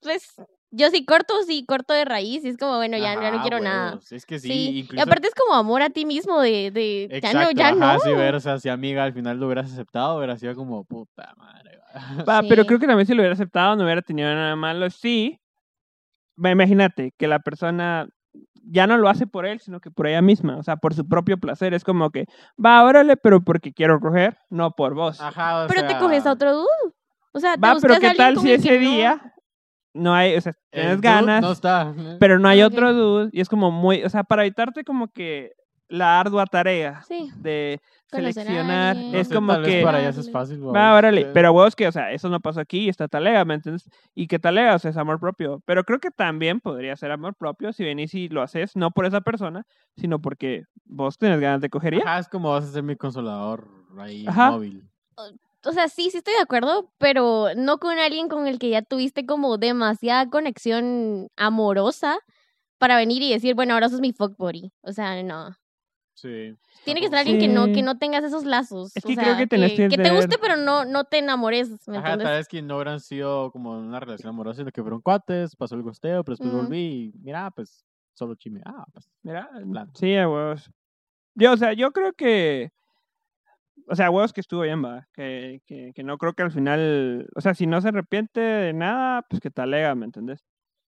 Pues 0.00 0.34
yo 0.76 0.90
sí 0.90 1.04
corto, 1.04 1.34
sí 1.46 1.64
corto 1.66 1.94
de 1.94 2.04
raíz 2.04 2.44
y 2.44 2.48
es 2.48 2.56
como, 2.56 2.76
bueno, 2.76 2.96
ya, 2.98 3.20
ya 3.20 3.30
no 3.30 3.40
quiero 3.40 3.60
nada. 3.60 4.00
Es 4.10 4.26
que 4.26 4.38
sí, 4.38 4.48
Sí, 4.48 4.88
y 4.96 5.00
aparte 5.00 5.28
es 5.28 5.34
como 5.34 5.54
amor 5.54 5.82
a 5.82 5.90
ti 5.90 6.04
mismo 6.04 6.40
de, 6.40 6.70
de 6.70 7.08
ya 7.10 7.16
Exacto, 7.30 7.38
no, 7.38 7.50
ya 7.52 7.68
ajá, 7.68 7.94
no. 7.94 8.00
sí, 8.00 8.12
ver, 8.12 8.34
o 8.34 8.40
sea, 8.40 8.58
si 8.58 8.68
amiga 8.68 9.04
al 9.04 9.12
final 9.12 9.38
lo 9.38 9.46
hubieras 9.46 9.72
aceptado, 9.72 10.16
hubiera 10.18 10.36
sido 10.36 10.54
como, 10.54 10.84
puta 10.84 11.32
madre. 11.36 11.78
va. 12.28 12.42
Pero 12.48 12.66
creo 12.66 12.78
que 12.78 12.86
también 12.86 13.06
si 13.06 13.14
lo 13.14 13.20
hubiera 13.22 13.34
aceptado 13.34 13.76
no 13.76 13.84
hubiera 13.84 14.02
tenido 14.02 14.28
nada 14.34 14.56
malo. 14.56 14.88
Sí, 14.90 15.38
va, 16.42 16.50
imagínate 16.50 17.12
que 17.16 17.28
la 17.28 17.38
persona 17.38 18.08
ya 18.66 18.86
no 18.86 18.96
lo 18.96 19.08
hace 19.08 19.26
por 19.26 19.46
él, 19.46 19.60
sino 19.60 19.80
que 19.80 19.90
por 19.90 20.06
ella 20.06 20.22
misma, 20.22 20.56
o 20.56 20.62
sea, 20.62 20.76
por 20.76 20.94
su 20.94 21.06
propio 21.06 21.38
placer. 21.38 21.74
Es 21.74 21.84
como 21.84 22.10
que, 22.10 22.26
va, 22.62 22.82
órale, 22.82 23.16
pero 23.16 23.42
porque 23.42 23.72
quiero 23.72 24.00
coger, 24.00 24.38
no 24.50 24.72
por 24.72 24.94
vos. 24.94 25.20
Ajá, 25.20 25.64
o 25.64 25.68
Pero 25.68 25.86
te 25.86 25.98
coges 25.98 26.26
a 26.26 26.32
otro 26.32 26.54
dude. 26.54 26.94
O 27.32 27.40
sea, 27.40 27.54
te 27.54 27.60
va, 27.60 27.76
pero 27.80 27.98
¿qué 27.98 28.14
tal 28.14 28.38
si 28.38 28.52
ese 28.52 28.72
no- 28.78 28.90
día 28.90 29.33
no 29.94 30.14
hay, 30.14 30.36
o 30.36 30.40
sea, 30.40 30.52
tienes 30.70 31.00
ganas, 31.00 31.40
No 31.40 31.52
está. 31.52 31.94
pero 32.20 32.38
no 32.38 32.48
hay 32.48 32.62
otro 32.62 32.92
dude? 32.92 33.30
Y 33.32 33.40
es 33.40 33.48
como 33.48 33.70
muy, 33.70 34.02
o 34.04 34.10
sea, 34.10 34.24
para 34.24 34.42
evitarte 34.42 34.84
como 34.84 35.08
que 35.08 35.52
la 35.88 36.18
ardua 36.18 36.46
tarea 36.46 37.02
Sí. 37.04 37.30
de 37.36 37.80
seleccionar. 38.06 38.96
No 38.96 39.18
es 39.18 39.28
sé, 39.28 39.34
como 39.34 39.52
tal 39.52 39.62
vez 39.62 39.70
que... 39.76 39.82
para 39.82 40.08
eso 40.08 40.20
es 40.20 40.30
fácil. 40.32 40.64
Va, 40.66 40.72
babos. 40.72 40.98
órale, 40.98 41.26
pero 41.26 41.52
huevos 41.52 41.76
que, 41.76 41.86
o 41.86 41.92
sea, 41.92 42.10
eso 42.12 42.28
no 42.28 42.40
pasó 42.40 42.60
aquí 42.60 42.86
y 42.86 42.88
está 42.88 43.06
talega, 43.06 43.44
¿me 43.44 43.54
entiendes? 43.54 43.88
Y 44.14 44.26
que 44.26 44.38
talega, 44.38 44.74
o 44.74 44.78
sea, 44.78 44.90
es 44.90 44.96
amor 44.96 45.20
propio. 45.20 45.62
Pero 45.66 45.84
creo 45.84 46.00
que 46.00 46.10
también 46.10 46.60
podría 46.60 46.96
ser 46.96 47.10
amor 47.12 47.34
propio 47.34 47.72
si 47.72 47.84
venís 47.84 48.14
y 48.14 48.28
lo 48.28 48.42
haces, 48.42 48.74
no 48.76 48.90
por 48.90 49.04
esa 49.06 49.20
persona, 49.20 49.64
sino 49.96 50.20
porque 50.20 50.64
vos 50.84 51.18
tenés 51.18 51.38
ganas 51.40 51.60
de 51.60 51.70
coger 51.70 51.94
y 51.94 51.98
ya. 51.98 52.04
Ajá, 52.04 52.18
es 52.18 52.28
como 52.28 52.50
vas 52.50 52.64
a 52.64 52.68
ser 52.72 52.82
mi 52.82 52.96
consolador 52.96 53.68
ahí 53.98 54.24
Ajá. 54.26 54.50
móvil. 54.52 54.88
O 55.64 55.72
sea, 55.72 55.88
sí, 55.88 56.10
sí 56.10 56.18
estoy 56.18 56.34
de 56.34 56.40
acuerdo, 56.40 56.92
pero 56.98 57.48
no 57.56 57.78
con 57.78 57.98
alguien 57.98 58.28
con 58.28 58.46
el 58.46 58.58
que 58.58 58.70
ya 58.70 58.82
tuviste 58.82 59.26
como 59.26 59.58
demasiada 59.58 60.28
conexión 60.28 61.28
amorosa 61.36 62.18
para 62.78 62.96
venir 62.96 63.22
y 63.22 63.32
decir, 63.32 63.54
bueno, 63.54 63.74
ahora 63.74 63.88
sos 63.88 64.00
mi 64.00 64.12
fuck 64.12 64.36
buddy. 64.36 64.72
O 64.82 64.92
sea, 64.92 65.22
no. 65.22 65.56
Sí. 66.14 66.54
Tiene 66.84 67.00
que 67.00 67.08
ser 67.08 67.18
alguien 67.18 67.38
que 67.38 67.48
no, 67.48 67.66
que 67.66 67.82
no 67.82 67.98
tengas 67.98 68.24
esos 68.24 68.44
lazos. 68.44 68.94
Es 68.94 69.04
o 69.04 69.08
que 69.08 69.14
sea, 69.14 69.24
creo 69.24 69.36
que 69.36 69.46
tenés 69.46 69.72
que 69.72 69.88
que 69.88 69.96
te 69.96 70.10
guste, 70.10 70.38
pero 70.38 70.56
no, 70.56 70.84
no 70.84 71.04
te 71.04 71.18
enamores, 71.18 71.88
¿me 71.88 71.98
Ajá, 71.98 72.16
tal 72.16 72.36
vez 72.36 72.46
que 72.46 72.62
no 72.62 72.76
hubieran 72.76 73.00
sido 73.00 73.50
como 73.50 73.72
una 73.78 74.00
relación 74.00 74.28
amorosa, 74.28 74.58
sino 74.58 74.70
que 74.70 74.82
fueron 74.82 75.00
cuates, 75.00 75.56
pasó 75.56 75.74
el 75.74 75.82
gosteo, 75.82 76.22
pero 76.22 76.36
después 76.36 76.52
volví 76.52 77.12
y 77.14 77.18
mira, 77.20 77.50
pues 77.50 77.84
solo 78.14 78.34
chime. 78.36 78.60
Ah, 78.64 78.84
pues. 78.92 79.10
Mira, 79.22 79.50
plan. 79.70 79.90
sí, 79.94 80.12
huevos. 80.12 80.70
Yo, 81.34 81.52
o 81.52 81.56
sea, 81.56 81.72
yo 81.72 81.90
creo 81.90 82.12
que. 82.12 82.70
O 83.86 83.96
sea, 83.96 84.10
huevos 84.10 84.32
que 84.32 84.40
estuvo 84.40 84.62
bien, 84.62 84.84
va. 84.84 85.06
Que, 85.12 85.60
que, 85.66 85.92
que 85.94 86.02
no 86.02 86.18
creo 86.18 86.32
que 86.32 86.42
al 86.42 86.50
final. 86.50 87.28
O 87.34 87.40
sea, 87.40 87.54
si 87.54 87.66
no 87.66 87.80
se 87.80 87.88
arrepiente 87.88 88.40
de 88.40 88.72
nada, 88.72 89.22
pues 89.28 89.40
que 89.40 89.50
talega, 89.50 89.94
¿me 89.94 90.06
entendés? 90.06 90.44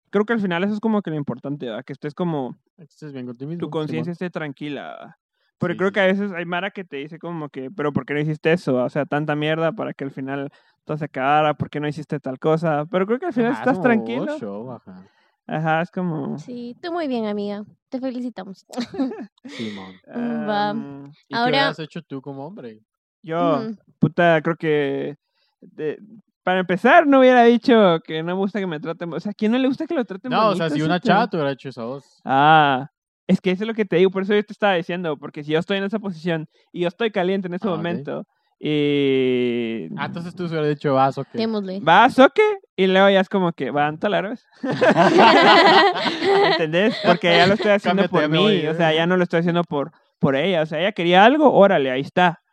Creo 0.09 0.25
que 0.25 0.33
al 0.33 0.41
final 0.41 0.63
eso 0.63 0.73
es 0.73 0.79
como 0.81 1.01
que 1.01 1.09
lo 1.09 1.15
importante, 1.15 1.69
¿va? 1.69 1.83
Que 1.83 1.93
estés 1.93 2.13
como. 2.13 2.57
Estés 2.77 3.13
bien 3.13 3.25
con 3.25 3.37
ti 3.37 3.45
mismo. 3.45 3.59
tu 3.59 3.69
conciencia 3.69 4.11
esté 4.11 4.29
tranquila. 4.29 4.97
¿va? 5.01 5.17
Porque 5.57 5.75
Sí, 5.75 5.77
creo 5.77 5.91
que 5.91 5.99
a 6.01 6.05
veces 6.07 6.31
hay 6.31 6.45
Mara 6.45 6.71
que 6.71 6.83
te 6.83 6.97
dice 6.97 7.19
como 7.19 7.49
que, 7.49 7.69
pero 7.71 7.93
¿por 7.93 8.05
qué 8.05 8.13
no 8.15 8.19
hiciste 8.19 8.51
eso? 8.51 8.75
O 8.83 8.89
sea, 8.89 9.05
tanta 9.05 9.35
mierda 9.35 9.71
para 9.71 9.93
que 9.93 10.03
al 10.03 10.11
final 10.11 10.51
todo 10.85 10.97
se 10.97 11.05
acabara, 11.05 11.53
¿por 11.53 11.69
qué 11.69 11.79
no 11.79 11.87
hiciste 11.87 12.19
tal 12.19 12.39
cosa? 12.39 12.85
Pero 12.89 13.05
creo 13.05 13.19
que 13.19 13.27
al 13.27 13.33
final 13.33 13.51
Ajá, 13.51 13.61
estás 13.61 13.77
como 13.77 13.83
tranquilo. 13.83 14.39
show, 14.39 14.71
ajá. 14.71 15.05
Ajá, 15.47 15.81
es 15.81 15.91
como... 15.91 16.37
Sí, 16.37 16.75
tú 16.81 16.91
muy 16.91 17.07
bien, 17.07 17.25
amiga. 17.25 17.63
Te 17.89 17.99
felicitamos. 17.99 18.65
Simón. 19.45 19.99
Va. 20.07 20.69
am, 20.69 21.11
¿Y 21.27 21.35
Ahora- 21.35 21.45
qué 21.51 21.57
hubieras 21.57 21.79
hecho 21.79 22.01
tú 22.01 22.21
como 22.21 22.45
hombre? 22.45 22.79
yo, 23.23 23.61
Ujú. 23.61 23.75
puta, 23.99 24.41
creo 24.41 24.55
que... 24.55 25.17
de- 25.61 25.99
para 26.43 26.59
empezar, 26.59 27.05
no 27.05 27.19
hubiera 27.19 27.43
dicho 27.43 27.99
que 28.03 28.17
no 28.23 28.25
me 28.25 28.33
gusta 28.33 28.59
que 28.59 28.65
me 28.65 28.79
traten. 28.79 29.13
O 29.13 29.19
sea, 29.19 29.31
¿a 29.31 29.35
quién 29.35 29.51
no 29.51 29.59
le 29.59 29.67
gusta 29.67 29.85
que 29.85 29.93
lo 29.93 30.03
traten 30.05 30.31
No, 30.31 30.49
o 30.49 30.55
sea, 30.55 30.71
si 30.71 30.81
una 30.81 30.99
chava 30.99 31.29
te 31.29 31.37
hubiera 31.37 31.51
hecho 31.51 31.69
esa 31.69 31.83
voz. 31.83 32.19
Ah, 32.25 32.89
es 33.27 33.39
que 33.39 33.51
eso 33.51 33.63
es 33.63 33.67
lo 33.67 33.75
que 33.75 33.85
te 33.85 33.97
digo, 33.97 34.09
por 34.09 34.23
eso 34.23 34.33
yo 34.33 34.43
te 34.43 34.51
estaba 34.51 34.73
diciendo, 34.73 35.17
porque 35.17 35.43
si 35.43 35.51
yo 35.51 35.59
estoy 35.59 35.77
en 35.77 35.83
esa 35.83 35.99
posición 35.99 36.47
y 36.71 36.81
yo 36.81 36.87
estoy 36.87 37.11
caliente 37.11 37.47
en 37.47 37.53
ese 37.53 37.67
Ah, 37.67 37.71
momento, 37.71 38.25
y 38.63 39.89
Ah, 39.97 40.05
entonces 40.05 40.35
tú 40.35 40.47
se 40.47 40.53
hubiera 40.53 40.67
dicho 40.67 40.93
vaso 40.93 41.23
que. 41.25 41.39
Démosle. 41.39 41.79
va 41.79 42.03
a 42.03 42.09
soque 42.11 42.43
y 42.75 42.85
luego 42.85 43.09
ya 43.09 43.19
es 43.19 43.27
como 43.27 43.53
que 43.53 43.71
van 43.71 43.97
talaros. 43.97 44.45
¿Entendés? 46.51 46.95
Porque 47.03 47.35
ya 47.35 47.47
lo 47.47 47.55
estoy 47.55 47.71
haciendo 47.71 48.03
Cámbiate, 48.03 48.27
por 48.27 48.29
mí, 48.29 48.43
voy, 48.43 48.67
o 48.67 48.75
sea, 48.75 48.93
eh. 48.93 48.97
ya 48.97 49.07
no 49.07 49.17
lo 49.17 49.23
estoy 49.23 49.39
haciendo 49.39 49.63
por, 49.63 49.91
por 50.19 50.35
ella, 50.35 50.61
o 50.61 50.65
sea, 50.67 50.79
ella 50.79 50.91
quería 50.91 51.25
algo, 51.25 51.51
órale, 51.51 51.89
ahí 51.89 52.01
está. 52.01 52.43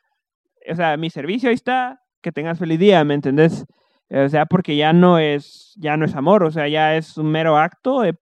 O 0.71 0.75
sea, 0.75 0.97
mi 0.97 1.11
servicio 1.11 1.51
ahí 1.51 1.55
está, 1.55 2.01
que 2.23 2.33
tengas 2.33 2.59
feliz 2.59 2.79
día, 2.79 3.05
¿me 3.05 3.13
entendés? 3.13 3.67
O 4.11 4.29
sea, 4.31 4.47
porque 4.47 4.77
ya 4.77 4.95
no 4.95 5.19
es, 5.19 5.75
ya 5.77 5.99
no 5.99 6.07
es 6.07 6.15
amor, 6.15 6.43
o 6.43 6.51
sea, 6.51 6.69
ya 6.69 6.97
es 6.97 7.19
un 7.19 7.27
mero 7.27 7.59
acto 7.59 8.01
de, 8.01 8.15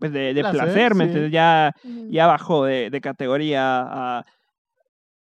pues 0.00 0.12
de, 0.12 0.34
de 0.34 0.40
Placer, 0.40 0.60
placer, 0.60 0.94
¿me 0.96 1.04
sí. 1.04 1.08
entiendes? 1.10 1.32
Ya, 1.32 1.72
ya 2.10 2.26
bajó 2.26 2.64
de, 2.64 2.90
de 2.90 3.00
categoría 3.00 3.82
a, 3.82 4.26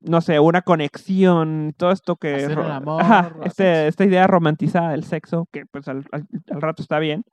no 0.01 0.21
sé, 0.21 0.39
una 0.41 0.63
conexión, 0.63 1.75
todo 1.77 1.91
esto 1.93 2.17
que... 2.17 2.35
Hacer 2.37 2.59
el 2.59 2.71
amor, 2.71 3.03
ajá, 3.03 3.31
este- 3.45 3.89
esta 3.89 4.05
idea 4.05 4.27
romantizada 4.27 4.91
del 4.91 5.05
sexo, 5.05 5.49
que 5.53 5.67
pues 5.67 5.89
al, 5.89 6.05
al- 6.13 6.27
al 6.51 6.63
rato 6.63 6.83
está 6.83 6.99
bien. 6.99 7.25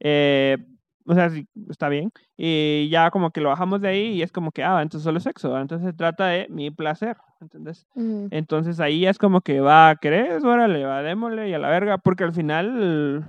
eh, 0.00 0.58
o 1.06 1.14
sea, 1.14 1.28
sí, 1.28 1.46
está 1.68 1.90
bien. 1.90 2.10
Y 2.34 2.88
ya 2.88 3.10
como 3.10 3.30
que 3.30 3.42
lo 3.42 3.50
bajamos 3.50 3.82
de 3.82 3.88
ahí 3.88 4.06
y 4.12 4.22
es 4.22 4.32
como 4.32 4.52
que, 4.52 4.64
ah, 4.64 4.80
entonces 4.80 5.04
solo 5.04 5.18
es 5.18 5.24
sexo. 5.24 5.58
Entonces 5.60 5.86
se 5.86 5.92
trata 5.92 6.28
de 6.28 6.46
mi 6.48 6.70
placer, 6.70 7.18
¿entendés? 7.42 7.86
Entonces 8.30 8.80
ahí 8.80 9.04
es 9.06 9.18
como 9.18 9.42
que 9.42 9.60
va, 9.60 9.96
¿querés? 10.00 10.42
Órale, 10.42 10.82
va, 10.86 11.02
démosle 11.02 11.50
y 11.50 11.52
a 11.52 11.58
la 11.58 11.68
verga, 11.68 11.98
porque 11.98 12.24
al 12.24 12.32
final, 12.32 13.22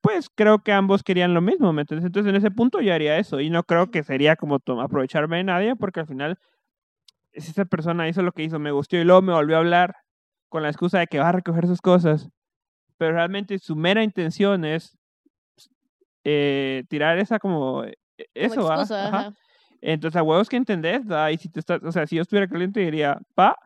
pues 0.00 0.30
creo 0.32 0.60
que 0.60 0.72
ambos 0.72 1.02
querían 1.02 1.34
lo 1.34 1.40
mismo, 1.40 1.72
¿me 1.72 1.82
entiendes? 1.82 2.06
Entonces 2.06 2.30
en 2.30 2.36
ese 2.36 2.50
punto 2.52 2.80
yo 2.80 2.94
haría 2.94 3.18
eso 3.18 3.40
y 3.40 3.50
no 3.50 3.64
creo 3.64 3.90
que 3.90 4.04
sería 4.04 4.36
como 4.36 4.58
aprovecharme 4.80 5.38
de 5.38 5.44
nadie, 5.44 5.74
porque 5.76 6.00
al 6.00 6.06
final, 6.06 6.38
esa 7.32 7.64
persona 7.64 8.08
hizo 8.08 8.22
lo 8.22 8.32
que 8.32 8.42
hizo, 8.42 8.58
me 8.58 8.70
gustó 8.72 8.96
y 8.96 9.04
luego 9.04 9.22
me 9.22 9.32
volvió 9.32 9.56
a 9.56 9.60
hablar 9.60 9.94
con 10.48 10.62
la 10.62 10.68
excusa 10.68 10.98
de 11.00 11.06
que 11.06 11.18
va 11.18 11.28
a 11.28 11.32
recoger 11.32 11.66
sus 11.66 11.80
cosas, 11.80 12.28
pero 12.98 13.12
realmente 13.12 13.58
su 13.58 13.76
mera 13.76 14.02
intención 14.02 14.64
es 14.64 14.96
eh, 16.24 16.84
tirar 16.88 17.18
esa 17.18 17.38
como... 17.38 17.84
eh, 17.84 17.94
Eso, 18.34 18.56
Como 18.56 18.68
¿va? 18.68 18.74
excusa, 18.74 19.08
Ajá. 19.08 19.18
ajá. 19.18 19.34
Entonces, 19.80 20.18
a 20.18 20.22
huevos 20.24 20.48
que 20.48 20.56
entendés, 20.56 21.02
¿va? 21.10 21.30
y 21.30 21.38
si 21.38 21.48
tú 21.48 21.60
estás, 21.60 21.80
o 21.84 21.92
sea, 21.92 22.06
si 22.06 22.16
yo 22.16 22.22
estuviera 22.22 22.48
caliente 22.48 22.80
diría, 22.80 23.18
pa, 23.34 23.56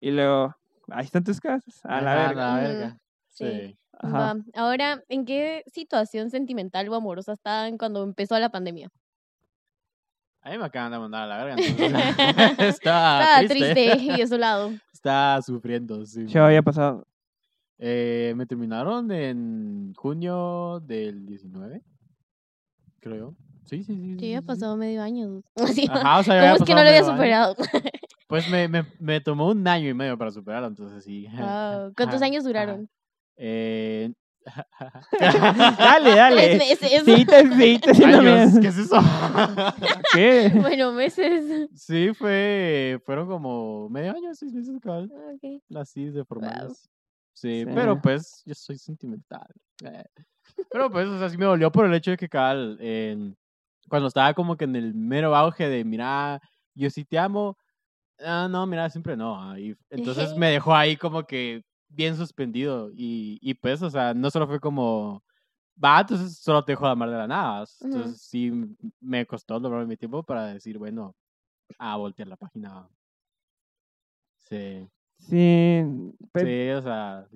y 0.00 0.10
luego, 0.10 0.54
ahí 0.88 1.04
están 1.04 1.22
tus 1.22 1.38
casas, 1.38 1.80
a 1.84 2.00
la 2.00 2.12
Ajá, 2.14 2.28
verga. 2.28 2.54
La 2.56 2.68
verga. 2.68 2.98
Sí. 3.28 3.44
Sí. 3.46 3.78
Ajá. 3.92 4.18
Va. 4.34 4.36
Ahora, 4.54 5.02
¿en 5.08 5.26
qué 5.26 5.62
situación 5.66 6.30
sentimental 6.30 6.88
o 6.88 6.94
amorosa 6.94 7.34
estaban 7.34 7.76
cuando 7.76 8.02
empezó 8.02 8.38
la 8.38 8.48
pandemia? 8.48 8.88
A 10.42 10.50
mí 10.50 10.58
me 10.58 10.64
acaban 10.64 10.90
de 10.90 10.98
mandar 10.98 11.22
a 11.22 11.26
la 11.26 11.44
verga. 11.44 11.56
entonces, 11.66 12.80
Ah, 12.86 13.36
triste. 13.46 13.74
triste 13.74 13.96
y 14.02 14.20
a 14.20 14.26
su 14.26 14.38
lado. 14.38 14.72
Estaba 14.92 15.42
sufriendo, 15.42 16.04
sí. 16.06 16.26
Ya 16.26 16.46
había 16.46 16.62
pasado. 16.62 17.06
Eh, 17.78 18.34
me 18.36 18.46
terminaron 18.46 19.10
en 19.10 19.94
junio 19.96 20.80
del 20.80 21.24
19, 21.26 21.82
creo. 23.00 23.34
Sí, 23.64 23.82
sí, 23.84 23.94
sí. 23.94 24.16
Sí, 24.18 24.26
había 24.26 24.38
sí, 24.38 24.42
sí. 24.42 24.46
pasado 24.46 24.76
medio 24.76 25.02
año. 25.02 25.42
Ajá, 25.90 26.18
o 26.18 26.22
sea, 26.22 26.34
ya 26.34 26.40
¿Cómo 26.40 26.46
había 26.50 26.54
es 26.54 26.62
que 26.62 26.74
no 26.74 26.82
lo 26.82 26.88
había 26.88 27.00
año. 27.00 27.10
superado? 27.12 27.56
Pues 28.26 28.48
me, 28.50 28.68
me, 28.68 28.84
me 28.98 29.20
tomó 29.20 29.48
un 29.48 29.66
año 29.66 29.88
y 29.88 29.94
medio 29.94 30.16
para 30.18 30.30
superarlo, 30.30 30.68
entonces 30.68 31.04
sí. 31.04 31.26
Wow. 31.32 31.92
¿Cuántos 31.96 32.16
Ajá, 32.16 32.24
años 32.26 32.44
duraron? 32.44 32.88
Eh... 33.36 34.12
dale, 35.20 36.04
Tres 36.12 36.16
dale. 36.16 36.58
meses. 36.58 37.02
Sí, 37.04 37.24
te, 37.26 37.54
sí, 37.54 37.78
te 37.78 37.94
siento 37.94 38.18
Años, 38.18 38.52
bien. 38.52 38.60
¿Qué 38.62 38.68
es 38.68 38.78
eso? 38.78 38.96
¿Qué? 40.14 40.50
Bueno, 40.60 40.92
meses. 40.92 41.68
sí, 41.74 42.12
fue, 42.14 43.00
fueron 43.04 43.28
como 43.28 43.88
medio 43.90 44.12
año, 44.12 44.34
seis 44.34 44.52
meses, 44.52 44.74
cabal. 44.82 45.10
Ah, 45.14 45.32
ok. 45.34 45.76
Así 45.80 46.06
de 46.06 46.24
formales. 46.24 46.88
Sí, 47.34 47.60
Sí. 47.60 47.66
pero 47.74 48.00
pues 48.00 48.42
yo 48.44 48.54
soy 48.54 48.76
sentimental. 48.76 49.46
eh. 49.84 50.04
Pero 50.70 50.90
pues, 50.90 51.06
o 51.08 51.18
sea, 51.18 51.30
sí 51.30 51.36
me 51.38 51.44
dolió 51.46 51.70
por 51.70 51.86
el 51.86 51.94
hecho 51.94 52.10
de 52.10 52.16
que 52.16 52.28
cabal, 52.28 52.76
cuando 53.88 54.08
estaba 54.08 54.34
como 54.34 54.56
que 54.56 54.64
en 54.64 54.76
el 54.76 54.94
mero 54.94 55.34
auge 55.34 55.68
de, 55.68 55.84
mira, 55.84 56.40
yo 56.74 56.90
sí 56.90 57.04
te 57.04 57.18
amo, 57.18 57.56
ah, 58.18 58.48
no, 58.50 58.66
mira, 58.66 58.90
siempre 58.90 59.16
no. 59.16 59.56
y 59.58 59.76
entonces 59.90 60.34
me 60.36 60.50
dejó 60.50 60.74
ahí 60.74 60.96
como 60.96 61.24
que 61.24 61.62
bien 61.90 62.16
suspendido 62.16 62.90
y, 62.94 63.38
y 63.42 63.54
pues, 63.54 63.82
o 63.82 63.90
sea, 63.90 64.14
no 64.14 64.30
solo 64.30 64.46
fue 64.46 64.60
como, 64.60 65.22
va, 65.82 66.00
entonces 66.00 66.38
solo 66.38 66.64
te 66.64 66.72
dejo 66.72 66.86
de 66.86 66.92
amar 66.92 67.10
de 67.10 67.16
la 67.16 67.26
nada. 67.26 67.64
Entonces 67.82 68.20
sí 68.22 68.52
me 69.00 69.26
costó 69.26 69.60
tomar 69.60 69.86
mi 69.86 69.96
tiempo 69.96 70.22
para 70.22 70.46
decir, 70.46 70.78
bueno, 70.78 71.14
a 71.78 71.96
voltear 71.96 72.28
la 72.28 72.36
página. 72.36 72.88
Sí, 74.38 74.88
Sí, 75.20 75.82
pues, 76.32 76.44
sí, 76.44 76.70
o 76.70 76.82
sea, 76.82 77.26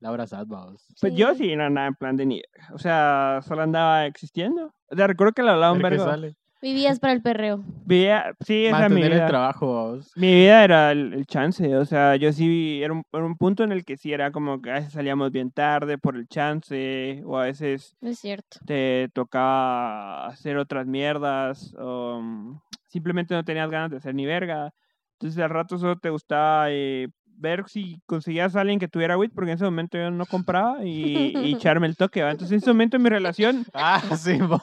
Laura 0.00 0.26
Sad, 0.26 0.46
vamos. 0.46 0.84
pues 1.00 1.14
yo 1.14 1.34
sí 1.34 1.54
no 1.54 1.64
andaba 1.64 1.86
en 1.86 1.94
plan 1.94 2.16
de 2.16 2.26
ni. 2.26 2.42
O 2.72 2.78
sea, 2.78 3.40
solo 3.46 3.62
andaba 3.62 4.06
existiendo. 4.06 4.74
O 4.88 4.96
sea, 4.96 5.06
recuerdo 5.06 5.32
que 5.32 5.42
le 5.42 5.50
hablaba 5.50 5.72
un 5.72 5.82
vergo. 5.82 6.04
sale. 6.04 6.36
Vivías 6.60 6.98
para 6.98 7.12
el 7.12 7.22
perreo. 7.22 7.62
Vivía, 7.86 8.34
sí, 8.44 8.66
esa 8.66 8.78
era 8.78 8.88
mi 8.88 8.94
Mantener 8.96 9.12
el 9.12 9.18
vida. 9.18 9.26
trabajo, 9.28 9.74
vamos. 9.74 10.10
Mi 10.16 10.34
vida 10.34 10.64
era 10.64 10.90
el, 10.92 11.14
el 11.14 11.26
chance, 11.26 11.76
o 11.76 11.84
sea, 11.84 12.16
yo 12.16 12.32
sí, 12.32 12.80
era 12.82 12.92
un, 12.92 13.02
era 13.12 13.24
un 13.24 13.36
punto 13.36 13.62
en 13.62 13.70
el 13.72 13.84
que 13.84 13.96
sí 13.96 14.12
era 14.12 14.32
como 14.32 14.60
que 14.60 14.70
a 14.70 14.74
veces 14.74 14.92
salíamos 14.92 15.30
bien 15.30 15.52
tarde 15.52 15.98
por 15.98 16.16
el 16.16 16.26
chance, 16.26 17.22
o 17.24 17.38
a 17.38 17.44
veces 17.44 17.96
es 18.02 18.18
cierto. 18.18 18.58
te 18.66 19.08
tocaba 19.14 20.26
hacer 20.26 20.56
otras 20.58 20.86
mierdas, 20.86 21.74
o 21.78 22.20
mm, 22.20 22.60
simplemente 22.88 23.34
no 23.34 23.44
tenías 23.44 23.70
ganas 23.70 23.90
de 23.90 23.98
hacer 23.98 24.14
ni 24.14 24.26
verga. 24.26 24.72
Entonces 25.20 25.40
al 25.42 25.50
rato 25.50 25.78
solo 25.78 25.96
te 25.98 26.10
gustaba 26.10 26.70
eh, 26.70 27.08
ver 27.24 27.64
si 27.68 28.00
conseguías 28.06 28.56
a 28.56 28.62
alguien 28.62 28.80
que 28.80 28.88
tuviera 28.88 29.16
WIT, 29.16 29.32
porque 29.32 29.52
en 29.52 29.56
ese 29.56 29.64
momento 29.64 29.96
yo 29.96 30.10
no 30.10 30.26
compraba, 30.26 30.84
y, 30.84 31.32
y 31.36 31.52
echarme 31.54 31.86
el 31.86 31.96
toque, 31.96 32.22
¿va? 32.22 32.32
Entonces 32.32 32.52
en 32.52 32.58
ese 32.58 32.70
momento 32.70 32.98
mi 32.98 33.08
relación, 33.10 33.64
Ah, 33.74 34.02
sí, 34.16 34.38
bo. 34.42 34.60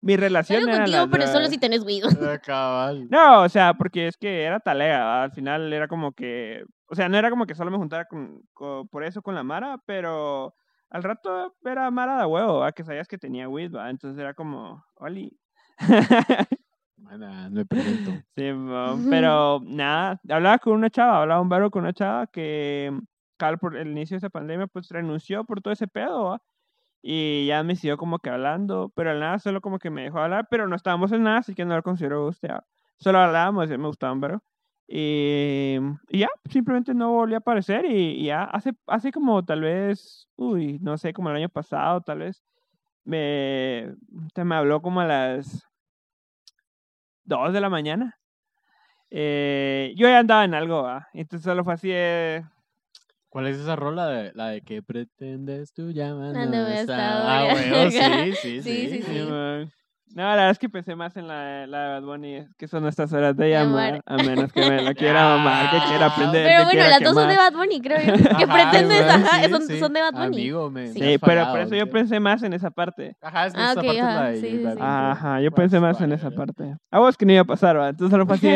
Mi 0.00 0.16
relación 0.16 0.60
Salgo 0.60 0.74
era 0.74 0.84
contigo, 0.84 0.98
las 0.98 1.08
pero 1.08 1.26
solo 1.32 1.46
si 1.48 1.58
tenés 1.58 1.82
weed. 1.82 2.02
Ah, 2.34 2.38
Cabal. 2.38 3.08
No, 3.10 3.42
o 3.42 3.48
sea, 3.48 3.74
porque 3.74 4.06
es 4.08 4.16
que 4.16 4.42
era 4.44 4.60
talega, 4.60 5.04
¿va? 5.04 5.22
al 5.24 5.32
final 5.32 5.72
era 5.72 5.88
como 5.88 6.12
que, 6.12 6.64
o 6.86 6.94
sea, 6.94 7.08
no 7.08 7.16
era 7.16 7.30
como 7.30 7.46
que 7.46 7.54
solo 7.54 7.70
me 7.70 7.76
juntara 7.76 8.06
con, 8.06 8.42
con- 8.52 8.88
por 8.88 9.04
eso 9.04 9.22
con 9.22 9.34
la 9.34 9.42
Mara, 9.42 9.80
pero 9.86 10.54
al 10.90 11.02
rato 11.02 11.54
era 11.64 11.90
Mara 11.90 12.18
de 12.18 12.26
huevo, 12.26 12.58
¿va? 12.60 12.72
que 12.72 12.84
sabías 12.84 13.08
que 13.08 13.18
tenía 13.18 13.48
weed, 13.48 13.74
¿va? 13.74 13.90
entonces 13.90 14.18
era 14.20 14.34
como, 14.34 14.84
Oli. 14.96 15.36
Bueno, 17.00 17.32
no 17.32 17.50
me 17.50 17.64
pregunto. 17.64 18.10
Sí, 18.34 18.50
pero 19.08 19.60
nada, 19.64 20.20
hablaba 20.28 20.58
con 20.58 20.72
una 20.72 20.90
chava, 20.90 21.22
hablaba 21.22 21.40
un 21.40 21.48
barro 21.48 21.70
con 21.70 21.82
una 21.84 21.92
chava 21.92 22.26
que, 22.26 22.92
cal 23.38 23.58
por 23.58 23.76
el 23.76 23.88
inicio 23.88 24.16
de 24.16 24.18
esa 24.18 24.30
pandemia, 24.30 24.66
pues 24.66 24.88
renunció 24.88 25.44
por 25.44 25.62
todo 25.62 25.72
ese 25.72 25.86
pedo, 25.86 26.24
¿va? 26.24 26.42
Y 27.02 27.46
ya 27.46 27.62
me 27.62 27.76
siguió 27.76 27.96
como 27.96 28.18
que 28.18 28.30
hablando, 28.30 28.92
pero 28.94 29.10
al 29.10 29.20
nada 29.20 29.38
solo 29.38 29.60
como 29.60 29.78
que 29.78 29.90
me 29.90 30.02
dejó 30.02 30.18
hablar, 30.20 30.48
pero 30.50 30.66
no 30.68 30.76
estábamos 30.76 31.12
en 31.12 31.22
nada, 31.22 31.38
así 31.38 31.54
que 31.54 31.64
no 31.64 31.76
lo 31.76 31.82
considero 31.82 32.26
usted. 32.26 32.50
Solo 32.98 33.18
hablábamos, 33.18 33.68
me 33.68 33.76
gustaba 33.86 34.12
un 34.12 34.20
vergo. 34.20 34.42
Y, 34.88 35.78
ya, 36.10 36.28
simplemente 36.50 36.94
no 36.94 37.10
volvió 37.12 37.36
a 37.36 37.40
aparecer 37.40 37.84
y, 37.84 38.22
y 38.22 38.24
ya, 38.26 38.44
hace, 38.44 38.72
hace 38.86 39.12
como 39.12 39.44
tal 39.44 39.60
vez, 39.60 40.28
uy, 40.36 40.78
no 40.80 40.96
sé, 40.98 41.12
como 41.12 41.30
el 41.30 41.36
año 41.36 41.48
pasado, 41.50 42.00
tal 42.00 42.20
vez, 42.20 42.42
me, 43.04 43.94
te 44.34 44.44
me 44.44 44.54
habló 44.54 44.82
como 44.82 45.00
a 45.00 45.06
las 45.06 45.66
2 47.24 47.52
de 47.52 47.60
la 47.60 47.70
mañana. 47.70 48.18
Eh, 49.10 49.94
yo 49.96 50.08
ya 50.08 50.18
andaba 50.18 50.44
en 50.44 50.54
algo, 50.54 50.82
¿va? 50.82 51.08
entonces 51.14 51.44
solo 51.44 51.64
fue 51.64 51.74
así 51.74 51.88
de... 51.88 52.44
¿Cuál 53.30 53.46
es 53.48 53.58
esa 53.58 53.76
rola? 53.76 54.06
De, 54.08 54.32
la 54.34 54.48
de 54.48 54.62
que 54.62 54.82
pretendes 54.82 55.72
tú 55.72 55.90
llamando 55.92 56.38
Dándome 56.38 56.78
hasta 56.80 56.96
Ah, 56.96 57.40
ahora. 57.40 57.52
bueno, 57.52 57.90
sí, 57.90 57.98
sí, 58.00 58.36
Sí, 58.36 58.62
sí. 58.62 58.62
sí, 58.62 59.02
Sí, 59.02 59.02
sí. 59.02 59.20
man. 59.22 59.70
No, 60.14 60.22
la 60.22 60.30
verdad 60.36 60.50
es 60.50 60.58
que 60.58 60.70
pensé 60.70 60.96
más 60.96 61.14
en 61.18 61.28
la, 61.28 61.66
la 61.66 61.82
de 61.82 61.88
Bad 62.00 62.02
Bunny, 62.02 62.46
que 62.56 62.66
son 62.66 62.86
estas 62.86 63.12
horas 63.12 63.36
de 63.36 63.50
llamar, 63.50 64.00
a 64.06 64.16
menos 64.16 64.50
que 64.54 64.64
me 64.64 64.80
la 64.80 64.94
quiera 64.94 65.36
mamar, 65.36 65.70
que 65.70 65.86
quiera 65.86 66.06
aprender, 66.06 66.46
Pero 66.46 66.58
que 66.70 66.76
bueno, 66.76 66.90
las 66.90 67.00
dos 67.02 67.14
son 67.14 67.28
de. 67.28 67.36
Bad 67.36 67.52
Bunny, 67.52 67.80
creo 67.82 68.00
yo. 68.00 68.12
¿Qué 68.38 68.44
Ajá, 68.44 68.70
pretendes? 68.70 69.04
bueno, 69.04 69.26
Ajá, 69.26 69.44
sí, 69.44 69.50
son, 69.50 69.62
sí. 69.66 69.78
son 69.78 69.92
de 69.92 70.00
Bad 70.00 70.12
Bunny. 70.14 70.26
Amigo, 70.26 70.70
me, 70.70 70.88
Sí. 70.94 71.18
pero 71.20 71.50
por 71.50 71.60
eso 71.60 71.74
yo 71.74 71.90
pensé 71.90 72.18
más 72.20 72.42
en 72.42 72.54
esa 72.54 72.70
parte. 72.70 73.14
Ajá, 73.20 73.46
es 73.46 73.52
que 73.52 73.60
Ah, 73.60 73.70
esa 73.72 73.82
parte 73.82 73.92
es 73.98 74.02
la 74.02 74.14
ajá, 74.14 74.28
de 74.30 74.40
sí. 74.40 74.62
Ajá, 74.80 75.40
yo 75.42 75.50
pensé 75.50 75.78
más 75.80 76.00
en 76.00 76.12
esa 76.12 76.30
parte. 76.30 76.74
A 76.90 76.98
vos 77.00 77.14
que 77.18 77.26
no 77.26 77.32
iba 77.32 77.42
a 77.42 77.44
pasar, 77.44 77.78
¿va? 77.78 77.90
Entonces 77.90 78.10
solo 78.10 78.24
fue 78.24 78.36
así 78.36 78.48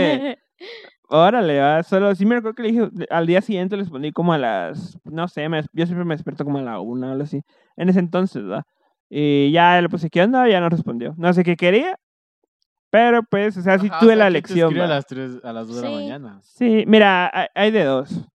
órale, 1.13 1.61
¿va? 1.61 1.83
Solo, 1.83 2.15
sí 2.15 2.27
me 2.27 2.37
recuerdo 2.37 2.55
que 2.57 2.63
le 2.65 2.69
dije, 2.73 2.89
al 3.11 3.27
día 3.27 3.41
siguiente 3.41 3.77
le 3.77 3.83
respondí 3.83 4.13
como 4.13 4.33
a 4.33 4.39
las, 4.39 4.99
no 5.05 5.29
sé, 5.29 5.49
me- 5.49 5.63
yo 5.73 5.87
siempre 5.87 6.05
me 6.05 6.15
desperto 6.15 6.45
como 6.45 6.59
a 6.59 6.63
la 6.63 6.81
una 6.81 7.09
o 7.09 7.13
algo 7.13 7.25
así. 7.25 7.43
En 7.77 7.89
ese 7.89 8.01
entonces, 8.01 8.43
¿va? 8.45 8.65
Y 9.09 9.53
ya 9.53 9.81
le 9.81 9.89
puse, 9.89 10.11
¿qué 10.11 10.23
onda? 10.23 10.49
Ya 10.49 10.61
no 10.61 10.69
respondió. 10.69 11.15
No 11.19 11.33
sé 11.33 11.45
qué 11.45 11.57
quería, 11.57 11.97
pero 12.91 13.23
pues, 13.23 13.57
o 13.57 13.63
sea, 13.63 13.79
sí 13.79 13.87
Ajá, 13.87 13.97
o 13.99 14.01
tuve 14.01 14.15
sea, 14.15 14.25
la 14.25 14.31
¿quién 14.31 14.43
te 14.43 14.49
lección, 14.49 14.75
a 14.75 14.79
¿va? 14.79 14.87
las 14.87 15.07
3, 15.07 15.41
a 15.45 15.53
las 15.53 15.67
2 15.69 15.77
de 15.77 15.83
la 15.83 15.89
Sí. 15.91 15.95
mañana. 15.95 16.41
Sí, 16.43 16.85
mira, 16.87 17.31
hay, 17.33 17.47
hay 17.55 17.71
de 17.71 17.85
dos. 17.85 18.29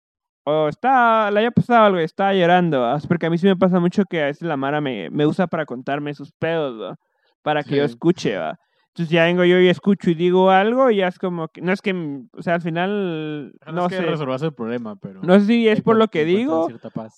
o 0.45 0.69
está, 0.69 1.31
le 1.31 1.41
haya 1.41 1.51
pasado 1.51 1.85
algo 1.87 2.01
y 2.01 2.05
está 2.05 2.33
llorando, 2.33 2.81
¿va? 2.81 2.99
porque 3.09 3.27
a 3.27 3.31
mí 3.31 3.37
sí 3.39 3.47
me 3.47 3.57
pasa 3.57 3.81
mucho 3.81 4.05
que 4.05 4.23
a 4.23 4.27
veces 4.27 4.43
la 4.47 4.57
Mara 4.57 4.81
me, 4.81 5.11
me 5.11 5.27
usa 5.27 5.47
para 5.49 5.67
contarme 5.67 6.15
sus 6.15 6.31
pedos, 6.33 6.81
¿va? 6.81 6.97
para 7.43 7.65
que 7.65 7.77
yo 7.77 7.85
Sí. 7.85 7.91
escuche, 7.91 8.37
¿va? 8.39 8.59
Entonces 8.97 9.13
ya 9.13 9.25
vengo 9.25 9.45
yo 9.45 9.61
y 9.61 9.69
escucho 9.69 10.09
y 10.09 10.15
digo 10.15 10.51
algo 10.51 10.91
y 10.91 10.97
ya 10.97 11.09
es 11.09 11.19
como 11.19 11.49
que, 11.49 11.61
no 11.61 11.71
es 11.71 11.83
que, 11.83 11.93
o 12.33 12.41
sea, 12.41 12.55
al 12.55 12.63
final, 12.63 13.53
No, 13.67 13.73
no 13.73 13.83
es 13.83 13.89
que 13.89 13.97
sé, 13.97 14.03
resolvas 14.07 14.41
el 14.41 14.55
problema, 14.55 14.97
pero... 14.97 15.21
no 15.23 15.39
sé 15.39 15.45
si 15.45 15.69
es 15.69 15.83
por 15.83 15.97
lo 15.97 16.09
que 16.09 16.25
digo 16.25 16.67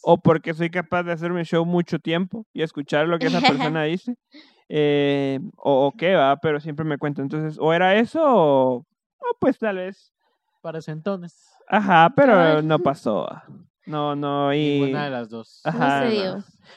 o 0.02 0.18
porque 0.18 0.54
soy 0.54 0.70
capaz 0.70 1.04
de 1.04 1.12
hacerme 1.12 1.44
show 1.44 1.64
mucho 1.64 2.00
tiempo 2.00 2.44
y 2.52 2.62
escuchar 2.62 3.06
lo 3.06 3.20
que 3.20 3.28
esa 3.28 3.40
persona 3.72 3.84
dice, 3.84 4.16
eh, 4.68 5.38
o, 5.56 5.86
o 5.86 5.92
qué, 5.96 6.16
¿va? 6.16 6.36
Pero 6.38 6.58
siempre 6.58 6.84
me 6.84 6.98
cuenta, 6.98 7.22
entonces, 7.22 7.56
o 7.60 7.72
era 7.72 7.94
eso 7.94 8.24
o, 8.24 8.74
o 8.78 9.36
pues 9.38 9.56
tal 9.60 9.76
vez, 9.76 10.12
Para 10.60 10.80
ese 10.80 10.90
entonces, 10.90 11.48
ajá, 11.68 12.12
pero 12.16 12.60
no 12.60 12.80
pasó. 12.80 13.28
No, 13.88 14.14
no, 14.14 14.52
y... 14.54 14.80
ninguna 14.80 15.04
de 15.04 15.10
las 15.10 15.28
dos. 15.28 15.60
Ajá, 15.64 16.04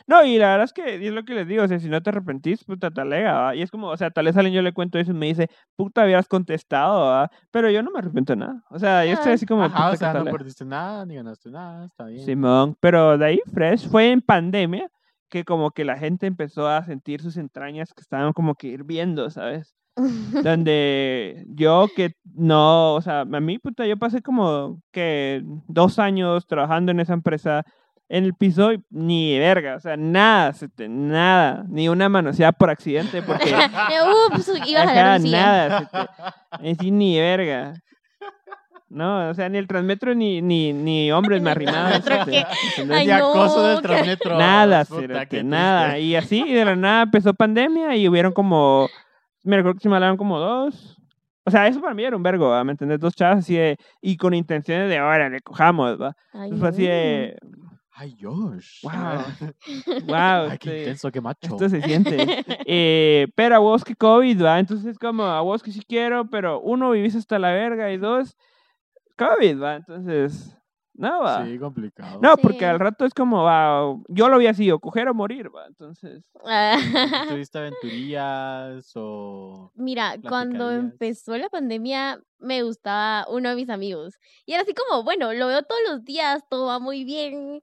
no. 0.07 0.23
y 0.23 0.37
la 0.37 0.47
verdad 0.51 0.63
es 0.65 0.73
que 0.73 0.95
es 1.07 1.13
lo 1.13 1.23
que 1.23 1.33
les 1.33 1.47
digo, 1.47 1.63
o 1.63 1.67
sea, 1.67 1.79
si 1.79 1.89
no 1.89 2.01
te 2.01 2.09
arrepentís, 2.09 2.63
puta, 2.63 2.89
te 2.91 3.01
alega, 3.01 3.33
¿va? 3.33 3.55
Y 3.55 3.61
es 3.61 3.69
como, 3.69 3.87
o 3.89 3.97
sea, 3.97 4.09
tal 4.11 4.25
vez 4.25 4.37
alguien 4.37 4.53
yo 4.55 4.61
le 4.61 4.73
cuento 4.73 4.97
eso 4.97 5.11
y 5.11 5.13
me 5.13 5.27
dice, 5.27 5.49
puta, 5.75 6.03
habías 6.03 6.27
contestado, 6.27 7.01
¿va? 7.07 7.29
Pero 7.51 7.69
yo 7.69 7.83
no 7.83 7.91
me 7.91 7.99
arrepiento 7.99 8.33
de 8.33 8.37
nada. 8.37 8.63
O 8.69 8.79
sea, 8.79 9.05
yo 9.05 9.13
estoy 9.13 9.31
Ah. 9.33 9.35
así 9.35 9.45
como, 9.45 9.63
Ajá, 9.63 9.91
o 9.91 9.95
sea, 9.95 10.07
no 10.13 10.19
talega. 10.19 10.31
perdiste 10.37 10.65
nada, 10.65 11.05
ni 11.05 11.15
ganaste 11.15 11.51
nada, 11.51 11.85
está 11.85 12.05
bien. 12.05 12.25
Simón, 12.25 12.75
pero 12.79 13.17
de 13.17 13.25
ahí, 13.25 13.41
Fresh, 13.53 13.89
fue 13.89 14.11
en 14.11 14.21
pandemia 14.21 14.89
que 15.29 15.43
como 15.45 15.71
que 15.71 15.85
la 15.85 15.97
gente 15.97 16.27
empezó 16.27 16.67
a 16.67 16.83
sentir 16.83 17.21
sus 17.21 17.37
entrañas 17.37 17.93
que 17.93 18.01
estaban 18.01 18.33
como 18.33 18.55
que 18.55 18.67
hirviendo, 18.67 19.29
¿sabes? 19.29 19.75
Donde 20.43 21.45
yo 21.49 21.87
que 21.95 22.13
no, 22.33 22.95
o 22.95 23.01
sea, 23.01 23.21
a 23.21 23.25
mí, 23.25 23.59
puta, 23.59 23.85
yo 23.85 23.97
pasé 23.97 24.21
como 24.21 24.81
que 24.91 25.43
dos 25.67 25.99
años 25.99 26.47
trabajando 26.47 26.91
en 26.91 26.99
esa 26.99 27.13
empresa 27.13 27.63
en 28.09 28.25
el 28.25 28.33
piso 28.33 28.73
y 28.73 28.83
ni 28.89 29.39
verga, 29.39 29.75
o 29.77 29.79
sea, 29.79 29.95
nada, 29.95 30.53
nada, 30.89 31.65
ni 31.69 31.87
una 31.87 32.09
manoseada 32.09 32.51
por 32.51 32.69
accidente, 32.69 33.21
porque 33.21 33.53
Ups, 34.33 34.51
ibas 34.67 34.87
a 34.87 34.91
Ajá, 34.91 35.03
la 35.13 35.19
silla. 35.19 35.37
nada, 35.41 35.89
te- 36.61 36.91
ni 36.91 37.17
verga. 37.17 37.73
No, 38.89 39.29
o 39.29 39.33
sea, 39.33 39.47
ni 39.47 39.57
el 39.57 39.67
transmetro 39.67 40.13
ni, 40.13 40.41
ni, 40.41 40.73
ni 40.73 41.09
hombres 41.13 41.41
me 41.41 41.45
Ni 41.45 41.51
arrimaban. 41.51 42.01
Y 43.05 43.09
acoso 43.09 43.65
del 43.65 43.81
transmetro. 43.81 44.37
Nada, 44.37 44.83
puta, 44.83 45.25
nada. 45.43 45.97
Y 45.97 46.17
así, 46.17 46.43
y 46.45 46.53
de 46.53 46.65
la 46.65 46.75
nada 46.75 47.03
empezó 47.03 47.33
pandemia 47.33 47.95
y 47.95 48.09
hubieron 48.09 48.33
como, 48.33 48.89
me 49.43 49.57
recuerdo 49.57 49.77
que 49.77 49.83
se 49.83 49.89
me 49.89 49.95
hablaron 49.95 50.17
como 50.17 50.39
dos. 50.39 50.97
O 51.43 51.49
sea, 51.51 51.67
eso 51.67 51.81
para 51.81 51.93
mí 51.95 52.03
era 52.03 52.15
un 52.15 52.21
vergo, 52.23 52.49
¿va? 52.49 52.63
¿me 52.63 52.71
entendés? 52.73 52.99
Dos 52.99 53.15
chavas 53.15 53.39
así 53.39 53.55
de, 53.55 53.77
y 54.01 54.15
con 54.15 54.33
intenciones 54.33 54.89
de, 54.89 54.97
ahora 54.99 55.27
le 55.29 55.41
cojamos, 55.41 55.99
¿va? 55.99 56.15
Ay, 56.33 56.51
Entonces 56.51 56.59
fue 56.59 56.69
así 56.69 56.83
de, 56.83 57.37
Ay, 57.93 58.15
Josh. 58.19 58.81
Wow. 58.83 58.91
wow, 60.05 60.15
Ay, 60.51 60.57
qué 60.57 60.69
este- 60.69 60.79
intenso, 60.79 61.11
qué 61.11 61.21
macho. 61.21 61.39
esto 61.51 61.69
se 61.69 61.81
siente. 61.81 62.17
Eh, 62.65 63.27
pero 63.35 63.55
a 63.55 63.59
vos 63.59 63.83
que 63.83 63.95
COVID, 63.95 64.43
¿va? 64.43 64.59
Entonces 64.59 64.85
es 64.87 64.97
como 64.97 65.23
a 65.25 65.41
vos 65.41 65.61
que 65.61 65.71
sí 65.71 65.81
quiero, 65.87 66.29
pero 66.29 66.59
uno, 66.61 66.91
vivís 66.91 67.15
hasta 67.15 67.37
la 67.37 67.51
verga 67.51 67.91
y 67.91 67.97
dos, 67.97 68.37
COVID, 69.17 69.61
¿va? 69.61 69.75
Entonces, 69.75 70.55
no, 71.01 71.21
va. 71.21 71.45
Sí, 71.45 71.59
complicado. 71.59 72.19
No, 72.21 72.35
Sí. 72.35 72.41
porque 72.43 72.65
al 72.65 72.79
rato 72.79 73.05
es 73.05 73.13
como, 73.13 73.43
va, 73.43 73.93
yo 74.07 74.29
lo 74.29 74.37
vi 74.37 74.47
así, 74.47 74.71
o 74.71 74.79
coger 74.79 75.07
o 75.09 75.13
morir, 75.13 75.49
¿va? 75.53 75.65
Entonces, 75.67 76.23
Ah, 76.45 76.75
¿Tuviste 77.37 77.59
aventurías 77.59 78.91
o...? 78.95 79.71
Mira, 79.75 80.15
cuando 80.27 80.71
empezó 80.71 81.37
la 81.37 81.49
pandemia 81.49 82.19
me 82.39 82.63
gustaba 82.63 83.27
uno 83.29 83.49
de 83.49 83.55
mis 83.55 83.69
amigos. 83.69 84.15
Y 84.45 84.53
era 84.53 84.63
así 84.63 84.73
como, 84.73 85.03
bueno, 85.03 85.33
lo 85.33 85.47
veo 85.47 85.61
todos 85.63 85.81
los 85.87 86.03
días, 86.03 86.43
todo 86.49 86.67
va 86.67 86.79
muy 86.79 87.03
bien. 87.03 87.61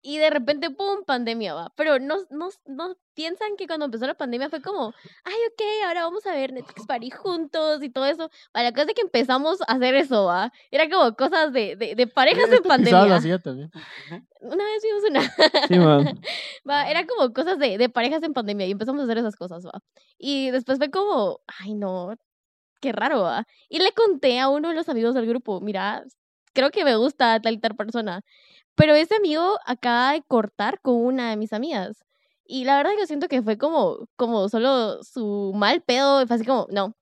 Y 0.00 0.18
de 0.18 0.30
repente, 0.30 0.70
¡pum!, 0.70 1.04
pandemia 1.04 1.54
va. 1.54 1.72
Pero 1.76 1.98
no, 1.98 2.16
no, 2.30 2.48
no 2.66 2.96
piensan 3.14 3.56
que 3.56 3.66
cuando 3.66 3.86
empezó 3.86 4.06
la 4.06 4.14
pandemia 4.14 4.48
fue 4.48 4.62
como, 4.62 4.94
ay, 5.24 5.34
ok, 5.52 5.62
ahora 5.86 6.04
vamos 6.04 6.24
a 6.26 6.32
ver 6.32 6.52
Netflix 6.52 6.86
Party 6.86 7.10
juntos 7.10 7.82
y 7.82 7.90
todo 7.90 8.06
eso. 8.06 8.30
Para 8.52 8.66
la 8.66 8.72
cosa 8.72 8.86
de 8.86 8.94
que 8.94 9.02
empezamos 9.02 9.60
a 9.62 9.72
hacer 9.72 9.94
eso, 9.96 10.24
va. 10.26 10.52
Era 10.70 10.88
como 10.88 11.14
cosas 11.16 11.52
de, 11.52 11.74
de, 11.76 11.96
de 11.96 12.06
parejas 12.06 12.48
en 12.48 12.54
Este 12.54 12.62
lo 12.62 12.68
pandemia. 12.68 13.16
hacía 13.16 13.38
también. 13.40 13.70
Una 14.40 14.64
vez 14.64 14.82
vimos 14.84 15.02
una. 15.10 15.66
sí, 15.66 15.78
man. 15.78 16.20
Va, 16.68 16.88
era 16.88 17.04
como 17.06 17.32
cosas 17.32 17.58
de, 17.58 17.76
de 17.78 17.88
parejas 17.88 18.22
en 18.22 18.32
pandemia 18.34 18.66
y 18.66 18.70
empezamos 18.70 19.00
a 19.00 19.04
hacer 19.04 19.18
esas 19.18 19.34
cosas, 19.36 19.66
va. 19.66 19.80
Y 20.16 20.50
después 20.52 20.78
fue 20.78 20.90
como, 20.90 21.40
ay 21.58 21.74
no, 21.74 22.14
qué 22.80 22.92
raro, 22.92 23.22
va. 23.22 23.44
Y 23.68 23.80
le 23.80 23.92
conté 23.92 24.38
a 24.38 24.48
uno 24.48 24.68
de 24.68 24.74
los 24.74 24.88
amigos 24.88 25.14
del 25.14 25.26
grupo, 25.26 25.60
mira, 25.60 26.04
creo 26.52 26.70
que 26.70 26.84
me 26.84 26.96
gusta 26.96 27.40
tal 27.40 27.54
y 27.54 27.58
tal 27.58 27.74
persona. 27.76 28.22
Pero 28.78 28.94
ese 28.94 29.16
amigo 29.16 29.58
acaba 29.66 30.12
de 30.12 30.22
cortar 30.22 30.80
con 30.80 30.94
una 30.94 31.30
de 31.30 31.36
mis 31.36 31.52
amigas. 31.52 32.04
Y 32.46 32.64
la 32.64 32.76
verdad 32.76 32.92
que 32.96 33.08
siento 33.08 33.26
que 33.28 33.42
fue 33.42 33.58
como, 33.58 34.08
como 34.16 34.48
solo 34.48 35.02
su 35.02 35.52
mal 35.56 35.82
pedo. 35.82 36.24
Fue 36.28 36.36
así 36.36 36.44
como, 36.46 36.68
no, 36.70 36.94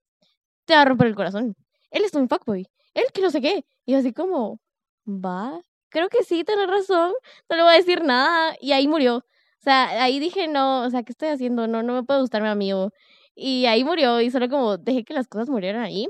te 0.66 0.74
va 0.74 0.82
a 0.82 0.84
romper 0.86 1.08
el 1.08 1.16
corazón. 1.16 1.56
Él 1.90 2.04
es 2.04 2.14
un 2.14 2.28
fuckboy. 2.28 2.66
Él 2.94 3.04
que 3.14 3.22
no 3.22 3.30
sé 3.30 3.42
qué. 3.42 3.66
Y 3.86 3.92
yo 3.92 3.98
así 3.98 4.12
como, 4.14 4.60
va, 5.06 5.60
creo 5.90 6.08
que 6.08 6.24
sí, 6.24 6.44
tienes 6.44 6.68
razón. 6.68 7.12
No 7.50 7.56
le 7.56 7.62
voy 7.64 7.72
a 7.74 7.76
decir 7.76 8.04
nada. 8.04 8.56
Y 8.60 8.72
ahí 8.72 8.88
murió. 8.88 9.18
O 9.18 9.24
sea, 9.62 10.02
ahí 10.04 10.18
dije, 10.20 10.48
no, 10.48 10.82
o 10.84 10.90
sea, 10.90 11.02
¿qué 11.02 11.12
estoy 11.12 11.28
haciendo? 11.28 11.68
No, 11.68 11.82
no 11.82 11.94
me 11.94 12.04
puede 12.04 12.20
gustar 12.20 12.42
mi 12.42 12.48
amigo. 12.48 12.92
Y 13.34 13.66
ahí 13.66 13.84
murió 13.84 14.20
y 14.22 14.30
solo 14.30 14.48
como 14.48 14.78
dejé 14.78 15.04
que 15.04 15.14
las 15.14 15.28
cosas 15.28 15.50
murieran 15.50 15.82
ahí. 15.82 16.08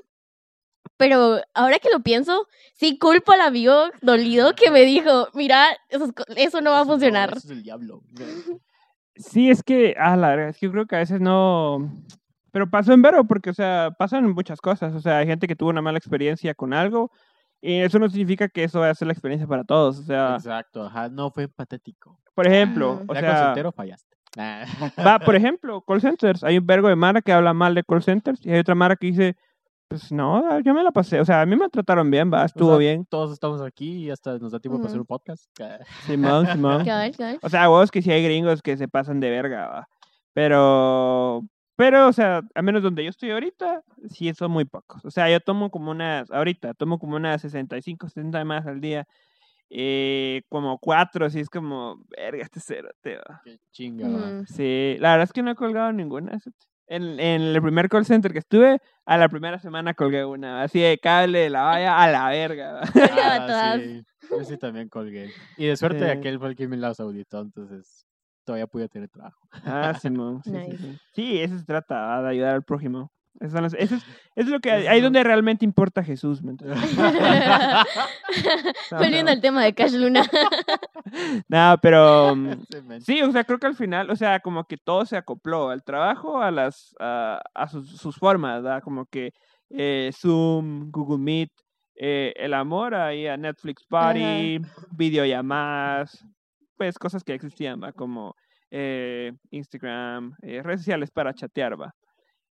Pero 0.97 1.41
ahora 1.55 1.79
que 1.79 1.91
lo 1.91 2.01
pienso, 2.01 2.49
sí 2.75 2.99
culpo 2.99 3.33
al 3.33 3.41
amigo 3.43 3.91
dolido 4.03 4.55
que 4.55 4.71
me 4.71 4.83
dijo, 4.83 5.29
mira, 5.35 5.67
esas 5.89 6.13
co- 6.13 6.25
eso 6.37 6.61
no 6.61 6.71
va 6.71 6.79
a 6.79 6.83
Eso 6.83 6.91
funcionar. 6.91 7.29
Eso 7.31 7.39
es 7.39 7.51
el 7.51 7.63
diablo. 7.63 8.03
Sí, 9.15 9.51
es 9.51 9.63
que, 9.63 9.95
ah, 9.99 10.17
la 10.17 10.29
verdad, 10.31 10.49
es 10.51 10.59
que 10.59 10.67
yo 10.67 10.73
creo 10.73 10.87
que 10.87 10.97
a 10.97 11.01
veces 11.01 11.21
no... 11.21 11.91
Pero 12.53 12.71
pasó 12.71 12.93
en 12.93 13.03
vero, 13.03 13.25
porque, 13.27 13.51
o 13.51 13.55
sea, 13.55 13.91
pasan 13.99 14.31
muchas 14.33 14.61
cosas. 14.61 14.95
O 14.95 15.01
sea, 15.01 15.19
hay 15.19 15.27
gente 15.27 15.47
que 15.47 15.57
tuvo 15.57 15.71
una 15.71 15.83
mala 15.83 15.99
experiencia 15.99 16.55
con 16.55 16.73
algo, 16.73 17.11
y 17.61 17.81
eso 17.81 17.99
no 17.99 18.09
significa 18.09 18.49
que 18.49 18.65
eso 18.65 18.81
vaya 18.81 18.93
a 18.93 18.95
ser 18.95 19.07
la 19.09 19.13
experiencia 19.13 19.47
para 19.47 19.65
todos. 19.65 19.99
O 19.99 20.03
sea, 20.03 20.37
Exacto, 20.37 20.85
ajá, 20.85 21.09
no 21.09 21.31
fue 21.31 21.49
patético. 21.49 22.19
por 22.35 22.47
ejemplo, 22.47 23.03
o 23.07 23.15
ya 23.15 23.21
sea, 23.21 23.55
con 23.63 23.73
fallaste. 23.73 24.17
Va, 25.05 25.19
por 25.19 25.35
ejemplo, 25.35 25.83
call 25.83 26.01
centers. 26.01 26.45
Hay 26.45 26.59
un 26.59 26.67
vergo 26.67 26.89
de 26.89 26.97
Mara 26.97 27.21
que 27.23 27.33
habla 27.33 27.53
mal 27.55 27.75
de 27.75 27.85
call 27.85 28.03
centers, 28.03 28.45
y 28.45 28.51
hay 28.51 28.61
otra 28.61 28.75
Mara 28.75 28.97
que 28.97 29.07
dice, 29.09 29.37
pues 29.89 30.11
no, 30.11 30.61
yo 30.61 30.75
me 30.75 30.83
la 30.83 30.91
pasé. 30.91 31.21
O 31.21 31.25
sea, 31.25 31.43
a 31.43 31.47
mí 31.47 31.57
me 31.57 31.69
trataron 31.69 32.11
bien, 32.11 32.33
va, 32.33 32.45
estuvo 32.45 32.71
sea, 32.71 32.79
bien. 32.79 33.07
Todos 33.07 33.33
estamos 33.33 33.61
aquí 33.63 34.07
y 34.07 34.11
hasta 34.11 34.39
nos 34.39 34.53
da 34.53 34.59
tiempo 34.59 34.79
para 34.79 34.89
hacer 34.89 35.01
un 35.01 35.07
podcast. 35.07 35.45
Ah. 35.61 35.79
Simón, 36.07 36.47
Simón. 36.47 36.85
O 37.43 37.49
sea, 37.49 37.69
vos 37.69 37.91
que 37.91 38.03
sí 38.03 38.11
hay 38.11 38.25
gringos 38.25 38.63
que 38.63 38.77
se 38.77 38.89
pasan 38.89 39.21
de 39.21 39.31
verga, 39.31 39.69
va. 39.69 39.89
Pero, 40.33 41.43
pero, 41.77 42.09
o 42.09 42.13
sea, 42.13 42.43
al 42.55 42.63
menos 42.63 42.83
donde 42.83 43.05
yo 43.05 43.11
estoy 43.11 43.31
ahorita, 43.31 43.83
sí 44.11 44.33
son 44.35 44.51
muy 44.51 44.65
pocos. 44.65 45.05
O 45.05 45.11
sea, 45.11 45.31
yo 45.31 45.41
tomo 45.41 45.71
como 45.71 45.93
unas, 45.93 46.31
ahorita, 46.31 46.75
tomo 46.75 46.99
como 46.99 47.17
unas 47.17 47.41
65, 47.43 48.09
70 48.09 48.45
más 48.45 48.67
al 48.67 48.81
día. 48.81 49.07
Eh, 49.71 50.43
como 50.49 50.79
cuatro, 50.79 51.27
así 51.27 51.41
es 51.41 51.49
como, 51.49 52.01
verga, 52.09 52.43
este 52.43 52.61
cero, 52.61 52.89
te 53.01 53.17
va. 53.17 53.41
Qué 53.45 53.59
chinga, 53.73 54.09
va. 54.09 54.27
Mm. 54.27 54.47
Sí, 54.47 54.97
la 55.01 55.13
verdad 55.13 55.25
es 55.25 55.33
que 55.33 55.43
no 55.43 55.51
he 55.51 55.57
colgado 55.57 55.93
ninguna. 55.93 56.39
En, 56.89 57.19
en 57.19 57.43
el 57.43 57.61
primer 57.61 57.89
call 57.89 58.05
center 58.07 58.33
que 58.33 58.39
estuve, 58.39 58.79
a 59.05 59.17
la 59.19 59.29
primera 59.29 59.59
semana 59.59 59.95
colgué 59.95 60.25
una, 60.25 60.63
así 60.63 60.79
de 60.81 60.99
cable 60.99 61.41
de 61.41 61.51
la 61.51 61.63
valla 61.63 62.01
a 62.03 62.09
la 62.11 62.29
verga. 62.29 62.81
Ah, 63.13 63.77
sí. 63.79 64.05
Yo 64.31 64.45
sí 64.45 64.57
también 64.57 64.89
colgué. 64.89 65.31
Y 65.57 65.67
de 65.67 65.77
suerte 65.77 66.05
Sí. 66.05 66.11
aquel 66.11 66.39
fue 66.39 66.49
el 66.51 66.57
que 66.57 66.69
me 66.69 66.77
las 66.77 67.01
auditó, 67.01 67.41
entonces 67.41 68.07
todavía 68.45 68.67
pude 68.69 68.89
tener 68.89 69.09
trabajo. 69.09 69.49
Ah. 69.65 69.93
Sí, 70.01 70.09
sí, 70.45 70.51
Nice. 70.53 70.77
sí. 70.79 70.99
Sí, 71.13 71.41
eso 71.41 71.59
se 71.59 71.65
trata, 71.65 72.23
de 72.23 72.29
ayudar 72.31 72.55
al 72.55 72.63
prójimo. 72.63 73.11
Eso, 73.41 73.59
es, 73.59 73.75
eso 73.75 73.97
es 74.35 74.47
lo 74.49 74.61
que 74.61 74.71
ahí 74.71 74.99
es 74.99 75.03
donde 75.03 75.23
realmente 75.23 75.65
importa 75.65 76.03
Jesús. 76.03 76.43
¿me 76.43 76.53
entiendes? 76.53 76.79
No, 78.91 78.99
Volviendo 78.99 79.33
al 79.33 79.41
tema 79.41 79.65
de 79.65 79.75
Cash 79.75 79.95
Luna. 79.95 80.25
No, 81.49 81.79
pero 81.81 82.35
mm, 82.35 82.53
sí, 83.01 83.23
o 83.23 83.31
sea, 83.31 83.45
creo 83.45 83.59
que 83.59 83.67
al 83.69 83.77
final, 83.77 84.11
o 84.11 84.17
sea, 84.17 84.41
como 84.41 84.65
que 84.65 84.77
todo 84.77 85.07
se 85.07 85.17
acopló 85.17 85.71
al 85.71 85.85
trabajo, 85.85 86.43
a 86.43 86.51
las 86.51 86.95
a, 86.99 87.41
a 87.55 87.69
sus, 87.69 87.97
sus 87.97 88.17
formas, 88.17 88.63
¿verdad? 88.63 88.83
Como 88.83 89.07
que 89.07 89.33
eh, 89.71 90.11
Zoom, 90.13 90.91
Google 90.91 91.19
Meet, 91.19 91.53
eh, 91.99 92.35
el 92.37 92.53
amor 92.55 92.95
ahí 92.95 93.27
a 93.27 93.37
Netflix 93.37 93.85
Party, 93.87 94.61
videollamadas, 94.91 96.25
pues 96.77 96.99
cosas 96.99 97.25
que 97.25 97.35
existían, 97.35 97.83
¿va? 97.83 97.93
Como 97.93 98.35
eh, 98.71 99.33
Instagram, 99.51 100.35
eh, 100.43 100.63
redes 100.63 100.81
sociales 100.81 101.11
para 101.11 101.33
chatear, 101.33 101.81
¿va? 101.81 101.95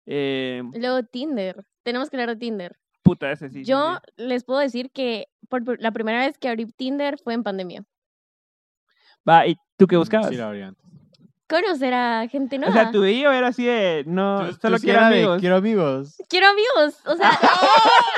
Eh, 0.05 0.61
Luego 0.73 1.03
Tinder. 1.03 1.63
Tenemos 1.83 2.09
que 2.09 2.17
hablar 2.17 2.29
de 2.29 2.35
Tinder. 2.37 2.77
puta, 3.03 3.31
ese 3.31 3.49
sí. 3.49 3.63
Yo 3.63 3.95
sí. 4.05 4.23
les 4.23 4.43
puedo 4.43 4.59
decir 4.59 4.91
que 4.91 5.27
por 5.49 5.81
la 5.81 5.91
primera 5.91 6.19
vez 6.25 6.37
que 6.37 6.47
abrí 6.49 6.65
Tinder 6.65 7.17
fue 7.19 7.33
en 7.33 7.43
pandemia. 7.43 7.83
Va, 9.27 9.47
¿y 9.47 9.55
tú 9.77 9.87
qué 9.87 9.95
Mm, 9.95 9.99
buscabas? 9.99 10.29
Sí, 10.29 10.35
la 10.35 10.47
abrí 10.47 10.61
antes. 10.61 10.82
Conocer 11.47 11.93
a 11.93 12.27
gente 12.29 12.57
nueva. 12.57 12.73
O 12.73 12.77
sea, 12.77 12.91
tu 12.91 13.01
bio 13.01 13.31
era 13.31 13.47
así 13.47 13.65
de, 13.65 14.03
no, 14.07 14.47
Tú- 14.49 14.57
solo 14.61 14.75
tú 14.77 14.81
sí 14.81 14.87
quiero 14.87 14.99
era 14.99 15.09
de, 15.09 15.15
amigos. 15.17 15.39
Quiero 15.39 15.55
amigos. 15.57 16.15
Quiero 16.29 16.47
amigos, 16.47 16.95
o 17.05 17.15
sea, 17.15 17.31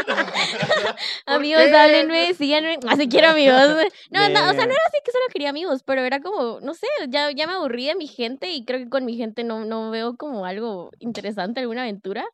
amigos, 1.26 1.64
qué? 1.64 1.76
háblenme, 1.76 2.34
síganme, 2.34 2.78
así 2.90 3.08
quiero 3.10 3.30
amigos. 3.30 3.62
No, 4.12 4.30
no, 4.30 4.50
o 4.50 4.54
sea, 4.54 4.66
no 4.66 4.72
era 4.72 4.82
así 4.88 4.98
que 5.04 5.12
solo 5.12 5.26
quería 5.32 5.50
amigos, 5.50 5.84
pero 5.84 6.02
era 6.02 6.20
como, 6.22 6.60
no 6.62 6.74
sé, 6.74 6.88
ya, 7.10 7.32
ya 7.32 7.48
me 7.48 7.54
aburrí 7.54 7.88
de 7.88 7.96
mi 7.96 8.08
gente 8.08 8.52
y 8.52 8.66
creo 8.66 8.80
que 8.80 8.90
con 8.90 9.06
mi 9.06 9.16
gente 9.18 9.44
no, 9.44 9.66
no 9.66 9.92
veo 9.92 10.16
como 10.18 10.46
algo 10.46 10.92
interesante, 11.00 11.60
alguna 11.62 11.82
aventura. 11.84 12.26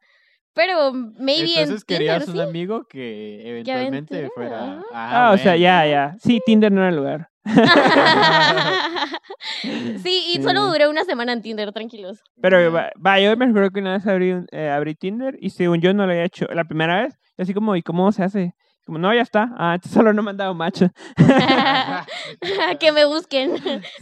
Pero 0.54 0.92
maybe 0.92 1.52
Entonces 1.52 1.60
en 1.60 1.68
Tinder, 1.68 1.84
querías 1.86 2.26
sí. 2.26 2.32
un 2.32 2.42
amigo 2.42 2.84
que 2.84 3.50
eventualmente 3.50 4.30
fuera. 4.36 4.80
ajá. 4.80 4.84
Ah, 4.92 5.32
o 5.34 5.38
sea, 5.38 5.56
ya, 5.56 5.86
ya. 5.86 6.18
Sí, 6.22 6.42
Tinder 6.46 6.70
no 6.74 6.82
era 6.82 6.90
el 6.90 6.98
lugar. 6.98 7.31
sí, 10.04 10.34
y 10.36 10.42
solo 10.44 10.68
duré 10.68 10.88
una 10.88 11.04
semana 11.06 11.34
en 11.34 11.42
Tinder, 11.42 11.72
tranquilos. 11.72 12.22
Pero 12.42 12.72
va, 12.72 13.20
yo 13.20 13.36
me 13.38 13.46
acuerdo 13.46 13.72
que 13.72 13.80
una 13.80 13.94
vez 13.94 14.06
abrí, 14.08 14.32
un- 14.32 14.48
eh, 14.52 14.70
abrí 14.70 14.96
Tinder 14.96 15.38
y 15.40 15.50
según 15.52 15.82
yo 15.82 15.94
no 15.94 16.06
lo 16.06 16.12
había 16.12 16.26
hecho 16.26 16.46
la 16.54 16.66
primera 16.66 17.04
vez. 17.04 17.18
y 17.38 17.42
Así 17.42 17.54
como, 17.54 17.76
¿y 17.76 17.82
cómo 17.82 18.12
se 18.12 18.24
hace? 18.24 18.56
Como, 18.86 18.98
no, 18.98 19.14
ya 19.14 19.22
está. 19.22 19.52
Ah, 19.58 19.78
solo 19.90 20.14
no 20.14 20.22
me 20.24 20.32
han 20.32 20.38
dado 20.38 20.54
match. 20.54 20.84
que 22.80 22.92
me 22.92 23.06
busquen. 23.06 23.52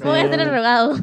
Voy 0.04 0.20
a 0.20 0.32
Sí. 0.32 0.46
rogado. 0.46 0.96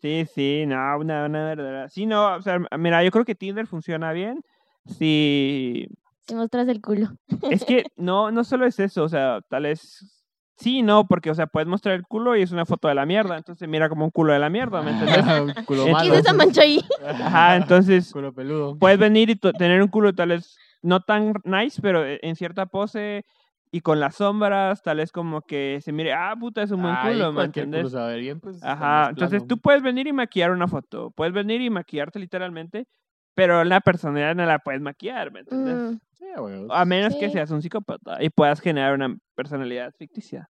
Sí, 0.00 0.26
sí, 0.34 0.64
no, 0.66 0.98
una, 0.98 1.24
una 1.24 1.44
verdad. 1.54 1.88
Sí, 1.90 2.04
no, 2.06 2.34
o 2.34 2.42
sea, 2.42 2.58
mira, 2.78 3.02
yo 3.02 3.10
creo 3.10 3.24
que 3.24 3.34
Tinder 3.34 3.66
funciona 3.66 4.12
bien. 4.12 4.42
Sí, 4.86 5.88
Si 6.28 6.34
mostras 6.34 6.68
el 6.68 6.82
culo. 6.82 7.08
es 7.50 7.64
que 7.64 7.84
no, 7.96 8.30
no 8.30 8.44
solo 8.44 8.66
es 8.66 8.78
eso, 8.78 9.04
o 9.04 9.08
sea, 9.08 9.40
tal 9.48 9.62
vez 9.62 10.13
sí, 10.56 10.82
no, 10.82 11.06
porque, 11.06 11.30
o 11.30 11.34
sea, 11.34 11.46
puedes 11.46 11.68
mostrar 11.68 11.94
el 11.94 12.02
culo 12.04 12.36
y 12.36 12.42
es 12.42 12.52
una 12.52 12.66
foto 12.66 12.88
de 12.88 12.94
la 12.94 13.06
mierda, 13.06 13.36
entonces 13.36 13.68
mira 13.68 13.88
como 13.88 14.04
un 14.04 14.10
culo 14.10 14.32
de 14.32 14.38
la 14.38 14.50
mierda, 14.50 14.82
¿me 14.82 14.90
entiendes? 14.90 15.24
un 15.26 15.64
culo 15.64 15.84
¿Qué 15.84 15.90
¿Qué 15.90 15.92
malo. 15.92 16.14
es 16.14 16.20
esa 16.20 16.32
mancha 16.34 16.62
ahí? 16.62 16.80
Ajá, 17.22 17.56
entonces 17.56 18.12
culo 18.12 18.32
peludo. 18.32 18.76
puedes 18.78 18.98
venir 18.98 19.30
y 19.30 19.36
tener 19.36 19.82
un 19.82 19.88
culo 19.88 20.14
tal 20.14 20.30
vez 20.30 20.56
no 20.82 21.00
tan 21.00 21.34
nice, 21.44 21.80
pero 21.80 22.04
e- 22.04 22.20
en 22.22 22.36
cierta 22.36 22.66
pose 22.66 23.24
y 23.72 23.80
con 23.80 23.98
las 23.98 24.16
sombras, 24.16 24.82
tal 24.82 24.98
vez 24.98 25.10
como 25.10 25.40
que 25.42 25.80
se 25.82 25.90
mire, 25.90 26.12
ah, 26.12 26.34
puta, 26.38 26.62
es 26.62 26.70
un 26.70 26.82
buen 26.82 26.94
culo, 26.96 27.26
¿me 27.26 27.32
culo 27.32 27.44
entiendes? 27.44 27.92
ver 27.92 28.20
bien, 28.20 28.40
pues, 28.40 28.62
Ajá, 28.62 29.08
entonces 29.10 29.44
tú 29.48 29.58
puedes 29.58 29.82
venir 29.82 30.06
y 30.06 30.12
maquillar 30.12 30.52
una 30.52 30.68
foto, 30.68 31.10
puedes 31.10 31.34
venir 31.34 31.60
y 31.60 31.70
maquillarte 31.70 32.18
literalmente, 32.20 32.86
pero 33.34 33.64
la 33.64 33.80
personalidad 33.80 34.34
no 34.34 34.44
la 34.46 34.58
puedes 34.58 34.80
maquillar, 34.80 35.32
¿me 35.32 35.40
entiendes? 35.40 35.80
Mm, 35.92 35.98
Sí, 36.12 36.26
a 36.70 36.84
menos 36.84 37.14
que 37.16 37.26
Sí. 37.26 37.32
seas 37.32 37.50
un 37.50 37.60
psicópata 37.60 38.22
y 38.22 38.30
puedas 38.30 38.60
generar 38.60 38.94
una 38.94 39.16
personalidad 39.34 39.92
ficticia 39.98 40.48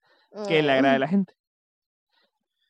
que 0.47 0.61
le 0.61 0.71
agrade 0.71 0.95
a 0.95 0.99
la 0.99 1.07
gente. 1.07 1.33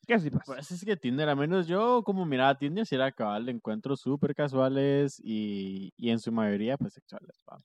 ¿Qué 0.05 0.13
así 0.15 0.29
pasa? 0.29 0.43
Pues 0.45 0.69
es 0.71 0.83
que 0.83 0.97
Tinder, 0.97 1.29
a 1.29 1.35
menos 1.35 1.65
yo 1.65 2.03
como 2.03 2.25
miraba 2.25 2.57
Tinder, 2.57 2.85
si 2.85 2.95
era 2.95 3.11
cabal 3.11 3.45
de 3.45 3.53
encuentros 3.53 4.01
súper 4.01 4.35
casuales 4.35 5.19
y, 5.23 5.93
y 5.97 6.09
en 6.09 6.19
su 6.19 6.31
mayoría 6.31 6.77
pues 6.77 6.93
sexuales. 6.93 7.39
pa. 7.45 7.57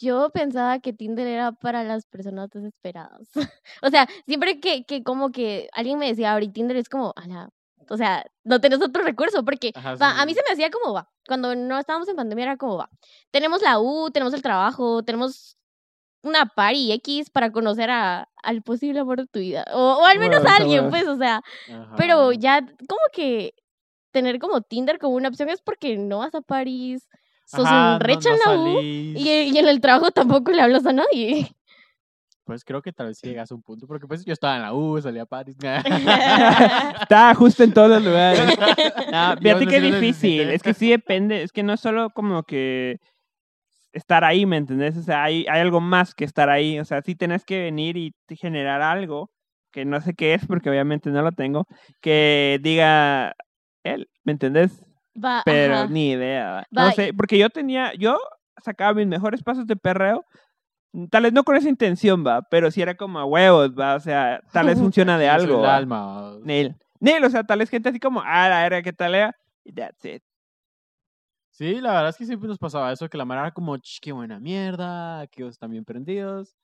Yo 0.00 0.30
pensaba 0.30 0.80
que 0.80 0.92
Tinder 0.92 1.26
era 1.26 1.52
para 1.52 1.84
las 1.84 2.04
personas 2.06 2.50
desesperadas. 2.50 3.30
o 3.82 3.90
sea, 3.90 4.08
siempre 4.26 4.58
que, 4.60 4.84
que 4.84 5.02
como 5.04 5.30
que 5.30 5.68
alguien 5.72 5.98
me 5.98 6.08
decía 6.08 6.32
abrí 6.32 6.48
Tinder 6.48 6.76
es 6.76 6.88
como, 6.88 7.12
ala, 7.14 7.50
o 7.88 7.96
sea, 7.96 8.24
no 8.44 8.60
tenés 8.60 8.80
otro 8.80 9.02
recurso 9.02 9.44
porque 9.44 9.72
Ajá, 9.74 9.94
va, 9.96 10.20
a 10.20 10.26
mí 10.26 10.34
se 10.34 10.42
me 10.46 10.52
hacía 10.52 10.70
como 10.70 10.92
va. 10.92 11.10
Cuando 11.26 11.54
no 11.54 11.78
estábamos 11.78 12.08
en 12.08 12.16
pandemia 12.16 12.44
era 12.44 12.56
como 12.56 12.76
va. 12.76 12.90
Tenemos 13.30 13.62
la 13.62 13.78
U, 13.78 14.10
tenemos 14.10 14.34
el 14.34 14.42
trabajo, 14.42 15.02
tenemos 15.02 15.56
una 16.22 16.46
party 16.46 16.92
X 16.92 17.30
para 17.30 17.50
conocer 17.50 17.90
a, 17.90 18.28
al 18.42 18.62
posible 18.62 19.00
amor 19.00 19.20
de 19.20 19.26
tu 19.26 19.40
vida. 19.40 19.64
O, 19.72 19.98
o 20.02 20.06
al 20.06 20.18
menos 20.18 20.44
a 20.44 20.56
alguien, 20.56 20.90
pues, 20.90 21.06
o 21.06 21.16
sea. 21.16 21.42
Pero 21.96 22.32
ya 22.32 22.60
como 22.60 23.02
que 23.12 23.54
tener 24.12 24.38
como 24.38 24.60
Tinder 24.60 24.98
como 24.98 25.16
una 25.16 25.28
opción 25.28 25.48
es 25.48 25.60
porque 25.60 25.96
no 25.96 26.18
vas 26.18 26.34
a 26.34 26.42
París, 26.42 27.08
sos 27.46 27.66
Ajá, 27.66 27.94
un 27.94 28.00
recha 28.00 28.30
no 28.30 28.34
en 28.34 28.38
la 28.38 28.62
U 28.62 28.80
y 28.82 29.58
en 29.58 29.68
el 29.68 29.80
trabajo 29.80 30.10
tampoco 30.10 30.52
le 30.52 30.62
hablas 30.62 30.86
a 30.86 30.92
nadie. 30.92 31.54
Pues 32.44 32.64
creo 32.64 32.82
que 32.82 32.92
tal 32.92 33.08
vez 33.08 33.18
sí 33.18 33.28
llegas 33.28 33.52
a 33.52 33.54
un 33.54 33.62
punto, 33.62 33.86
porque 33.86 34.06
pues 34.06 34.24
yo 34.24 34.32
estaba 34.32 34.56
en 34.56 34.62
la 34.62 34.74
U, 34.74 35.00
salía 35.00 35.22
a 35.22 35.26
París. 35.26 35.56
Está 37.02 37.34
justo 37.34 37.62
en 37.62 37.72
todos 37.72 37.88
los 37.90 38.04
lugares. 38.04 38.58
No, 38.58 39.36
fíjate 39.40 39.64
no 39.64 39.70
que 39.70 39.76
es 39.76 39.82
difícil. 39.82 40.50
Es 40.50 40.62
que 40.62 40.74
sí 40.74 40.90
depende. 40.90 41.42
Es 41.42 41.52
que 41.52 41.62
no 41.62 41.72
es 41.72 41.80
solo 41.80 42.10
como 42.10 42.42
que 42.42 42.98
estar 43.92 44.24
ahí, 44.24 44.46
¿me 44.46 44.56
entendés? 44.56 44.96
O 44.96 45.02
sea, 45.02 45.24
hay, 45.24 45.46
hay 45.48 45.60
algo 45.60 45.80
más 45.80 46.14
que 46.14 46.24
estar 46.24 46.50
ahí. 46.50 46.80
O 46.80 46.84
sea, 46.84 47.02
sí 47.02 47.14
tenés 47.14 47.44
que 47.44 47.60
venir 47.60 47.96
y 47.96 48.14
generar 48.36 48.82
algo 48.82 49.30
que 49.72 49.84
no 49.84 50.00
sé 50.00 50.14
qué 50.14 50.34
es, 50.34 50.46
porque 50.46 50.70
obviamente 50.70 51.10
no 51.10 51.22
lo 51.22 51.32
tengo, 51.32 51.66
que 52.00 52.60
diga 52.62 53.34
él, 53.82 54.08
¿me 54.22 54.32
entendés? 54.32 54.84
Va, 55.22 55.42
Pero 55.44 55.74
ajá. 55.74 55.86
ni 55.88 56.12
idea. 56.12 56.52
¿va? 56.52 56.66
No 56.70 56.92
sé, 56.92 57.12
porque 57.14 57.38
yo 57.38 57.50
tenía, 57.50 57.92
yo 57.94 58.18
sacaba 58.62 58.94
mis 58.94 59.06
mejores 59.06 59.42
pasos 59.42 59.66
de 59.66 59.76
perreo. 59.76 60.24
Mm, 60.92 61.06
Tal 61.06 61.22
vez 61.24 61.32
no 61.32 61.44
con 61.44 61.56
esa 61.56 61.68
intención, 61.68 62.24
va, 62.26 62.42
pero 62.42 62.70
sí 62.70 62.80
era 62.82 62.96
como 62.96 63.18
a 63.18 63.24
huevos, 63.24 63.70
va, 63.78 63.94
o 63.96 64.00
sea, 64.00 64.40
tal 64.52 64.66
vez 64.66 64.78
funciona 64.94 65.18
de 65.18 65.28
algo. 65.28 65.60
el 65.60 65.70
alma. 65.70 66.36
Neil. 66.42 66.76
Neil, 67.00 67.24
o 67.24 67.30
sea, 67.30 67.44
tal 67.44 67.58
vez 67.58 67.68
gente 67.70 67.88
así 67.88 67.98
como, 68.00 68.22
ah, 68.24 68.48
la 68.48 68.62
verga, 68.62 68.82
¿qué 68.82 68.92
tal 68.92 69.14
era? 69.14 69.36
Y 69.64 69.72
that's 69.72 70.04
it. 70.04 70.22
Sí, 71.50 71.80
la 71.80 71.92
verdad 71.92 72.08
es 72.10 72.16
que 72.16 72.24
siempre 72.26 72.48
nos 72.48 72.58
pasaba 72.58 72.90
eso, 72.92 73.08
que 73.08 73.18
la 73.18 73.24
mara 73.26 73.42
era 73.42 73.50
como, 73.52 73.76
"Ch, 73.76 74.00
qué 74.00 74.10
buena 74.12 74.40
mierda, 74.40 75.26
que 75.28 75.46
están 75.46 75.70
bien 75.70 75.84
prendidos. 75.84 76.56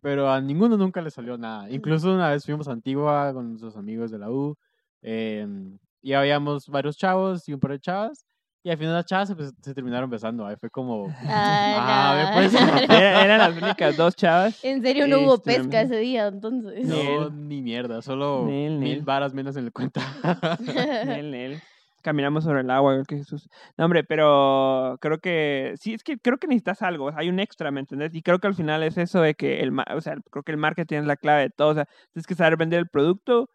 Pero 0.00 0.30
a 0.30 0.40
ninguno 0.40 0.76
nunca 0.78 1.02
le 1.02 1.10
salió 1.10 1.36
nada. 1.36 1.70
Incluso 1.70 2.12
una 2.14 2.30
vez 2.30 2.44
fuimos 2.46 2.66
a 2.68 2.72
Antigua 2.72 3.32
con 3.34 3.50
nuestros 3.50 3.76
amigos 3.76 4.10
de 4.10 4.18
la 4.18 4.30
U. 4.30 4.56
em, 5.02 5.78
y 6.02 6.12
habíamos 6.14 6.68
varios 6.68 6.96
chavos 6.96 7.48
y 7.48 7.52
un 7.54 7.60
par 7.60 7.72
de 7.72 7.80
chavas. 7.80 8.26
Y 8.62 8.68
al 8.70 8.76
final 8.76 8.92
las 8.92 9.06
chavas 9.06 9.28
se, 9.28 9.34
pues, 9.36 9.54
se 9.62 9.72
terminaron 9.74 10.10
besando. 10.10 10.46
Ahí 10.46 10.56
fue 10.60 10.68
como... 10.68 11.08
Ah, 11.26 12.10
a 12.10 12.14
ver, 12.14 12.24
la- 12.26 12.32
pues. 12.34 12.90
Era- 12.90 13.24
eran 13.24 13.38
las 13.38 13.62
únicas 13.62 13.96
dos 13.96 14.14
chavas. 14.14 14.62
En 14.62 14.82
serio 14.82 15.06
no 15.08 15.20
hubo 15.20 15.36
Este, 15.36 15.54
pesca 15.56 15.80
ese 15.80 15.96
día, 15.96 16.26
entonces. 16.26 16.86
No, 16.86 16.96
Nel. 17.30 17.48
ni 17.48 17.62
mierda. 17.62 18.02
Solo 18.02 18.44
Nel, 18.46 18.78
mil 18.78 18.96
nel. 18.96 19.02
varas 19.02 19.32
menos 19.32 19.56
en 19.56 19.64
la 19.66 19.70
cuenta. 19.70 20.00
Neil, 21.06 21.30
Neil. 21.30 21.62
Caminamos 22.02 22.44
sobre 22.44 22.60
el 22.60 22.70
agua, 22.70 23.02
que 23.06 23.16
Jesús. 23.18 23.46
No, 23.76 23.84
hombre, 23.84 24.04
pero 24.04 24.96
creo 25.02 25.18
que, 25.18 25.74
sí, 25.78 25.92
es 25.92 26.02
que 26.02 26.16
creo 26.18 26.38
que 26.38 26.46
necesitas 26.46 26.80
algo, 26.80 27.10
hay 27.14 27.28
un 27.28 27.38
extra, 27.38 27.70
¿me 27.70 27.80
entendés? 27.80 28.14
Y 28.14 28.22
creo 28.22 28.38
que 28.38 28.46
al 28.46 28.54
final 28.54 28.82
es 28.82 28.96
eso 28.96 29.20
de 29.20 29.34
que 29.34 29.60
el, 29.60 29.70
o 29.94 30.00
sea, 30.00 30.14
creo 30.30 30.42
que 30.42 30.52
el 30.52 30.56
marketing 30.56 31.00
es 31.00 31.04
la 31.06 31.16
clave 31.16 31.42
de 31.42 31.50
todo, 31.50 31.68
o 31.68 31.74
sea, 31.74 31.86
tienes 32.14 32.26
que 32.26 32.34
saber 32.34 32.56
vender 32.56 32.78
el 32.78 32.88
producto 32.88 33.50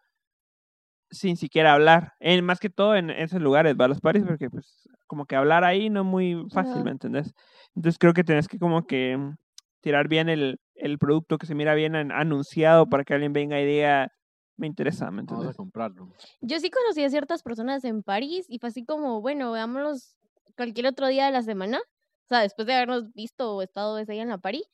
sin 1.10 1.36
siquiera 1.36 1.72
hablar, 1.72 2.12
en, 2.20 2.44
más 2.44 2.58
que 2.60 2.70
todo 2.70 2.96
en 2.96 3.10
esos 3.10 3.40
lugares, 3.40 3.76
va 3.80 3.84
a 3.86 3.88
los 3.88 4.00
paris, 4.00 4.24
porque 4.26 4.50
pues 4.50 4.88
como 5.06 5.26
que 5.26 5.36
hablar 5.36 5.64
ahí 5.64 5.88
no 5.90 6.00
es 6.00 6.06
muy 6.06 6.46
fácil. 6.52 6.82
¿me 6.84 6.90
entendés? 6.90 7.32
Entonces 7.74 7.98
creo 7.98 8.12
que 8.12 8.24
tienes 8.24 8.48
que 8.48 8.58
como 8.58 8.86
que 8.86 9.16
mm, 9.16 9.36
tirar 9.80 10.08
bien 10.08 10.28
el, 10.28 10.58
el 10.74 10.98
producto 10.98 11.38
que 11.38 11.46
se 11.46 11.54
mira 11.54 11.74
bien 11.74 11.94
an- 11.94 12.12
anunciado 12.12 12.86
para 12.88 13.04
que 13.04 13.14
alguien 13.14 13.32
venga 13.32 13.60
y 13.60 13.66
diga, 13.66 14.08
me 14.56 14.66
interesa, 14.66 15.10
¿me 15.10 15.22
Vamos 15.22 15.30
a 15.30 15.34
entendés? 15.34 15.56
comprarlo. 15.56 16.08
Yo 16.40 16.58
sí 16.58 16.70
conocí 16.70 17.04
a 17.04 17.10
ciertas 17.10 17.42
personas 17.42 17.84
en 17.84 18.02
París 18.02 18.46
y 18.48 18.58
fue 18.58 18.70
así 18.70 18.84
como, 18.84 19.20
bueno, 19.20 19.52
veámonos 19.52 20.16
cualquier 20.56 20.86
otro 20.86 21.06
día 21.06 21.26
de 21.26 21.32
la 21.32 21.42
semana. 21.42 21.78
O 21.78 22.28
sea, 22.28 22.40
después 22.40 22.66
de 22.66 22.74
habernos 22.74 23.12
visto 23.12 23.54
o 23.54 23.62
estado 23.62 23.98
ese 23.98 24.12
día 24.14 24.22
en 24.22 24.30
la 24.30 24.38
París. 24.38 24.64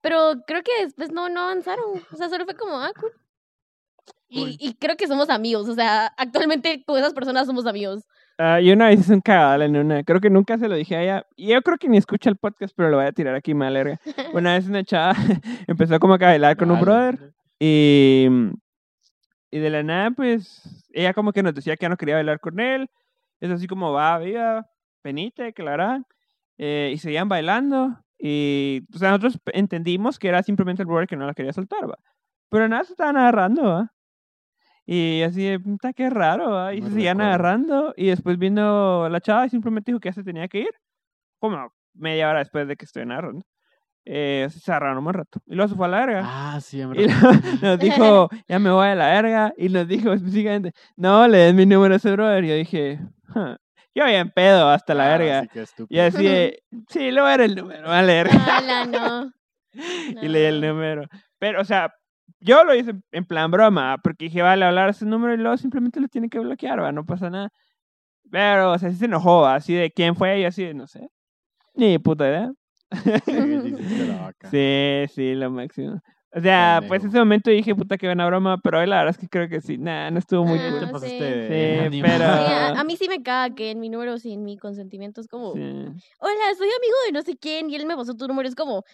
Pero 0.00 0.42
creo 0.46 0.62
que 0.62 0.84
después 0.84 1.10
no, 1.12 1.28
no 1.28 1.40
avanzaron. 1.40 1.84
O 2.12 2.16
sea, 2.16 2.28
solo 2.28 2.44
fue 2.44 2.54
como, 2.56 2.78
ah, 2.80 2.92
cool. 3.00 3.12
Y, 4.28 4.56
y 4.60 4.74
creo 4.74 4.96
que 4.96 5.06
somos 5.06 5.30
amigos. 5.30 5.68
O 5.68 5.74
sea, 5.74 6.06
actualmente 6.16 6.82
con 6.84 6.98
esas 6.98 7.14
personas 7.14 7.46
somos 7.46 7.66
amigos. 7.66 8.04
Ah, 8.40 8.60
yo 8.60 8.72
una 8.72 8.86
vez 8.86 9.00
hice 9.00 9.14
un 9.14 9.20
cagadal 9.20 9.62
en 9.62 9.76
una, 9.76 10.04
creo 10.04 10.20
que 10.20 10.30
nunca 10.30 10.56
se 10.58 10.68
lo 10.68 10.76
dije 10.76 10.94
a 10.94 11.02
ella, 11.02 11.26
y 11.34 11.48
yo 11.48 11.60
creo 11.60 11.76
que 11.76 11.88
ni 11.88 11.96
escucha 11.96 12.30
el 12.30 12.36
podcast, 12.36 12.72
pero 12.76 12.88
lo 12.88 12.96
voy 12.96 13.06
a 13.06 13.10
tirar 13.10 13.34
aquí, 13.34 13.52
me 13.52 13.66
alerga. 13.66 13.98
Una 14.32 14.52
vez 14.52 14.68
una 14.68 14.84
chava 14.84 15.12
empezó 15.66 15.98
como 15.98 16.14
a 16.14 16.18
bailar 16.18 16.56
con 16.56 16.70
un 16.70 16.80
brother, 16.80 17.34
y, 17.58 18.28
y 19.50 19.58
de 19.58 19.70
la 19.70 19.82
nada, 19.82 20.12
pues, 20.12 20.86
ella 20.92 21.14
como 21.14 21.32
que 21.32 21.42
nos 21.42 21.52
decía 21.52 21.76
que 21.76 21.86
ya 21.86 21.88
no 21.88 21.96
quería 21.96 22.14
bailar 22.14 22.38
con 22.38 22.60
él, 22.60 22.88
es 23.40 23.50
así 23.50 23.66
como, 23.66 23.92
va, 23.92 24.16
viva, 24.18 24.68
penite, 25.02 25.52
que 25.52 25.64
la 25.64 25.74
harán, 25.74 26.06
eh, 26.58 26.92
y 26.94 26.98
seguían 26.98 27.28
bailando, 27.28 27.98
y, 28.20 28.82
o 28.94 28.98
sea, 28.98 29.10
nosotros 29.10 29.40
entendimos 29.46 30.16
que 30.16 30.28
era 30.28 30.44
simplemente 30.44 30.82
el 30.82 30.86
brother 30.86 31.08
que 31.08 31.16
no 31.16 31.26
la 31.26 31.34
quería 31.34 31.52
soltar, 31.52 31.90
va. 31.90 31.98
Pero 32.50 32.68
nada, 32.68 32.84
se 32.84 32.92
estaban 32.92 33.16
agarrando, 33.16 33.64
va. 33.64 33.92
Y 34.90 35.20
así 35.22 35.44
de, 35.44 35.60
puta, 35.60 35.92
qué 35.92 36.08
raro, 36.08 36.50
¿va? 36.52 36.72
Y 36.72 36.80
No 36.80 36.86
se 36.86 36.94
seguían 36.94 37.18
recuerdo. 37.18 37.28
agarrando. 37.34 37.94
Y 37.94 38.06
después 38.06 38.38
vino 38.38 39.06
la 39.10 39.20
chava 39.20 39.44
y 39.44 39.50
simplemente 39.50 39.90
dijo 39.92 40.00
que 40.00 40.08
ya 40.08 40.14
se 40.14 40.24
tenía 40.24 40.48
que 40.48 40.60
ir. 40.60 40.70
Como 41.38 41.70
media 41.92 42.30
hora 42.30 42.38
después 42.38 42.66
de 42.66 42.74
que 42.76 42.86
estoy 42.86 43.02
agarrando. 43.02 43.44
Eh, 44.06 44.48
se 44.50 44.70
agarraron 44.72 44.96
un 44.98 45.04
buen 45.04 45.14
rato. 45.14 45.40
Y 45.46 45.54
luego 45.56 45.68
se 45.68 45.74
fue 45.74 45.84
a 45.86 45.90
la 45.90 45.98
verga. 46.06 46.22
Ah, 46.24 46.58
sí, 46.62 46.80
en 46.80 46.94
y 46.94 46.96
verdad. 47.06 47.20
luego 47.20 47.58
nos 47.60 47.78
dijo, 47.80 48.28
ya 48.48 48.58
me 48.58 48.70
voy 48.70 48.86
a 48.88 48.94
la 48.94 49.08
verga. 49.08 49.52
Y 49.58 49.68
nos 49.68 49.86
dijo 49.86 50.10
específicamente, 50.14 50.72
no, 50.96 51.28
le 51.28 51.36
den 51.36 51.56
mi 51.56 51.66
número 51.66 51.92
a 51.92 51.98
ese 51.98 52.10
brother. 52.12 52.42
Y 52.44 52.48
yo 52.48 52.54
dije, 52.54 52.98
"Huh". 53.34 53.56
yo 53.94 54.04
había 54.04 54.20
en 54.20 54.30
pedo 54.30 54.70
hasta 54.70 54.94
la 54.94 55.04
Ah, 55.14 55.18
verga. 55.18 55.42
sí, 55.42 55.48
qué 55.52 55.84
Y 55.90 55.98
así 55.98 56.24
de, 56.24 56.62
sí, 56.88 57.10
le 57.10 57.20
voy 57.20 57.28
a 57.28 57.30
dar 57.32 57.40
el 57.42 57.54
número, 57.54 57.86
vale. 57.88 58.14
verga". 58.24 58.56
Ala, 58.56 58.86
no. 58.86 59.32
y 60.22 60.28
leí 60.28 60.44
el 60.46 60.62
No. 60.62 60.68
número. 60.68 61.02
Pero, 61.38 61.60
o 61.60 61.64
sea, 61.64 61.92
yo 62.40 62.64
lo 62.64 62.74
hice 62.74 62.92
en 63.12 63.24
plan 63.24 63.50
broma, 63.50 63.98
porque 64.02 64.26
dije, 64.26 64.42
vale, 64.42 64.64
hablar 64.64 64.88
ese 64.90 65.04
número 65.06 65.34
y 65.34 65.38
luego 65.38 65.56
simplemente 65.56 66.00
lo 66.00 66.08
tiene 66.08 66.28
que 66.28 66.38
bloquear, 66.38 66.82
va, 66.82 66.92
no 66.92 67.04
pasa 67.04 67.30
nada. 67.30 67.50
Pero, 68.30 68.72
o 68.72 68.78
sea, 68.78 68.90
sí 68.90 68.96
se 68.96 69.06
enojó, 69.06 69.46
así 69.46 69.74
de 69.74 69.90
quién 69.90 70.14
fue, 70.14 70.40
y 70.40 70.44
así 70.44 70.64
de, 70.64 70.74
no 70.74 70.86
sé. 70.86 71.08
Ni 71.74 71.98
puta 71.98 72.28
idea. 72.28 72.50
Sí. 72.90 73.74
Sí, 74.50 75.04
sí, 75.14 75.34
lo 75.34 75.50
máximo. 75.50 76.00
O 76.34 76.40
sea, 76.40 76.82
pues 76.86 77.02
en 77.02 77.08
ese 77.08 77.18
momento 77.18 77.50
dije, 77.50 77.74
puta, 77.74 77.96
que 77.96 78.06
buena 78.06 78.26
broma, 78.26 78.58
pero 78.62 78.78
hoy 78.80 78.86
la 78.86 78.98
verdad 78.98 79.10
es 79.14 79.18
que 79.18 79.28
creo 79.28 79.48
que 79.48 79.60
sí. 79.62 79.78
Nah, 79.78 80.10
no 80.10 80.18
estuvo 80.18 80.44
muy 80.44 80.58
Ah, 80.58 80.62
Te 80.64 80.70
cool. 80.70 80.80
sí. 80.86 80.92
pasaste 80.92 81.24
de 81.24 81.88
Sí, 81.90 82.02
pero- 82.02 82.16
Sí, 82.18 82.52
a, 82.52 82.68
a 82.80 82.84
mí 82.84 82.96
sí 82.96 83.08
me 83.08 83.22
caga 83.22 83.54
que 83.54 83.70
en 83.70 83.80
mi 83.80 83.88
número 83.88 84.18
sin 84.18 84.44
mi 84.44 84.58
consentimiento 84.58 85.20
es 85.22 85.26
como, 85.26 85.54
Sí. 85.54 85.60
hola, 85.60 86.54
soy 86.56 86.68
amigo 86.68 86.96
de 87.06 87.12
no 87.12 87.22
sé 87.22 87.36
quién 87.38 87.70
y 87.70 87.76
él 87.76 87.86
me 87.86 87.96
pasó 87.96 88.14
tu 88.14 88.28
número. 88.28 88.46
Es 88.46 88.54
como, 88.54 88.84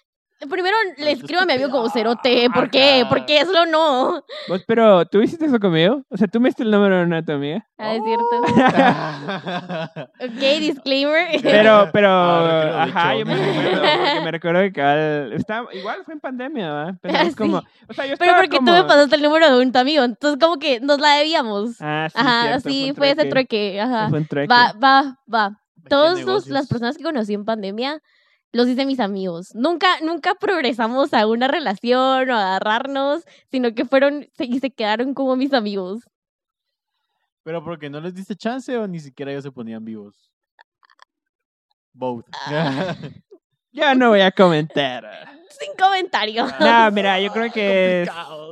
primero 0.48 0.76
le 0.98 1.12
escribo 1.12 1.42
a 1.42 1.46
mi 1.46 1.52
amigo 1.54 1.70
como 1.70 1.88
cerote. 1.90 2.48
¿Por 2.52 2.70
qué? 2.70 3.04
¿Por 3.08 3.24
qué? 3.26 3.44
Solo 3.44 3.66
no. 3.66 4.24
Vos, 4.48 4.62
pero, 4.66 5.04
¿tú 5.06 5.20
hiciste 5.22 5.46
eso 5.46 5.58
conmigo? 5.60 6.02
O 6.08 6.16
sea, 6.16 6.26
¿tú 6.28 6.40
me 6.40 6.48
diste 6.48 6.62
el 6.62 6.70
número 6.70 6.96
de 6.98 7.04
una 7.04 7.16
de 7.16 7.22
tu 7.22 7.32
amiga? 7.32 7.66
Ah, 7.78 7.94
es 7.94 8.02
cierto. 8.04 8.24
Ok, 10.20 10.60
disclaimer. 10.60 11.26
Pero, 11.42 11.88
pero, 11.92 12.08
que 12.08 12.66
lo 12.66 12.72
he 12.72 12.80
ajá, 12.80 13.12
dicho. 13.12 13.18
yo 13.20 13.26
me 13.26 13.34
recuerdo, 13.36 13.80
porque 13.80 14.20
me 14.24 14.30
recuerdo 14.30 14.60
que 14.62 14.72
cabal, 14.72 15.32
estaba, 15.32 15.74
igual 15.74 16.04
fue 16.04 16.14
en 16.14 16.20
pandemia, 16.20 16.72
¿verdad? 16.72 16.94
Pero 17.02 17.14
Ah, 17.18 17.22
es 17.22 17.36
como, 17.36 17.60
sí. 17.60 17.66
o 17.88 17.92
sea, 17.94 18.06
yo 18.06 18.16
Pero 18.16 18.30
estaba 18.30 18.36
porque 18.42 18.56
como... 18.56 18.70
tú 18.70 18.76
me 18.76 18.84
pasaste 18.84 19.16
el 19.16 19.22
número 19.22 19.56
de 19.56 19.62
un 19.66 19.76
amigo. 19.76 20.04
Entonces, 20.04 20.38
como 20.40 20.58
que 20.58 20.80
nos 20.80 21.00
la 21.00 21.16
debíamos. 21.16 21.76
Ah, 21.80 22.08
sí, 22.10 22.18
Ajá, 22.18 22.42
cierto, 22.44 22.68
sí, 22.70 22.90
un 22.90 22.96
fue 22.96 23.10
ese 23.10 23.24
trueque. 23.26 23.80
Ajá. 23.80 24.08
Fue 24.08 24.18
un 24.18 24.26
trueque. 24.26 24.52
Va, 24.52 24.72
va, 24.82 25.18
va. 25.32 25.58
Todas 25.88 26.46
las 26.48 26.66
personas 26.66 26.96
que 26.96 27.04
conocí 27.04 27.34
en 27.34 27.44
pandemia 27.44 28.00
los 28.54 28.68
hice 28.68 28.86
mis 28.86 29.00
amigos. 29.00 29.54
Nunca, 29.54 30.00
nunca 30.00 30.34
progresamos 30.34 31.12
a 31.12 31.26
una 31.26 31.48
relación 31.48 32.30
o 32.30 32.34
a 32.34 32.56
agarrarnos, 32.56 33.24
sino 33.50 33.74
que 33.74 33.84
fueron 33.84 34.26
se- 34.32 34.46
y 34.46 34.58
se 34.60 34.70
quedaron 34.70 35.12
como 35.12 35.36
mis 35.36 35.52
amigos. 35.52 36.08
Pero 37.42 37.62
porque 37.62 37.90
no 37.90 38.00
les 38.00 38.14
diste 38.14 38.34
chance 38.36 38.74
o 38.78 38.86
ni 38.88 39.00
siquiera 39.00 39.30
ellos 39.30 39.44
se 39.44 39.52
ponían 39.52 39.84
vivos. 39.84 40.30
Both. 41.92 42.26
Ah. 42.46 42.96
Yo 43.72 43.92
no 43.96 44.10
voy 44.10 44.20
a 44.20 44.30
comentar. 44.30 45.04
Sin 45.50 45.74
comentario. 45.76 46.46
No, 46.60 46.90
mira, 46.92 47.20
yo 47.20 47.32
creo 47.32 47.50
que 47.52 48.02
es, 48.02 48.08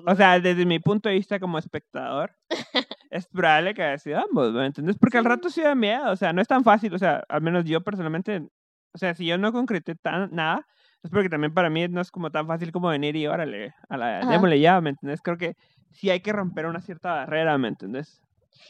o 0.06 0.14
sea, 0.16 0.38
desde 0.40 0.66
mi 0.66 0.80
punto 0.80 1.08
de 1.08 1.14
vista 1.14 1.38
como 1.38 1.58
espectador, 1.58 2.32
es 3.10 3.26
probable 3.28 3.72
que 3.72 3.82
haya 3.84 3.98
sido 3.98 4.18
ambos, 4.20 4.52
¿me 4.52 4.66
entiendes? 4.66 4.96
Porque 4.98 5.18
al 5.18 5.24
rato 5.24 5.48
sí 5.48 5.60
da 5.62 5.74
miedo, 5.76 6.10
o 6.10 6.16
sea, 6.16 6.32
no 6.32 6.42
es 6.42 6.48
tan 6.48 6.64
fácil, 6.64 6.92
o 6.94 6.98
sea, 6.98 7.24
al 7.28 7.40
menos 7.40 7.64
yo 7.64 7.80
personalmente, 7.82 8.48
o 8.94 8.98
sea, 8.98 9.14
si 9.14 9.26
yo 9.26 9.38
no 9.38 9.52
concreté 9.52 9.94
tan, 9.94 10.34
nada, 10.34 10.66
es 11.02 11.10
porque 11.10 11.28
también 11.28 11.52
para 11.52 11.70
mí 11.70 11.86
no 11.88 12.00
es 12.00 12.10
como 12.10 12.30
tan 12.30 12.46
fácil 12.46 12.72
como 12.72 12.88
venir 12.88 13.16
y 13.16 13.26
órale, 13.26 13.74
a 13.88 13.96
la, 13.96 14.18
Ajá. 14.20 14.30
démosle 14.30 14.60
ya, 14.60 14.80
¿me 14.80 14.90
entiendes? 14.90 15.20
Creo 15.20 15.36
que 15.36 15.56
sí 15.90 16.10
hay 16.10 16.20
que 16.20 16.32
romper 16.32 16.66
una 16.66 16.80
cierta 16.80 17.12
barrera, 17.12 17.56
¿me 17.58 17.68
entiendes? 17.68 18.20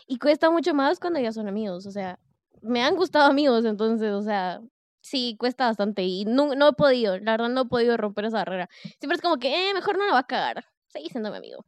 Y 0.06 0.18
cuesta 0.18 0.50
mucho 0.50 0.74
más 0.74 0.98
cuando 0.98 1.20
ya 1.20 1.32
son 1.32 1.48
amigos. 1.48 1.86
O 1.86 1.90
sea, 1.90 2.18
me 2.62 2.82
han 2.82 2.96
gustado 2.96 3.30
amigos, 3.30 3.64
entonces, 3.64 4.12
o 4.12 4.22
sea, 4.22 4.60
sí, 5.00 5.36
cuesta 5.38 5.66
bastante. 5.66 6.02
Y 6.02 6.24
no, 6.24 6.54
no 6.54 6.68
he 6.68 6.72
podido, 6.72 7.18
la 7.18 7.32
verdad, 7.32 7.48
no 7.50 7.62
he 7.62 7.66
podido 7.66 7.96
romper 7.96 8.26
esa 8.26 8.38
barrera. 8.38 8.68
Siempre 8.98 9.16
es 9.16 9.22
como 9.22 9.36
que, 9.36 9.70
eh, 9.70 9.74
mejor 9.74 9.98
no 9.98 10.06
la 10.06 10.14
va 10.14 10.20
a 10.20 10.26
cagar. 10.26 10.64
Seguí 10.88 11.08
siendo 11.08 11.30
mi 11.30 11.36
amigo. 11.36 11.64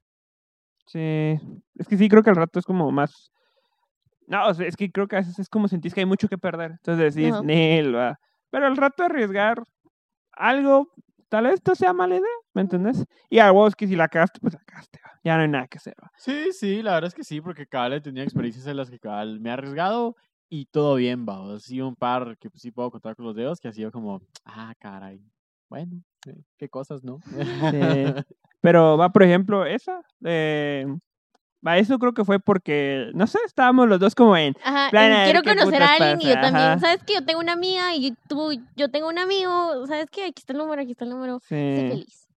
Sí, 0.87 1.39
es 1.79 1.89
que 1.89 1.97
sí, 1.97 2.09
creo 2.09 2.23
que 2.23 2.31
al 2.31 2.37
rato 2.37 2.59
es 2.59 2.65
como 2.65 2.91
más... 2.91 3.31
No, 4.27 4.47
o 4.49 4.55
sea, 4.55 4.67
es 4.67 4.77
que 4.77 4.91
creo 4.91 5.07
que 5.07 5.17
a 5.17 5.19
veces 5.19 5.39
es 5.39 5.49
como 5.51 5.69
sentís 5.69 5.93
que 5.93 6.01
hay 6.01 6.07
mucho 6.07 6.29
que 6.29 6.39
perder. 6.39 6.73
Entonces 6.73 7.15
decís. 7.15 7.35
Nel, 7.43 7.95
va. 7.95 8.19
Pero 8.55 8.69
al 8.69 8.77
rato 8.77 9.03
arriesgar 9.03 9.65
algo, 10.31 10.87
tal 11.29 11.47
vez 11.47 11.55
esto 11.55 11.75
sea 11.75 11.93
mala 11.93 12.15
idea, 12.15 12.37
¿me 12.53 12.63
entendés? 12.63 13.05
Y 13.29 13.41
a 13.41 13.51
vos 13.51 13.75
que 13.75 13.89
si 13.89 13.97
la 13.97 14.07
cagaste, 14.07 14.39
pues 14.39 14.55
la 14.55 14.61
cagaste. 14.61 15.01
Ya 15.25 15.35
no 15.35 15.43
hay 15.43 15.49
nada 15.49 15.67
que 15.67 15.79
hacer, 15.79 15.95
va. 16.01 16.13
Sí, 16.17 16.53
sí, 16.53 16.81
la 16.81 16.93
verdad 16.93 17.09
es 17.09 17.15
que 17.17 17.25
sí, 17.25 17.41
porque 17.41 17.67
cabal 17.67 17.95
he 17.95 18.01
tenido 18.01 18.23
experiencias 18.23 18.65
en 18.69 18.77
las 18.77 18.91
que 18.91 19.01
cabal 19.01 19.41
me 19.41 19.49
he 19.49 19.53
arriesgado 19.55 20.15
y 20.49 20.67
todo 20.67 20.95
bien, 20.95 21.27
va. 21.29 21.41
O 21.41 21.51
sea, 21.51 21.59
sí, 21.59 21.81
un 21.81 21.97
par 21.97 22.39
que 22.39 22.49
pues, 22.49 22.63
sí 22.63 22.71
puedo 22.71 22.93
contar 22.93 23.17
con 23.17 23.25
los 23.25 23.35
dedos 23.35 23.59
que 23.59 23.67
ha 23.67 23.73
sido 23.73 23.91
como, 23.91 24.23
ah, 24.45 24.73
caray. 24.79 25.21
Bueno, 25.69 26.05
eh, 26.29 26.41
qué 26.57 26.69
cosas, 26.69 27.03
¿no? 27.03 27.19
Pero 28.61 28.97
va, 28.97 29.11
por 29.11 29.25
ejemplo, 29.25 29.67
esa, 29.67 30.01
eh, 30.25 30.87
eso 31.73 31.99
creo 31.99 32.13
que 32.15 32.25
fue 32.25 32.39
porque, 32.41 33.11
no 33.15 33.27
sé, 33.27 33.39
estábamos 33.47 33.89
los 33.89 33.99
dos 34.01 34.15
como 34.15 34.37
en, 34.37 34.55
Ajá, 34.63 34.89
Plan, 34.91 35.25
quiero 35.25 35.43
conocer 35.43 35.83
a 35.83 35.93
alguien 35.95 36.21
y 36.21 36.25
yo 36.27 36.35
pasa, 36.35 36.41
también. 36.43 36.65
ajá. 36.71 36.79
¿Sabes 36.81 37.03
que 37.05 37.15
Yo 37.15 37.25
tengo 37.25 37.41
una 37.41 37.53
amiga 37.53 37.95
y 37.95 38.15
tú, 38.29 38.53
yo 38.77 38.91
tengo 38.91 39.09
un 39.09 39.19
amigo. 39.19 39.87
¿Sabes 39.87 40.07
qué? 40.11 40.23
Aquí 40.25 40.35
está 40.39 40.53
el 40.53 40.59
número, 40.59 40.83
aquí 40.83 40.93
está 40.93 41.05
el 41.05 41.11
número. 41.11 41.39
Sé 41.41 41.47
sí, 41.81 41.89
feliz. 41.91 42.29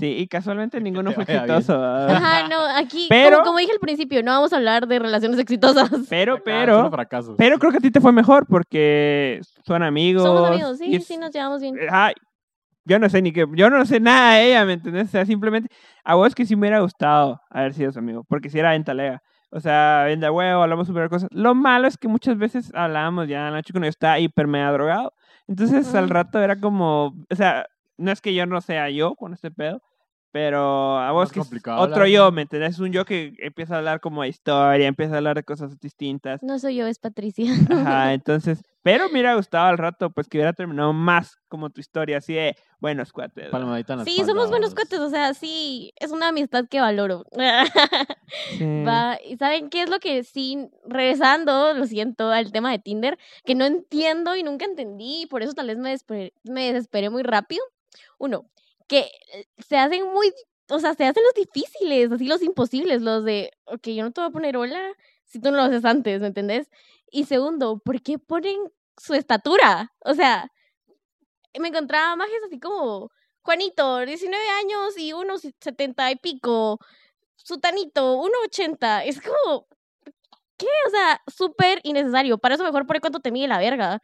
sí, 0.00 0.06
y 0.18 0.26
casualmente 0.26 0.80
ninguno 0.80 1.12
fue 1.12 1.24
bien. 1.24 1.38
exitoso. 1.38 1.74
Ajá, 1.82 2.48
no, 2.48 2.60
aquí, 2.76 3.06
Pero- 3.08 3.36
como, 3.38 3.46
como 3.46 3.58
dije 3.58 3.72
al 3.72 3.78
principio, 3.78 4.22
no 4.22 4.32
vamos 4.32 4.52
a 4.52 4.56
hablar 4.56 4.86
de 4.88 4.98
relaciones 4.98 5.38
exitosas. 5.38 5.88
Pero, 6.08 6.42
pero. 6.42 6.90
Pero 7.38 7.58
creo 7.58 7.70
que 7.72 7.78
a 7.78 7.80
ti 7.80 7.90
te 7.90 8.00
fue 8.00 8.12
mejor 8.12 8.46
porque 8.46 9.40
son 9.66 9.82
amigos. 9.82 10.22
Somos 10.24 10.48
amigos, 10.48 10.80
y 10.80 10.84
sí, 10.86 10.94
es- 10.96 11.06
sí, 11.06 11.16
nos 11.18 11.30
llevamos 11.30 11.60
bien. 11.60 11.76
Ay, 11.90 12.14
yo 12.84 12.98
no 12.98 13.08
sé 13.08 13.22
ni 13.22 13.32
qué, 13.32 13.46
yo 13.54 13.70
no 13.70 13.84
sé 13.86 14.00
nada 14.00 14.34
de 14.34 14.48
ella, 14.48 14.64
¿me 14.64 14.74
entendés? 14.74 15.08
O 15.08 15.10
sea, 15.10 15.26
simplemente 15.26 15.68
a 16.04 16.14
vos 16.14 16.34
que 16.34 16.46
sí 16.46 16.56
me 16.56 16.60
hubiera 16.60 16.80
gustado 16.80 17.40
haber 17.50 17.74
sido 17.74 17.92
su 17.92 17.98
amigo, 17.98 18.24
porque 18.24 18.50
si 18.50 18.58
era 18.58 18.74
en 18.74 18.84
talega. 18.84 19.22
O 19.54 19.60
sea, 19.60 20.04
venda 20.06 20.32
huevo, 20.32 20.62
hablamos 20.62 20.86
sobre 20.86 21.10
cosas. 21.10 21.28
Lo 21.30 21.54
malo 21.54 21.86
es 21.86 21.98
que 21.98 22.08
muchas 22.08 22.38
veces 22.38 22.72
hablábamos 22.74 23.28
ya 23.28 23.50
noche 23.50 23.72
cuando 23.72 23.84
yo 23.84 23.90
estaba 23.90 24.18
hiper 24.18 24.46
mega 24.46 24.72
drogado. 24.72 25.12
Entonces 25.46 25.94
al 25.94 26.08
rato 26.08 26.40
era 26.40 26.58
como, 26.58 27.14
o 27.30 27.36
sea, 27.36 27.66
no 27.98 28.10
es 28.10 28.22
que 28.22 28.34
yo 28.34 28.46
no 28.46 28.60
sea 28.62 28.88
yo 28.88 29.14
con 29.14 29.34
este 29.34 29.50
pedo, 29.50 29.82
pero 30.32 30.98
a 30.98 31.12
vos 31.12 31.36
Más 31.36 31.50
que 31.50 31.56
es 31.56 31.62
otro 31.66 32.06
yo. 32.06 32.32
¿me 32.32 32.42
entendés? 32.42 32.74
Es 32.74 32.80
un 32.80 32.92
yo 32.92 33.04
que 33.04 33.34
empieza 33.38 33.74
a 33.74 33.78
hablar 33.78 34.00
como 34.00 34.22
de 34.22 34.28
historia, 34.28 34.86
empieza 34.86 35.14
a 35.14 35.16
hablar 35.18 35.36
de 35.36 35.44
cosas 35.44 35.78
distintas. 35.78 36.42
No 36.42 36.58
soy 36.58 36.76
yo, 36.76 36.86
es 36.86 36.98
Patricia. 36.98 37.52
Ajá, 37.70 38.12
entonces, 38.14 38.62
pero 38.82 39.06
me 39.06 39.12
hubiera 39.12 39.36
gustado 39.36 39.66
al 39.66 39.78
rato, 39.78 40.10
pues 40.10 40.28
que 40.28 40.38
hubiera 40.38 40.52
terminado 40.52 40.92
más 40.92 41.36
como 41.48 41.70
tu 41.70 41.80
historia, 41.80 42.18
así 42.18 42.34
de 42.34 42.56
buenos 42.80 43.12
cuates. 43.12 43.48
Palmadita 43.50 43.92
en 43.92 44.00
la 44.00 44.04
Sí, 44.04 44.22
somos 44.26 44.50
buenos 44.50 44.74
cuates, 44.74 44.98
o 44.98 45.08
sea, 45.08 45.34
sí, 45.34 45.92
es 45.96 46.10
una 46.10 46.28
amistad 46.28 46.66
que 46.68 46.80
valoro. 46.80 47.24
Sí. 48.58 48.64
Va, 48.86 49.18
y 49.24 49.36
¿saben 49.36 49.70
qué 49.70 49.82
es 49.82 49.90
lo 49.90 50.00
que 50.00 50.24
sí, 50.24 50.68
regresando, 50.84 51.74
lo 51.74 51.86
siento, 51.86 52.30
al 52.30 52.50
tema 52.50 52.72
de 52.72 52.80
Tinder, 52.80 53.18
que 53.44 53.54
no 53.54 53.64
entiendo 53.64 54.34
y 54.34 54.42
nunca 54.42 54.64
entendí, 54.64 55.22
y 55.22 55.26
por 55.26 55.42
eso 55.42 55.52
tal 55.52 55.68
vez 55.68 55.78
me, 55.78 55.90
desesperé, 55.90 56.32
me 56.42 56.72
desesperé 56.72 57.08
muy 57.08 57.22
rápido? 57.22 57.64
Uno, 58.18 58.50
que 58.88 59.08
se 59.58 59.78
hacen 59.78 60.12
muy, 60.12 60.32
o 60.68 60.80
sea, 60.80 60.94
se 60.94 61.04
hacen 61.04 61.22
los 61.22 61.34
difíciles, 61.34 62.10
así 62.10 62.26
los 62.26 62.42
imposibles, 62.42 63.00
los 63.02 63.24
de, 63.24 63.52
ok, 63.64 63.88
yo 63.88 64.02
no 64.02 64.10
te 64.10 64.20
voy 64.20 64.28
a 64.28 64.32
poner 64.32 64.56
hola 64.56 64.80
si 65.32 65.40
tú 65.40 65.50
no 65.50 65.56
lo 65.56 65.62
haces 65.64 65.84
antes, 65.84 66.20
¿me 66.20 66.26
entendés? 66.28 66.68
Y 67.10 67.24
segundo, 67.24 67.78
¿por 67.78 68.02
qué 68.02 68.18
ponen 68.18 68.56
su 68.98 69.14
estatura? 69.14 69.90
O 70.00 70.14
sea, 70.14 70.48
me 71.58 71.68
encontraba 71.68 72.14
majes 72.16 72.40
así 72.46 72.60
como, 72.60 73.10
Juanito, 73.42 74.00
19 74.04 74.44
años 74.60 74.98
y 74.98 75.12
unos 75.12 75.42
70 75.60 76.10
y 76.10 76.16
pico, 76.16 76.78
Sutanito, 77.36 78.18
1.80. 78.22 79.04
Es 79.04 79.20
como, 79.20 79.66
¿qué? 80.56 80.66
O 80.86 80.90
sea, 80.90 81.20
súper 81.34 81.80
innecesario. 81.82 82.38
Para 82.38 82.54
eso 82.54 82.64
mejor 82.64 82.86
por 82.86 83.00
cuánto 83.00 83.20
te 83.20 83.32
mide 83.32 83.48
la 83.48 83.58
verga. 83.58 83.98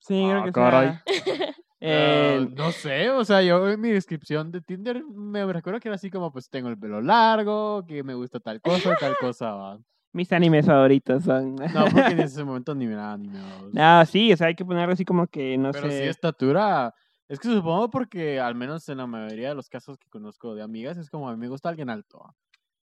Sí, 0.00 0.22
creo 0.26 0.40
Ah, 0.40 0.44
que 0.44 0.52
caray. 0.52 0.88
sea. 0.88 1.04
Eh, 1.86 2.38
eh, 2.40 2.48
no 2.56 2.72
sé, 2.72 3.10
o 3.10 3.26
sea, 3.26 3.42
yo 3.42 3.68
en 3.68 3.78
mi 3.78 3.90
descripción 3.90 4.50
de 4.50 4.62
Tinder 4.62 5.04
me 5.04 5.44
recuerdo 5.52 5.80
que 5.80 5.88
era 5.88 5.96
así 5.96 6.08
como, 6.10 6.32
pues 6.32 6.48
tengo 6.48 6.70
el 6.70 6.78
pelo 6.78 7.02
largo, 7.02 7.84
que 7.86 8.02
me 8.02 8.14
gusta 8.14 8.40
tal 8.40 8.62
cosa, 8.62 8.96
tal 8.98 9.14
cosa. 9.20 9.76
Mis 10.14 10.32
animes 10.32 10.64
favoritos 10.66 11.24
son. 11.24 11.56
No, 11.56 11.84
porque 11.92 12.12
en 12.12 12.20
ese 12.20 12.42
momento 12.44 12.74
ni 12.74 12.86
me 12.86 12.94
nada, 12.94 13.16
ni 13.18 13.28
me 13.28 13.38
daba. 13.38 13.68
No, 13.72 14.06
sí, 14.06 14.32
o 14.32 14.36
sea, 14.36 14.46
hay 14.46 14.54
que 14.54 14.64
ponerlo 14.64 14.92
así 14.94 15.04
como 15.04 15.26
que, 15.26 15.58
no 15.58 15.72
Pero 15.72 15.90
sí, 15.90 15.96
sé. 15.96 16.08
estatura. 16.08 16.94
Es 17.28 17.38
que 17.40 17.48
supongo 17.48 17.90
porque, 17.90 18.38
al 18.40 18.54
menos 18.54 18.88
en 18.88 18.98
la 18.98 19.06
mayoría 19.06 19.48
de 19.50 19.54
los 19.54 19.68
casos 19.68 19.98
que 19.98 20.08
conozco 20.08 20.54
de 20.54 20.62
amigas, 20.62 20.96
es 20.98 21.10
como 21.10 21.28
a 21.28 21.32
mí 21.32 21.38
me 21.38 21.48
gusta 21.48 21.68
alguien 21.68 21.90
alto. 21.90 22.34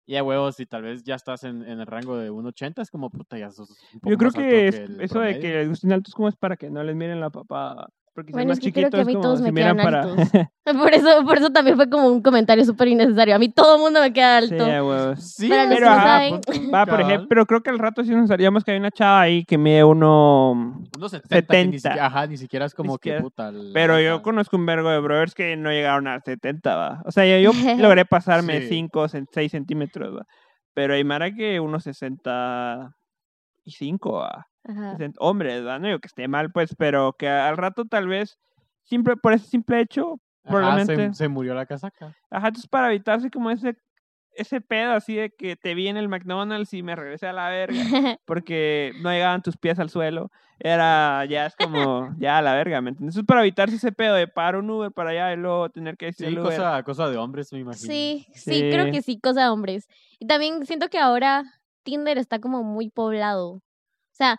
Y 0.06 0.16
a 0.16 0.24
huevos, 0.24 0.56
si 0.56 0.66
tal 0.66 0.82
vez 0.82 1.04
ya 1.04 1.14
estás 1.14 1.44
en, 1.44 1.62
en 1.62 1.78
el 1.78 1.86
rango 1.86 2.16
de 2.16 2.30
1,80, 2.32 2.82
es 2.82 2.90
como 2.90 3.10
puta, 3.10 3.38
ya 3.38 3.50
sos. 3.52 3.70
un 3.92 4.00
poco 4.00 4.10
Yo 4.10 4.16
creo 4.18 4.28
más 4.30 4.36
alto 4.36 4.48
que, 4.48 4.68
es- 4.68 4.74
el 4.74 5.00
eso 5.02 5.20
de 5.20 5.34
que 5.34 5.40
promedio. 5.40 5.58
les 5.60 5.68
gusten 5.68 5.92
altos 5.92 6.14
como 6.14 6.28
es 6.28 6.36
para 6.36 6.56
que 6.56 6.68
no 6.70 6.82
les 6.82 6.96
miren 6.96 7.20
la 7.20 7.30
papada. 7.30 7.88
Porque 8.12 8.30
si 8.30 8.32
Bueno, 8.32 8.52
es 8.52 8.58
es 8.58 8.64
más 8.64 8.64
que 8.64 8.72
creo 8.72 8.84
chiquito 8.90 8.96
que 8.96 9.02
a 9.02 9.06
mí 9.06 9.12
como 9.14 9.22
todos 9.22 9.38
si 9.38 9.44
me 9.44 9.54
quedan 9.54 9.76
para. 9.76 10.02
altos. 10.02 10.28
Por 10.70 10.94
eso, 10.94 11.24
por 11.24 11.36
eso 11.38 11.50
también 11.50 11.74
fue 11.76 11.88
como 11.90 12.06
un 12.08 12.22
comentario 12.22 12.64
súper 12.64 12.86
innecesario. 12.88 13.34
A 13.34 13.38
mí 13.40 13.48
todo 13.48 13.74
el 13.76 13.80
mundo 13.82 14.00
me 14.00 14.12
queda 14.12 14.40
sí, 14.42 14.52
alto. 14.52 14.64
a 14.66 14.84
huevos. 14.84 15.20
Sí, 15.34 15.48
Para 15.48 15.64
los 15.66 15.74
que 15.74 15.80
no 15.80 15.86
saben. 15.86 16.40
Va, 16.72 16.86
por 16.86 17.00
ejemplo, 17.00 17.26
pero 17.28 17.46
creo 17.46 17.60
que 17.62 17.70
al 17.70 17.78
rato 17.80 18.04
sí 18.04 18.10
nos 18.14 18.30
haríamos 18.30 18.62
que 18.62 18.70
hay 18.72 18.78
una 18.78 18.90
chava 18.92 19.22
ahí 19.22 19.44
que 19.44 19.58
mide 19.58 19.82
uno. 19.82 20.52
Unos 20.96 21.10
70, 21.10 21.46
que 21.46 21.64
ni 21.66 21.78
70. 21.78 21.88
siquiera, 21.88 22.06
ajá, 22.06 22.26
ni 22.28 22.36
siquiera 22.36 22.66
es 22.66 22.74
como 22.74 22.98
que 22.98 23.10
siquiera. 23.10 23.20
puta. 23.22 23.50
la 23.50 23.72
Pero 23.74 23.98
yo 24.00 24.22
conozco 24.22 24.56
un 24.56 24.66
vergo 24.66 24.90
de 24.90 25.00
brothers 25.00 25.34
que 25.34 25.56
no 25.56 25.70
llegaron 25.70 26.06
a 26.06 26.20
70, 26.20 26.76
va. 26.76 27.02
O 27.04 27.10
sea, 27.10 27.24
yo, 27.26 27.52
yo 27.52 27.52
logré 27.78 28.04
pasarme 28.04 28.60
Sí. 28.62 28.68
5 28.68 29.00
o 29.00 29.08
6 29.08 29.26
centímetros, 29.50 30.18
va. 30.18 30.26
Pero 30.72 30.94
hay 30.94 31.02
Mara 31.02 31.34
que 31.34 31.58
unos 31.58 31.82
65, 31.82 34.12
va. 34.12 34.46
Ajá. 34.64 34.92
60 34.92 35.18
hombres, 35.20 35.64
va. 35.66 35.78
No 35.78 35.86
digo 35.88 35.98
que 36.00 36.08
esté 36.08 36.28
mal, 36.28 36.50
pues, 36.52 36.74
pero 36.76 37.14
que 37.18 37.28
al 37.28 37.56
rato 37.56 37.84
tal 37.84 38.08
vez, 38.08 38.38
simple, 38.84 39.16
por 39.16 39.32
ese 39.32 39.46
simple 39.46 39.80
hecho, 39.80 40.20
Ajá, 40.44 40.50
probablemente- 40.56 41.08
se, 41.10 41.14
se 41.14 41.28
murió 41.28 41.54
la 41.54 41.66
casaca. 41.66 42.14
ajá, 42.30 42.48
entonces 42.48 42.68
para 42.68 42.88
evitarse 42.88 43.30
como 43.30 43.50
ese, 43.50 43.76
ese 44.32 44.60
pedo 44.60 44.92
así 44.92 45.14
de 45.16 45.30
que 45.30 45.56
te 45.56 45.74
vi 45.74 45.88
en 45.88 45.96
el 45.96 46.08
McDonald's 46.08 46.72
y 46.74 46.82
me 46.82 46.94
regresé 46.96 47.26
a 47.26 47.32
la 47.32 47.48
verga 47.48 47.72
porque 48.24 48.92
no 48.96 49.10
llegaban 49.10 49.42
tus 49.42 49.56
pies 49.56 49.78
al 49.78 49.90
suelo. 49.90 50.30
Era, 50.62 51.24
ya 51.24 51.46
es 51.46 51.56
como, 51.56 52.14
ya 52.18 52.36
a 52.38 52.42
la 52.42 52.54
verga, 52.54 52.80
¿me 52.82 52.90
entiendes? 52.90 53.14
Eso 53.14 53.20
es 53.20 53.26
para 53.26 53.40
evitarse 53.40 53.76
ese 53.76 53.92
pedo 53.92 54.14
de 54.14 54.28
parar 54.28 54.56
un 54.56 54.68
Uber 54.70 54.92
para 54.92 55.10
allá 55.10 55.32
y 55.32 55.36
luego 55.36 55.70
tener 55.70 55.96
que 55.96 56.06
decir 56.06 56.28
Sí, 56.28 56.32
Uber. 56.38 56.42
cosa, 56.56 56.82
cosa 56.82 57.08
de 57.08 57.16
hombres, 57.16 57.50
me 57.52 57.60
imagino. 57.60 57.86
Sí, 57.86 58.26
sí, 58.34 58.68
creo 58.70 58.90
que 58.90 59.00
sí, 59.02 59.18
cosa 59.20 59.44
de 59.44 59.48
hombres. 59.48 59.88
Y 60.18 60.26
también 60.26 60.64
siento 60.66 60.88
que 60.88 60.98
ahora 60.98 61.44
Tinder 61.82 62.18
está 62.18 62.40
como 62.40 62.62
muy 62.62 62.90
poblado. 62.90 63.62
O 64.20 64.22
sea, 64.22 64.36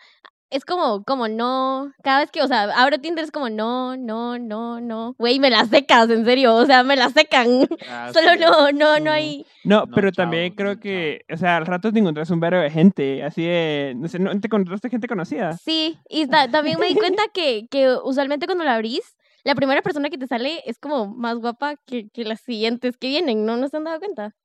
es 0.51 0.63
como, 0.63 1.03
como 1.05 1.27
no, 1.27 1.91
cada 2.03 2.19
vez 2.19 2.29
que, 2.29 2.43
o 2.43 2.47
sea, 2.47 2.63
abro 2.75 2.99
Tinder 2.99 3.23
es 3.23 3.31
como 3.31 3.49
no, 3.49 3.97
no, 3.97 4.37
no, 4.37 4.79
no. 4.79 5.15
Güey, 5.17 5.39
me 5.39 5.49
las 5.49 5.69
secas, 5.69 6.07
en 6.11 6.23
serio, 6.23 6.55
o 6.55 6.65
sea, 6.67 6.83
me 6.83 6.95
las 6.95 7.13
secan. 7.13 7.47
Ah, 7.89 8.11
Solo 8.13 8.33
sí. 8.33 8.39
no, 8.41 8.71
no, 8.71 8.99
no 8.99 9.11
hay. 9.11 9.43
No, 9.63 9.85
No, 9.87 9.95
pero 9.95 10.11
chao, 10.11 10.25
también 10.25 10.53
creo 10.53 10.75
no, 10.75 10.79
que, 10.79 11.21
o 11.33 11.37
sea, 11.37 11.57
al 11.57 11.65
rato 11.65 11.91
te 11.91 11.97
encontrás 11.97 12.29
un 12.29 12.39
verbo 12.39 12.59
de 12.61 12.69
gente, 12.69 13.23
así 13.23 13.43
de, 13.43 13.93
no 13.97 14.07
sé, 14.07 14.19
¿no 14.19 14.39
te 14.39 14.47
encontraste 14.47 14.89
gente 14.89 15.07
conocida? 15.07 15.57
Sí, 15.57 15.97
y 16.09 16.27
ta- 16.27 16.47
también 16.51 16.79
me 16.79 16.87
di 16.87 16.95
cuenta 16.95 17.23
que, 17.33 17.65
que 17.71 17.95
usualmente 18.03 18.45
cuando 18.45 18.63
la 18.63 18.75
abrís, 18.75 19.15
la 19.43 19.55
primera 19.55 19.81
persona 19.81 20.09
que 20.11 20.17
te 20.19 20.27
sale 20.27 20.61
es 20.65 20.77
como 20.77 21.07
más 21.15 21.37
guapa 21.37 21.75
que, 21.87 22.07
que 22.09 22.23
las 22.23 22.41
siguientes 22.41 22.97
que 22.97 23.07
vienen, 23.07 23.45
¿no? 23.45 23.57
¿No 23.57 23.67
se 23.67 23.77
han 23.77 23.85
dado 23.85 23.97
cuenta? 23.99 24.35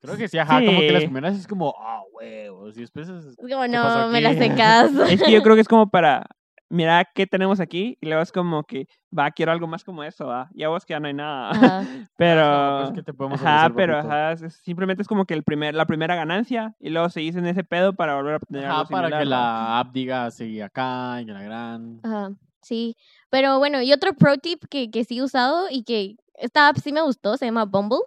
Creo 0.00 0.16
que 0.16 0.28
sí, 0.28 0.38
ajá, 0.38 0.60
como 0.64 0.80
que 0.80 0.92
las 0.92 1.02
Sí. 1.02 1.08
primeras 1.08 1.36
es 1.38 1.46
como, 1.46 1.74
ah, 1.78 2.02
huevos, 2.12 2.76
y 2.76 2.80
después 2.80 3.08
es... 3.08 3.36
Como, 3.36 3.48
¿Qué 3.48 3.54
pasó 3.54 4.06
no, 4.06 4.08
me 4.08 4.20
las 4.20 4.36
secas. 4.36 4.90
Es 5.10 5.22
que 5.22 5.30
yo 5.30 5.42
creo 5.42 5.54
que 5.54 5.60
es 5.60 5.68
como 5.68 5.88
para, 5.90 6.26
mira, 6.70 7.04
¿qué 7.14 7.26
tenemos 7.26 7.60
aquí? 7.60 7.98
Y 8.00 8.06
luego 8.06 8.22
es 8.22 8.32
como 8.32 8.64
que, 8.64 8.86
va, 9.16 9.30
quiero 9.30 9.52
algo 9.52 9.66
más 9.66 9.84
como 9.84 10.02
eso, 10.02 10.26
va. 10.26 10.48
Ya 10.54 10.68
vos 10.68 10.86
que 10.86 10.94
ya 10.94 11.00
no 11.00 11.08
hay 11.08 11.14
nada. 11.14 11.50
Ajá. 11.50 11.84
Pero, 12.16 12.42
No, 12.46 12.78
pues, 12.84 12.92
¿qué 12.94 13.02
te 13.02 13.12
podemos 13.12 13.40
ajá, 13.42 13.70
pero 13.74 13.98
ajá, 13.98 14.36
simplemente 14.48 15.02
es 15.02 15.08
como 15.08 15.24
que 15.26 15.34
el 15.34 15.42
primer, 15.42 15.74
la 15.74 15.84
primera 15.86 16.14
ganancia 16.14 16.74
y 16.80 16.88
luego 16.90 17.08
seguís 17.10 17.36
en 17.36 17.46
ese 17.46 17.64
pedo 17.64 17.92
para 17.94 18.14
volver 18.16 18.34
a 18.34 18.36
obtener 18.36 18.64
Ajá, 18.66 18.78
algo 18.80 18.88
para 18.90 19.08
que 19.08 19.14
similar, 19.18 19.38
¿va? 19.38 19.48
la 19.48 19.78
app 19.80 19.92
diga, 19.92 20.30
seguí 20.30 20.60
acá, 20.62 21.20
y 21.20 21.26
que 21.26 21.32
la 21.32 21.42
gran... 21.42 22.00
Ajá, 22.02 22.32
sí. 22.62 22.96
Pero 23.28 23.58
bueno, 23.58 23.82
y 23.82 23.92
otro 23.92 24.14
pro 24.14 24.38
tip 24.38 24.64
que, 24.70 24.90
que 24.90 25.04
sí 25.04 25.18
he 25.18 25.22
usado 25.22 25.66
y 25.70 25.84
que 25.84 26.16
esta 26.34 26.68
app 26.68 26.78
sí 26.78 26.90
me 26.92 27.02
gustó, 27.02 27.36
se 27.36 27.44
llama 27.46 27.64
Bumble. 27.66 27.98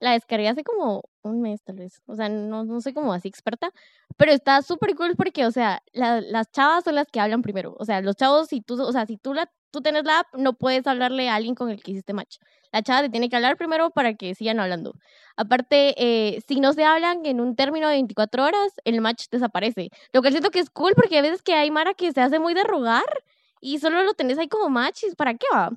La 0.00 0.12
descargué 0.12 0.48
hace 0.48 0.62
como 0.62 1.02
un 1.22 1.40
mes 1.40 1.62
tal 1.62 1.76
vez. 1.76 2.02
O 2.06 2.14
sea, 2.16 2.28
no, 2.28 2.64
no 2.64 2.80
soy 2.80 2.92
como 2.92 3.12
así 3.14 3.28
experta. 3.28 3.70
Pero 4.16 4.32
está 4.32 4.60
súper 4.62 4.94
cool 4.94 5.16
porque, 5.16 5.46
o 5.46 5.50
sea, 5.50 5.82
la- 5.92 6.20
las 6.20 6.50
chavas 6.50 6.84
son 6.84 6.94
las 6.96 7.06
que 7.10 7.20
hablan 7.20 7.42
primero. 7.42 7.74
O 7.78 7.84
sea, 7.84 8.00
los 8.02 8.16
chavos, 8.16 8.48
si 8.48 8.60
tú, 8.60 8.80
o 8.82 8.92
sea, 8.92 9.06
si 9.06 9.16
tú, 9.16 9.32
la, 9.34 9.50
tú 9.70 9.80
tienes 9.80 10.04
la 10.04 10.20
app, 10.20 10.26
no 10.36 10.52
puedes 10.54 10.86
hablarle 10.86 11.28
a 11.28 11.34
alguien 11.36 11.54
con 11.54 11.70
el 11.70 11.82
que 11.82 11.92
hiciste 11.92 12.12
match. 12.12 12.36
La 12.72 12.82
chava 12.82 13.02
te 13.02 13.08
tiene 13.10 13.28
que 13.30 13.36
hablar 13.36 13.56
primero 13.56 13.90
para 13.90 14.14
que 14.14 14.34
sigan 14.34 14.60
hablando. 14.60 14.94
Aparte, 15.36 15.94
eh, 15.98 16.40
si 16.46 16.60
no 16.60 16.72
se 16.72 16.84
hablan 16.84 17.24
en 17.24 17.40
un 17.40 17.56
término 17.56 17.88
de 17.88 17.94
24 17.96 18.44
horas, 18.44 18.72
el 18.84 19.00
match 19.00 19.26
desaparece. 19.30 19.90
Lo 20.12 20.22
que 20.22 20.30
siento 20.30 20.50
que 20.50 20.58
es 20.60 20.70
cool 20.70 20.92
porque 20.94 21.18
a 21.18 21.22
veces 21.22 21.42
que 21.42 21.54
hay 21.54 21.70
Mara 21.70 21.94
que 21.94 22.12
se 22.12 22.20
hace 22.20 22.38
muy 22.38 22.54
de 22.54 22.64
rogar 22.64 23.04
y 23.60 23.78
solo 23.78 24.02
lo 24.02 24.14
tenés 24.14 24.38
ahí 24.38 24.48
como 24.48 24.68
match, 24.68 25.04
¿y 25.04 25.14
¿para 25.14 25.34
qué 25.34 25.46
va? 25.52 25.70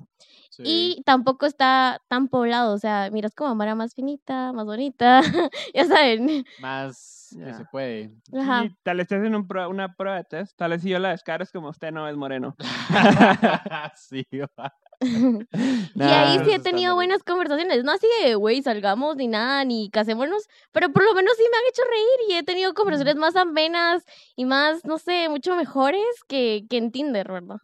Sí. 0.50 0.62
Y 0.66 1.02
tampoco 1.04 1.46
está 1.46 2.02
tan 2.08 2.28
poblado, 2.28 2.74
o 2.74 2.78
sea, 2.78 3.08
miras 3.12 3.34
como 3.34 3.54
Mara 3.54 3.74
más 3.74 3.94
finita, 3.94 4.52
más 4.52 4.66
bonita, 4.66 5.20
ya 5.74 5.84
saben. 5.86 6.44
Más 6.60 7.28
que 7.38 7.54
se 7.54 7.64
puede. 7.66 8.10
Ajá. 8.36 8.64
Tal 8.82 8.96
vez 8.96 9.06
te 9.08 9.14
hacen 9.14 9.34
un 9.36 9.46
pro- 9.46 9.68
una 9.70 9.94
prueba 9.94 10.16
de 10.16 10.24
test, 10.24 10.56
tal 10.56 10.72
vez 10.72 10.82
si 10.82 10.88
yo 10.90 10.98
la 10.98 11.10
descargo 11.10 11.44
es 11.44 11.52
como 11.52 11.68
usted 11.68 11.92
no 11.92 12.08
es 12.08 12.16
moreno. 12.16 12.56
sí, 13.94 14.26
va. 14.58 14.74
y 15.00 16.02
ahí 16.02 16.36
Nah, 16.38 16.44
sí 16.44 16.52
he 16.52 16.58
tenido 16.58 16.94
buenas 16.94 17.22
conversaciones, 17.22 17.84
no 17.84 17.92
así 17.92 18.06
de, 18.22 18.34
güey, 18.34 18.62
salgamos 18.62 19.16
ni 19.16 19.28
nada, 19.28 19.64
ni 19.64 19.88
casémonos, 19.90 20.42
pero 20.72 20.92
por 20.92 21.02
lo 21.04 21.14
menos 21.14 21.32
sí 21.36 21.44
me 21.50 21.56
han 21.56 21.64
hecho 21.68 21.82
reír 21.88 22.30
y 22.30 22.34
he 22.38 22.42
tenido 22.42 22.74
conversaciones 22.74 23.16
más 23.16 23.34
amenas 23.36 24.04
y 24.36 24.44
más, 24.44 24.84
no 24.84 24.98
sé, 24.98 25.28
mucho 25.30 25.56
mejores 25.56 26.02
que, 26.28 26.66
que 26.68 26.76
en 26.76 26.90
Tinder, 26.92 27.30
¿verdad? 27.32 27.56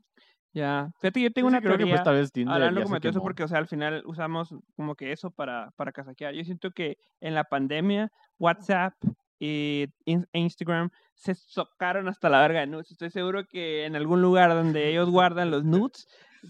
Ya, 0.56 0.90
fíjate, 1.00 1.20
yo 1.20 1.30
tengo 1.30 1.50
Sí, 1.50 1.52
una 1.52 1.60
creo 1.60 1.72
que 1.72 1.78
teoría. 1.78 1.94
pues 1.96 2.04
tal 2.04 2.14
vez 2.14 2.32
Tinder 2.32 2.72
se 2.72 2.98
de 2.98 3.08
eso, 3.10 3.20
porque, 3.20 3.44
o 3.44 3.48
sea, 3.48 3.58
al 3.58 3.66
final 3.66 4.02
usamos 4.06 4.54
como 4.74 4.94
que 4.94 5.12
eso 5.12 5.30
para, 5.30 5.70
para 5.76 5.92
casaquear. 5.92 6.32
Yo 6.32 6.42
siento 6.44 6.70
que 6.70 6.96
en 7.20 7.34
la 7.34 7.44
pandemia, 7.44 8.10
WhatsApp 8.38 8.94
y 9.38 9.86
e 10.06 10.22
Instagram 10.32 10.88
se 11.12 11.34
socaron 11.34 12.08
hasta 12.08 12.30
la 12.30 12.40
verga 12.40 12.60
de 12.60 12.68
nudes. 12.68 12.90
Estoy 12.90 13.10
seguro 13.10 13.44
que 13.46 13.84
en 13.84 13.96
algún 13.96 14.22
lugar 14.22 14.48
donde 14.54 14.88
ellos 14.88 15.10
guardan 15.10 15.50
los 15.50 15.62
nudes, 15.62 16.08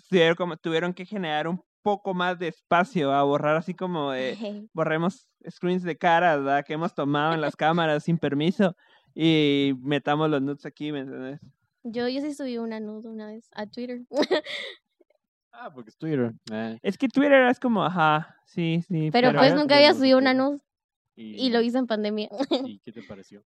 tuvieron, 0.08 0.36
como, 0.36 0.56
tuvieron 0.56 0.94
que 0.94 1.04
generar 1.04 1.48
un 1.48 1.60
poco 1.82 2.14
más 2.14 2.38
de 2.38 2.46
espacio 2.46 3.12
a 3.12 3.24
borrar 3.24 3.56
así 3.56 3.74
como 3.74 4.12
de, 4.12 4.36
borremos 4.72 5.28
screens 5.50 5.82
de 5.82 5.98
caras 5.98 6.38
¿verdad? 6.38 6.64
que 6.64 6.74
hemos 6.74 6.94
tomado 6.94 7.34
en 7.34 7.40
las 7.40 7.56
cámaras 7.56 8.04
sin 8.04 8.18
permiso 8.18 8.76
y 9.16 9.72
metamos 9.82 10.30
los 10.30 10.42
nudes 10.42 10.64
aquí, 10.64 10.92
¿me 10.92 11.00
entiendes? 11.00 11.40
Yo, 11.88 12.08
yo 12.08 12.20
sí 12.20 12.34
subí 12.34 12.58
una 12.58 12.80
nude 12.80 13.08
una 13.08 13.28
vez 13.28 13.48
a 13.52 13.66
Twitter. 13.66 14.00
Ah, 15.52 15.70
porque 15.72 15.90
es 15.90 15.96
Twitter. 15.96 16.32
eh, 16.52 16.78
Es 16.82 16.98
que 16.98 17.08
Twitter 17.08 17.46
es 17.48 17.58
como, 17.60 17.84
ajá, 17.84 18.36
sí, 18.44 18.82
sí. 18.88 19.10
Pero 19.12 19.28
Pero 19.28 19.38
pues 19.38 19.54
nunca 19.54 19.76
había 19.76 19.94
subido 19.94 20.18
una 20.18 20.34
nude 20.34 20.58
y 21.14 21.48
lo 21.50 21.60
hice 21.62 21.78
en 21.78 21.86
pandemia. 21.86 22.28
¿Y 22.66 22.78
qué 22.80 22.92
te 22.92 23.02
pareció? 23.02 23.42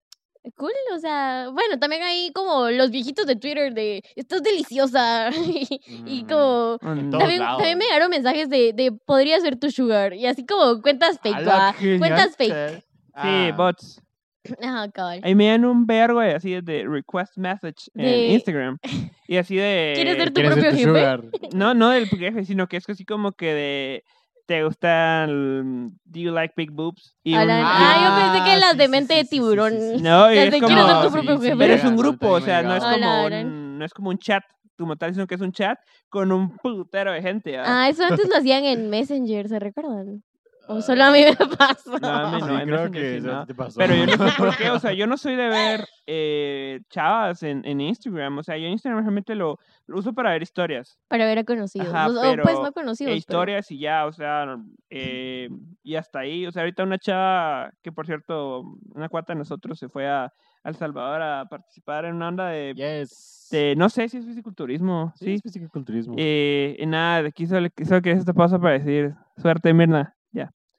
Cool, 0.57 0.73
o 0.95 0.99
sea, 0.99 1.49
bueno, 1.51 1.79
también 1.79 2.03
hay 2.03 2.31
como 2.35 2.69
los 2.69 2.91
viejitos 2.91 3.25
de 3.27 3.37
Twitter 3.37 3.73
de 3.73 4.03
estás 4.15 4.43
deliciosa 4.43 5.31
y, 5.31 5.81
y 6.05 6.25
Mm, 6.25 6.27
como 6.27 6.79
también, 6.79 7.39
también 7.39 7.79
me 7.79 7.85
llegaron 7.85 8.11
mensajes 8.11 8.51
de, 8.51 8.75
de 8.75 8.93
podría 8.93 9.41
ser 9.41 9.59
tu 9.59 9.71
sugar 9.71 10.13
y 10.13 10.27
así 10.27 10.45
como 10.45 10.83
cuentas 10.83 11.19
fake, 11.23 11.37
¡Hala, 11.37 11.59
¿va? 11.59 11.75
qué 11.81 11.99
cuentas 11.99 12.37
fake. 12.37 12.83
Sí, 12.83 12.83
Ah, 13.15 13.55
bots. 13.57 14.03
Ajá, 14.63 14.91
cabal. 14.91 15.21
Ahí 15.23 15.35
me 15.35 15.49
dan 15.49 15.65
un 15.65 15.87
vergo 15.87 16.21
de 16.21 16.35
así 16.35 16.61
de 16.61 16.85
request 16.87 17.37
message 17.37 17.91
en 17.95 18.05
De- 18.05 18.27
Instagram. 18.29 18.79
Y 19.27 19.39
así 19.39 19.57
de... 19.57 19.93
¿Quieres 19.97 20.17
ser 20.19 20.29
tu 20.29 20.35
¿quieres 20.35 20.53
ser 20.55 20.63
propio 20.65 20.71
tu 20.71 20.77
jefe? 20.77 20.91
sugar? 20.91 21.25
No, 21.55 21.73
no 21.73 21.89
del 21.89 22.09
jefe, 22.09 22.45
sino 22.45 22.67
que 22.69 22.77
es 22.77 22.89
así 22.89 23.05
como 23.07 23.33
que 23.33 23.55
de... 23.55 24.05
¿Te 24.47 24.63
gustan... 24.63 25.89
Do 26.05 26.21
you 26.21 26.31
like 26.31 26.53
big 26.55 26.71
boobs? 26.71 27.17
Y 27.25 27.33
Hablan- 27.33 27.61
un- 27.61 27.67
ah, 27.67 27.97
yo 28.05 28.35
pensé 28.35 28.51
que 28.53 28.61
las 28.61 28.77
de 28.77 28.89
mente 28.89 29.15
sí, 29.15 29.19
de 29.21 29.23
sí, 29.23 29.29
sí, 29.29 29.31
tiburón. 29.37 29.73
sí, 29.73 29.97
sí. 29.97 30.03
No, 30.03 30.31
y 30.31 30.35
Las 30.37 30.45
es 30.45 30.51
de 30.51 30.61
como... 30.61 30.75
¿quieres 30.75 30.87
ser 30.93 31.01
tu 31.03 31.09
sí, 31.09 31.13
propio 31.15 31.37
sí, 31.39 31.43
jefe? 31.45 31.57
Pero 31.57 31.73
es 31.75 31.85
un 31.85 31.97
grupo, 31.97 32.29
o 32.29 32.41
sea, 32.43 32.63
no 32.63 32.77
es. 32.77 32.85
Hola, 32.85 32.93
como 32.95 33.11
Aaron. 33.11 33.47
un, 33.47 33.79
no 33.79 33.85
es 33.87 33.95
como 33.95 34.11
un 34.11 34.19
chat 34.19 34.43
como 34.77 34.97
tal, 34.97 35.15
sino 35.15 35.27
que 35.27 35.37
es 35.37 35.41
un 35.41 35.53
chat 35.53 35.79
con 36.11 36.31
un 36.33 36.55
putero 36.59 37.13
de 37.13 37.23
gente. 37.23 37.57
Ah, 37.59 37.89
eso 37.89 38.05
antes 38.05 38.29
lo 38.29 38.37
hacían 38.37 38.65
en 38.65 38.91
Messenger, 38.91 39.49
¿se 39.49 39.59
recuerdan? 39.59 40.23
O 40.67 40.81
solo 40.81 41.05
a 41.05 41.11
mí 41.11 41.21
me 41.25 41.37
pasó. 41.57 41.99
No, 42.01 42.09
a 42.09 42.31
mí 42.33 42.41
Sí, 42.41 42.47
no, 42.49 42.59
en 42.61 42.67
creo 42.69 42.91
que 42.91 43.21
sí, 43.21 43.27
no. 43.27 43.47
te 43.47 43.55
pasó. 43.55 43.79
Pero 43.79 43.95
yo 43.95 44.07
no 44.07 44.29
sé 44.29 44.35
por 44.39 44.57
qué, 44.57 44.71
o 44.71 44.79
sea, 44.79 44.93
yo 44.95 45.07
no 45.07 45.17
soy 45.19 45.37
de 45.37 45.49
ver 45.49 45.85
eh, 46.07 46.81
chavas 46.91 47.43
en, 47.43 47.65
en 47.67 47.81
Instagram, 47.81 48.39
o 48.39 48.43
sea, 48.43 48.57
yo 48.57 48.67
Instagram 48.69 49.03
realmente 49.03 49.35
lo, 49.35 49.59
lo 49.87 49.99
uso 49.99 50.13
para 50.13 50.31
ver 50.31 50.43
historias, 50.43 50.99
Para 51.09 51.27
ver 51.27 51.39
a 51.39 51.45
conocidos. 51.45 51.89
Ajá, 51.89 52.09
o- 52.09 52.21
pero 52.21 52.43
pues 52.43 52.59
no 52.61 52.73
conocidos. 52.73 53.11
e 53.11 53.13
pero- 53.13 53.17
historias 53.17 53.71
y 53.71 53.79
ya, 53.79 54.07
o 54.07 54.13
sea, 54.13 54.57
eh, 54.91 55.49
y 55.83 55.97
hasta 55.97 56.21
ahí, 56.21 56.47
o 56.47 56.53
sea, 56.53 56.63
ahorita 56.63 56.83
una 56.83 56.99
chava 56.99 57.71
que 57.83 57.93
por 57.93 58.07
cierto, 58.07 58.63
una 58.95 59.09
cuata 59.09 59.33
de 59.35 59.39
nosotros 59.41 59.79
se 59.79 59.89
fue 59.89 60.07
a, 60.09 60.25
a 60.25 60.69
El 60.69 60.77
Salvador 60.77 61.21
a 61.23 61.45
participar 61.47 62.07
en 62.07 62.15
una 62.17 62.29
onda 62.29 62.49
de, 62.49 62.73
Yes. 62.75 63.49
de 63.51 63.75
no 63.77 63.89
sé 63.91 64.09
si 64.09 64.17
es 64.19 64.25
fisiculturismo, 64.27 65.13
Sí, 65.17 65.27
sí, 65.27 65.33
es 65.35 65.43
fisiculturismo. 65.43 66.15
eh, 66.17 66.77
y 66.79 66.87
nada, 66.87 67.23
de 67.23 67.33
quiso, 67.33 67.57
quiso 67.77 68.01
que 68.01 68.13
esta 68.13 68.33
pausa 68.33 68.59
para 68.59 68.79
decir, 68.79 69.15
suerte 69.37 69.73
Mirna, 69.75 70.15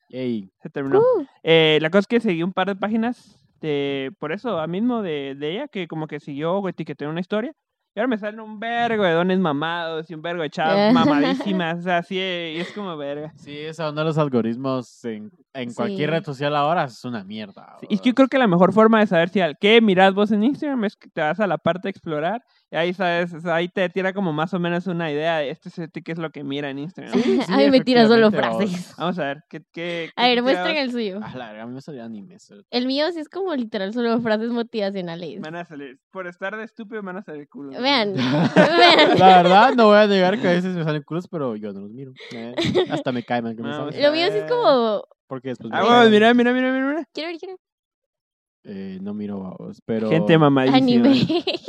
Ey, 0.09 0.49
se 0.61 0.69
terminó. 0.69 0.99
Uh, 0.99 1.25
Eh, 1.43 1.79
la 1.81 1.89
cosa 1.89 1.99
es 2.01 2.07
que 2.07 2.19
seguí 2.19 2.43
un 2.43 2.53
par 2.53 2.67
de 2.67 2.75
páginas 2.75 3.37
de, 3.61 4.11
por 4.19 4.31
eso, 4.31 4.59
a 4.59 4.67
mismo 4.67 5.01
de, 5.01 5.35
de 5.35 5.51
ella, 5.53 5.67
que 5.67 5.87
como 5.87 6.07
que 6.07 6.19
siguió 6.19 6.55
o 6.57 6.69
etiquetó 6.69 7.09
una 7.09 7.19
historia. 7.21 7.53
Y 7.95 7.99
ahora 8.01 8.09
me 8.09 8.17
salen 8.17 8.41
un 8.41 8.59
vergo 8.59 9.05
de 9.05 9.13
dones 9.13 9.39
mamados 9.39 10.11
y 10.11 10.13
un 10.15 10.21
vergo 10.21 10.41
de 10.43 10.49
chavas 10.49 10.89
Eh. 10.89 10.93
mamadísimas, 10.93 11.79
o 11.79 11.81
sea, 11.83 11.99
así, 11.99 12.15
y 12.17 12.57
es 12.59 12.69
como 12.73 12.97
verga. 12.97 13.31
sí, 13.37 13.57
esa 13.57 13.87
onda 13.87 14.01
de 14.01 14.09
los 14.09 14.17
algoritmos 14.17 15.05
en, 15.05 15.31
en 15.53 15.73
cualquier 15.73 16.09
Sí. 16.09 16.13
red 16.17 16.23
social 16.25 16.55
ahora 16.57 16.83
es 16.83 17.05
una 17.05 17.23
mierda. 17.23 17.77
Sí, 17.79 17.87
y 17.89 17.93
es 17.95 18.01
que 18.01 18.09
yo 18.09 18.15
creo 18.15 18.27
que 18.27 18.37
la 18.37 18.47
mejor 18.47 18.73
forma 18.73 18.99
de 18.99 19.07
saber 19.07 19.29
si 19.29 19.39
al 19.39 19.57
qué 19.57 19.79
mirás 19.79 20.13
vos 20.13 20.29
en 20.33 20.43
Instagram 20.43 20.83
es 20.83 20.97
que 20.97 21.07
te 21.09 21.21
vas 21.21 21.39
a 21.39 21.47
la 21.47 21.57
parte 21.57 21.83
de 21.87 21.91
explorar 21.91 22.43
ahí 22.75 22.93
sabes, 22.93 23.33
o 23.33 23.39
sea, 23.39 23.55
ahí 23.55 23.67
te 23.69 23.87
tira 23.89 24.13
como 24.13 24.33
más 24.33 24.53
o 24.53 24.59
menos 24.59 24.87
una 24.87 25.11
idea 25.11 25.37
de 25.39 25.49
este 25.49 25.69
es 25.69 25.89
qué 26.03 26.11
es 26.11 26.17
lo 26.17 26.29
que 26.31 26.43
mira 26.43 26.69
en 26.69 26.79
Instagram. 26.79 27.13
Sí, 27.21 27.39
a 27.47 27.57
mí 27.57 27.69
me 27.69 27.81
tira 27.81 28.07
solo 28.07 28.31
frases. 28.31 28.93
Vamos 28.97 29.17
a 29.19 29.23
ver, 29.25 29.43
¿qué, 29.49 29.63
qué, 29.71 30.09
A 30.15 30.27
ver, 30.27 30.41
muestren 30.43 30.77
el 30.77 30.91
suyo. 30.91 31.19
A 31.23 31.35
la 31.37 31.47
verga, 31.47 31.63
a 31.63 31.65
mí 31.67 31.73
me 31.73 31.81
salía 31.81 32.05
animes. 32.05 32.49
eh. 32.51 32.55
El 32.71 32.87
mío 32.87 33.11
sí 33.11 33.19
es 33.19 33.29
como 33.29 33.55
literal 33.55 33.93
solo 33.93 34.19
frases 34.21 34.49
motivacionales. 34.51 35.41
Van 35.41 35.55
a 35.55 35.65
salir, 35.65 35.99
por 36.11 36.27
estar 36.27 36.55
de 36.57 36.63
estúpido 36.63 37.01
me 37.01 37.07
van 37.07 37.17
a 37.17 37.23
salir 37.23 37.47
culo. 37.49 37.69
Vean, 37.81 38.13
vean. 38.55 39.19
La 39.19 39.41
verdad, 39.41 39.73
no 39.75 39.87
voy 39.87 39.97
a 39.97 40.07
negar 40.07 40.39
que 40.39 40.47
a 40.47 40.51
veces 40.51 40.75
me 40.75 40.83
salen 40.83 41.03
culos, 41.03 41.27
pero 41.27 41.55
yo 41.55 41.73
no 41.73 41.81
los 41.81 41.91
miro. 41.91 42.13
eh. 42.33 42.53
Hasta 42.89 43.11
me 43.11 43.23
caen 43.23 43.43
mal 43.43 43.55
que 43.55 43.61
me 43.63 43.69
No, 43.69 43.75
salgan. 43.77 44.01
Lo 44.01 44.11
mío 44.11 44.27
sí 44.31 44.37
es 44.37 44.51
como. 44.51 45.03
Porque 45.27 45.49
después 45.49 45.71
Ah, 45.73 45.83
bueno, 45.83 46.09
mira, 46.09 46.33
mira, 46.33 46.53
mira, 46.53 46.71
mira, 46.71 46.87
mira. 46.87 47.07
Quiero 47.13 47.29
ver, 47.29 47.39
quiero 47.39 47.53
ver. 47.53 47.59
Eh, 48.67 48.97
no 49.01 49.13
miro 49.13 49.39
babos, 49.39 49.79
pero... 49.85 50.09
Gente 50.09 50.37
mamadísima. 50.39 50.77
Anime. 50.77 51.09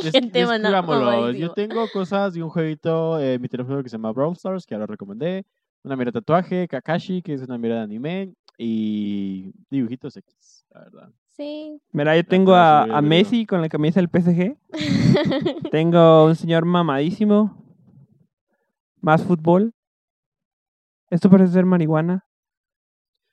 Des- 0.02 0.12
Gente 0.12 0.38
describámoslo. 0.46 1.30
Yo 1.32 1.52
tengo 1.52 1.86
cosas 1.92 2.32
de 2.32 2.42
un 2.42 2.48
jueguito 2.48 3.20
en 3.20 3.40
mi 3.42 3.48
teléfono 3.48 3.82
que 3.82 3.88
se 3.90 3.96
llama 3.96 4.12
Brawl 4.12 4.32
Stars, 4.32 4.64
que 4.64 4.76
lo 4.78 4.86
recomendé. 4.86 5.44
Una 5.84 5.94
mira 5.94 6.08
de 6.10 6.12
tatuaje, 6.20 6.66
Kakashi, 6.66 7.20
que 7.20 7.34
es 7.34 7.42
una 7.42 7.58
mira 7.58 7.76
de 7.76 7.80
anime. 7.82 8.32
y 8.58 9.52
dibujitos 9.68 10.16
X, 10.16 10.64
la 10.70 10.80
verdad. 10.80 11.10
Sí. 11.36 11.78
Mira, 11.92 12.16
yo 12.16 12.22
te 12.24 12.30
tengo 12.30 12.54
a 12.54 12.84
a. 12.84 13.02
Messi 13.02 13.44
con 13.44 13.60
la 13.60 13.68
camisa 13.68 14.00
del 14.00 14.08
PSG. 14.08 14.56
Tengo 15.70 16.24
un 16.24 16.34
señor 16.34 16.64
mamadísimo. 16.64 17.62
Más 19.02 19.22
fútbol. 19.22 19.74
Esto 21.10 21.28
parece 21.28 21.52
ser 21.52 21.66
marihuana. 21.66 22.24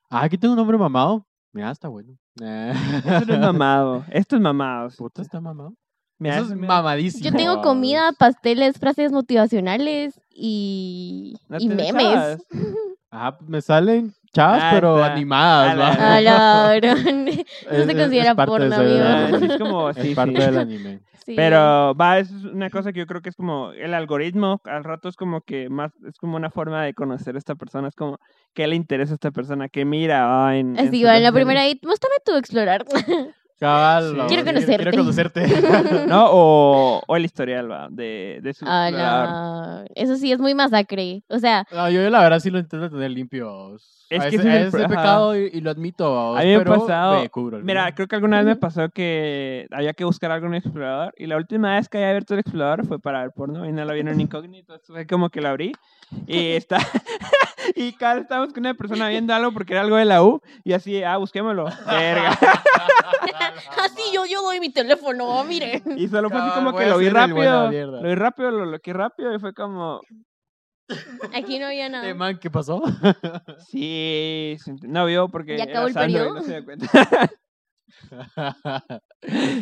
Ah, 0.09 0.23
aquí 0.25 0.37
tengo 0.37 0.53
un 0.53 0.59
hombre 0.59 0.77
mamado. 0.77 1.25
Mira, 1.53 1.71
está 1.71 1.87
bueno. 1.87 2.17
Esto 2.35 3.25
no 3.27 3.33
es 3.35 3.39
mamado. 3.39 4.05
Esto 4.11 4.35
es 4.35 4.41
mamado. 4.41 4.89
Puta, 4.97 5.21
está 5.21 5.39
mamado. 5.39 5.75
Mira, 6.19 6.37
Eso 6.37 6.45
es 6.45 6.55
mira. 6.55 6.67
mamadísimo. 6.67 7.23
Yo 7.23 7.31
tengo 7.31 7.61
comida, 7.61 8.11
pasteles, 8.17 8.77
frases 8.77 9.11
motivacionales 9.11 10.19
y, 10.29 11.35
¿No 11.47 11.57
y 11.59 11.69
memes. 11.69 11.91
chavas? 11.91 12.41
Ajá, 13.11 13.37
me 13.47 13.61
salen 13.61 14.13
chavas, 14.33 14.59
Ah, 14.63 14.71
pero 14.73 14.97
está. 14.97 15.13
animadas. 15.13 15.79
¿va? 15.79 16.15
A 16.15 16.21
la 16.21 16.75
gran- 16.75 17.27
Eso 17.71 17.85
se 17.85 17.95
considera 17.95 18.31
es 18.31 18.35
porno, 18.35 18.75
amigo. 18.75 19.03
Ah, 19.05 19.29
sí, 19.39 19.45
es 19.45 19.57
como, 19.57 19.89
Es 19.89 19.97
sí, 19.97 20.15
parte 20.15 20.35
sí. 20.35 20.41
del 20.45 20.57
anime. 20.57 20.99
Sí. 21.25 21.35
Pero 21.37 21.95
va, 21.95 22.19
eso 22.19 22.35
es 22.35 22.43
una 22.43 22.69
cosa 22.69 22.91
que 22.91 22.99
yo 22.99 23.05
creo 23.07 23.21
que 23.21 23.29
es 23.29 23.35
como 23.37 23.71
el 23.71 23.93
algoritmo, 23.93 24.59
al 24.65 24.83
rato 24.83 25.07
es 25.07 25.15
como 25.15 25.39
que 25.39 25.69
más, 25.69 25.93
es 26.05 26.17
como 26.17 26.35
una 26.35 26.49
forma 26.49 26.83
de 26.83 26.93
conocer 26.93 27.35
a 27.35 27.37
esta 27.37 27.55
persona, 27.55 27.87
es 27.87 27.95
como 27.95 28.19
qué 28.53 28.67
le 28.67 28.75
interesa 28.75 29.13
a 29.13 29.15
esta 29.15 29.31
persona, 29.31 29.69
qué 29.69 29.85
mira 29.85 30.47
ah, 30.47 30.57
en, 30.57 30.77
Así 30.77 30.99
su 30.99 31.07
va, 31.07 31.15
en 31.15 31.23
la 31.23 31.31
primera 31.31 31.61
date, 31.63 31.79
muéstrame 31.83 32.15
tú 32.25 32.35
explorar. 32.35 32.83
Cabal, 33.59 34.11
Sí. 34.11 34.21
Quiero 34.27 34.43
conocerte. 34.45 34.77
Quiero 34.83 34.97
conocerte. 34.97 35.45
¿no? 36.07 36.25
O, 36.31 37.01
o 37.07 37.15
el 37.15 37.25
historial 37.25 37.71
va, 37.71 37.87
de, 37.89 38.39
de 38.43 38.53
su 38.53 38.65
A 38.67 38.89
explorador. 38.89 39.27
la- 39.29 39.85
Eso 39.95 40.15
sí 40.17 40.31
es 40.31 40.39
muy 40.39 40.53
masacre. 40.53 41.23
O 41.29 41.39
sea, 41.39 41.65
No, 41.71 41.89
yo 41.89 42.09
la 42.09 42.21
verdad 42.21 42.39
sí 42.39 42.49
lo 42.49 42.59
intento 42.59 42.89
tener 42.89 43.11
limpio. 43.11 43.75
Es 44.09 44.21
a 44.21 44.29
que 44.29 44.35
ese 44.35 44.61
es 44.67 44.75
ajá. 44.75 44.87
pecado 44.87 45.35
y, 45.37 45.49
y 45.53 45.61
lo 45.61 45.71
admito. 45.71 46.35
A 46.35 46.41
mí 46.41 46.47
me 46.47 46.55
ha 46.55 46.63
pasado- 46.63 47.21
me 47.21 47.29
cubro 47.29 47.59
Mira, 47.63 47.93
creo 47.95 48.07
que 48.07 48.15
alguna 48.15 48.37
vez 48.37 48.45
me 48.45 48.55
pasó 48.57 48.89
que 48.89 49.65
había 49.71 49.93
que 49.93 50.03
buscar 50.03 50.29
algo 50.31 50.45
en 50.47 50.53
el 50.55 50.59
explorador 50.59 51.13
y 51.17 51.25
la 51.25 51.37
última 51.37 51.75
vez 51.75 51.87
que 51.89 51.97
había 51.97 52.09
abierto 52.09 52.33
el 52.33 52.41
explorador 52.41 52.85
fue 52.85 52.99
para 52.99 53.21
ver 53.21 53.31
porno 53.31 53.65
y 53.65 53.71
no 53.71 53.85
lo 53.85 53.93
vieron 53.93 54.19
incógnito, 54.21 54.73
entonces 54.73 54.87
fue 54.87 55.07
como 55.07 55.29
que 55.29 55.41
lo 55.41 55.49
abrí 55.49 55.71
y 56.27 56.51
está 56.51 56.77
y 57.75 57.93
cada 57.93 58.15
vez 58.15 58.23
estábamos 58.23 58.53
con 58.53 58.61
una 58.61 58.73
persona 58.73 59.09
viendo 59.09 59.33
algo 59.33 59.51
porque 59.53 59.73
era 59.73 59.81
algo 59.81 59.95
de 59.97 60.05
la 60.05 60.23
U 60.23 60.41
y 60.63 60.73
así, 60.73 61.03
ah, 61.03 61.17
busquémoslo, 61.17 61.65
verga. 61.85 62.31
así 63.83 64.01
yo, 64.13 64.25
yo 64.25 64.41
doy 64.41 64.59
mi 64.59 64.71
teléfono, 64.71 65.43
mire. 65.43 65.81
Y 65.95 66.07
solo 66.07 66.29
fue 66.29 66.39
así 66.39 66.49
Cabal, 66.49 66.63
como 66.63 66.71
voy 66.71 66.79
que 66.79 66.85
a 66.85 66.89
lo 66.89 66.97
vi 66.97 67.05
ser 67.05 67.17
el 67.17 67.33
buena 67.33 67.51
rápido, 67.53 67.69
mierda. 67.69 68.01
lo 68.01 68.07
vi 68.09 68.15
rápido, 68.15 68.51
lo 68.51 68.67
bloqueé 68.67 68.93
rápido 68.93 69.35
y 69.35 69.39
fue 69.39 69.53
como, 69.53 70.01
Aquí 71.33 71.57
no 71.59 71.67
había 71.67 71.87
Eh, 71.87 71.89
nada. 71.89 72.13
man, 72.13 72.37
¿qué 72.39 72.49
pasó? 72.51 72.81
sí, 73.69 74.55
se 74.59 74.71
ent- 74.73 74.83
no 74.87 75.05
vio 75.05 75.29
porque 75.29 75.57
¿Ya 75.57 75.63
acabó 75.63 75.87
era 75.87 76.03
el 76.03 76.09
y 76.09 76.13
periodo? 76.13 76.33
no 76.35 76.41
se 76.41 76.51
dio 76.51 76.65
cuenta. 76.65 76.87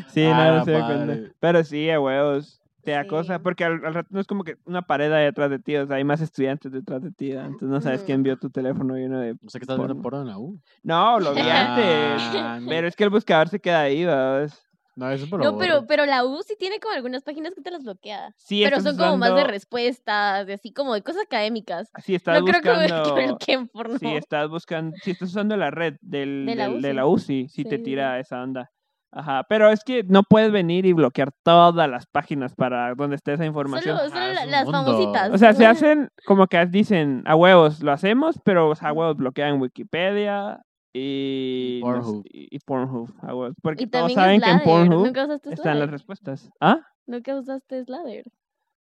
Sí, 0.08 0.26
Ah, 0.26 0.34
no, 0.38 0.46
no 0.46 0.56
la 0.58 0.66
se 0.66 0.72
dio 0.72 0.86
cuenta. 0.86 1.34
Pero 1.40 1.64
sí, 1.64 1.90
a 1.90 2.00
huevos. 2.00 2.61
Te 2.84 2.92
da 2.92 3.04
Sí. 3.04 3.08
cosa, 3.10 3.40
porque 3.40 3.64
al, 3.64 3.86
al 3.86 3.94
rato 3.94 4.10
no 4.12 4.20
es 4.20 4.28
como 4.28 4.44
que 4.44 4.58
una 4.66 4.82
pared 4.82 5.12
ahí 5.12 5.26
detrás 5.26 5.50
de 5.50 5.60
ti, 5.60 5.76
o 5.76 5.86
sea, 5.88 5.98
hay 5.98 6.04
más 6.04 6.22
estudiantes 6.22 6.72
detrás 6.72 7.02
de 7.02 7.12
ti, 7.12 7.32
entonces 7.32 7.70
no 7.70 7.80
sabes 7.82 8.04
quién 8.04 8.24
vio 8.24 8.38
tu 8.38 8.50
teléfono 8.50 8.98
y 9.00 9.04
uno 9.04 9.20
de... 9.20 9.36
No 9.42 9.50
sé 9.50 9.60
qué 9.60 9.64
estás 9.64 9.78
viendo 9.78 9.96
Porno. 9.96 10.02
porno 10.04 10.22
en 10.22 10.28
la 10.28 10.38
U. 10.40 10.60
No, 10.84 11.20
lo 11.20 11.34
vi 11.34 11.42
antes, 11.42 12.22
Ah, 12.36 12.60
pero 12.68 12.88
es 12.88 12.96
que 12.96 13.04
el 13.04 13.10
buscador 13.10 13.50
se 13.50 13.60
queda 13.60 13.82
ahí, 13.82 14.04
¿verdad? 14.06 14.52
No, 14.96 15.10
eso 15.10 15.28
por 15.30 15.42
No, 15.42 15.58
pero, 15.58 15.86
pero 15.88 16.06
la 16.06 16.26
U 16.26 16.42
sí 16.44 16.56
tiene 16.60 16.80
como 16.80 16.94
algunas 16.94 17.24
páginas 17.24 17.54
que 17.56 17.62
te 17.62 17.72
las 17.72 17.84
bloquea. 17.84 18.34
Sí, 18.36 18.62
pero 18.64 18.82
son 18.82 18.98
como 18.98 19.16
más 19.18 19.34
de 19.36 19.44
respuestas, 19.46 20.46
de 20.48 20.54
así 20.54 20.74
como 20.74 20.94
de 20.94 21.02
cosas 21.02 21.24
académicas. 21.24 21.90
Sí, 22.04 22.16
estás 22.16 22.40
no 22.40 22.46
creo 22.46 22.62
que, 22.62 22.70
buscando... 22.70 23.16
que 23.16 23.26
bloqueen 23.28 23.68
porno. 23.70 23.98
Sí, 23.98 24.08
estás 24.16 24.50
buscando... 24.50 24.98
Si 25.02 25.12
estás 25.12 25.30
usando 25.30 25.56
la 25.56 25.72
red 25.72 25.96
del, 26.02 26.46
De 26.46 26.56
la 26.56 26.68
del- 26.70 26.82
de 26.82 26.94
la 26.94 27.06
UCI, 27.08 27.48
sí, 27.48 27.64
te 27.64 27.78
Sí. 27.78 27.84
tira 27.84 28.20
esa 28.20 28.42
onda. 28.44 28.70
Ajá, 29.14 29.46
pero 29.50 29.70
es 29.70 29.84
que 29.84 30.04
no 30.04 30.24
puedes 30.24 30.52
venir 30.54 30.86
y 30.86 30.94
bloquear 30.94 31.32
todas 31.44 31.90
las 31.90 32.06
páginas 32.06 32.56
para 32.56 32.96
donde 32.96 33.18
esté 33.18 33.34
esa 33.34 33.46
información. 33.46 33.98
Solo, 33.98 34.10
solo 34.10 34.22
Ah, 34.22 34.34
la- 34.34 34.44
un 34.46 34.52
las 34.52 34.64
mundo. 34.66 34.84
famositas. 34.86 35.32
O 35.34 35.38
sea, 35.38 35.52
se 35.54 35.66
hacen 35.66 36.10
como 36.26 36.48
que 36.48 36.66
dicen 36.68 37.24
a 37.26 37.36
huevos, 37.36 37.84
lo 37.84 37.92
hacemos, 37.92 38.40
pero 38.46 38.70
o 38.70 38.76
sea, 38.76 38.90
a 38.90 38.94
huevos 38.94 39.18
bloquean 39.18 39.60
Wikipedia 39.60 40.62
y 40.94 41.82
Pornhub. 41.82 42.24
y, 42.26 42.48
y 42.56 42.60
Pornhub, 42.60 43.14
a 43.22 43.36
huevos. 43.36 43.56
Porque 43.62 43.84
Y 43.84 43.88
todos 43.88 44.14
saben 44.14 44.40
que 44.42 44.50
en. 44.50 44.62
Pornhub 44.62 45.06
¿Nunca 45.06 45.26
usaste 45.26 45.54
están 45.54 45.80
las 45.80 45.90
respuestas. 45.92 46.50
¿Ah? 46.62 46.80
Nunca 47.06 47.36
usaste 47.36 47.84
Slather. 47.84 48.24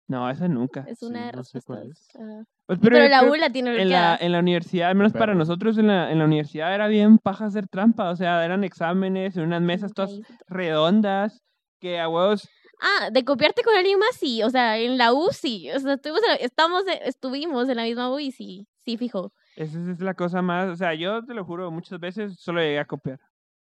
No, 0.08 0.28
esa 0.30 0.48
nunca. 0.48 0.84
Es 0.88 0.98
Sí, 1.00 1.06
una 1.06 1.26
de 1.26 1.32
no 1.32 1.44
sé 1.44 1.60
cuál 1.62 1.88
respuestas. 1.88 2.16
Ajá. 2.20 2.44
Pues, 2.66 2.78
Pero, 2.82 3.08
la 3.08 3.24
U 3.24 3.34
la 3.34 3.50
tiene 3.50 3.80
en 3.80 3.88
la, 3.88 4.16
en 4.20 4.32
la 4.32 4.40
universidad, 4.40 4.90
al 4.90 4.94
menos 4.96 5.12
para 5.14 5.34
nosotros 5.34 5.78
en 5.78 5.86
la, 5.86 6.10
en 6.12 6.18
la 6.18 6.26
universidad 6.26 6.74
era 6.74 6.86
bien 6.86 7.16
paja 7.18 7.46
hacer 7.46 7.66
trampa, 7.66 8.10
o 8.10 8.16
sea, 8.16 8.44
eran 8.44 8.62
exámenes 8.62 9.36
en 9.38 9.44
unas 9.44 9.62
mesas 9.62 9.92
todas 9.94 10.18
redondas 10.48 11.42
que 11.80 11.98
a 11.98 12.08
huevos 12.08 12.48
Ah, 12.80 13.10
de 13.10 13.24
copiarte 13.24 13.62
con 13.62 13.74
alguien 13.74 13.98
más, 13.98 14.14
sí. 14.16 14.42
O 14.42 14.50
sea, 14.50 14.78
en 14.78 14.98
la 14.98 15.12
U, 15.12 15.28
sí. 15.32 15.68
O 15.74 15.80
sea, 15.80 15.94
estuvimos 15.94 16.22
en 16.22 16.28
la, 16.28 16.34
estamos, 16.36 16.86
en- 16.86 17.02
estuvimos 17.02 17.68
en 17.68 17.76
la 17.76 17.82
misma 17.84 18.12
U 18.12 18.18
y 18.20 18.30
sí, 18.30 18.68
sí, 18.76 18.96
fijo. 18.96 19.32
esa 19.56 19.78
es 19.90 20.00
la 20.00 20.14
cosa 20.14 20.42
más, 20.42 20.68
o 20.68 20.76
sea, 20.76 20.94
yo 20.94 21.24
te 21.24 21.34
lo 21.34 21.44
juro, 21.44 21.70
muchas 21.72 21.98
veces 21.98 22.36
solo 22.38 22.60
llegué 22.60 22.78
a 22.78 22.84
copiar. 22.84 23.18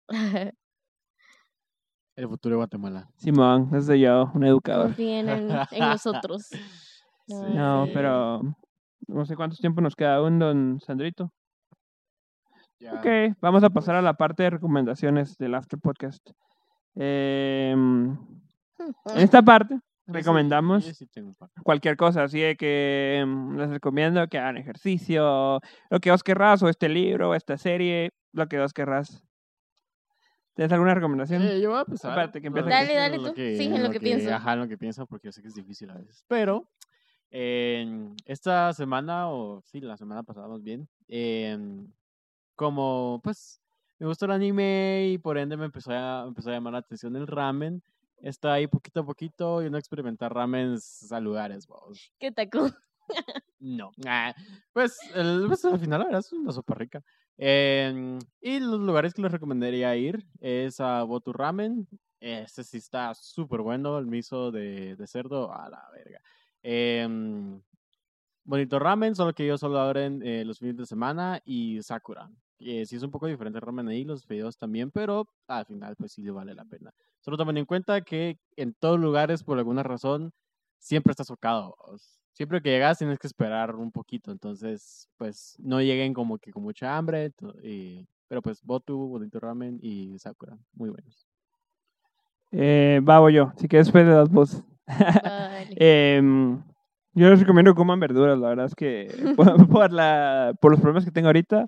El 2.17 2.27
futuro 2.27 2.53
de 2.53 2.57
Guatemala. 2.57 3.07
Simón, 3.15 3.69
soy 3.81 4.01
yo, 4.01 4.29
un 4.33 4.43
educador. 4.43 4.87
Confíen 4.87 5.29
en, 5.29 5.49
en 5.71 5.79
nosotros. 5.79 6.49
No, 7.29 7.45
Sí. 7.45 7.53
No, 7.55 7.85
sí. 7.85 7.91
pero 7.93 8.41
no 9.07 9.25
sé 9.25 9.35
cuánto 9.35 9.57
tiempo 9.57 9.81
nos 9.81 9.97
queda 9.97 10.15
aún, 10.15 10.39
don 10.39 10.79
Sandrito. 10.79 11.29
Ya. 12.79 12.93
Ok, 12.93 13.35
vamos 13.41 13.65
a 13.65 13.69
pasar 13.69 13.95
a 13.95 14.01
la 14.01 14.13
parte 14.13 14.43
de 14.43 14.49
recomendaciones 14.51 15.37
del 15.37 15.53
After 15.55 15.77
Podcast. 15.77 16.25
Em, 16.95 18.11
en 18.11 19.17
esta 19.17 19.41
parte 19.41 19.75
sí- 20.05 20.11
recomendamos 20.13 20.85
sí 20.85 21.05
cualquier 21.63 21.97
cosa, 21.97 22.23
así 22.23 22.39
de 22.39 22.55
que 22.55 23.17
em, 23.19 23.57
les 23.57 23.69
recomiendo 23.71 24.25
que 24.29 24.37
hagan 24.39 24.55
ejercicio, 24.55 25.59
lo 25.89 25.99
que 25.99 26.11
vos 26.11 26.23
querrás, 26.23 26.63
o 26.63 26.69
este 26.69 26.87
libro, 26.87 27.31
o 27.31 27.33
esta 27.35 27.57
serie, 27.57 28.11
lo 28.31 28.47
que 28.47 28.57
vos 28.57 28.71
querrás. 28.71 29.26
¿Tienes 30.57 30.71
alguna 30.73 30.95
recomendación? 30.95 31.43
Eh, 31.43 31.61
yo 31.61 31.69
voy 31.69 31.77
a 31.77 31.81
empezar. 31.83 32.11
Espérate, 32.11 32.41
que 32.41 32.47
empiece 32.47 32.67
Lo 32.67 32.75
Dale, 32.75 32.87
que- 32.87 32.95
dale 32.95 33.17
lo 33.17 33.29
tú. 33.29 33.35
Sí, 33.35 33.63
en 33.65 33.83
lo 33.83 33.91
que 33.91 33.99
pienso. 33.99 34.33
Ajá, 34.33 34.53
en 34.53 34.59
lo 34.61 34.67
que 34.67 34.75
pienso, 34.77 35.05
porque 35.05 35.27
yo 35.27 35.31
sé 35.31 35.41
que 35.43 35.49
es 35.49 35.53
difícil 35.53 35.87
a 35.91 35.93
veces. 35.93 36.25
Pero, 36.27 36.67
en 37.29 38.15
esta 38.25 38.73
semana, 38.73 39.29
o 39.29 39.61
sí, 39.61 39.81
la 39.81 39.97
semana 39.97 40.23
pasada 40.23 40.47
más 40.47 40.63
bien, 40.63 40.89
em, 41.07 41.87
como, 42.55 43.21
pues, 43.23 43.61
me 43.99 44.07
gustó 44.07 44.25
el 44.25 44.31
anime 44.31 45.09
y 45.11 45.19
por 45.19 45.37
ende 45.37 45.55
me 45.57 45.65
empezó 45.65 45.91
a, 45.91 46.25
empezó 46.27 46.49
a 46.49 46.53
llamar 46.53 46.73
la 46.73 46.79
atención 46.79 47.15
el 47.15 47.27
ramen. 47.27 47.83
Está 48.19 48.53
ahí 48.53 48.65
poquito 48.65 49.01
a 49.01 49.05
poquito 49.05 49.63
y 49.63 49.69
no 49.69 49.77
experimentar 49.77 50.33
ramens 50.33 50.83
saludares, 50.83 51.67
vamos. 51.67 52.11
¿Qué 52.17 52.31
taco? 52.31 52.67
No. 53.59 53.91
Ah, 54.07 54.33
pues, 54.73 54.97
el, 55.13 55.45
pues, 55.47 55.63
al 55.65 55.79
final, 55.79 55.99
la 55.99 56.05
verdad, 56.05 56.19
es 56.21 56.33
una 56.33 56.51
sopa 56.51 56.73
rica. 56.73 57.03
Em, 57.37 58.19
y 58.41 58.59
los 58.59 58.79
lugares 58.79 59.13
que 59.13 59.21
les 59.21 59.31
recomendaría 59.31 59.95
ir 59.95 60.25
es 60.39 60.79
a 60.79 61.03
Botu 61.03 61.33
Ramen. 61.33 61.87
Ese 62.19 62.63
sí 62.63 62.77
está 62.77 63.13
súper 63.13 63.61
bueno, 63.61 63.97
el 63.99 64.07
miso 64.07 64.51
de, 64.51 64.97
cerdo, 65.07 65.53
a 65.53 65.69
la 65.69 65.87
verga. 65.93 66.19
Em, 66.63 67.61
bonito 68.43 68.79
ramen, 68.79 69.15
solo 69.15 69.33
que 69.33 69.43
ellos 69.43 69.59
solo 69.59 69.79
abren 69.79 70.21
eh, 70.23 70.43
los 70.45 70.59
fines 70.59 70.77
de 70.77 70.85
semana 70.85 71.41
y 71.45 71.81
Sakura. 71.83 72.29
Eh, 72.59 72.85
sí 72.87 72.95
es 72.95 73.03
un 73.03 73.11
poco 73.11 73.27
diferente 73.27 73.59
el 73.59 73.61
ramen 73.61 73.87
ahí, 73.87 74.03
los 74.03 74.25
videos 74.25 74.57
también, 74.57 74.89
pero 74.89 75.29
al 75.47 75.65
final 75.65 75.95
pues 75.95 76.13
sí 76.13 76.23
le 76.23 76.31
vale 76.31 76.55
la 76.55 76.65
pena. 76.65 76.91
Solo 77.19 77.37
tomen 77.37 77.57
en 77.57 77.65
cuenta 77.65 78.01
que 78.01 78.39
en 78.55 78.73
todos 78.73 78.99
lugares, 78.99 79.43
por 79.43 79.57
alguna 79.59 79.83
razón, 79.83 80.33
siempre 80.79 81.11
está 81.11 81.23
socado. 81.23 81.75
Siempre 82.37 82.61
que 82.61 82.69
llegas 82.69 82.99
tienes 82.99 83.17
que 83.17 83.25
esperar 83.25 83.75
un 83.75 83.91
poquito, 83.91 84.31
entonces 84.31 85.09
pues 85.17 85.55
no 85.57 85.81
lleguen 85.81 86.13
como 86.13 86.37
que 86.37 86.51
con 86.51 86.61
mucha 86.61 86.95
hambre, 86.95 87.31
y- 87.63 88.07
pero 88.27 88.43
pues 88.43 88.61
Botu, 88.61 88.95
Bonito 89.07 89.39
Ramen 89.39 89.79
y 89.81 90.19
Sakura, 90.19 90.55
muy 90.73 90.91
buenos. 90.91 91.27
Eh, 92.51 93.01
va, 93.03 93.17
voy 93.17 93.33
yo, 93.33 93.51
así 93.55 93.67
que 93.67 93.77
después 93.77 94.05
de 94.05 94.13
las 94.13 94.29
voces. 94.29 94.63
Vale. 94.85 96.21
Yo 97.13 97.29
les 97.31 97.39
recomiendo 97.39 97.71
que 97.73 97.77
coman 97.77 97.99
verduras, 97.99 98.37
la 98.37 98.49
verdad 98.49 98.67
es 98.67 98.75
que 98.75 99.07
por, 99.35 99.67
por 99.67 99.91
la, 99.91 100.53
por 100.61 100.69
los 100.71 100.79
problemas 100.79 101.05
que 101.05 101.11
tengo 101.11 101.29
ahorita, 101.29 101.65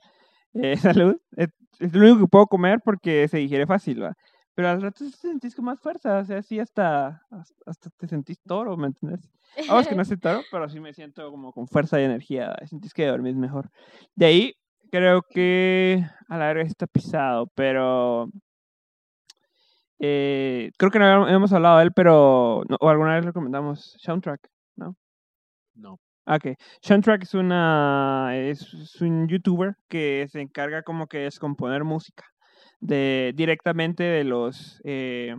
eh, 0.54 0.78
salud, 0.78 1.18
es, 1.36 1.50
es 1.80 1.94
lo 1.96 2.02
único 2.02 2.20
que 2.26 2.28
puedo 2.30 2.46
comer 2.46 2.80
porque 2.86 3.28
se 3.28 3.40
digiere 3.40 3.66
fácil, 3.66 4.04
¿va? 4.04 4.16
Pero 4.60 4.72
al 4.72 4.82
rato 4.82 5.06
te 5.06 5.12
sentís 5.12 5.56
con 5.56 5.64
más 5.64 5.80
fuerza, 5.80 6.20
o 6.20 6.26
sea, 6.26 6.42
sí 6.42 6.60
hasta, 6.60 7.26
hasta 7.66 7.90
te 7.92 8.10
sentís 8.10 8.42
toro, 8.42 8.76
¿me 8.76 8.88
entiendes? 8.88 9.32
Vamos 9.70 9.88
que 9.88 9.96
no 9.96 10.04
soy 10.06 10.18
toro, 10.18 10.44
pero 10.52 10.68
sí 10.68 10.82
me 10.82 10.94
siento 10.94 11.32
como 11.32 11.54
con 11.54 11.66
fuerza 11.66 11.98
y 12.02 12.04
energía, 12.04 12.54
sentís 12.66 12.94
que 12.94 13.06
dormís 13.06 13.38
mejor. 13.38 13.72
De 14.16 14.26
ahí, 14.26 14.56
creo 14.92 15.22
que 15.22 16.04
a 16.28 16.38
la 16.38 16.48
sí 16.48 16.68
está 16.68 16.88
pisado, 16.88 17.48
pero 17.56 18.30
eh, 19.98 20.72
creo 20.78 20.92
que 20.92 21.00
no 21.00 21.30
hemos 21.30 21.54
hablado 21.54 21.78
de 21.78 21.84
él, 21.86 21.94
pero 21.94 22.64
no- 22.68 22.76
o 22.82 22.90
alguna 22.90 23.16
vez 23.16 23.24
recomendamos 23.24 23.96
Soundtrack. 24.00 24.46
No. 24.76 24.94
Ok. 26.26 26.48
Sean 26.82 27.00
Track 27.02 27.24
es 27.24 27.34
una 27.34 28.32
es, 28.36 28.74
es 28.74 29.02
un 29.02 29.26
youtuber 29.30 29.78
que 29.88 30.28
se 30.30 30.42
encarga 30.42 30.84
como 30.84 31.08
que 31.08 31.20
de 31.20 31.24
descomponer 31.24 31.86
música 31.86 32.26
de 32.80 33.34
directamente 33.36 34.04
de 34.04 34.24
los 34.24 34.82
eh, 34.84 35.36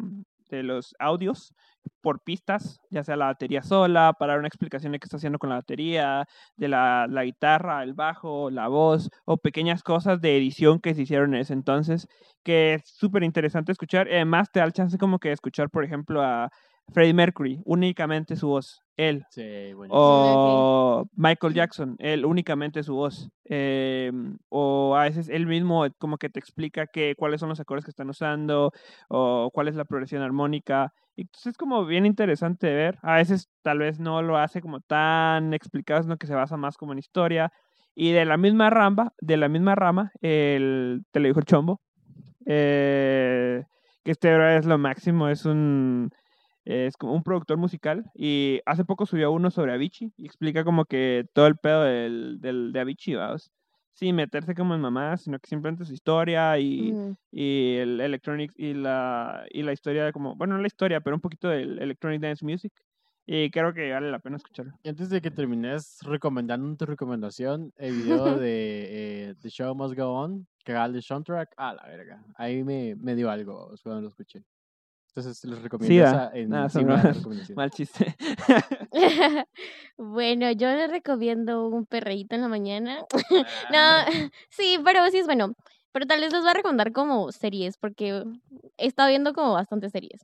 de 0.50 0.62
los 0.62 0.94
audios 0.98 1.54
por 2.02 2.20
pistas, 2.22 2.80
ya 2.90 3.04
sea 3.04 3.16
la 3.16 3.26
batería 3.26 3.62
sola, 3.62 4.14
para 4.18 4.36
una 4.36 4.48
explicación 4.48 4.92
de 4.92 4.98
qué 4.98 5.06
está 5.06 5.16
haciendo 5.16 5.38
con 5.38 5.50
la 5.50 5.56
batería, 5.56 6.26
de 6.56 6.68
la, 6.68 7.06
la 7.08 7.24
guitarra, 7.24 7.82
el 7.82 7.94
bajo, 7.94 8.50
la 8.50 8.68
voz, 8.68 9.10
o 9.24 9.36
pequeñas 9.38 9.82
cosas 9.82 10.20
de 10.20 10.36
edición 10.36 10.80
que 10.80 10.94
se 10.94 11.02
hicieron 11.02 11.34
en 11.34 11.40
ese 11.40 11.52
entonces, 11.54 12.06
que 12.42 12.74
es 12.74 12.82
súper 12.84 13.22
interesante 13.22 13.72
escuchar. 13.72 14.08
Además, 14.08 14.50
te 14.52 14.60
da 14.60 14.66
el 14.66 14.72
chance 14.72 14.98
como 14.98 15.18
que 15.18 15.28
de 15.28 15.34
escuchar, 15.34 15.70
por 15.70 15.84
ejemplo, 15.84 16.22
a 16.22 16.50
Freddie 16.92 17.14
Mercury, 17.14 17.60
únicamente 17.64 18.36
su 18.36 18.48
voz, 18.48 18.82
él. 18.96 19.24
Sí, 19.30 19.72
buenísimo. 19.74 20.00
O 20.00 21.04
Michael 21.14 21.54
Jackson, 21.54 21.96
él 21.98 22.24
únicamente 22.24 22.82
su 22.82 22.94
voz. 22.94 23.30
Eh, 23.44 24.12
o 24.48 24.96
a 24.96 25.04
veces 25.04 25.28
él 25.28 25.46
mismo 25.46 25.86
como 25.98 26.18
que 26.18 26.28
te 26.28 26.38
explica 26.38 26.86
que, 26.86 27.14
cuáles 27.16 27.40
son 27.40 27.48
los 27.48 27.60
acordes 27.60 27.84
que 27.84 27.90
están 27.90 28.10
usando 28.10 28.72
o 29.08 29.50
cuál 29.52 29.68
es 29.68 29.76
la 29.76 29.84
progresión 29.84 30.22
armónica. 30.22 30.92
Y 31.16 31.22
entonces 31.22 31.52
es 31.52 31.56
como 31.56 31.86
bien 31.86 32.06
interesante 32.06 32.66
de 32.66 32.74
ver. 32.74 32.98
A 33.02 33.16
veces 33.16 33.48
tal 33.62 33.78
vez 33.78 34.00
no 34.00 34.22
lo 34.22 34.36
hace 34.36 34.60
como 34.60 34.80
tan 34.80 35.54
explicado, 35.54 36.02
sino 36.02 36.16
que 36.16 36.26
se 36.26 36.34
basa 36.34 36.56
más 36.56 36.76
como 36.76 36.92
en 36.92 36.98
historia. 36.98 37.52
Y 37.94 38.12
de 38.12 38.24
la 38.24 38.36
misma 38.36 38.70
rama, 38.70 39.12
de 39.20 39.36
la 39.36 39.48
misma 39.48 39.74
rama, 39.74 40.12
el, 40.20 41.02
te 41.10 41.20
lo 41.20 41.28
dijo 41.28 41.40
el 41.40 41.46
chombo. 41.46 41.80
eh, 42.46 43.64
que 44.02 44.12
este 44.12 44.56
es 44.56 44.64
lo 44.64 44.78
máximo, 44.78 45.28
es 45.28 45.44
un 45.44 46.10
es 46.70 46.96
como 46.96 47.12
un 47.14 47.22
productor 47.22 47.56
musical 47.58 48.04
y 48.14 48.60
hace 48.66 48.84
poco 48.84 49.06
subió 49.06 49.32
uno 49.32 49.50
sobre 49.50 49.72
Avicii 49.72 50.12
y 50.16 50.26
explica 50.26 50.64
como 50.64 50.84
que 50.84 51.26
todo 51.34 51.46
el 51.46 51.56
pedo 51.56 51.82
del, 51.84 52.38
del, 52.40 52.72
de 52.72 52.80
Avicii, 52.80 53.14
vamos. 53.16 53.50
Sin 53.92 54.14
meterse 54.16 54.54
como 54.54 54.74
en 54.74 54.80
mamadas, 54.80 55.22
sino 55.22 55.38
que 55.38 55.48
simplemente 55.48 55.84
su 55.84 55.92
historia 55.92 56.58
y, 56.58 56.92
Mm. 56.92 57.16
y 57.32 57.74
el 57.76 58.00
electronic 58.00 58.52
y 58.56 58.72
la, 58.72 59.44
y 59.50 59.62
la 59.62 59.72
historia 59.72 60.04
de 60.06 60.12
como, 60.12 60.36
bueno, 60.36 60.54
no 60.54 60.60
la 60.60 60.66
historia, 60.68 61.00
pero 61.00 61.16
un 61.16 61.20
poquito 61.20 61.48
del 61.48 61.78
electronic 61.78 62.20
dance 62.22 62.44
music. 62.44 62.72
Y 63.26 63.50
creo 63.50 63.72
que 63.74 63.92
vale 63.92 64.10
la 64.10 64.18
pena 64.18 64.36
escucharlo. 64.38 64.72
Y 64.82 64.88
antes 64.88 65.08
de 65.10 65.20
que 65.20 65.30
termines 65.30 65.98
recomendando 66.02 66.74
tu 66.76 66.86
recomendación, 66.86 67.72
el 67.76 67.94
video 67.94 68.24
de 68.44 69.28
eh, 69.30 69.34
The 69.42 69.50
Show 69.50 69.74
Must 69.74 69.94
Go 69.96 70.12
On, 70.14 70.46
que 70.64 70.72
haga 70.72 70.86
el 70.86 70.94
de 70.94 71.02
soundtrack, 71.02 71.52
a 71.56 71.74
la 71.74 71.82
verga. 71.86 72.24
Ahí 72.36 72.64
me, 72.64 72.94
me 72.96 73.14
dio 73.14 73.30
algo 73.30 73.74
cuando 73.82 74.00
lo 74.02 74.08
escuché. 74.08 74.42
Entonces 75.14 75.44
les 75.44 75.60
recomiendo 75.60 75.92
Sí, 75.92 75.98
esa 75.98 76.30
en 76.32 76.50
de 76.50 76.56
la 76.94 77.12
recomendación. 77.12 77.56
Mal 77.56 77.70
chiste. 77.70 78.16
bueno, 79.98 80.52
yo 80.52 80.68
les 80.68 80.88
recomiendo 80.90 81.66
un 81.66 81.84
perreíto 81.84 82.36
en 82.36 82.42
la 82.42 82.48
mañana. 82.48 83.04
no, 83.72 83.78
sí, 84.50 84.78
pero 84.84 85.08
sí 85.10 85.18
es 85.18 85.26
bueno. 85.26 85.54
Pero 85.92 86.06
tal 86.06 86.20
vez 86.20 86.32
les 86.32 86.42
voy 86.42 86.50
a 86.50 86.54
recomendar 86.54 86.92
como 86.92 87.32
series, 87.32 87.76
porque 87.76 88.22
he 88.78 88.86
estado 88.86 89.08
viendo 89.08 89.32
como 89.32 89.54
bastantes 89.54 89.90
series. 89.90 90.20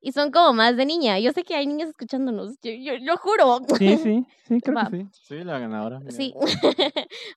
Y 0.00 0.12
son 0.12 0.30
como 0.30 0.52
más 0.52 0.76
de 0.76 0.86
niña. 0.86 1.18
Yo 1.18 1.32
sé 1.32 1.42
que 1.42 1.56
hay 1.56 1.66
niñas 1.66 1.88
escuchándonos, 1.88 2.56
yo, 2.62 2.70
yo 2.72 2.92
lo 3.00 3.16
juro. 3.16 3.58
Sí, 3.76 3.96
sí, 3.98 4.24
sí, 4.44 4.60
creo 4.60 4.76
Va. 4.76 4.88
que 4.88 4.96
sí. 4.98 5.08
Sí, 5.22 5.44
la 5.44 5.58
ganadora. 5.58 5.98
mira. 5.98 6.12
Sí. 6.12 6.32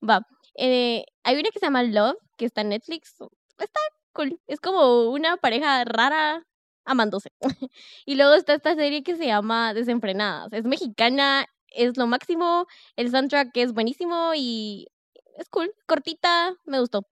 Va. 0.08 0.22
Eh, 0.56 1.04
hay 1.24 1.34
una 1.40 1.50
que 1.50 1.60
se 1.60 1.66
llama 1.66 1.82
Love, 1.82 2.16
que 2.38 2.46
está 2.46 2.62
en 2.62 2.70
Netflix. 2.70 3.16
Está 3.58 3.80
cool. 4.14 4.40
Es 4.46 4.60
como 4.60 5.10
una 5.10 5.38
pareja 5.38 5.84
rara 5.86 6.46
amándose. 6.86 7.32
y 8.06 8.16
luego 8.16 8.34
está 8.34 8.54
esta 8.54 8.76
serie 8.76 9.04
que 9.04 9.16
se 9.16 9.26
llama 9.26 9.74
Desenfrenadas. 9.74 10.54
Es 10.54 10.66
mexicana, 10.66 11.46
es 11.68 11.98
lo 11.98 12.08
máximo. 12.08 12.68
El 12.96 13.12
soundtrack 13.12 13.56
es 13.58 13.74
buenísimo 13.74 14.32
y 14.36 14.88
es 15.38 15.50
cool. 15.50 15.74
Cortita, 15.86 16.56
me 16.66 16.80
gustó. 16.80 17.08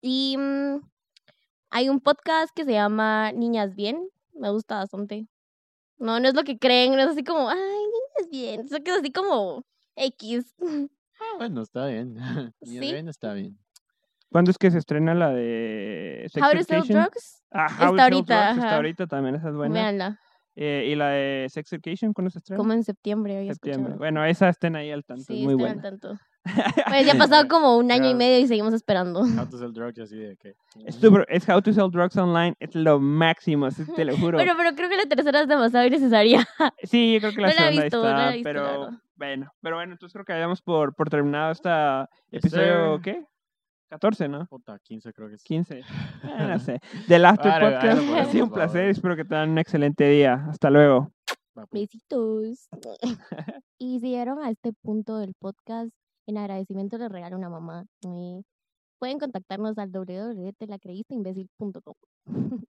Y 0.00 0.36
mm, 0.38 0.80
hay 1.70 1.88
un 1.88 2.00
podcast 2.00 2.54
que 2.54 2.64
se 2.64 2.72
llama 2.72 3.32
Niñas 3.32 3.74
Bien. 3.74 4.08
Me 4.32 4.50
gusta 4.50 4.76
bastante. 4.76 5.28
No, 5.98 6.20
no 6.20 6.28
es 6.28 6.34
lo 6.34 6.42
que 6.44 6.58
creen, 6.58 6.92
no 6.92 7.00
es 7.00 7.08
así 7.08 7.24
como, 7.24 7.48
ay, 7.48 7.56
niñas 7.58 8.30
bien. 8.30 8.60
Es 8.62 8.82
que 8.82 8.90
es 8.90 8.98
así 8.98 9.12
como 9.12 9.64
X. 9.96 10.54
Ah, 11.20 11.36
bueno, 11.38 11.62
está 11.62 11.86
bien. 11.86 12.16
Sí. 12.62 12.78
Ni 12.78 12.92
bien, 12.92 13.08
está 13.08 13.32
bien. 13.32 13.58
¿Cuándo 14.34 14.50
es 14.50 14.58
que 14.58 14.68
se 14.72 14.78
estrena 14.78 15.14
la 15.14 15.30
de 15.30 16.26
Sex 16.28 16.44
How 16.44 16.50
to 16.58 16.62
Sell 16.64 16.76
Education? 16.78 17.02
Drugs. 17.04 17.44
Ah, 17.52 17.66
Está 17.70 17.74
How 17.76 17.78
to 17.78 17.94
Sell 17.94 18.00
ahorita, 18.00 18.44
Drugs, 18.48 18.64
está 18.64 18.74
ahorita 18.76 19.06
también, 19.06 19.34
esa 19.36 19.48
es 19.50 19.54
buena. 19.54 19.74
Véanla. 19.74 20.18
Eh, 20.56 20.88
¿Y 20.90 20.94
la 20.96 21.08
de 21.10 21.46
Sex 21.50 21.72
Education 21.72 22.12
cuándo 22.12 22.30
se 22.30 22.38
estrena? 22.40 22.56
Como 22.56 22.72
en 22.72 22.82
septiembre, 22.82 23.36
había 23.38 23.52
Septiembre. 23.52 23.82
escuchado. 23.92 23.98
Bueno, 23.98 24.24
esa 24.24 24.48
estén 24.48 24.74
ahí 24.74 24.90
al 24.90 25.04
tanto, 25.04 25.22
Sí, 25.22 25.44
muy 25.44 25.52
estén 25.54 25.68
al 25.68 25.82
tanto. 25.82 26.18
Pues 26.88 27.06
ya 27.06 27.12
ha 27.12 27.16
pasado 27.16 27.46
como 27.46 27.78
un 27.78 27.92
año 27.92 28.10
y 28.10 28.14
medio 28.16 28.40
y 28.40 28.48
seguimos 28.48 28.74
esperando. 28.74 29.20
How 29.20 29.46
to 29.48 29.56
sell 29.58 29.72
drugs 29.72 29.98
y 29.98 30.02
así 30.02 30.16
de 30.16 30.36
que. 30.36 30.56
Es, 30.84 31.00
súper- 31.00 31.26
es 31.28 31.48
How 31.48 31.62
to 31.62 31.72
Sell 31.72 31.92
Drugs 31.92 32.16
Online, 32.16 32.56
es 32.58 32.74
lo 32.74 32.98
máximo, 32.98 33.70
sí, 33.70 33.84
te 33.94 34.04
lo 34.04 34.16
juro. 34.16 34.36
Bueno, 34.38 34.54
pero 34.56 34.74
creo 34.74 34.88
que 34.88 34.96
la 34.96 35.06
tercera 35.06 35.42
es 35.42 35.46
demasiado 35.48 35.86
innecesaria. 35.86 36.44
sí, 36.82 37.12
yo 37.14 37.20
creo 37.20 37.32
que 37.34 37.40
la 37.40 37.48
no 37.50 37.54
la 37.54 37.60
he 37.60 37.64
segunda 37.70 37.82
visto, 37.84 37.96
está, 38.04 38.10
no 38.10 38.16
la 38.18 38.30
he 38.30 38.36
visto, 38.36 38.52
la 38.52 38.52
pero 38.52 38.90
bueno, 39.16 39.52
pero 39.60 39.76
bueno, 39.76 39.92
entonces 39.92 40.12
creo 40.12 40.24
que 40.24 40.32
hayamos 40.32 40.60
por, 40.60 40.92
por 40.96 41.08
terminado 41.08 41.52
este 41.52 41.70
episodio. 42.32 43.00
¿qué? 43.00 43.24
14, 43.94 44.28
¿no? 44.28 44.44
Puta, 44.46 44.76
15 44.80 45.12
creo 45.12 45.28
que 45.28 45.36
es. 45.36 45.44
15. 45.44 45.82
Ah, 46.24 46.48
no 46.48 46.58
sé. 46.68 46.80
Del 47.06 47.24
After 47.24 47.48
Vale, 47.50 47.76
Podcast. 47.76 48.02
ha 48.18 48.24
sido 48.24 48.44
un 48.46 48.50
placer. 48.50 48.90
Espero 48.90 49.14
que 49.14 49.24
tengan 49.24 49.50
un 49.50 49.58
excelente 49.58 50.08
día. 50.08 50.46
Hasta 50.48 50.68
luego. 50.68 51.12
Pues. 51.54 51.68
Besitos. 51.70 52.68
y 53.78 54.00
si 54.00 54.10
llegaron 54.10 54.40
a 54.40 54.50
este 54.50 54.72
punto 54.72 55.18
del 55.18 55.34
podcast, 55.38 55.92
en 56.26 56.38
agradecimiento 56.38 56.98
les 56.98 57.12
regalo 57.12 57.36
una 57.36 57.48
mamá. 57.48 57.84
Eh, 58.04 58.42
pueden 58.98 59.20
contactarnos 59.20 59.78
al 59.78 59.92
www.telacreístaimbécil.com. 59.92 61.94